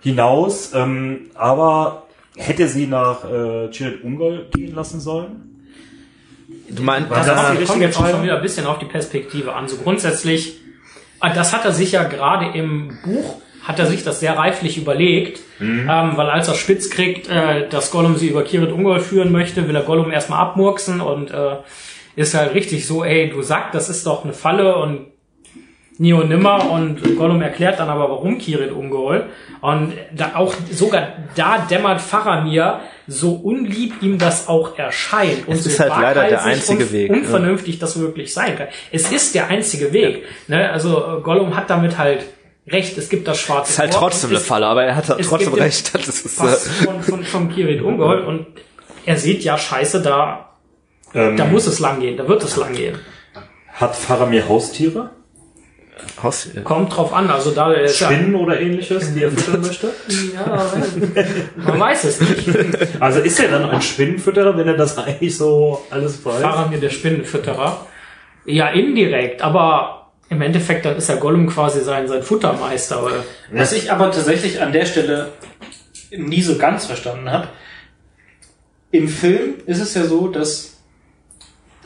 hinaus, 0.00 0.72
ähm, 0.74 1.30
aber 1.34 2.06
hätte 2.36 2.68
sie 2.68 2.86
nach 2.86 3.30
äh, 3.30 3.70
Chirit 3.70 4.02
Ungol 4.02 4.46
gehen 4.54 4.74
lassen 4.74 5.00
sollen? 5.00 5.50
Du 6.70 6.82
meinst, 6.82 7.10
das, 7.10 7.26
das 7.26 7.58
die 7.58 7.64
kommt 7.64 7.82
jetzt 7.82 7.98
auch 7.98 8.08
schon 8.08 8.22
wieder 8.22 8.36
ein 8.36 8.42
bisschen 8.42 8.66
auf 8.66 8.78
die 8.78 8.86
Perspektive 8.86 9.52
an. 9.52 9.68
So 9.68 9.76
grundsätzlich, 9.76 10.60
das 11.20 11.52
hat 11.52 11.66
er 11.66 11.72
sich 11.72 11.92
ja 11.92 12.04
gerade 12.04 12.56
im 12.58 12.98
Buch 13.04 13.42
hat 13.62 13.78
er 13.78 13.86
sich 13.86 14.04
das 14.04 14.20
sehr 14.20 14.36
reiflich 14.36 14.76
überlegt, 14.76 15.40
mhm. 15.58 15.88
ähm, 15.90 16.16
weil 16.16 16.30
als 16.30 16.48
er 16.48 16.54
spitz 16.54 16.90
kriegt, 16.90 17.28
äh, 17.28 17.68
dass 17.68 17.90
Gollum 17.90 18.16
sie 18.16 18.28
über 18.28 18.44
Kirit 18.44 18.72
Ungol 18.72 19.00
führen 19.00 19.32
möchte, 19.32 19.68
will 19.68 19.76
er 19.76 19.82
Gollum 19.82 20.10
erstmal 20.10 20.40
abmurksen 20.40 21.00
und 21.00 21.30
äh, 21.30 21.56
ist 22.16 22.34
halt 22.34 22.54
richtig 22.54 22.86
so, 22.86 23.04
ey, 23.04 23.30
du 23.30 23.42
sagst, 23.42 23.74
das 23.74 23.88
ist 23.88 24.06
doch 24.06 24.24
eine 24.24 24.32
Falle 24.32 24.76
und 24.76 25.06
nie 25.98 26.12
und 26.12 26.28
nimmer 26.28 26.70
und 26.70 27.16
Gollum 27.16 27.40
erklärt 27.40 27.78
dann 27.78 27.88
aber, 27.88 28.10
warum 28.10 28.38
Kirit 28.38 28.72
Ungol 28.72 29.26
und 29.60 29.92
da 30.12 30.32
auch 30.34 30.52
sogar 30.70 31.08
da 31.36 31.58
dämmert 31.70 32.00
Faramir, 32.00 32.80
so 33.06 33.34
unlieb 33.34 34.02
ihm 34.02 34.18
das 34.18 34.48
auch 34.48 34.76
erscheint 34.76 35.46
und 35.46 35.54
es 35.54 35.64
so 35.64 35.70
ist 35.70 35.80
halt 35.80 35.92
leider 36.00 36.26
der 36.28 36.44
einzige 36.44 36.90
Weg, 36.90 37.10
unvernünftig 37.10 37.74
ja. 37.76 37.80
das 37.80 37.98
wirklich 37.98 38.34
sein 38.34 38.56
kann. 38.56 38.68
Es 38.90 39.12
ist 39.12 39.34
der 39.34 39.48
einzige 39.48 39.92
Weg. 39.92 40.24
Ne? 40.48 40.68
Also 40.70 41.20
Gollum 41.22 41.54
hat 41.54 41.70
damit 41.70 41.96
halt 41.96 42.24
recht, 42.66 42.96
es 42.98 43.08
gibt 43.08 43.28
das 43.28 43.38
schwarze 43.38 43.72
Ist 43.72 43.78
halt 43.78 43.92
trotzdem 43.92 44.30
eine 44.30 44.40
Falle, 44.40 44.66
aber 44.66 44.84
er 44.84 44.96
hat 44.96 45.06
trotzdem 45.06 45.54
recht. 45.54 45.94
Das 45.94 46.08
ist 46.08 46.38
Pass 46.38 46.66
äh, 46.66 46.70
von, 46.84 47.02
von, 47.02 47.24
von 47.24 47.50
Kirit 47.50 47.82
Ungol 47.82 48.20
und 48.20 48.46
er 49.06 49.16
sieht 49.16 49.44
ja 49.44 49.58
scheiße, 49.58 50.02
da, 50.02 50.50
ähm, 51.14 51.36
da 51.36 51.44
muss 51.44 51.66
es 51.66 51.78
lang 51.78 52.00
gehen, 52.00 52.16
da 52.16 52.26
wird 52.26 52.42
es 52.42 52.56
lang 52.56 52.74
gehen. 52.74 52.98
Hat 53.68 53.94
Faramir 53.96 54.48
Haustiere? 54.48 55.10
Haustiere? 56.22 56.62
Kommt 56.62 56.96
drauf 56.96 57.12
an, 57.12 57.28
also 57.28 57.50
da 57.50 57.72
er 57.72 57.88
Spinnen 57.88 58.32
ja, 58.32 58.38
oder 58.38 58.60
ähnliches, 58.60 59.14
die 59.14 59.22
er 59.22 59.30
füttern 59.30 59.60
möchte? 59.60 59.90
Ja, 60.34 60.72
man 61.56 61.80
weiß 61.80 62.04
es 62.04 62.20
nicht. 62.20 62.48
Also 63.00 63.20
ist 63.20 63.40
er 63.40 63.48
dann 63.48 63.68
ein 63.68 63.82
Spinnenfütterer, 63.82 64.56
wenn 64.56 64.68
er 64.68 64.76
das 64.76 64.96
eigentlich 64.96 65.36
so 65.36 65.82
alles 65.90 66.24
weiß? 66.24 66.40
Faramir 66.40 66.78
der 66.78 66.90
Spinnenfütterer? 66.90 67.86
Ja, 68.46 68.68
indirekt, 68.68 69.42
aber 69.42 70.03
im 70.30 70.42
Endeffekt, 70.42 70.84
dann 70.84 70.96
ist 70.96 71.08
ja 71.08 71.16
Gollum 71.16 71.46
quasi 71.46 71.80
sein, 71.82 72.08
sein 72.08 72.22
Futtermeister. 72.22 73.04
Oder? 73.04 73.24
Was 73.52 73.72
ich 73.72 73.90
aber 73.92 74.10
tatsächlich 74.10 74.60
an 74.60 74.72
der 74.72 74.86
Stelle 74.86 75.32
nie 76.10 76.42
so 76.42 76.56
ganz 76.56 76.86
verstanden 76.86 77.30
habe, 77.30 77.48
im 78.90 79.08
Film 79.08 79.54
ist 79.66 79.80
es 79.80 79.94
ja 79.94 80.04
so, 80.04 80.28
dass 80.28 80.74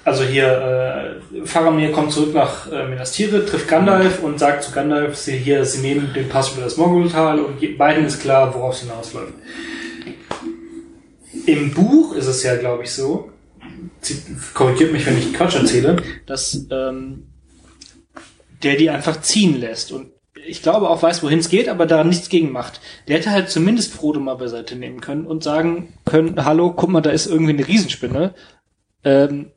also 0.05 0.25
hier 0.25 1.21
äh, 1.33 1.47
Faramir 1.47 1.93
kommt 1.93 2.13
zurück 2.13 2.33
nach 2.35 2.71
äh, 2.73 2.87
Minas 2.89 3.13
Tirith, 3.13 3.49
trifft 3.49 3.69
Gandalf 3.69 4.23
und 4.23 4.39
sagt 4.39 4.65
zu 4.65 4.73
Gandalf, 4.73 5.17
sie 5.17 5.37
hier, 5.37 5.65
sie 5.65 5.81
nehmen 5.81 6.13
den 6.15 6.29
Pass 6.29 6.53
über 6.53 6.63
das 6.63 6.79
Mogultal 6.79 7.41
und 7.41 7.61
beiden 7.77 8.07
ist 8.07 8.23
klar, 8.23 8.55
worauf 8.55 8.75
es 8.75 8.81
hinausläuft. 8.81 9.35
Im 11.47 11.73
Buch 11.73 12.15
ist 12.15 12.27
es 12.27 12.43
ja, 12.43 12.57
glaube 12.57 12.85
ich, 12.85 12.93
so, 12.93 13.31
korrigiert 14.55 14.93
mich, 14.93 15.07
wenn 15.07 15.19
ich 15.19 15.35
Quatsch 15.35 15.57
erzähle, 15.57 15.97
dass 16.27 16.67
ähm, 16.71 17.28
der 18.63 18.77
die 18.77 18.91
einfach 18.91 19.21
ziehen 19.21 19.61
lässt 19.61 19.93
und 19.93 20.13
ich 20.47 20.63
glaube 20.63 20.89
auch 20.89 21.03
weiß, 21.03 21.23
wohin 21.23 21.41
es 21.41 21.49
geht, 21.49 21.69
aber 21.69 21.85
da 21.85 22.05
nichts 22.05 22.29
gegen 22.29 22.53
macht. 22.53 22.81
Der 23.07 23.19
hätte 23.19 23.31
halt 23.31 23.51
zumindest 23.51 23.93
Frodo 23.93 24.19
mal 24.19 24.37
beiseite 24.37 24.77
nehmen 24.77 25.01
können 25.01 25.27
und 25.27 25.45
sagen 25.45 25.93
können, 26.07 26.45
hallo, 26.45 26.73
guck 26.73 26.89
mal, 26.89 27.01
da 27.01 27.11
ist 27.11 27.27
irgendwie 27.27 27.53
eine 27.53 27.67
Riesenspinne. 27.67 28.35
Ähm, 29.05 29.51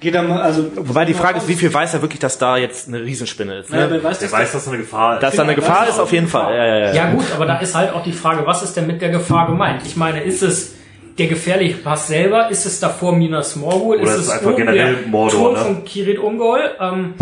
Geht 0.00 0.14
da 0.14 0.22
mal, 0.22 0.40
also. 0.40 0.70
Wobei 0.76 1.04
die 1.04 1.12
Frage 1.12 1.38
ist, 1.38 1.46
wie 1.46 1.54
viel 1.54 1.72
weiß 1.72 1.92
er 1.92 2.00
wirklich, 2.00 2.20
dass 2.20 2.38
da 2.38 2.56
jetzt 2.56 2.88
eine 2.88 3.02
Riesenspinne 3.02 3.58
ist? 3.58 3.70
Ne? 3.70 3.80
Ja, 3.80 3.90
wer 3.90 4.02
weiß, 4.02 4.18
der 4.18 4.32
weiß, 4.32 4.52
dass 4.52 4.64
da 4.64 4.70
eine 4.70 4.80
Gefahr 4.80 5.14
ist. 5.16 5.22
Dass 5.22 5.36
da 5.36 5.42
eine 5.42 5.54
Gefahr 5.54 5.88
ist, 5.88 5.98
auf 5.98 6.10
jeden 6.10 6.26
Fall. 6.26 6.56
Ja, 6.56 6.66
ja, 6.66 6.78
ja. 6.78 6.94
ja 6.94 7.12
gut, 7.12 7.26
aber 7.34 7.44
da 7.44 7.58
ist 7.58 7.74
halt 7.74 7.92
auch 7.92 8.02
die 8.02 8.12
Frage, 8.12 8.46
was 8.46 8.62
ist 8.62 8.74
denn 8.76 8.86
mit 8.86 9.02
der 9.02 9.10
Gefahr 9.10 9.46
gemeint? 9.46 9.82
Ich 9.84 9.96
meine, 9.96 10.22
ist 10.22 10.42
es 10.42 10.74
der 11.18 11.26
gefährliche 11.26 11.76
Pass 11.76 12.06
selber? 12.06 12.50
Ist 12.50 12.64
es 12.64 12.80
davor 12.80 13.14
Minas 13.14 13.56
Morgul? 13.56 13.98
Oder 13.98 14.10
ist, 14.10 14.20
es 14.20 14.30
einfach 14.30 14.56
generell 14.56 15.04
Mordor, 15.06 15.38
Turm 15.38 15.52
ne? 15.52 15.60
von 15.60 15.84
Kirit 15.84 16.18
Ungol? 16.18 16.60
Ähm, 16.80 17.14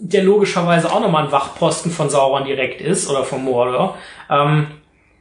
der 0.00 0.24
logischerweise 0.24 0.90
auch 0.90 1.00
nochmal 1.00 1.26
ein 1.26 1.32
Wachposten 1.32 1.92
von 1.92 2.08
Sauron 2.08 2.44
direkt 2.44 2.80
ist 2.80 3.08
oder 3.08 3.24
vom 3.24 3.44
Mordor. 3.44 3.96
Ähm, 4.30 4.68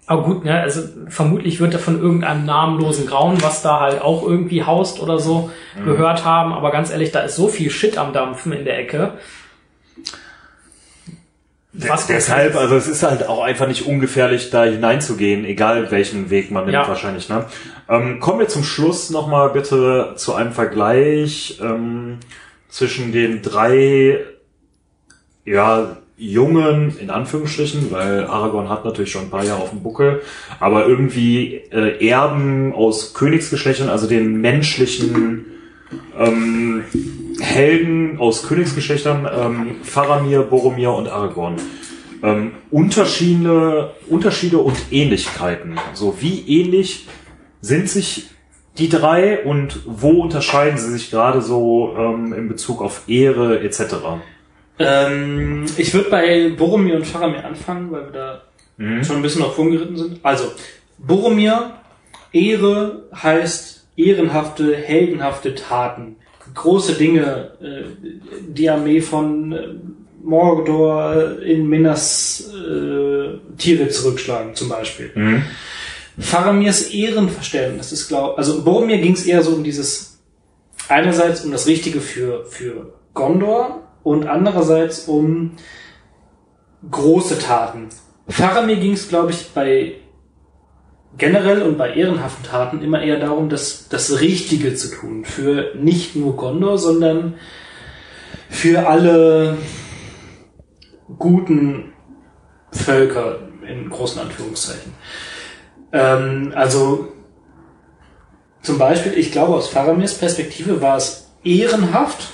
aber 0.07 0.23
gut, 0.23 0.43
ne, 0.43 0.59
also 0.59 0.81
vermutlich 1.07 1.59
wird 1.59 1.73
er 1.73 1.79
von 1.79 2.01
irgendeinem 2.01 2.45
namenlosen 2.45 3.05
Grauen, 3.05 3.43
was 3.43 3.61
da 3.61 3.79
halt 3.79 4.01
auch 4.01 4.23
irgendwie 4.23 4.63
haust 4.63 4.99
oder 5.01 5.19
so, 5.19 5.51
mhm. 5.77 5.85
gehört 5.85 6.25
haben. 6.25 6.51
Aber 6.53 6.71
ganz 6.71 6.89
ehrlich, 6.89 7.11
da 7.11 7.19
ist 7.19 7.35
so 7.35 7.47
viel 7.47 7.69
Shit 7.69 7.97
am 7.97 8.11
Dampfen 8.11 8.51
in 8.51 8.65
der 8.65 8.79
Ecke. 8.79 9.13
Was 11.73 12.07
deshalb, 12.07 12.55
also 12.55 12.75
es 12.75 12.87
ist 12.87 13.03
halt 13.03 13.27
auch 13.27 13.43
einfach 13.43 13.67
nicht 13.67 13.85
ungefährlich, 13.85 14.49
da 14.49 14.63
hineinzugehen, 14.63 15.45
egal 15.45 15.91
welchen 15.91 16.31
Weg 16.31 16.49
man 16.49 16.63
nimmt 16.63 16.73
ja. 16.73 16.87
wahrscheinlich. 16.87 17.29
Ne? 17.29 17.45
Ähm, 17.87 18.19
kommen 18.19 18.39
wir 18.39 18.47
zum 18.47 18.63
Schluss 18.63 19.11
nochmal 19.11 19.51
bitte 19.51 20.13
zu 20.15 20.33
einem 20.33 20.53
Vergleich 20.53 21.59
ähm, 21.61 22.17
zwischen 22.69 23.11
den 23.11 23.43
drei 23.43 24.19
ja, 25.45 25.97
jungen, 26.19 26.97
in 26.99 27.09
Anführungsstrichen, 27.09 27.91
weil 27.91 28.25
Aragorn 28.25 28.67
hat 28.67 28.83
natürlich 28.83 29.11
schon 29.11 29.23
ein 29.23 29.29
paar 29.29 29.45
Jahre 29.45 29.61
auf 29.61 29.69
dem 29.69 29.81
Buckel, 29.81 30.21
aber 30.59 30.85
irgendwie 30.85 31.61
äh, 31.71 32.05
Erben 32.05 32.73
aus 32.73 33.13
Königsgeschlechtern, 33.13 33.89
also 33.89 34.05
den 34.05 34.41
menschlichen 34.41 35.45
ähm, 36.17 36.83
Helden 37.39 38.19
aus 38.19 38.47
Königsgeschlechtern, 38.47 39.27
ähm, 39.33 39.75
Faramir, 39.83 40.41
Boromir 40.41 40.91
und 40.91 41.07
Aragorn. 41.07 41.55
Ähm, 42.21 42.51
Unterschiede, 42.69 43.91
Unterschiede 44.09 44.57
und 44.57 44.75
Ähnlichkeiten. 44.91 45.79
So, 45.93 46.17
wie 46.19 46.41
ähnlich 46.47 47.07
sind 47.61 47.89
sich 47.89 48.29
die 48.77 48.89
drei 48.89 49.45
und 49.45 49.79
wo 49.85 50.21
unterscheiden 50.21 50.77
sie 50.77 50.91
sich 50.91 51.11
gerade 51.11 51.41
so 51.41 51.95
ähm, 51.97 52.33
in 52.33 52.49
Bezug 52.49 52.81
auf 52.81 53.03
Ehre 53.07 53.61
etc.? 53.61 53.95
Ähm, 54.79 55.65
ich 55.77 55.93
würde 55.93 56.09
bei 56.09 56.49
Boromir 56.57 56.95
und 56.95 57.05
Faramir 57.05 57.45
anfangen, 57.45 57.91
weil 57.91 58.05
wir 58.05 58.11
da 58.11 58.41
mhm. 58.77 59.03
schon 59.03 59.17
ein 59.17 59.21
bisschen 59.21 59.43
auf 59.43 59.55
geritten 59.57 59.97
sind. 59.97 60.19
Also, 60.23 60.51
Boromir, 60.97 61.75
Ehre 62.31 63.03
heißt 63.13 63.87
ehrenhafte, 63.97 64.75
heldenhafte 64.75 65.55
Taten. 65.55 66.15
Große 66.53 66.93
Dinge, 66.93 67.51
äh, 67.61 67.83
die 68.47 68.69
Armee 68.69 69.01
von 69.01 69.51
äh, 69.51 69.67
Mordor 70.23 71.39
in 71.41 71.67
Minas 71.67 72.51
äh, 72.53 73.37
Tiere 73.57 73.89
zurückschlagen, 73.89 74.55
zum 74.55 74.69
Beispiel. 74.69 75.11
Mhm. 75.13 75.43
Faramirs 76.17 76.89
Ehrenverständnis 76.93 77.91
ist, 77.91 78.07
glaube 78.07 78.37
also 78.37 78.63
Boromir 78.63 78.97
ging 78.97 79.13
es 79.13 79.25
eher 79.25 79.41
so 79.41 79.51
um 79.51 79.63
dieses 79.63 80.19
einerseits 80.89 81.45
um 81.45 81.51
das 81.51 81.67
Richtige 81.67 82.01
für 82.01 82.45
für 82.45 82.93
Gondor 83.13 83.88
und 84.03 84.27
andererseits 84.27 85.07
um 85.07 85.51
große 86.89 87.39
Taten. 87.39 87.89
Faramir 88.27 88.77
ging 88.77 88.93
es, 88.93 89.09
glaube 89.09 89.31
ich, 89.31 89.49
bei 89.53 89.95
generell 91.17 91.63
und 91.63 91.77
bei 91.77 91.93
ehrenhaften 91.93 92.43
Taten 92.43 92.81
immer 92.81 93.01
eher 93.01 93.19
darum, 93.19 93.49
das, 93.49 93.89
das 93.89 94.21
Richtige 94.21 94.75
zu 94.75 94.91
tun. 94.91 95.25
Für 95.25 95.75
nicht 95.75 96.15
nur 96.15 96.35
Gondor, 96.35 96.77
sondern 96.77 97.35
für 98.49 98.87
alle 98.87 99.57
guten 101.17 101.93
Völker 102.71 103.39
in 103.67 103.89
großen 103.89 104.21
Anführungszeichen. 104.21 104.93
Ähm, 105.91 106.53
also 106.55 107.09
zum 108.61 108.77
Beispiel, 108.77 109.17
ich 109.17 109.31
glaube, 109.31 109.55
aus 109.55 109.69
Faramirs 109.69 110.15
Perspektive 110.15 110.81
war 110.81 110.97
es 110.97 111.31
ehrenhaft, 111.43 112.27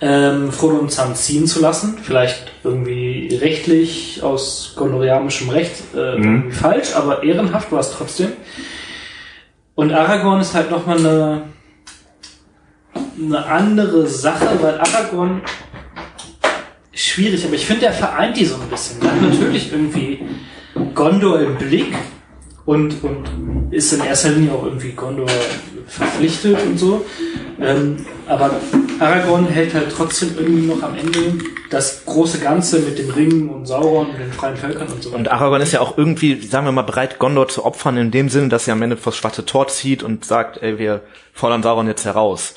ähm, 0.00 0.50
Frodo 0.50 0.76
und 0.76 0.90
Sam 0.90 1.14
ziehen 1.14 1.46
zu 1.46 1.60
lassen. 1.60 1.98
Vielleicht 2.02 2.52
irgendwie 2.64 3.38
rechtlich 3.40 4.22
aus 4.22 4.74
gondorianischem 4.76 5.50
Recht 5.50 5.72
äh, 5.94 6.16
mhm. 6.16 6.24
irgendwie 6.24 6.52
falsch, 6.52 6.94
aber 6.94 7.22
ehrenhaft 7.22 7.70
war 7.72 7.80
es 7.80 7.92
trotzdem. 7.92 8.32
Und 9.74 9.92
Aragorn 9.92 10.40
ist 10.40 10.54
halt 10.54 10.70
nochmal 10.70 10.98
eine, 10.98 11.42
eine 13.18 13.46
andere 13.46 14.06
Sache, 14.06 14.48
weil 14.60 14.78
Aragorn 14.78 15.42
schwierig, 16.92 17.44
aber 17.44 17.54
ich 17.54 17.66
finde, 17.66 17.86
er 17.86 17.92
vereint 17.92 18.36
die 18.36 18.44
so 18.44 18.56
ein 18.56 18.68
bisschen. 18.68 19.00
Er 19.02 19.10
hat 19.10 19.22
natürlich 19.22 19.72
irgendwie 19.72 20.20
Gondor 20.94 21.40
im 21.40 21.56
Blick 21.56 21.94
und, 22.66 23.02
und 23.02 23.68
ist 23.70 23.92
in 23.92 24.04
erster 24.04 24.30
Linie 24.30 24.52
auch 24.52 24.64
irgendwie 24.64 24.92
Gondor 24.92 25.28
verpflichtet 25.86 26.58
und 26.66 26.78
so. 26.78 27.04
Ähm, 27.60 28.06
aber 28.26 28.50
Aragorn 28.98 29.46
hält 29.46 29.74
halt 29.74 29.92
trotzdem 29.94 30.30
irgendwie 30.36 30.66
noch 30.66 30.82
am 30.82 30.96
Ende 30.96 31.34
das 31.68 32.04
große 32.06 32.38
Ganze 32.38 32.80
mit 32.80 32.98
dem 32.98 33.10
Ring 33.10 33.48
und 33.48 33.66
Sauron 33.66 34.10
und 34.10 34.18
den 34.18 34.32
freien 34.32 34.56
Völkern 34.56 34.88
und 34.88 35.02
so 35.02 35.10
weiter. 35.10 35.18
Und 35.18 35.30
Aragorn 35.30 35.60
ist 35.60 35.72
ja 35.72 35.80
auch 35.80 35.98
irgendwie, 35.98 36.40
sagen 36.40 36.66
wir 36.66 36.72
mal, 36.72 36.82
bereit, 36.82 37.18
Gondor 37.18 37.48
zu 37.48 37.64
opfern, 37.64 37.96
in 37.96 38.10
dem 38.10 38.28
Sinne, 38.28 38.48
dass 38.48 38.66
er 38.66 38.72
am 38.72 38.82
Ende 38.82 38.96
vors 38.96 39.16
schwarze 39.16 39.44
Tor 39.44 39.68
zieht 39.68 40.02
und 40.02 40.24
sagt, 40.24 40.62
ey, 40.62 40.78
wir 40.78 41.02
fordern 41.32 41.62
Sauron 41.62 41.86
jetzt 41.86 42.04
heraus. 42.04 42.54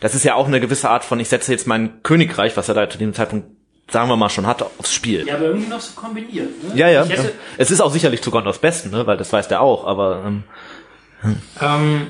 Das 0.00 0.14
ist 0.14 0.24
ja 0.24 0.34
auch 0.34 0.46
eine 0.46 0.60
gewisse 0.60 0.90
Art 0.90 1.04
von, 1.04 1.18
ich 1.18 1.28
setze 1.28 1.50
jetzt 1.50 1.66
mein 1.66 2.02
Königreich, 2.02 2.56
was 2.56 2.68
er 2.68 2.74
da 2.74 2.88
zu 2.88 2.98
dem 2.98 3.14
Zeitpunkt 3.14 3.48
sagen 3.90 4.08
wir 4.08 4.16
mal 4.16 4.30
schon 4.30 4.46
hat, 4.46 4.62
aufs 4.62 4.94
Spiel. 4.94 5.26
Ja, 5.26 5.34
aber 5.34 5.44
irgendwie 5.46 5.68
noch 5.68 5.80
so 5.80 5.98
kombiniert. 5.98 6.62
Ne? 6.62 6.70
Ja, 6.74 6.88
ja. 6.88 7.04
Hätte, 7.04 7.32
es 7.58 7.70
ist 7.70 7.80
auch 7.80 7.92
sicherlich 7.92 8.22
zu 8.22 8.30
Gondors 8.30 8.58
Besten, 8.58 8.90
ne? 8.90 9.06
weil 9.06 9.16
das 9.16 9.32
weiß 9.32 9.48
der 9.48 9.60
auch, 9.60 9.86
aber 9.86 10.22
ähm, 10.26 10.44
hm. 11.20 11.36
ähm, 11.60 12.06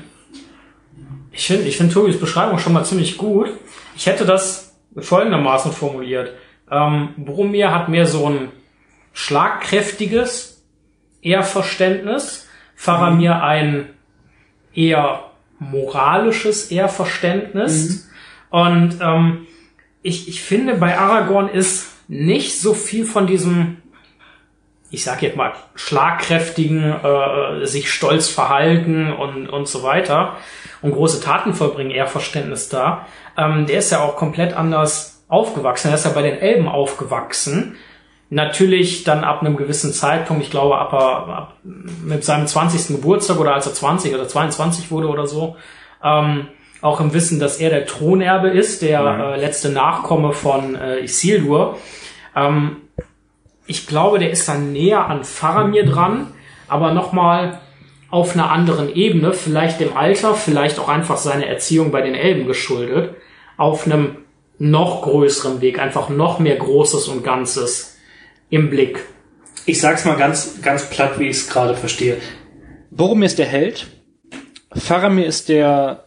ich 1.35 1.47
finde 1.47 1.67
ich 1.67 1.77
finde 1.77 1.93
Tobis 1.93 2.19
Beschreibung 2.19 2.59
schon 2.59 2.73
mal 2.73 2.85
ziemlich 2.85 3.17
gut. 3.17 3.49
Ich 3.95 4.07
hätte 4.07 4.25
das 4.25 4.75
folgendermaßen 4.97 5.71
formuliert. 5.73 6.33
Ähm, 6.71 7.09
Boromir 7.17 7.71
hat 7.71 7.89
mehr 7.89 8.07
so 8.07 8.29
ein 8.29 8.51
schlagkräftiges 9.13 10.63
Ehrverständnis, 11.21 12.47
Faramir 12.75 13.35
mhm. 13.35 13.41
ein 13.41 13.89
eher 14.73 15.31
moralisches 15.59 16.71
Ehrverständnis. 16.71 18.07
Mhm. 18.51 18.57
Und 18.57 18.97
ähm, 19.01 19.47
ich, 20.01 20.29
ich 20.29 20.41
finde, 20.41 20.75
bei 20.75 20.97
Aragorn 20.97 21.49
ist 21.49 21.87
nicht 22.07 22.59
so 22.59 22.73
viel 22.73 23.05
von 23.05 23.27
diesem, 23.27 23.77
ich 24.91 25.03
sag 25.03 25.21
jetzt 25.21 25.35
mal, 25.35 25.53
schlagkräftigen, 25.75 26.93
äh, 27.03 27.65
sich 27.65 27.91
stolz 27.91 28.29
verhalten 28.29 29.11
und, 29.11 29.49
und 29.49 29.67
so 29.67 29.83
weiter 29.83 30.37
und 30.81 30.91
große 30.91 31.21
Taten 31.21 31.53
vollbringen, 31.53 31.91
eher 31.91 32.07
Verständnis 32.07 32.69
da. 32.69 33.07
Ähm, 33.37 33.65
der 33.65 33.79
ist 33.79 33.91
ja 33.91 34.03
auch 34.03 34.15
komplett 34.15 34.53
anders 34.53 35.23
aufgewachsen. 35.27 35.89
Er 35.89 35.95
ist 35.95 36.05
ja 36.05 36.11
bei 36.11 36.21
den 36.21 36.37
Elben 36.37 36.67
aufgewachsen. 36.67 37.75
Natürlich 38.29 39.03
dann 39.03 39.23
ab 39.23 39.41
einem 39.41 39.55
gewissen 39.57 39.93
Zeitpunkt, 39.93 40.43
ich 40.43 40.51
glaube 40.51 40.77
ab, 40.77 40.93
ab 40.93 41.53
mit 41.63 42.23
seinem 42.23 42.47
20. 42.47 42.95
Geburtstag 42.95 43.39
oder 43.39 43.53
als 43.53 43.67
er 43.67 43.73
20 43.73 44.13
oder 44.13 44.27
22 44.27 44.91
wurde 44.91 45.07
oder 45.07 45.27
so, 45.27 45.57
ähm, 46.03 46.47
auch 46.81 46.99
im 46.99 47.13
Wissen, 47.13 47.39
dass 47.39 47.57
er 47.57 47.69
der 47.69 47.85
Thronerbe 47.85 48.49
ist, 48.49 48.81
der 48.81 49.01
mhm. 49.01 49.21
äh, 49.21 49.37
letzte 49.37 49.69
Nachkomme 49.69 50.33
von 50.33 50.75
äh, 50.75 50.99
Isildur. 50.99 51.77
Ähm, 52.35 52.77
ich 53.67 53.87
glaube, 53.87 54.19
der 54.19 54.31
ist 54.31 54.47
dann 54.47 54.73
näher 54.73 55.07
an 55.07 55.23
Faramir 55.23 55.85
dran, 55.85 56.33
aber 56.67 56.93
nochmal 56.93 57.61
auf 58.09 58.33
einer 58.33 58.51
anderen 58.51 58.93
Ebene, 58.93 59.33
vielleicht 59.33 59.79
dem 59.79 59.97
Alter, 59.97 60.35
vielleicht 60.35 60.79
auch 60.79 60.87
einfach 60.87 61.17
seine 61.17 61.47
Erziehung 61.47 61.91
bei 61.91 62.01
den 62.01 62.15
Elben 62.15 62.45
geschuldet, 62.47 63.15
auf 63.57 63.85
einem 63.85 64.17
noch 64.57 65.01
größeren 65.01 65.61
Weg, 65.61 65.79
einfach 65.79 66.09
noch 66.09 66.39
mehr 66.39 66.55
Großes 66.55 67.07
und 67.07 67.23
Ganzes 67.23 67.97
im 68.49 68.69
Blick. 68.69 69.03
Ich 69.65 69.81
sag's 69.81 70.05
mal 70.05 70.15
ganz, 70.15 70.61
ganz 70.61 70.89
platt, 70.89 71.19
wie 71.19 71.27
ich 71.27 71.37
es 71.37 71.49
gerade 71.49 71.75
verstehe. 71.75 72.17
Boromir 72.91 73.25
ist 73.25 73.39
der 73.39 73.47
Held, 73.47 73.87
Faramir 74.71 75.25
ist 75.25 75.49
der 75.49 76.05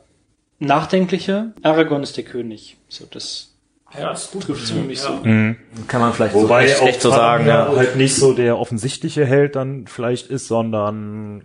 Nachdenkliche, 0.61 1.53
Aragorn 1.63 2.03
ist 2.03 2.17
der 2.17 2.25
König. 2.25 2.79
So, 2.89 3.05
das 3.11 3.58
ja, 3.97 4.13
ist 4.13 4.33
gut 4.33 4.49
mich 4.49 4.99
ja. 5.03 5.07
so. 5.07 5.13
Mhm. 5.25 5.57
Kann 5.87 6.01
man 6.01 6.13
vielleicht 6.13 6.35
Wobei 6.35 6.69
so 6.69 6.85
echt 6.85 7.01
so 7.01 7.11
sagen, 7.11 7.47
ja. 7.47 7.73
halt 7.75 7.97
nicht 7.97 8.15
so 8.15 8.33
der 8.33 8.59
offensichtliche 8.59 9.25
Held 9.25 9.57
dann 9.57 9.87
vielleicht 9.87 10.29
ist, 10.29 10.49
sondern 10.49 11.45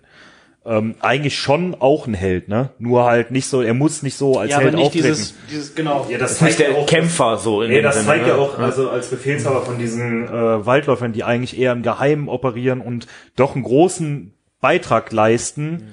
ähm, 0.65 0.95
eigentlich 0.99 1.37
schon 1.37 1.75
auch 1.75 2.07
ein 2.07 2.13
Held, 2.13 2.47
ne? 2.47 2.69
Nur 2.79 3.05
halt 3.05 3.31
nicht 3.31 3.47
so, 3.47 3.61
er 3.61 3.73
muss 3.73 4.01
nicht 4.01 4.15
so 4.15 4.39
als 4.39 4.51
ja, 4.51 4.59
Held 4.59 4.69
aber 4.69 4.77
nicht 4.77 4.87
auftreten. 4.87 5.07
Dieses, 5.07 5.35
dieses, 5.49 5.75
genau. 5.75 6.07
Ja, 6.09 6.17
das, 6.17 6.31
das 6.31 6.39
zeigt 6.39 6.59
der 6.59 6.75
auch, 6.75 6.85
Kämpfer 6.85 7.37
so 7.37 7.61
in 7.61 7.69
nee, 7.69 7.81
das 7.81 7.95
Sinne, 7.95 8.07
zeigt 8.07 8.27
ja 8.27 8.35
ne? 8.35 8.41
auch, 8.41 8.57
also 8.57 8.89
als 8.89 9.09
Befehlshaber 9.09 9.61
von 9.61 9.77
diesen 9.77 10.27
äh, 10.27 10.65
Waldläufern, 10.65 11.11
die 11.11 11.23
eigentlich 11.23 11.57
eher 11.57 11.73
im 11.73 11.81
Geheimen 11.81 12.29
operieren 12.29 12.79
und 12.81 13.07
doch 13.35 13.55
einen 13.55 13.63
großen 13.63 14.33
Beitrag 14.61 15.11
leisten, 15.11 15.71
mhm. 15.71 15.87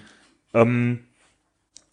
ähm, 0.55 0.99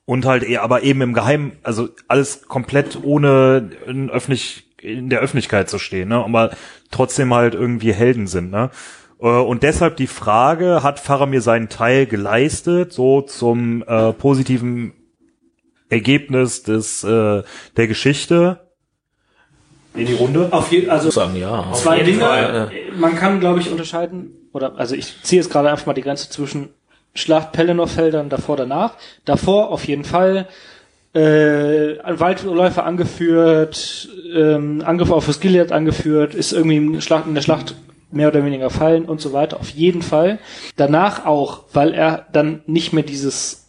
und 0.07 0.25
halt 0.25 0.43
eher, 0.43 0.63
aber 0.63 0.83
eben 0.83 1.01
im 1.01 1.13
Geheimen, 1.13 1.51
also 1.63 1.89
alles 2.07 2.47
komplett 2.47 2.97
ohne 3.03 3.71
in, 3.85 4.09
öffentlich, 4.09 4.63
in 4.81 5.09
der 5.09 5.19
Öffentlichkeit 5.19 5.69
zu 5.69 5.79
stehen, 5.79 6.07
ne? 6.07 6.23
aber 6.23 6.51
trotzdem 6.91 7.33
halt 7.33 7.53
irgendwie 7.53 7.93
Helden 7.93 8.25
sind, 8.25 8.49
ne? 8.49 8.71
Äh, 9.19 9.27
und 9.27 9.63
deshalb 9.63 9.97
die 9.97 10.07
Frage, 10.07 10.81
hat 10.81 11.01
Faramir 11.01 11.41
seinen 11.41 11.67
Teil 11.67 12.05
geleistet, 12.05 12.93
so 12.93 13.21
zum 13.21 13.83
äh, 13.85 14.13
positiven 14.13 14.93
Ergebnis 15.89 16.63
des 16.63 17.03
äh, 17.03 17.43
der 17.75 17.87
Geschichte 17.87 18.61
in 19.93 20.05
die 20.05 20.13
Runde? 20.13 20.47
Auf 20.51 20.71
jeden 20.71 20.89
also 20.89 21.09
sagen 21.09 21.35
ja. 21.35 21.69
Zwei 21.73 22.03
Dinge. 22.03 22.19
Fall. 22.19 22.71
Man 22.97 23.15
kann, 23.17 23.41
glaube 23.41 23.59
ich, 23.59 23.69
unterscheiden 23.69 24.49
oder 24.53 24.77
also 24.77 24.95
ich 24.95 25.21
ziehe 25.23 25.41
jetzt 25.41 25.51
gerade 25.51 25.69
einfach 25.69 25.85
mal 25.85 25.93
die 25.93 26.01
Grenze 26.01 26.29
zwischen 26.29 26.69
Schlacht 27.17 27.51
Pelennor-Feldern 27.51 28.29
davor, 28.29 28.57
danach. 28.57 28.93
Davor 29.25 29.71
auf 29.71 29.85
jeden 29.85 30.03
Fall 30.03 30.47
äh, 31.13 31.97
Waldläufer 32.05 32.85
angeführt, 32.85 34.07
ähm, 34.35 34.83
Angriff 34.85 35.09
auf 35.09 35.27
Osgiliath 35.27 35.71
angeführt, 35.71 36.35
ist 36.35 36.51
irgendwie 36.51 36.77
in, 36.77 37.01
Schlacht, 37.01 37.25
in 37.25 37.33
der 37.33 37.41
Schlacht 37.41 37.73
mehr 38.11 38.27
oder 38.27 38.45
weniger 38.45 38.69
fallen 38.69 39.05
und 39.05 39.19
so 39.19 39.33
weiter, 39.33 39.59
auf 39.59 39.69
jeden 39.71 40.03
Fall. 40.03 40.37
Danach 40.75 41.25
auch, 41.25 41.63
weil 41.73 41.93
er 41.93 42.27
dann 42.33 42.61
nicht 42.67 42.93
mehr 42.93 43.03
dieses 43.03 43.65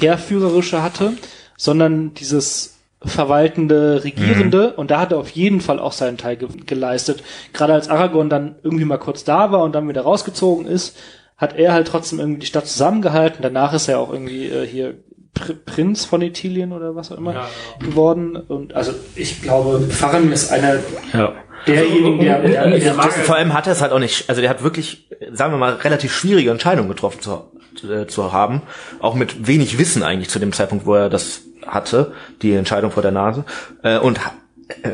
Heerführerische 0.00 0.82
hatte, 0.82 1.12
sondern 1.56 2.14
dieses 2.14 2.78
verwaltende, 3.00 4.02
regierende 4.02 4.70
mhm. 4.70 4.74
und 4.80 4.90
da 4.90 4.98
hat 4.98 5.12
er 5.12 5.18
auf 5.18 5.30
jeden 5.30 5.60
Fall 5.60 5.78
auch 5.78 5.92
seinen 5.92 6.18
Teil 6.18 6.36
ge 6.36 6.48
geleistet. 6.66 7.22
Gerade 7.52 7.74
als 7.74 7.88
Aragorn 7.88 8.28
dann 8.28 8.56
irgendwie 8.64 8.84
mal 8.84 8.98
kurz 8.98 9.22
da 9.22 9.52
war 9.52 9.62
und 9.62 9.72
dann 9.76 9.88
wieder 9.88 10.02
rausgezogen 10.02 10.66
ist, 10.66 10.96
hat 11.36 11.56
er 11.58 11.72
halt 11.72 11.88
trotzdem 11.88 12.18
irgendwie 12.18 12.40
die 12.40 12.46
Stadt 12.46 12.66
zusammengehalten. 12.66 13.42
Danach 13.42 13.72
ist 13.74 13.88
er 13.88 13.98
auch 13.98 14.12
irgendwie 14.12 14.46
äh, 14.46 14.66
hier 14.66 14.94
Pr 15.34 15.52
Prinz 15.52 16.04
von 16.06 16.22
Italien 16.22 16.72
oder 16.72 16.96
was 16.96 17.12
auch 17.12 17.18
immer 17.18 17.34
ja, 17.34 17.40
ja. 17.40 17.86
geworden. 17.86 18.36
Und 18.36 18.74
also 18.74 18.92
ich 19.14 19.42
glaube, 19.42 19.80
Faramir 19.80 20.32
ist 20.32 20.50
einer 20.50 20.78
ja. 21.12 21.32
derjenigen, 21.66 22.20
der, 22.20 22.40
der, 22.40 22.70
der, 22.70 22.78
der 22.78 22.94
Vor 22.94 23.36
allem 23.36 23.52
hat 23.52 23.66
er 23.66 23.74
es 23.74 23.82
halt 23.82 23.92
auch 23.92 23.98
nicht, 23.98 24.30
also 24.30 24.40
der 24.40 24.48
hat 24.48 24.62
wirklich, 24.62 25.08
sagen 25.32 25.52
wir 25.52 25.58
mal, 25.58 25.74
relativ 25.74 26.14
schwierige 26.14 26.50
Entscheidungen 26.50 26.88
getroffen 26.88 27.20
zu, 27.20 27.52
äh, 27.86 28.06
zu 28.06 28.32
haben. 28.32 28.62
Auch 29.00 29.14
mit 29.14 29.46
wenig 29.46 29.78
Wissen 29.78 30.02
eigentlich 30.02 30.30
zu 30.30 30.38
dem 30.38 30.52
Zeitpunkt, 30.52 30.86
wo 30.86 30.94
er 30.94 31.10
das 31.10 31.42
hatte, 31.66 32.12
die 32.40 32.54
Entscheidung 32.54 32.90
vor 32.90 33.02
der 33.02 33.12
Nase. 33.12 33.44
Äh, 33.82 33.98
und 33.98 34.20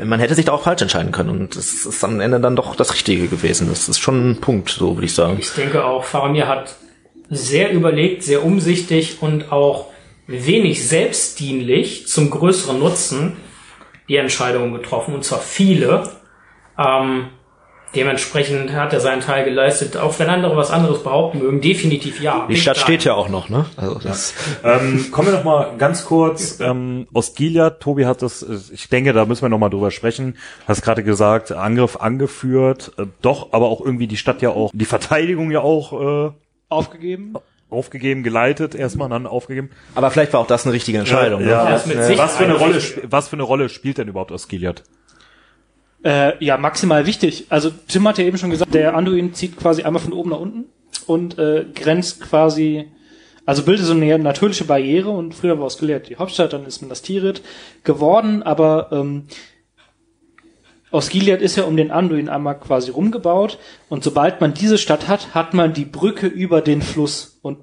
man 0.04 0.20
hätte 0.20 0.34
sich 0.34 0.44
da 0.44 0.52
auch 0.52 0.62
falsch 0.62 0.82
entscheiden 0.82 1.12
können 1.12 1.30
und 1.30 1.56
es 1.56 1.86
ist 1.86 2.04
am 2.04 2.20
Ende 2.20 2.40
dann 2.40 2.56
doch 2.56 2.76
das 2.76 2.92
Richtige 2.92 3.28
gewesen. 3.28 3.68
Das 3.68 3.88
ist 3.88 4.00
schon 4.00 4.32
ein 4.32 4.40
Punkt, 4.40 4.70
so 4.70 4.96
würde 4.96 5.06
ich 5.06 5.14
sagen. 5.14 5.38
Ich 5.40 5.50
denke 5.50 5.84
auch, 5.84 6.04
Faramir 6.04 6.46
hat 6.46 6.76
sehr 7.30 7.72
überlegt, 7.72 8.22
sehr 8.22 8.44
umsichtig 8.44 9.22
und 9.22 9.50
auch 9.50 9.86
wenig 10.26 10.86
selbstdienlich 10.86 12.06
zum 12.06 12.30
größeren 12.30 12.78
Nutzen 12.78 13.36
die 14.08 14.16
Entscheidungen 14.16 14.74
getroffen, 14.74 15.14
und 15.14 15.24
zwar 15.24 15.40
viele. 15.40 16.10
Ähm, 16.78 17.28
dementsprechend 17.94 18.72
hat 18.72 18.92
er 18.92 19.00
seinen 19.00 19.20
Teil 19.20 19.44
geleistet, 19.44 19.96
auch 19.96 20.18
wenn 20.18 20.28
andere 20.28 20.56
was 20.56 20.70
anderes 20.70 21.02
behaupten 21.02 21.38
mögen, 21.38 21.60
definitiv 21.60 22.20
ja. 22.20 22.46
Die 22.48 22.56
Stadt 22.56 22.76
steht 22.76 23.04
ja 23.04 23.14
auch 23.14 23.28
noch, 23.28 23.48
ne? 23.48 23.66
Also 23.76 23.98
das 23.98 24.34
ja. 24.62 24.78
ähm, 24.78 25.10
kommen 25.10 25.28
wir 25.28 25.34
noch 25.34 25.44
mal 25.44 25.76
ganz 25.78 26.04
kurz 26.04 26.60
ähm, 26.60 27.06
Ostgilia. 27.12 27.70
Tobi 27.70 28.06
hat 28.06 28.22
das, 28.22 28.44
ich 28.72 28.88
denke, 28.88 29.12
da 29.12 29.24
müssen 29.26 29.42
wir 29.42 29.48
noch 29.48 29.58
mal 29.58 29.70
drüber 29.70 29.90
sprechen. 29.90 30.36
Hast 30.66 30.82
gerade 30.82 31.02
gesagt, 31.02 31.52
Angriff 31.52 31.96
angeführt, 31.96 32.92
äh, 32.98 33.06
doch, 33.20 33.52
aber 33.52 33.68
auch 33.68 33.80
irgendwie 33.80 34.06
die 34.06 34.16
Stadt 34.16 34.42
ja 34.42 34.50
auch, 34.50 34.70
die 34.72 34.84
Verteidigung 34.84 35.50
ja 35.50 35.60
auch 35.60 36.28
äh, 36.28 36.32
aufgegeben 36.68 37.36
aufgegeben, 37.72 38.22
geleitet, 38.22 38.74
erstmal 38.74 39.08
dann 39.08 39.26
aufgegeben. 39.26 39.70
Aber 39.94 40.10
vielleicht 40.10 40.34
war 40.34 40.40
auch 40.40 40.46
das 40.46 40.66
eine 40.66 40.74
richtige 40.74 40.98
Entscheidung. 40.98 41.40
Ja, 41.40 41.76
ja. 41.76 41.76
ja. 41.76 42.18
Was 42.18 42.36
für 42.36 42.44
eine 42.44 42.54
Rolle, 42.54 42.82
was 43.04 43.28
für 43.28 43.36
eine 43.36 43.42
Rolle 43.42 43.70
spielt 43.70 43.96
denn 43.96 44.08
überhaupt 44.08 44.30
Osgiliath? 44.30 44.82
Äh, 46.04 46.44
ja, 46.44 46.56
maximal 46.56 47.06
wichtig. 47.06 47.46
Also 47.48 47.70
Tim 47.70 48.06
hat 48.08 48.18
ja 48.18 48.24
eben 48.24 48.38
schon 48.38 48.50
gesagt, 48.50 48.74
der 48.74 48.96
Anduin 48.96 49.34
zieht 49.34 49.56
quasi 49.56 49.82
einmal 49.82 50.02
von 50.02 50.12
oben 50.12 50.30
nach 50.30 50.40
unten 50.40 50.64
und 51.06 51.38
äh, 51.38 51.64
grenzt 51.74 52.20
quasi, 52.20 52.88
also 53.46 53.62
bildet 53.62 53.86
so 53.86 53.92
eine 53.92 54.18
natürliche 54.18 54.64
Barriere 54.64 55.10
und 55.10 55.34
früher 55.34 55.58
war 55.58 55.66
Osgiliath 55.66 56.08
die 56.08 56.16
Hauptstadt, 56.16 56.52
dann 56.52 56.66
ist 56.66 56.80
man 56.80 56.88
das 56.88 57.02
Tirit 57.02 57.42
geworden, 57.84 58.42
aber 58.42 58.88
ähm, 58.90 59.26
Osgiliath 60.90 61.40
ist 61.40 61.56
ja 61.56 61.64
um 61.64 61.76
den 61.76 61.92
Anduin 61.92 62.28
einmal 62.28 62.58
quasi 62.58 62.90
rumgebaut 62.90 63.58
und 63.88 64.02
sobald 64.02 64.40
man 64.40 64.54
diese 64.54 64.78
Stadt 64.78 65.06
hat, 65.06 65.34
hat 65.34 65.54
man 65.54 65.72
die 65.72 65.84
Brücke 65.84 66.26
über 66.26 66.62
den 66.62 66.82
Fluss 66.82 67.38
und 67.42 67.58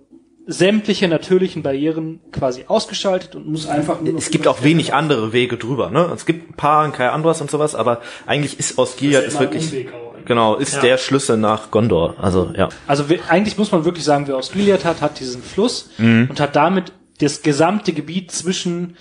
sämtliche 0.52 1.08
natürlichen 1.08 1.62
Barrieren 1.62 2.22
quasi 2.32 2.66
ausgeschaltet 2.68 3.36
und 3.36 3.48
muss 3.48 3.68
einfach 3.68 4.02
nur 4.02 4.18
Es 4.18 4.32
gibt 4.32 4.48
auch 4.48 4.64
wenig 4.64 4.96
andere 4.96 5.32
Wege 5.32 5.58
drüber, 5.58 5.92
ne? 5.92 6.12
Es 6.16 6.26
gibt 6.26 6.50
ein 6.50 6.54
paar 6.56 6.84
in 6.86 6.92
Kai 6.92 7.10
Andros 7.10 7.40
und 7.40 7.52
sowas, 7.52 7.76
aber 7.76 8.02
eigentlich 8.26 8.58
ist 8.58 8.80
Osgiliath 8.80 9.26
ist, 9.26 9.36
ist 9.36 9.40
wirklich 9.40 9.88
genau, 10.26 10.56
ist 10.56 10.76
ja. 10.76 10.82
der 10.82 10.98
Schlüssel 10.98 11.38
nach 11.38 11.70
Gondor, 11.70 12.16
also 12.20 12.52
ja. 12.58 12.70
Also 12.88 13.06
eigentlich 13.28 13.60
muss 13.60 13.72
man 13.72 13.86
wirklich 13.86 14.04
sagen, 14.04 14.28
wer 14.28 14.38
Osgiliath 14.38 14.86
hat, 14.86 15.02
hat 15.02 15.20
diesen 15.20 15.44
Fluss 15.44 15.92
mhm. 16.00 16.28
und 16.32 16.40
hat 16.40 16.56
damit 16.56 16.94
das 17.20 17.44
gesamte 17.44 17.94
Gebiet 17.94 18.32
zwischen 18.32 18.98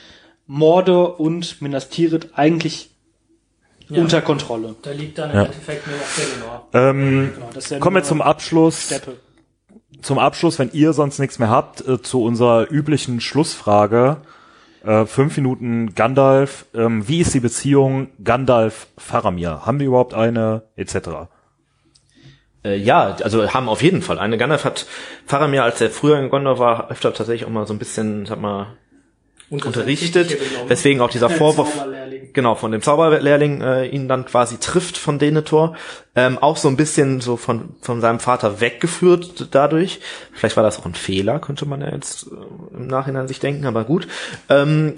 Mordor 0.47 1.19
und 1.19 1.63
Minas 1.63 1.89
Tirith 1.89 2.29
eigentlich 2.35 2.91
ja. 3.89 4.03
unter 4.03 4.21
Kontrolle. 4.21 4.75
Da 4.83 4.91
liegt 4.91 5.17
dann 5.17 5.31
im 5.31 5.37
ja. 5.37 5.45
Endeffekt 5.45 5.87
nur 5.87 5.97
noch 5.97 6.15
Pelennor. 6.15 6.69
Ähm, 6.75 7.33
genau, 7.35 7.81
kommen 7.81 7.97
wir 7.97 8.03
zum 8.03 8.21
Abschluss. 8.21 8.85
Steppe. 8.87 9.17
Zum 10.03 10.19
Abschluss, 10.19 10.59
wenn 10.59 10.71
ihr 10.73 10.93
sonst 10.93 11.19
nichts 11.19 11.39
mehr 11.39 11.51
habt, 11.51 11.87
äh, 11.87 12.01
zu 12.01 12.23
unserer 12.23 12.71
üblichen 12.71 13.21
Schlussfrage. 13.21 14.19
Äh, 14.85 15.07
fünf 15.07 15.37
Minuten 15.37 15.95
Gandalf. 15.95 16.67
Ähm, 16.75 17.09
wie 17.09 17.21
ist 17.21 17.35
die 17.35 17.41
Beziehung 17.41 18.09
Gandalf-Faramir? 18.23 19.67
Haben 19.67 19.81
wir 19.81 19.89
überhaupt 19.89 20.15
eine? 20.15 20.63
Etc. 20.77 20.97
Äh, 22.65 22.77
ja, 22.77 23.17
also 23.23 23.53
haben 23.53 23.69
auf 23.69 23.83
jeden 23.83 24.03
Fall 24.03 24.19
eine. 24.19 24.39
Gandalf 24.39 24.65
hat 24.65 24.87
Faramir, 25.27 25.65
als 25.65 25.81
er 25.81 25.91
früher 25.91 26.19
in 26.19 26.31
Gondor 26.31 26.59
war, 26.59 26.91
öfter 26.91 27.13
tatsächlich 27.13 27.47
auch 27.47 27.53
mal 27.53 27.67
so 27.67 27.75
ein 27.75 27.79
bisschen, 27.79 28.27
sag 28.27 28.41
mal, 28.41 28.77
unterrichtet, 29.51 30.37
weswegen 30.69 31.01
auch 31.01 31.11
dieser 31.11 31.31
Vorwurf 31.31 31.87
genau 32.33 32.55
von 32.55 32.71
dem 32.71 32.83
Zauberlehrling 32.83 33.63
äh, 33.63 33.87
ihn 33.87 34.09
dann 34.09 34.27
quasi 34.27 34.59
trifft 34.59 34.99
von 34.99 35.19
Denethor, 35.19 35.75
ähm, 36.15 36.39
auch 36.39 36.57
so 36.57 36.69
ein 36.69 36.77
bisschen 36.77 37.21
so 37.21 37.37
von 37.37 37.71
von 37.81 38.01
seinem 38.01 38.21
Vater 38.21 38.61
weggeführt 38.61 39.49
dadurch. 39.53 40.01
Vielleicht 40.33 40.57
war 40.57 40.63
das 40.63 40.79
auch 40.79 40.87
ein 40.87 40.95
Fehler, 40.95 41.39
könnte 41.39 41.67
man 41.67 41.81
ja 41.81 41.93
jetzt 41.93 42.27
äh, 42.27 42.77
im 42.77 42.87
Nachhinein 42.87 43.29
sich 43.29 43.41
denken, 43.41 43.67
aber 43.67 43.85
gut. 43.85 44.07
Ähm, 44.49 44.95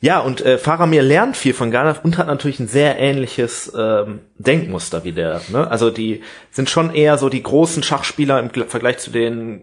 ja, 0.00 0.20
und 0.20 0.40
äh, 0.42 0.58
Faramir 0.58 1.02
lernt 1.02 1.36
viel 1.36 1.54
von 1.54 1.72
Gandalf 1.72 2.04
und 2.04 2.18
hat 2.18 2.28
natürlich 2.28 2.60
ein 2.60 2.68
sehr 2.68 3.00
ähnliches 3.00 3.72
ähm, 3.76 4.20
Denkmuster 4.38 5.02
wie 5.02 5.12
der. 5.12 5.40
Ne? 5.48 5.68
Also 5.68 5.90
die 5.90 6.22
sind 6.52 6.70
schon 6.70 6.94
eher 6.94 7.18
so 7.18 7.28
die 7.28 7.42
großen 7.42 7.82
Schachspieler 7.82 8.38
im 8.38 8.50
Vergleich 8.68 8.98
zu 8.98 9.10
den 9.10 9.62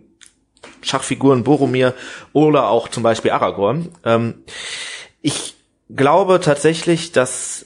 Schachfiguren 0.82 1.44
Boromir 1.44 1.94
oder 2.34 2.70
auch 2.70 2.88
zum 2.88 3.04
Beispiel 3.04 3.32
Aragorn. 3.32 3.90
Ähm, 4.04 4.44
ich 5.22 5.56
glaube 5.90 6.40
tatsächlich, 6.40 7.12
dass 7.12 7.66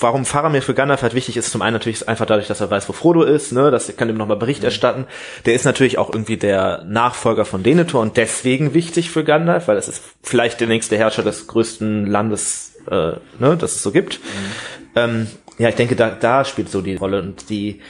warum 0.00 0.24
Faramir 0.24 0.62
für 0.62 0.74
Gandalf 0.74 1.02
halt 1.02 1.14
wichtig 1.14 1.36
ist, 1.36 1.50
zum 1.50 1.62
einen 1.62 1.74
natürlich 1.74 2.08
einfach 2.08 2.26
dadurch, 2.26 2.46
dass 2.46 2.60
er 2.60 2.70
weiß, 2.70 2.88
wo 2.88 2.92
Frodo 2.92 3.22
ist, 3.22 3.52
ne, 3.52 3.70
das 3.70 3.94
kann 3.96 4.08
ihm 4.08 4.16
nochmal 4.16 4.36
Bericht 4.36 4.60
mhm. 4.60 4.66
erstatten. 4.66 5.06
Der 5.46 5.54
ist 5.54 5.64
natürlich 5.64 5.98
auch 5.98 6.12
irgendwie 6.12 6.36
der 6.36 6.84
Nachfolger 6.84 7.44
von 7.44 7.62
Denethor 7.62 8.00
und 8.00 8.16
deswegen 8.16 8.74
wichtig 8.74 9.10
für 9.10 9.24
Gandalf, 9.24 9.68
weil 9.68 9.76
es 9.76 9.88
ist 9.88 10.02
vielleicht 10.22 10.60
der 10.60 10.68
nächste 10.68 10.96
Herrscher 10.96 11.22
des 11.22 11.46
größten 11.46 12.06
Landes, 12.06 12.76
äh, 12.90 13.12
ne, 13.38 13.56
das 13.58 13.76
es 13.76 13.82
so 13.82 13.90
gibt. 13.90 14.20
Mhm. 14.20 14.52
Ähm, 14.94 15.26
ja, 15.58 15.68
ich 15.68 15.74
denke, 15.74 15.96
da, 15.96 16.10
da 16.10 16.44
spielt 16.44 16.70
so 16.70 16.80
die 16.80 16.96
Rolle 16.96 17.20
und 17.20 17.50
die 17.50 17.80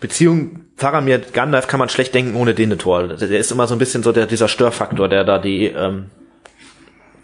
Beziehung 0.00 0.60
Faramir 0.76 1.18
Gandalf 1.18 1.68
kann 1.68 1.80
man 1.80 1.88
schlecht 1.88 2.14
denken 2.14 2.36
ohne 2.36 2.54
Denethor. 2.54 3.08
Der 3.08 3.38
ist 3.38 3.50
immer 3.50 3.66
so 3.66 3.74
ein 3.74 3.78
bisschen 3.78 4.02
so 4.02 4.12
der, 4.12 4.26
dieser 4.26 4.48
Störfaktor, 4.48 5.08
der 5.08 5.24
da 5.24 5.38
die, 5.38 5.66
ähm, 5.66 6.10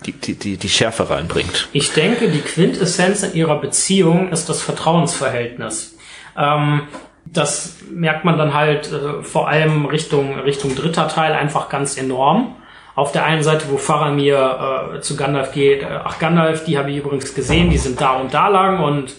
die, 0.07 0.13
die, 0.13 0.35
die, 0.35 0.57
die 0.57 0.69
Schärfe 0.69 1.11
reinbringt. 1.11 1.69
Ich 1.73 1.93
denke, 1.93 2.31
die 2.31 2.41
Quintessenz 2.41 3.23
in 3.23 3.35
ihrer 3.35 3.61
Beziehung 3.61 4.31
ist 4.33 4.49
das 4.49 4.63
Vertrauensverhältnis. 4.63 5.99
Ähm, 6.37 6.83
das 7.27 7.77
merkt 7.91 8.25
man 8.25 8.39
dann 8.39 8.55
halt 8.55 8.91
äh, 8.91 9.23
vor 9.23 9.49
allem 9.49 9.87
Richtung, 9.87 10.39
Richtung 10.41 10.75
dritter 10.75 11.09
Teil 11.09 11.33
einfach 11.33 11.69
ganz 11.69 11.97
enorm. 11.97 12.57
Auf 12.95 13.13
der 13.13 13.25
einen 13.25 13.43
Seite, 13.43 13.67
wo 13.71 13.77
Faramir 13.77 14.95
äh, 14.97 15.01
zu 15.01 15.17
Gandalf 15.17 15.53
geht, 15.53 15.83
äh, 15.83 16.01
ach 16.05 16.19
Gandalf, 16.19 16.65
die 16.65 16.79
habe 16.79 16.91
ich 16.91 16.99
übrigens 16.99 17.35
gesehen, 17.35 17.71
die 17.71 17.79
sind 17.79 18.01
da 18.01 18.13
und 18.13 18.35
da 18.35 18.49
lang 18.49 18.83
und 18.83 19.15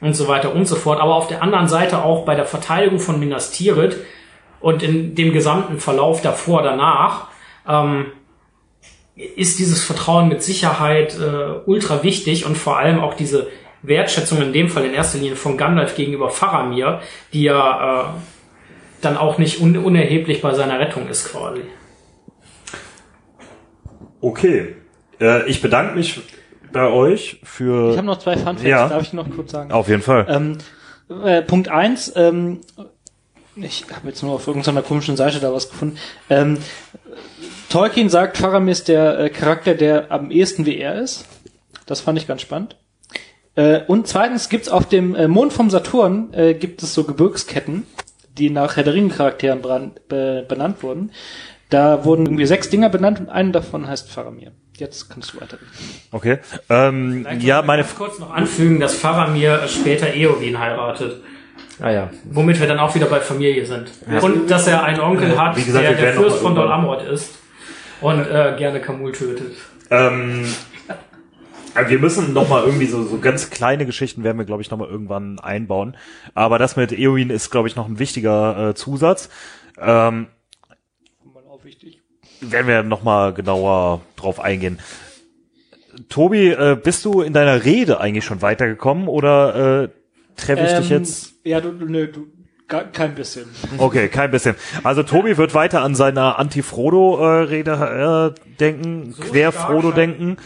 und 0.00 0.14
so 0.14 0.28
weiter 0.28 0.54
und 0.54 0.66
so 0.66 0.76
fort. 0.76 1.00
Aber 1.00 1.14
auf 1.14 1.28
der 1.28 1.42
anderen 1.42 1.68
Seite 1.68 2.02
auch 2.02 2.24
bei 2.24 2.34
der 2.34 2.44
Verteidigung 2.44 2.98
von 2.98 3.18
Minas 3.18 3.50
Tirith 3.50 3.96
und 4.60 4.82
in 4.82 5.14
dem 5.14 5.32
gesamten 5.32 5.80
Verlauf 5.80 6.22
davor, 6.22 6.62
danach, 6.62 7.28
ähm, 7.68 8.06
ist 9.14 9.58
dieses 9.58 9.82
Vertrauen 9.82 10.28
mit 10.28 10.42
Sicherheit 10.42 11.18
äh, 11.18 11.60
ultra 11.64 12.02
wichtig 12.02 12.44
und 12.44 12.58
vor 12.58 12.76
allem 12.78 13.00
auch 13.00 13.14
diese 13.14 13.48
Wertschätzung 13.82 14.42
in 14.42 14.52
dem 14.52 14.68
Fall 14.68 14.84
in 14.84 14.92
erster 14.92 15.18
Linie 15.18 15.36
von 15.36 15.56
Gandalf 15.56 15.94
gegenüber 15.94 16.30
Faramir, 16.30 17.00
die 17.32 17.44
ja 17.44 18.02
äh, 18.02 18.04
dann 19.00 19.16
auch 19.16 19.38
nicht 19.38 19.60
un 19.60 19.76
unerheblich 19.76 20.42
bei 20.42 20.52
seiner 20.54 20.78
Rettung 20.78 21.08
ist 21.08 21.30
quasi. 21.30 21.62
Okay, 24.20 24.76
äh, 25.20 25.48
ich 25.48 25.62
bedanke 25.62 25.94
mich 25.94 26.20
bei 26.76 26.90
euch 26.90 27.40
für. 27.42 27.90
Ich 27.90 27.96
habe 27.96 28.06
noch 28.06 28.18
zwei 28.18 28.36
Fun 28.36 28.56
Facts, 28.56 28.62
ja. 28.62 28.88
darf 28.88 29.02
ich 29.02 29.12
noch 29.12 29.28
kurz 29.30 29.52
sagen? 29.52 29.72
Auf 29.72 29.88
jeden 29.88 30.02
Fall. 30.02 30.26
Ähm, 30.28 30.58
äh, 31.24 31.42
Punkt 31.42 31.68
eins. 31.68 32.12
Ähm, 32.16 32.60
ich 33.56 33.84
habe 33.90 34.08
jetzt 34.08 34.22
nur 34.22 34.34
auf 34.34 34.46
irgendeiner 34.46 34.82
komischen 34.82 35.16
Seite 35.16 35.40
da 35.40 35.52
was 35.52 35.70
gefunden. 35.70 35.98
Ähm, 36.28 36.58
Tolkien 37.70 38.10
sagt, 38.10 38.36
Faramir 38.36 38.72
ist 38.72 38.88
der 38.88 39.18
äh, 39.18 39.30
Charakter, 39.30 39.74
der 39.74 40.10
am 40.12 40.30
ehesten 40.30 40.66
wie 40.66 40.76
er 40.76 41.00
ist. 41.00 41.26
Das 41.86 42.00
fand 42.00 42.18
ich 42.18 42.26
ganz 42.26 42.42
spannend. 42.42 42.76
Äh, 43.54 43.80
und 43.86 44.06
zweitens 44.06 44.48
gibt's 44.48 44.68
auf 44.68 44.86
dem 44.88 45.14
äh, 45.14 45.28
Mond 45.28 45.52
vom 45.52 45.70
Saturn 45.70 46.32
äh, 46.32 46.54
gibt 46.54 46.82
es 46.82 46.94
so 46.94 47.04
Gebirgsketten, 47.04 47.86
die 48.36 48.50
nach 48.50 48.76
Herr 48.76 48.84
der 48.84 48.94
Ringen-Charakteren 48.94 49.62
benannt 50.08 50.82
wurden. 50.82 51.10
Da 51.70 52.04
wurden 52.04 52.26
irgendwie 52.26 52.46
sechs 52.46 52.68
Dinger 52.68 52.90
benannt 52.90 53.18
und 53.18 53.28
einen 53.30 53.52
davon 53.52 53.88
heißt 53.88 54.10
Faramir. 54.10 54.52
Jetzt 54.78 55.08
kannst 55.08 55.32
du 55.32 55.40
weiterreden. 55.40 55.68
Okay. 56.12 56.38
Ähm, 56.68 57.26
ja, 57.40 57.62
meine. 57.62 57.82
Ich 57.82 57.94
kurz 57.96 58.18
noch 58.18 58.32
anfügen, 58.32 58.80
dass 58.80 58.94
Faramir 58.94 59.66
später 59.68 60.12
Eowyn 60.14 60.58
heiratet. 60.58 61.22
Ah 61.80 61.90
ja. 61.90 62.10
Womit 62.24 62.60
wir 62.60 62.66
dann 62.66 62.78
auch 62.78 62.94
wieder 62.94 63.06
bei 63.06 63.20
Familie 63.20 63.66
sind. 63.66 63.90
Ja. 64.10 64.20
Und 64.20 64.50
dass 64.50 64.66
er 64.66 64.82
einen 64.84 65.00
Onkel 65.00 65.38
hat, 65.38 65.56
gesagt, 65.56 65.84
der 65.84 65.94
der 65.94 66.14
Fürst 66.14 66.38
von 66.38 66.54
Dol 66.54 66.70
Amroth 66.70 67.02
ist 67.04 67.38
und 68.00 68.20
äh, 68.20 68.54
gerne 68.56 68.80
Kamul 68.80 69.12
tötet. 69.12 69.56
Ähm, 69.90 70.46
wir 71.86 71.98
müssen 71.98 72.32
noch 72.32 72.48
mal 72.48 72.64
irgendwie 72.64 72.86
so, 72.86 73.04
so 73.04 73.18
ganz 73.18 73.50
kleine 73.50 73.84
Geschichten 73.84 74.24
werden 74.24 74.38
wir, 74.38 74.46
glaube 74.46 74.62
ich, 74.62 74.70
noch 74.70 74.78
mal 74.78 74.88
irgendwann 74.88 75.38
einbauen. 75.38 75.96
Aber 76.34 76.58
das 76.58 76.76
mit 76.76 76.92
Eowyn 76.92 77.30
ist, 77.30 77.50
glaube 77.50 77.68
ich, 77.68 77.76
noch 77.76 77.86
ein 77.86 77.98
wichtiger 77.98 78.70
äh, 78.70 78.74
Zusatz. 78.74 79.28
Ähm. 79.78 80.28
Werden 82.40 82.66
wir 82.66 82.82
nochmal 82.82 83.32
genauer 83.34 84.02
drauf 84.16 84.40
eingehen. 84.40 84.78
Tobi, 86.08 86.48
äh, 86.50 86.76
bist 86.82 87.04
du 87.04 87.22
in 87.22 87.32
deiner 87.32 87.64
Rede 87.64 88.00
eigentlich 88.00 88.24
schon 88.24 88.42
weitergekommen 88.42 89.08
oder 89.08 89.84
äh, 89.84 89.88
treffe 90.36 90.64
ich 90.64 90.72
ähm, 90.72 90.80
dich 90.80 90.90
jetzt? 90.90 91.34
Ja, 91.44 91.60
du, 91.60 91.72
nö, 91.72 92.08
du, 92.08 92.26
kein 92.68 93.14
bisschen. 93.14 93.46
Okay, 93.78 94.08
kein 94.08 94.30
bisschen. 94.30 94.56
Also 94.82 95.02
Tobi 95.02 95.36
wird 95.36 95.54
weiter 95.54 95.82
an 95.82 95.94
seiner 95.94 96.38
Anti-Frodo-Rede 96.38 98.34
äh, 98.36 98.56
denken, 98.58 99.12
so 99.12 99.22
quer 99.22 99.52
Frodo 99.52 99.92
denken. 99.92 100.36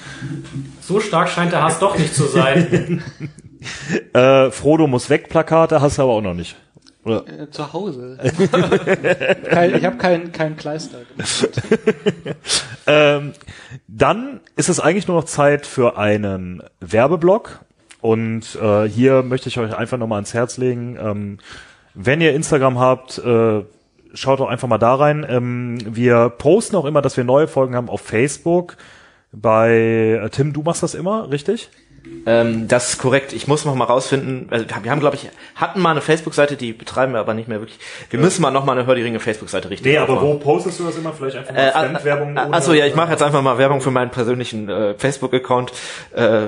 So 0.80 1.00
stark 1.00 1.28
scheint 1.28 1.52
der 1.52 1.62
Hass 1.62 1.78
doch 1.78 1.96
nicht 1.98 2.14
zu 2.14 2.24
sein. 2.24 3.02
äh, 4.12 4.50
Frodo 4.50 4.86
muss 4.86 5.08
weg, 5.08 5.28
Plakate 5.30 5.80
hast 5.80 5.98
du 5.98 6.02
aber 6.02 6.12
auch 6.12 6.20
noch 6.20 6.34
nicht. 6.34 6.56
Oder? 7.04 7.24
Äh, 7.26 7.50
zu 7.50 7.72
Hause. 7.72 8.18
kein, 9.50 9.74
ich 9.74 9.84
habe 9.84 9.96
keinen 9.96 10.32
kein 10.32 10.56
Kleister. 10.56 10.98
ähm, 12.86 13.32
dann 13.88 14.40
ist 14.56 14.68
es 14.68 14.80
eigentlich 14.80 15.08
nur 15.08 15.16
noch 15.16 15.24
Zeit 15.24 15.66
für 15.66 15.96
einen 15.96 16.62
Werbeblock. 16.80 17.60
Und 18.00 18.56
äh, 18.60 18.88
hier 18.88 19.22
möchte 19.22 19.48
ich 19.48 19.58
euch 19.58 19.74
einfach 19.74 19.98
nochmal 19.98 20.16
ans 20.16 20.34
Herz 20.34 20.56
legen. 20.56 20.98
Ähm, 21.00 21.38
wenn 21.94 22.20
ihr 22.20 22.34
Instagram 22.34 22.78
habt, 22.78 23.18
äh, 23.18 23.62
schaut 24.14 24.40
doch 24.40 24.48
einfach 24.48 24.68
mal 24.68 24.78
da 24.78 24.94
rein. 24.94 25.26
Ähm, 25.28 25.78
wir 25.84 26.28
posten 26.30 26.76
auch 26.76 26.84
immer, 26.84 27.02
dass 27.02 27.16
wir 27.16 27.24
neue 27.24 27.48
Folgen 27.48 27.74
haben 27.74 27.88
auf 27.88 28.00
Facebook. 28.00 28.76
Bei 29.32 30.20
äh, 30.22 30.30
Tim, 30.30 30.52
du 30.52 30.62
machst 30.62 30.82
das 30.82 30.94
immer, 30.94 31.30
richtig? 31.30 31.70
Ähm, 32.26 32.68
das 32.68 32.90
ist 32.90 32.98
korrekt. 32.98 33.32
Ich 33.32 33.46
muss 33.46 33.64
noch 33.64 33.74
mal 33.74 33.84
rausfinden. 33.84 34.48
Also 34.50 34.66
wir 34.82 34.90
haben, 34.90 35.00
glaube 35.00 35.16
ich, 35.16 35.28
hatten 35.54 35.80
mal 35.80 35.90
eine 35.90 36.00
Facebook-Seite, 36.00 36.56
die 36.56 36.72
betreiben 36.72 37.12
wir 37.12 37.20
aber 37.20 37.34
nicht 37.34 37.48
mehr 37.48 37.60
wirklich. 37.60 37.78
Wir 38.08 38.18
ja. 38.18 38.24
müssen 38.24 38.42
mal 38.42 38.50
noch 38.50 38.64
mal 38.64 38.72
eine 38.72 38.86
Hör 38.86 38.94
die 38.94 39.02
Ringe 39.02 39.20
Facebook-Seite 39.20 39.70
richten. 39.70 39.86
Nee, 39.86 39.98
aber 39.98 40.20
wo 40.20 40.34
postest 40.34 40.80
du 40.80 40.84
das 40.84 40.96
immer? 40.96 41.12
Vielleicht 41.12 41.36
einfach 41.36 41.54
mal 41.54 41.60
äh, 41.60 41.72
Fremdwerbung? 41.72 42.36
Äh, 42.36 42.40
achso, 42.40 42.72
ja, 42.72 42.86
ich 42.86 42.94
mache 42.94 43.12
jetzt 43.12 43.22
einfach 43.22 43.42
mal 43.42 43.58
Werbung 43.58 43.80
für 43.80 43.90
meinen 43.90 44.10
persönlichen 44.10 44.68
äh, 44.68 44.94
Facebook-Account. 44.94 45.72
Äh, 46.14 46.46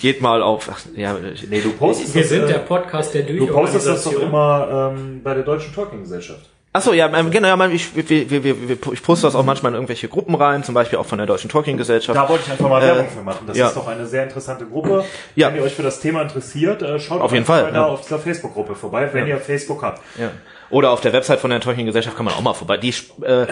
geht 0.00 0.20
mal 0.20 0.42
auf. 0.42 0.68
Ach, 0.72 0.80
ja, 0.96 1.16
nee, 1.48 1.60
du 1.60 1.72
postest. 1.72 2.14
Wir 2.14 2.22
das, 2.22 2.30
sind 2.30 2.44
äh, 2.44 2.48
der 2.48 2.58
Podcast 2.58 3.14
der 3.14 3.22
Du 3.22 3.46
postest 3.46 3.86
das 3.86 4.04
doch 4.04 4.20
immer 4.20 4.92
ähm, 4.96 5.20
bei 5.22 5.34
der 5.34 5.44
Deutschen 5.44 5.74
Talking-Gesellschaft. 5.74 6.50
Achso, 6.72 6.92
ja, 6.92 7.12
ähm, 7.12 7.32
genau, 7.32 7.48
ja, 7.48 7.66
ich, 7.68 7.96
wir, 7.96 8.30
wir, 8.30 8.44
wir, 8.44 8.78
ich 8.92 9.02
poste 9.02 9.26
das 9.26 9.34
auch 9.34 9.44
manchmal 9.44 9.72
in 9.72 9.74
irgendwelche 9.74 10.06
Gruppen 10.06 10.36
rein, 10.36 10.62
zum 10.62 10.72
Beispiel 10.72 11.00
auch 11.00 11.06
von 11.06 11.18
der 11.18 11.26
Deutschen 11.26 11.50
Talking 11.50 11.76
Gesellschaft. 11.76 12.16
Da 12.16 12.28
wollte 12.28 12.44
ich 12.46 12.52
einfach 12.52 12.68
mal 12.68 12.80
Werbung 12.80 13.06
äh, 13.06 13.08
für 13.08 13.22
machen. 13.22 13.44
Das 13.48 13.56
ja. 13.56 13.66
ist 13.66 13.76
doch 13.76 13.88
eine 13.88 14.06
sehr 14.06 14.22
interessante 14.22 14.66
Gruppe. 14.66 15.04
Ja. 15.34 15.48
Wenn 15.48 15.56
ihr 15.56 15.62
euch 15.64 15.74
für 15.74 15.82
das 15.82 15.98
Thema 15.98 16.22
interessiert, 16.22 16.82
äh, 16.82 17.00
schaut 17.00 17.22
auf 17.22 17.32
jeden 17.32 17.44
Fall 17.44 17.64
mal 17.64 17.72
da 17.72 17.86
auf 17.86 18.02
dieser 18.02 18.20
Facebook-Gruppe 18.20 18.76
vorbei, 18.76 19.08
wenn 19.12 19.26
ja. 19.26 19.34
ihr 19.34 19.40
Facebook 19.40 19.82
habt. 19.82 20.00
Ja. 20.16 20.30
Oder 20.70 20.90
auf 20.90 21.00
der 21.00 21.12
Website 21.12 21.40
von 21.40 21.50
der 21.50 21.60
Tolkien 21.60 21.86
Gesellschaft 21.86 22.16
kann 22.16 22.24
man 22.24 22.34
auch 22.34 22.42
mal 22.42 22.54
vorbei. 22.54 22.76
Die, 22.76 22.90
äh, 22.90 23.46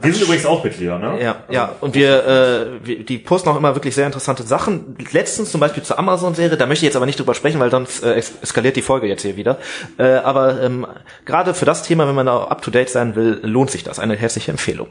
wir 0.00 0.12
sind 0.12 0.22
übrigens 0.22 0.44
auch 0.44 0.64
Mitglieder, 0.64 0.98
ne? 0.98 1.22
Ja, 1.22 1.36
ja. 1.48 1.72
Und 1.80 1.94
wir, 1.94 2.80
äh, 2.84 3.04
die 3.04 3.18
posten 3.18 3.48
auch 3.48 3.56
immer 3.56 3.76
wirklich 3.76 3.94
sehr 3.94 4.06
interessante 4.06 4.42
Sachen. 4.42 4.96
Letztens 5.12 5.52
zum 5.52 5.60
Beispiel 5.60 5.84
zur 5.84 5.98
Amazon-Serie, 5.98 6.56
da 6.56 6.66
möchte 6.66 6.84
ich 6.84 6.88
jetzt 6.88 6.96
aber 6.96 7.06
nicht 7.06 7.18
drüber 7.18 7.34
sprechen, 7.34 7.60
weil 7.60 7.70
sonst 7.70 8.02
äh, 8.02 8.16
eskaliert 8.16 8.76
die 8.76 8.82
Folge 8.82 9.06
jetzt 9.06 9.22
hier 9.22 9.36
wieder. 9.36 9.58
Äh, 9.98 10.14
aber 10.14 10.60
ähm, 10.60 10.86
gerade 11.24 11.54
für 11.54 11.64
das 11.64 11.84
Thema, 11.84 12.08
wenn 12.08 12.16
man 12.16 12.26
da 12.26 12.44
up 12.44 12.62
to 12.62 12.72
date 12.72 12.90
sein 12.90 13.14
will, 13.14 13.40
lohnt 13.42 13.70
sich 13.70 13.84
das. 13.84 14.00
Eine 14.00 14.16
herzliche 14.16 14.50
Empfehlung. 14.50 14.88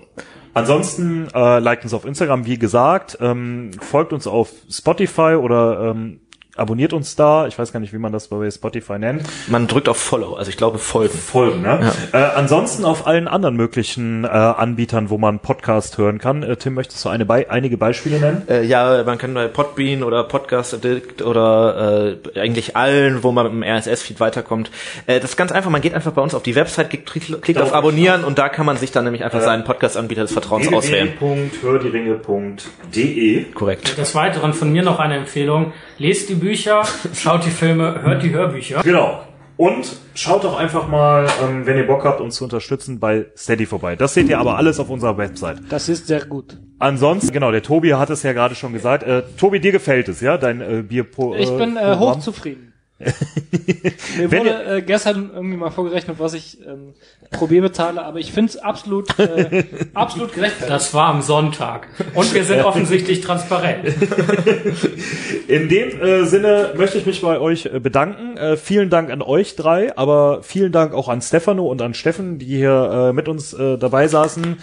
Ansonsten 0.53 1.27
äh, 1.35 1.59
liked 1.59 1.83
uns 1.83 1.93
auf 1.93 2.05
Instagram, 2.05 2.45
wie 2.45 2.57
gesagt, 2.57 3.17
ähm, 3.21 3.71
folgt 3.79 4.13
uns 4.13 4.25
auf 4.25 4.49
Spotify 4.69 5.35
oder 5.35 5.91
ähm, 5.91 6.21
abonniert 6.57 6.93
uns 6.93 7.15
da. 7.15 7.47
Ich 7.47 7.57
weiß 7.57 7.73
gar 7.73 7.79
nicht, 7.79 7.93
wie 7.93 7.97
man 7.97 8.11
das 8.11 8.27
bei 8.27 8.49
Spotify 8.49 8.99
nennt. 8.99 9.23
Man 9.47 9.67
drückt 9.67 9.89
auf 9.89 9.97
Follow, 9.97 10.35
also 10.35 10.49
ich 10.49 10.57
glaube 10.57 10.77
Folgen. 10.77 11.17
Folgen, 11.17 11.61
ne? 11.61 11.91
Ja. 12.13 12.19
Äh, 12.19 12.35
ansonsten 12.35 12.85
auf 12.85 13.07
allen 13.07 13.27
anderen 13.27 13.55
möglichen 13.55 14.23
äh, 14.23 14.27
Anbietern, 14.27 15.09
wo 15.09 15.17
man 15.17 15.39
Podcast 15.39 15.97
hören 15.97 16.19
kann. 16.19 16.43
Äh, 16.43 16.55
Tim, 16.57 16.73
möchtest 16.73 17.03
du 17.05 17.09
eine 17.09 17.25
Be 17.25 17.45
einige 17.49 17.77
Beispiele 17.77 18.19
nennen? 18.19 18.43
Äh, 18.47 18.63
ja, 18.63 19.03
man 19.03 19.17
kann 19.17 19.33
bei 19.33 19.47
Podbean 19.47 20.03
oder 20.03 20.23
Podcast 20.23 20.73
Addict 20.73 21.21
oder 21.21 22.15
äh, 22.35 22.39
eigentlich 22.39 22.75
allen, 22.75 23.23
wo 23.23 23.31
man 23.31 23.45
mit 23.45 23.53
dem 23.53 23.63
RSS-Feed 23.63 24.19
weiterkommt. 24.19 24.71
Äh, 25.05 25.19
das 25.19 25.31
ist 25.31 25.37
ganz 25.37 25.51
einfach, 25.51 25.69
man 25.69 25.81
geht 25.81 25.93
einfach 25.93 26.11
bei 26.11 26.21
uns 26.21 26.33
auf 26.33 26.43
die 26.43 26.55
Website, 26.55 26.89
klickt, 26.89 27.41
klickt 27.41 27.61
auf 27.61 27.73
Abonnieren 27.73 28.23
und 28.23 28.37
da 28.37 28.49
kann 28.49 28.65
man 28.65 28.77
sich 28.77 28.91
dann 28.91 29.03
nämlich 29.03 29.23
einfach 29.23 29.39
äh, 29.39 29.43
seinen 29.43 29.63
Podcast-Anbieter 29.63 30.21
des 30.21 30.31
Vertrauens 30.31 30.71
auswählen. 30.71 31.13
www.hördieringe.de 31.19 33.43
Korrekt. 33.53 33.97
Des 33.97 34.15
Weiteren 34.15 34.53
von 34.53 34.71
mir 34.71 34.83
noch 34.83 34.99
eine 34.99 35.17
Empfehlung. 35.17 35.73
Lest 35.97 36.29
die 36.29 36.35
Bücher, 36.35 36.46
schaut 37.13 37.45
die 37.45 37.49
Filme, 37.49 38.01
hört 38.01 38.23
die 38.23 38.33
Hörbücher. 38.33 38.81
Genau. 38.83 39.21
Und 39.57 39.97
schaut 40.13 40.43
doch 40.43 40.57
einfach 40.57 40.87
mal, 40.87 41.27
ähm, 41.43 41.65
wenn 41.65 41.77
ihr 41.77 41.87
Bock 41.87 42.05
habt, 42.05 42.21
uns 42.21 42.35
zu 42.35 42.43
unterstützen, 42.43 42.99
bei 42.99 43.25
Steady 43.35 43.65
vorbei. 43.65 43.95
Das 43.95 44.13
seht 44.13 44.29
ihr 44.29 44.37
aber 44.37 44.55
alles 44.55 44.79
auf 44.79 44.91
unserer 44.91 45.17
Website. 45.17 45.57
Das 45.69 45.89
ist 45.89 46.05
sehr 46.05 46.25
gut. 46.25 46.59
Ansonsten, 46.77 47.31
genau, 47.31 47.51
der 47.51 47.63
Tobi 47.63 47.95
hat 47.95 48.11
es 48.11 48.21
ja 48.21 48.33
gerade 48.33 48.53
schon 48.53 48.71
gesagt. 48.71 49.01
Äh, 49.01 49.23
Tobi, 49.35 49.59
dir 49.59 49.71
gefällt 49.71 50.09
es, 50.09 50.21
ja, 50.21 50.37
dein 50.37 50.61
äh, 50.61 50.83
Bier. 50.83 51.07
Äh, 51.17 51.41
ich 51.41 51.49
bin 51.57 51.75
äh, 51.75 51.95
hochzufrieden. 51.97 52.66
Mir 52.99 54.31
wurde 54.31 54.77
äh, 54.77 54.81
gestern 54.81 55.29
irgendwie 55.33 55.57
mal 55.57 55.69
vorgerechnet, 55.69 56.17
was 56.19 56.33
ich 56.33 56.57
ähm, 56.65 56.93
pro 57.31 57.45
Bier 57.45 57.61
bezahle, 57.61 58.03
aber 58.03 58.19
ich 58.19 58.31
finde 58.31 58.49
es 58.49 58.57
absolut, 58.57 59.19
äh, 59.19 59.65
absolut 59.93 60.33
gerechtfertigt. 60.33 60.71
Das 60.71 60.93
war 60.95 61.09
am 61.09 61.21
Sonntag. 61.21 61.87
Und 62.15 62.33
wir 62.33 62.43
sind 62.43 62.61
offensichtlich 62.61 63.21
transparent. 63.21 63.85
In 65.47 65.69
dem 65.69 66.01
äh, 66.01 66.25
Sinne 66.25 66.73
möchte 66.75 66.97
ich 66.97 67.05
mich 67.05 67.21
bei 67.21 67.39
euch 67.39 67.67
äh, 67.67 67.79
bedanken. 67.79 68.35
Äh, 68.37 68.57
vielen 68.57 68.89
Dank 68.89 69.11
an 69.11 69.21
euch 69.21 69.55
drei, 69.55 69.95
aber 69.95 70.41
vielen 70.41 70.71
Dank 70.71 70.93
auch 70.93 71.07
an 71.07 71.21
Stefano 71.21 71.67
und 71.67 71.81
an 71.81 71.93
Steffen, 71.93 72.39
die 72.39 72.45
hier 72.45 73.09
äh, 73.09 73.13
mit 73.13 73.27
uns 73.27 73.53
äh, 73.53 73.77
dabei 73.77 74.07
saßen 74.07 74.57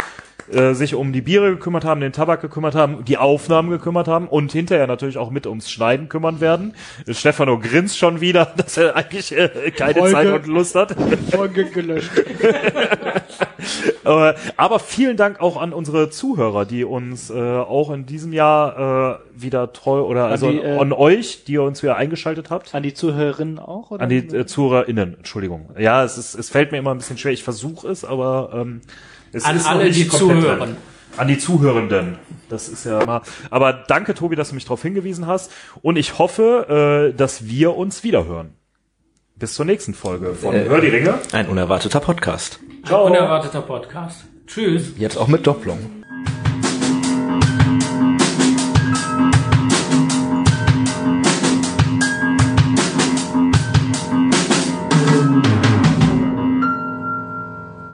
äh, 0.52 0.74
sich 0.74 0.94
um 0.94 1.12
die 1.12 1.22
Biere 1.22 1.50
gekümmert 1.50 1.84
haben, 1.84 2.00
den 2.00 2.12
Tabak 2.12 2.42
gekümmert 2.42 2.74
haben, 2.74 3.04
die 3.04 3.16
Aufnahmen 3.16 3.70
gekümmert 3.70 4.08
haben 4.08 4.28
und 4.28 4.52
hinterher 4.52 4.86
natürlich 4.86 5.16
auch 5.16 5.30
mit 5.30 5.46
ums 5.46 5.70
Schneiden 5.70 6.08
kümmern 6.08 6.40
werden. 6.40 6.74
Stefano 7.08 7.58
grinst 7.58 7.96
schon 7.96 8.20
wieder, 8.20 8.52
dass 8.56 8.76
er 8.76 8.94
eigentlich 8.94 9.32
äh, 9.32 9.70
keine 9.70 10.00
Folge, 10.00 10.12
Zeit 10.12 10.32
und 10.32 10.46
Lust 10.46 10.74
hat. 10.74 10.94
Folge 11.30 11.64
gelöscht. 11.70 12.10
Aber 14.04 14.78
vielen 14.78 15.16
Dank 15.16 15.40
auch 15.40 15.56
an 15.60 15.72
unsere 15.72 16.10
Zuhörer, 16.10 16.66
die 16.66 16.84
uns 16.84 17.30
äh, 17.30 17.34
auch 17.34 17.90
in 17.90 18.04
diesem 18.04 18.34
Jahr 18.34 19.20
äh, 19.36 19.42
wieder 19.42 19.72
treu 19.72 20.02
oder 20.02 20.26
also 20.26 20.50
die, 20.50 20.58
äh, 20.58 20.76
an 20.76 20.92
euch, 20.92 21.44
die 21.44 21.54
ihr 21.54 21.62
uns 21.62 21.82
wieder 21.82 21.96
eingeschaltet 21.96 22.50
habt. 22.50 22.74
An 22.74 22.82
die 22.82 22.92
Zuhörerinnen 22.92 23.58
auch? 23.58 23.90
Oder? 23.90 24.02
An 24.02 24.10
die 24.10 24.18
äh, 24.18 24.44
ZuhörerInnen, 24.44 25.14
Entschuldigung. 25.14 25.70
Ja, 25.78 26.04
es 26.04 26.18
ist, 26.18 26.34
es 26.34 26.50
fällt 26.50 26.72
mir 26.72 26.78
immer 26.78 26.90
ein 26.90 26.98
bisschen 26.98 27.16
schwer. 27.16 27.32
Ich 27.32 27.44
versuche 27.44 27.88
es, 27.88 28.04
aber 28.04 28.50
ähm, 28.52 28.82
es 29.34 29.44
an 29.44 29.60
alle, 29.60 29.90
die 29.90 30.08
zuhören. 30.08 30.76
An 31.16 31.28
die 31.28 31.38
Zuhörenden. 31.38 32.18
Das 32.48 32.68
ist 32.68 32.84
ja 32.84 33.04
mal. 33.04 33.22
Aber 33.50 33.72
danke, 33.72 34.14
Tobi, 34.14 34.36
dass 34.36 34.48
du 34.48 34.54
mich 34.54 34.64
darauf 34.64 34.82
hingewiesen 34.82 35.26
hast. 35.26 35.52
Und 35.82 35.96
ich 35.96 36.18
hoffe, 36.18 37.10
äh, 37.12 37.16
dass 37.16 37.46
wir 37.46 37.76
uns 37.76 38.02
wiederhören. 38.02 38.54
Bis 39.36 39.54
zur 39.54 39.64
nächsten 39.64 39.94
Folge 39.94 40.34
von 40.34 40.54
äh, 40.54 40.64
Hör 40.64 40.80
die 40.80 40.88
Ringe. 40.88 41.14
Ein 41.32 41.48
unerwarteter 41.48 42.00
Podcast. 42.00 42.60
Ciao. 42.84 43.06
Ein 43.06 43.12
unerwarteter 43.12 43.62
Podcast. 43.62 44.24
Tschüss. 44.46 44.92
Jetzt 44.96 45.16
auch 45.16 45.28
mit 45.28 45.46
Doppelung. 45.46 46.03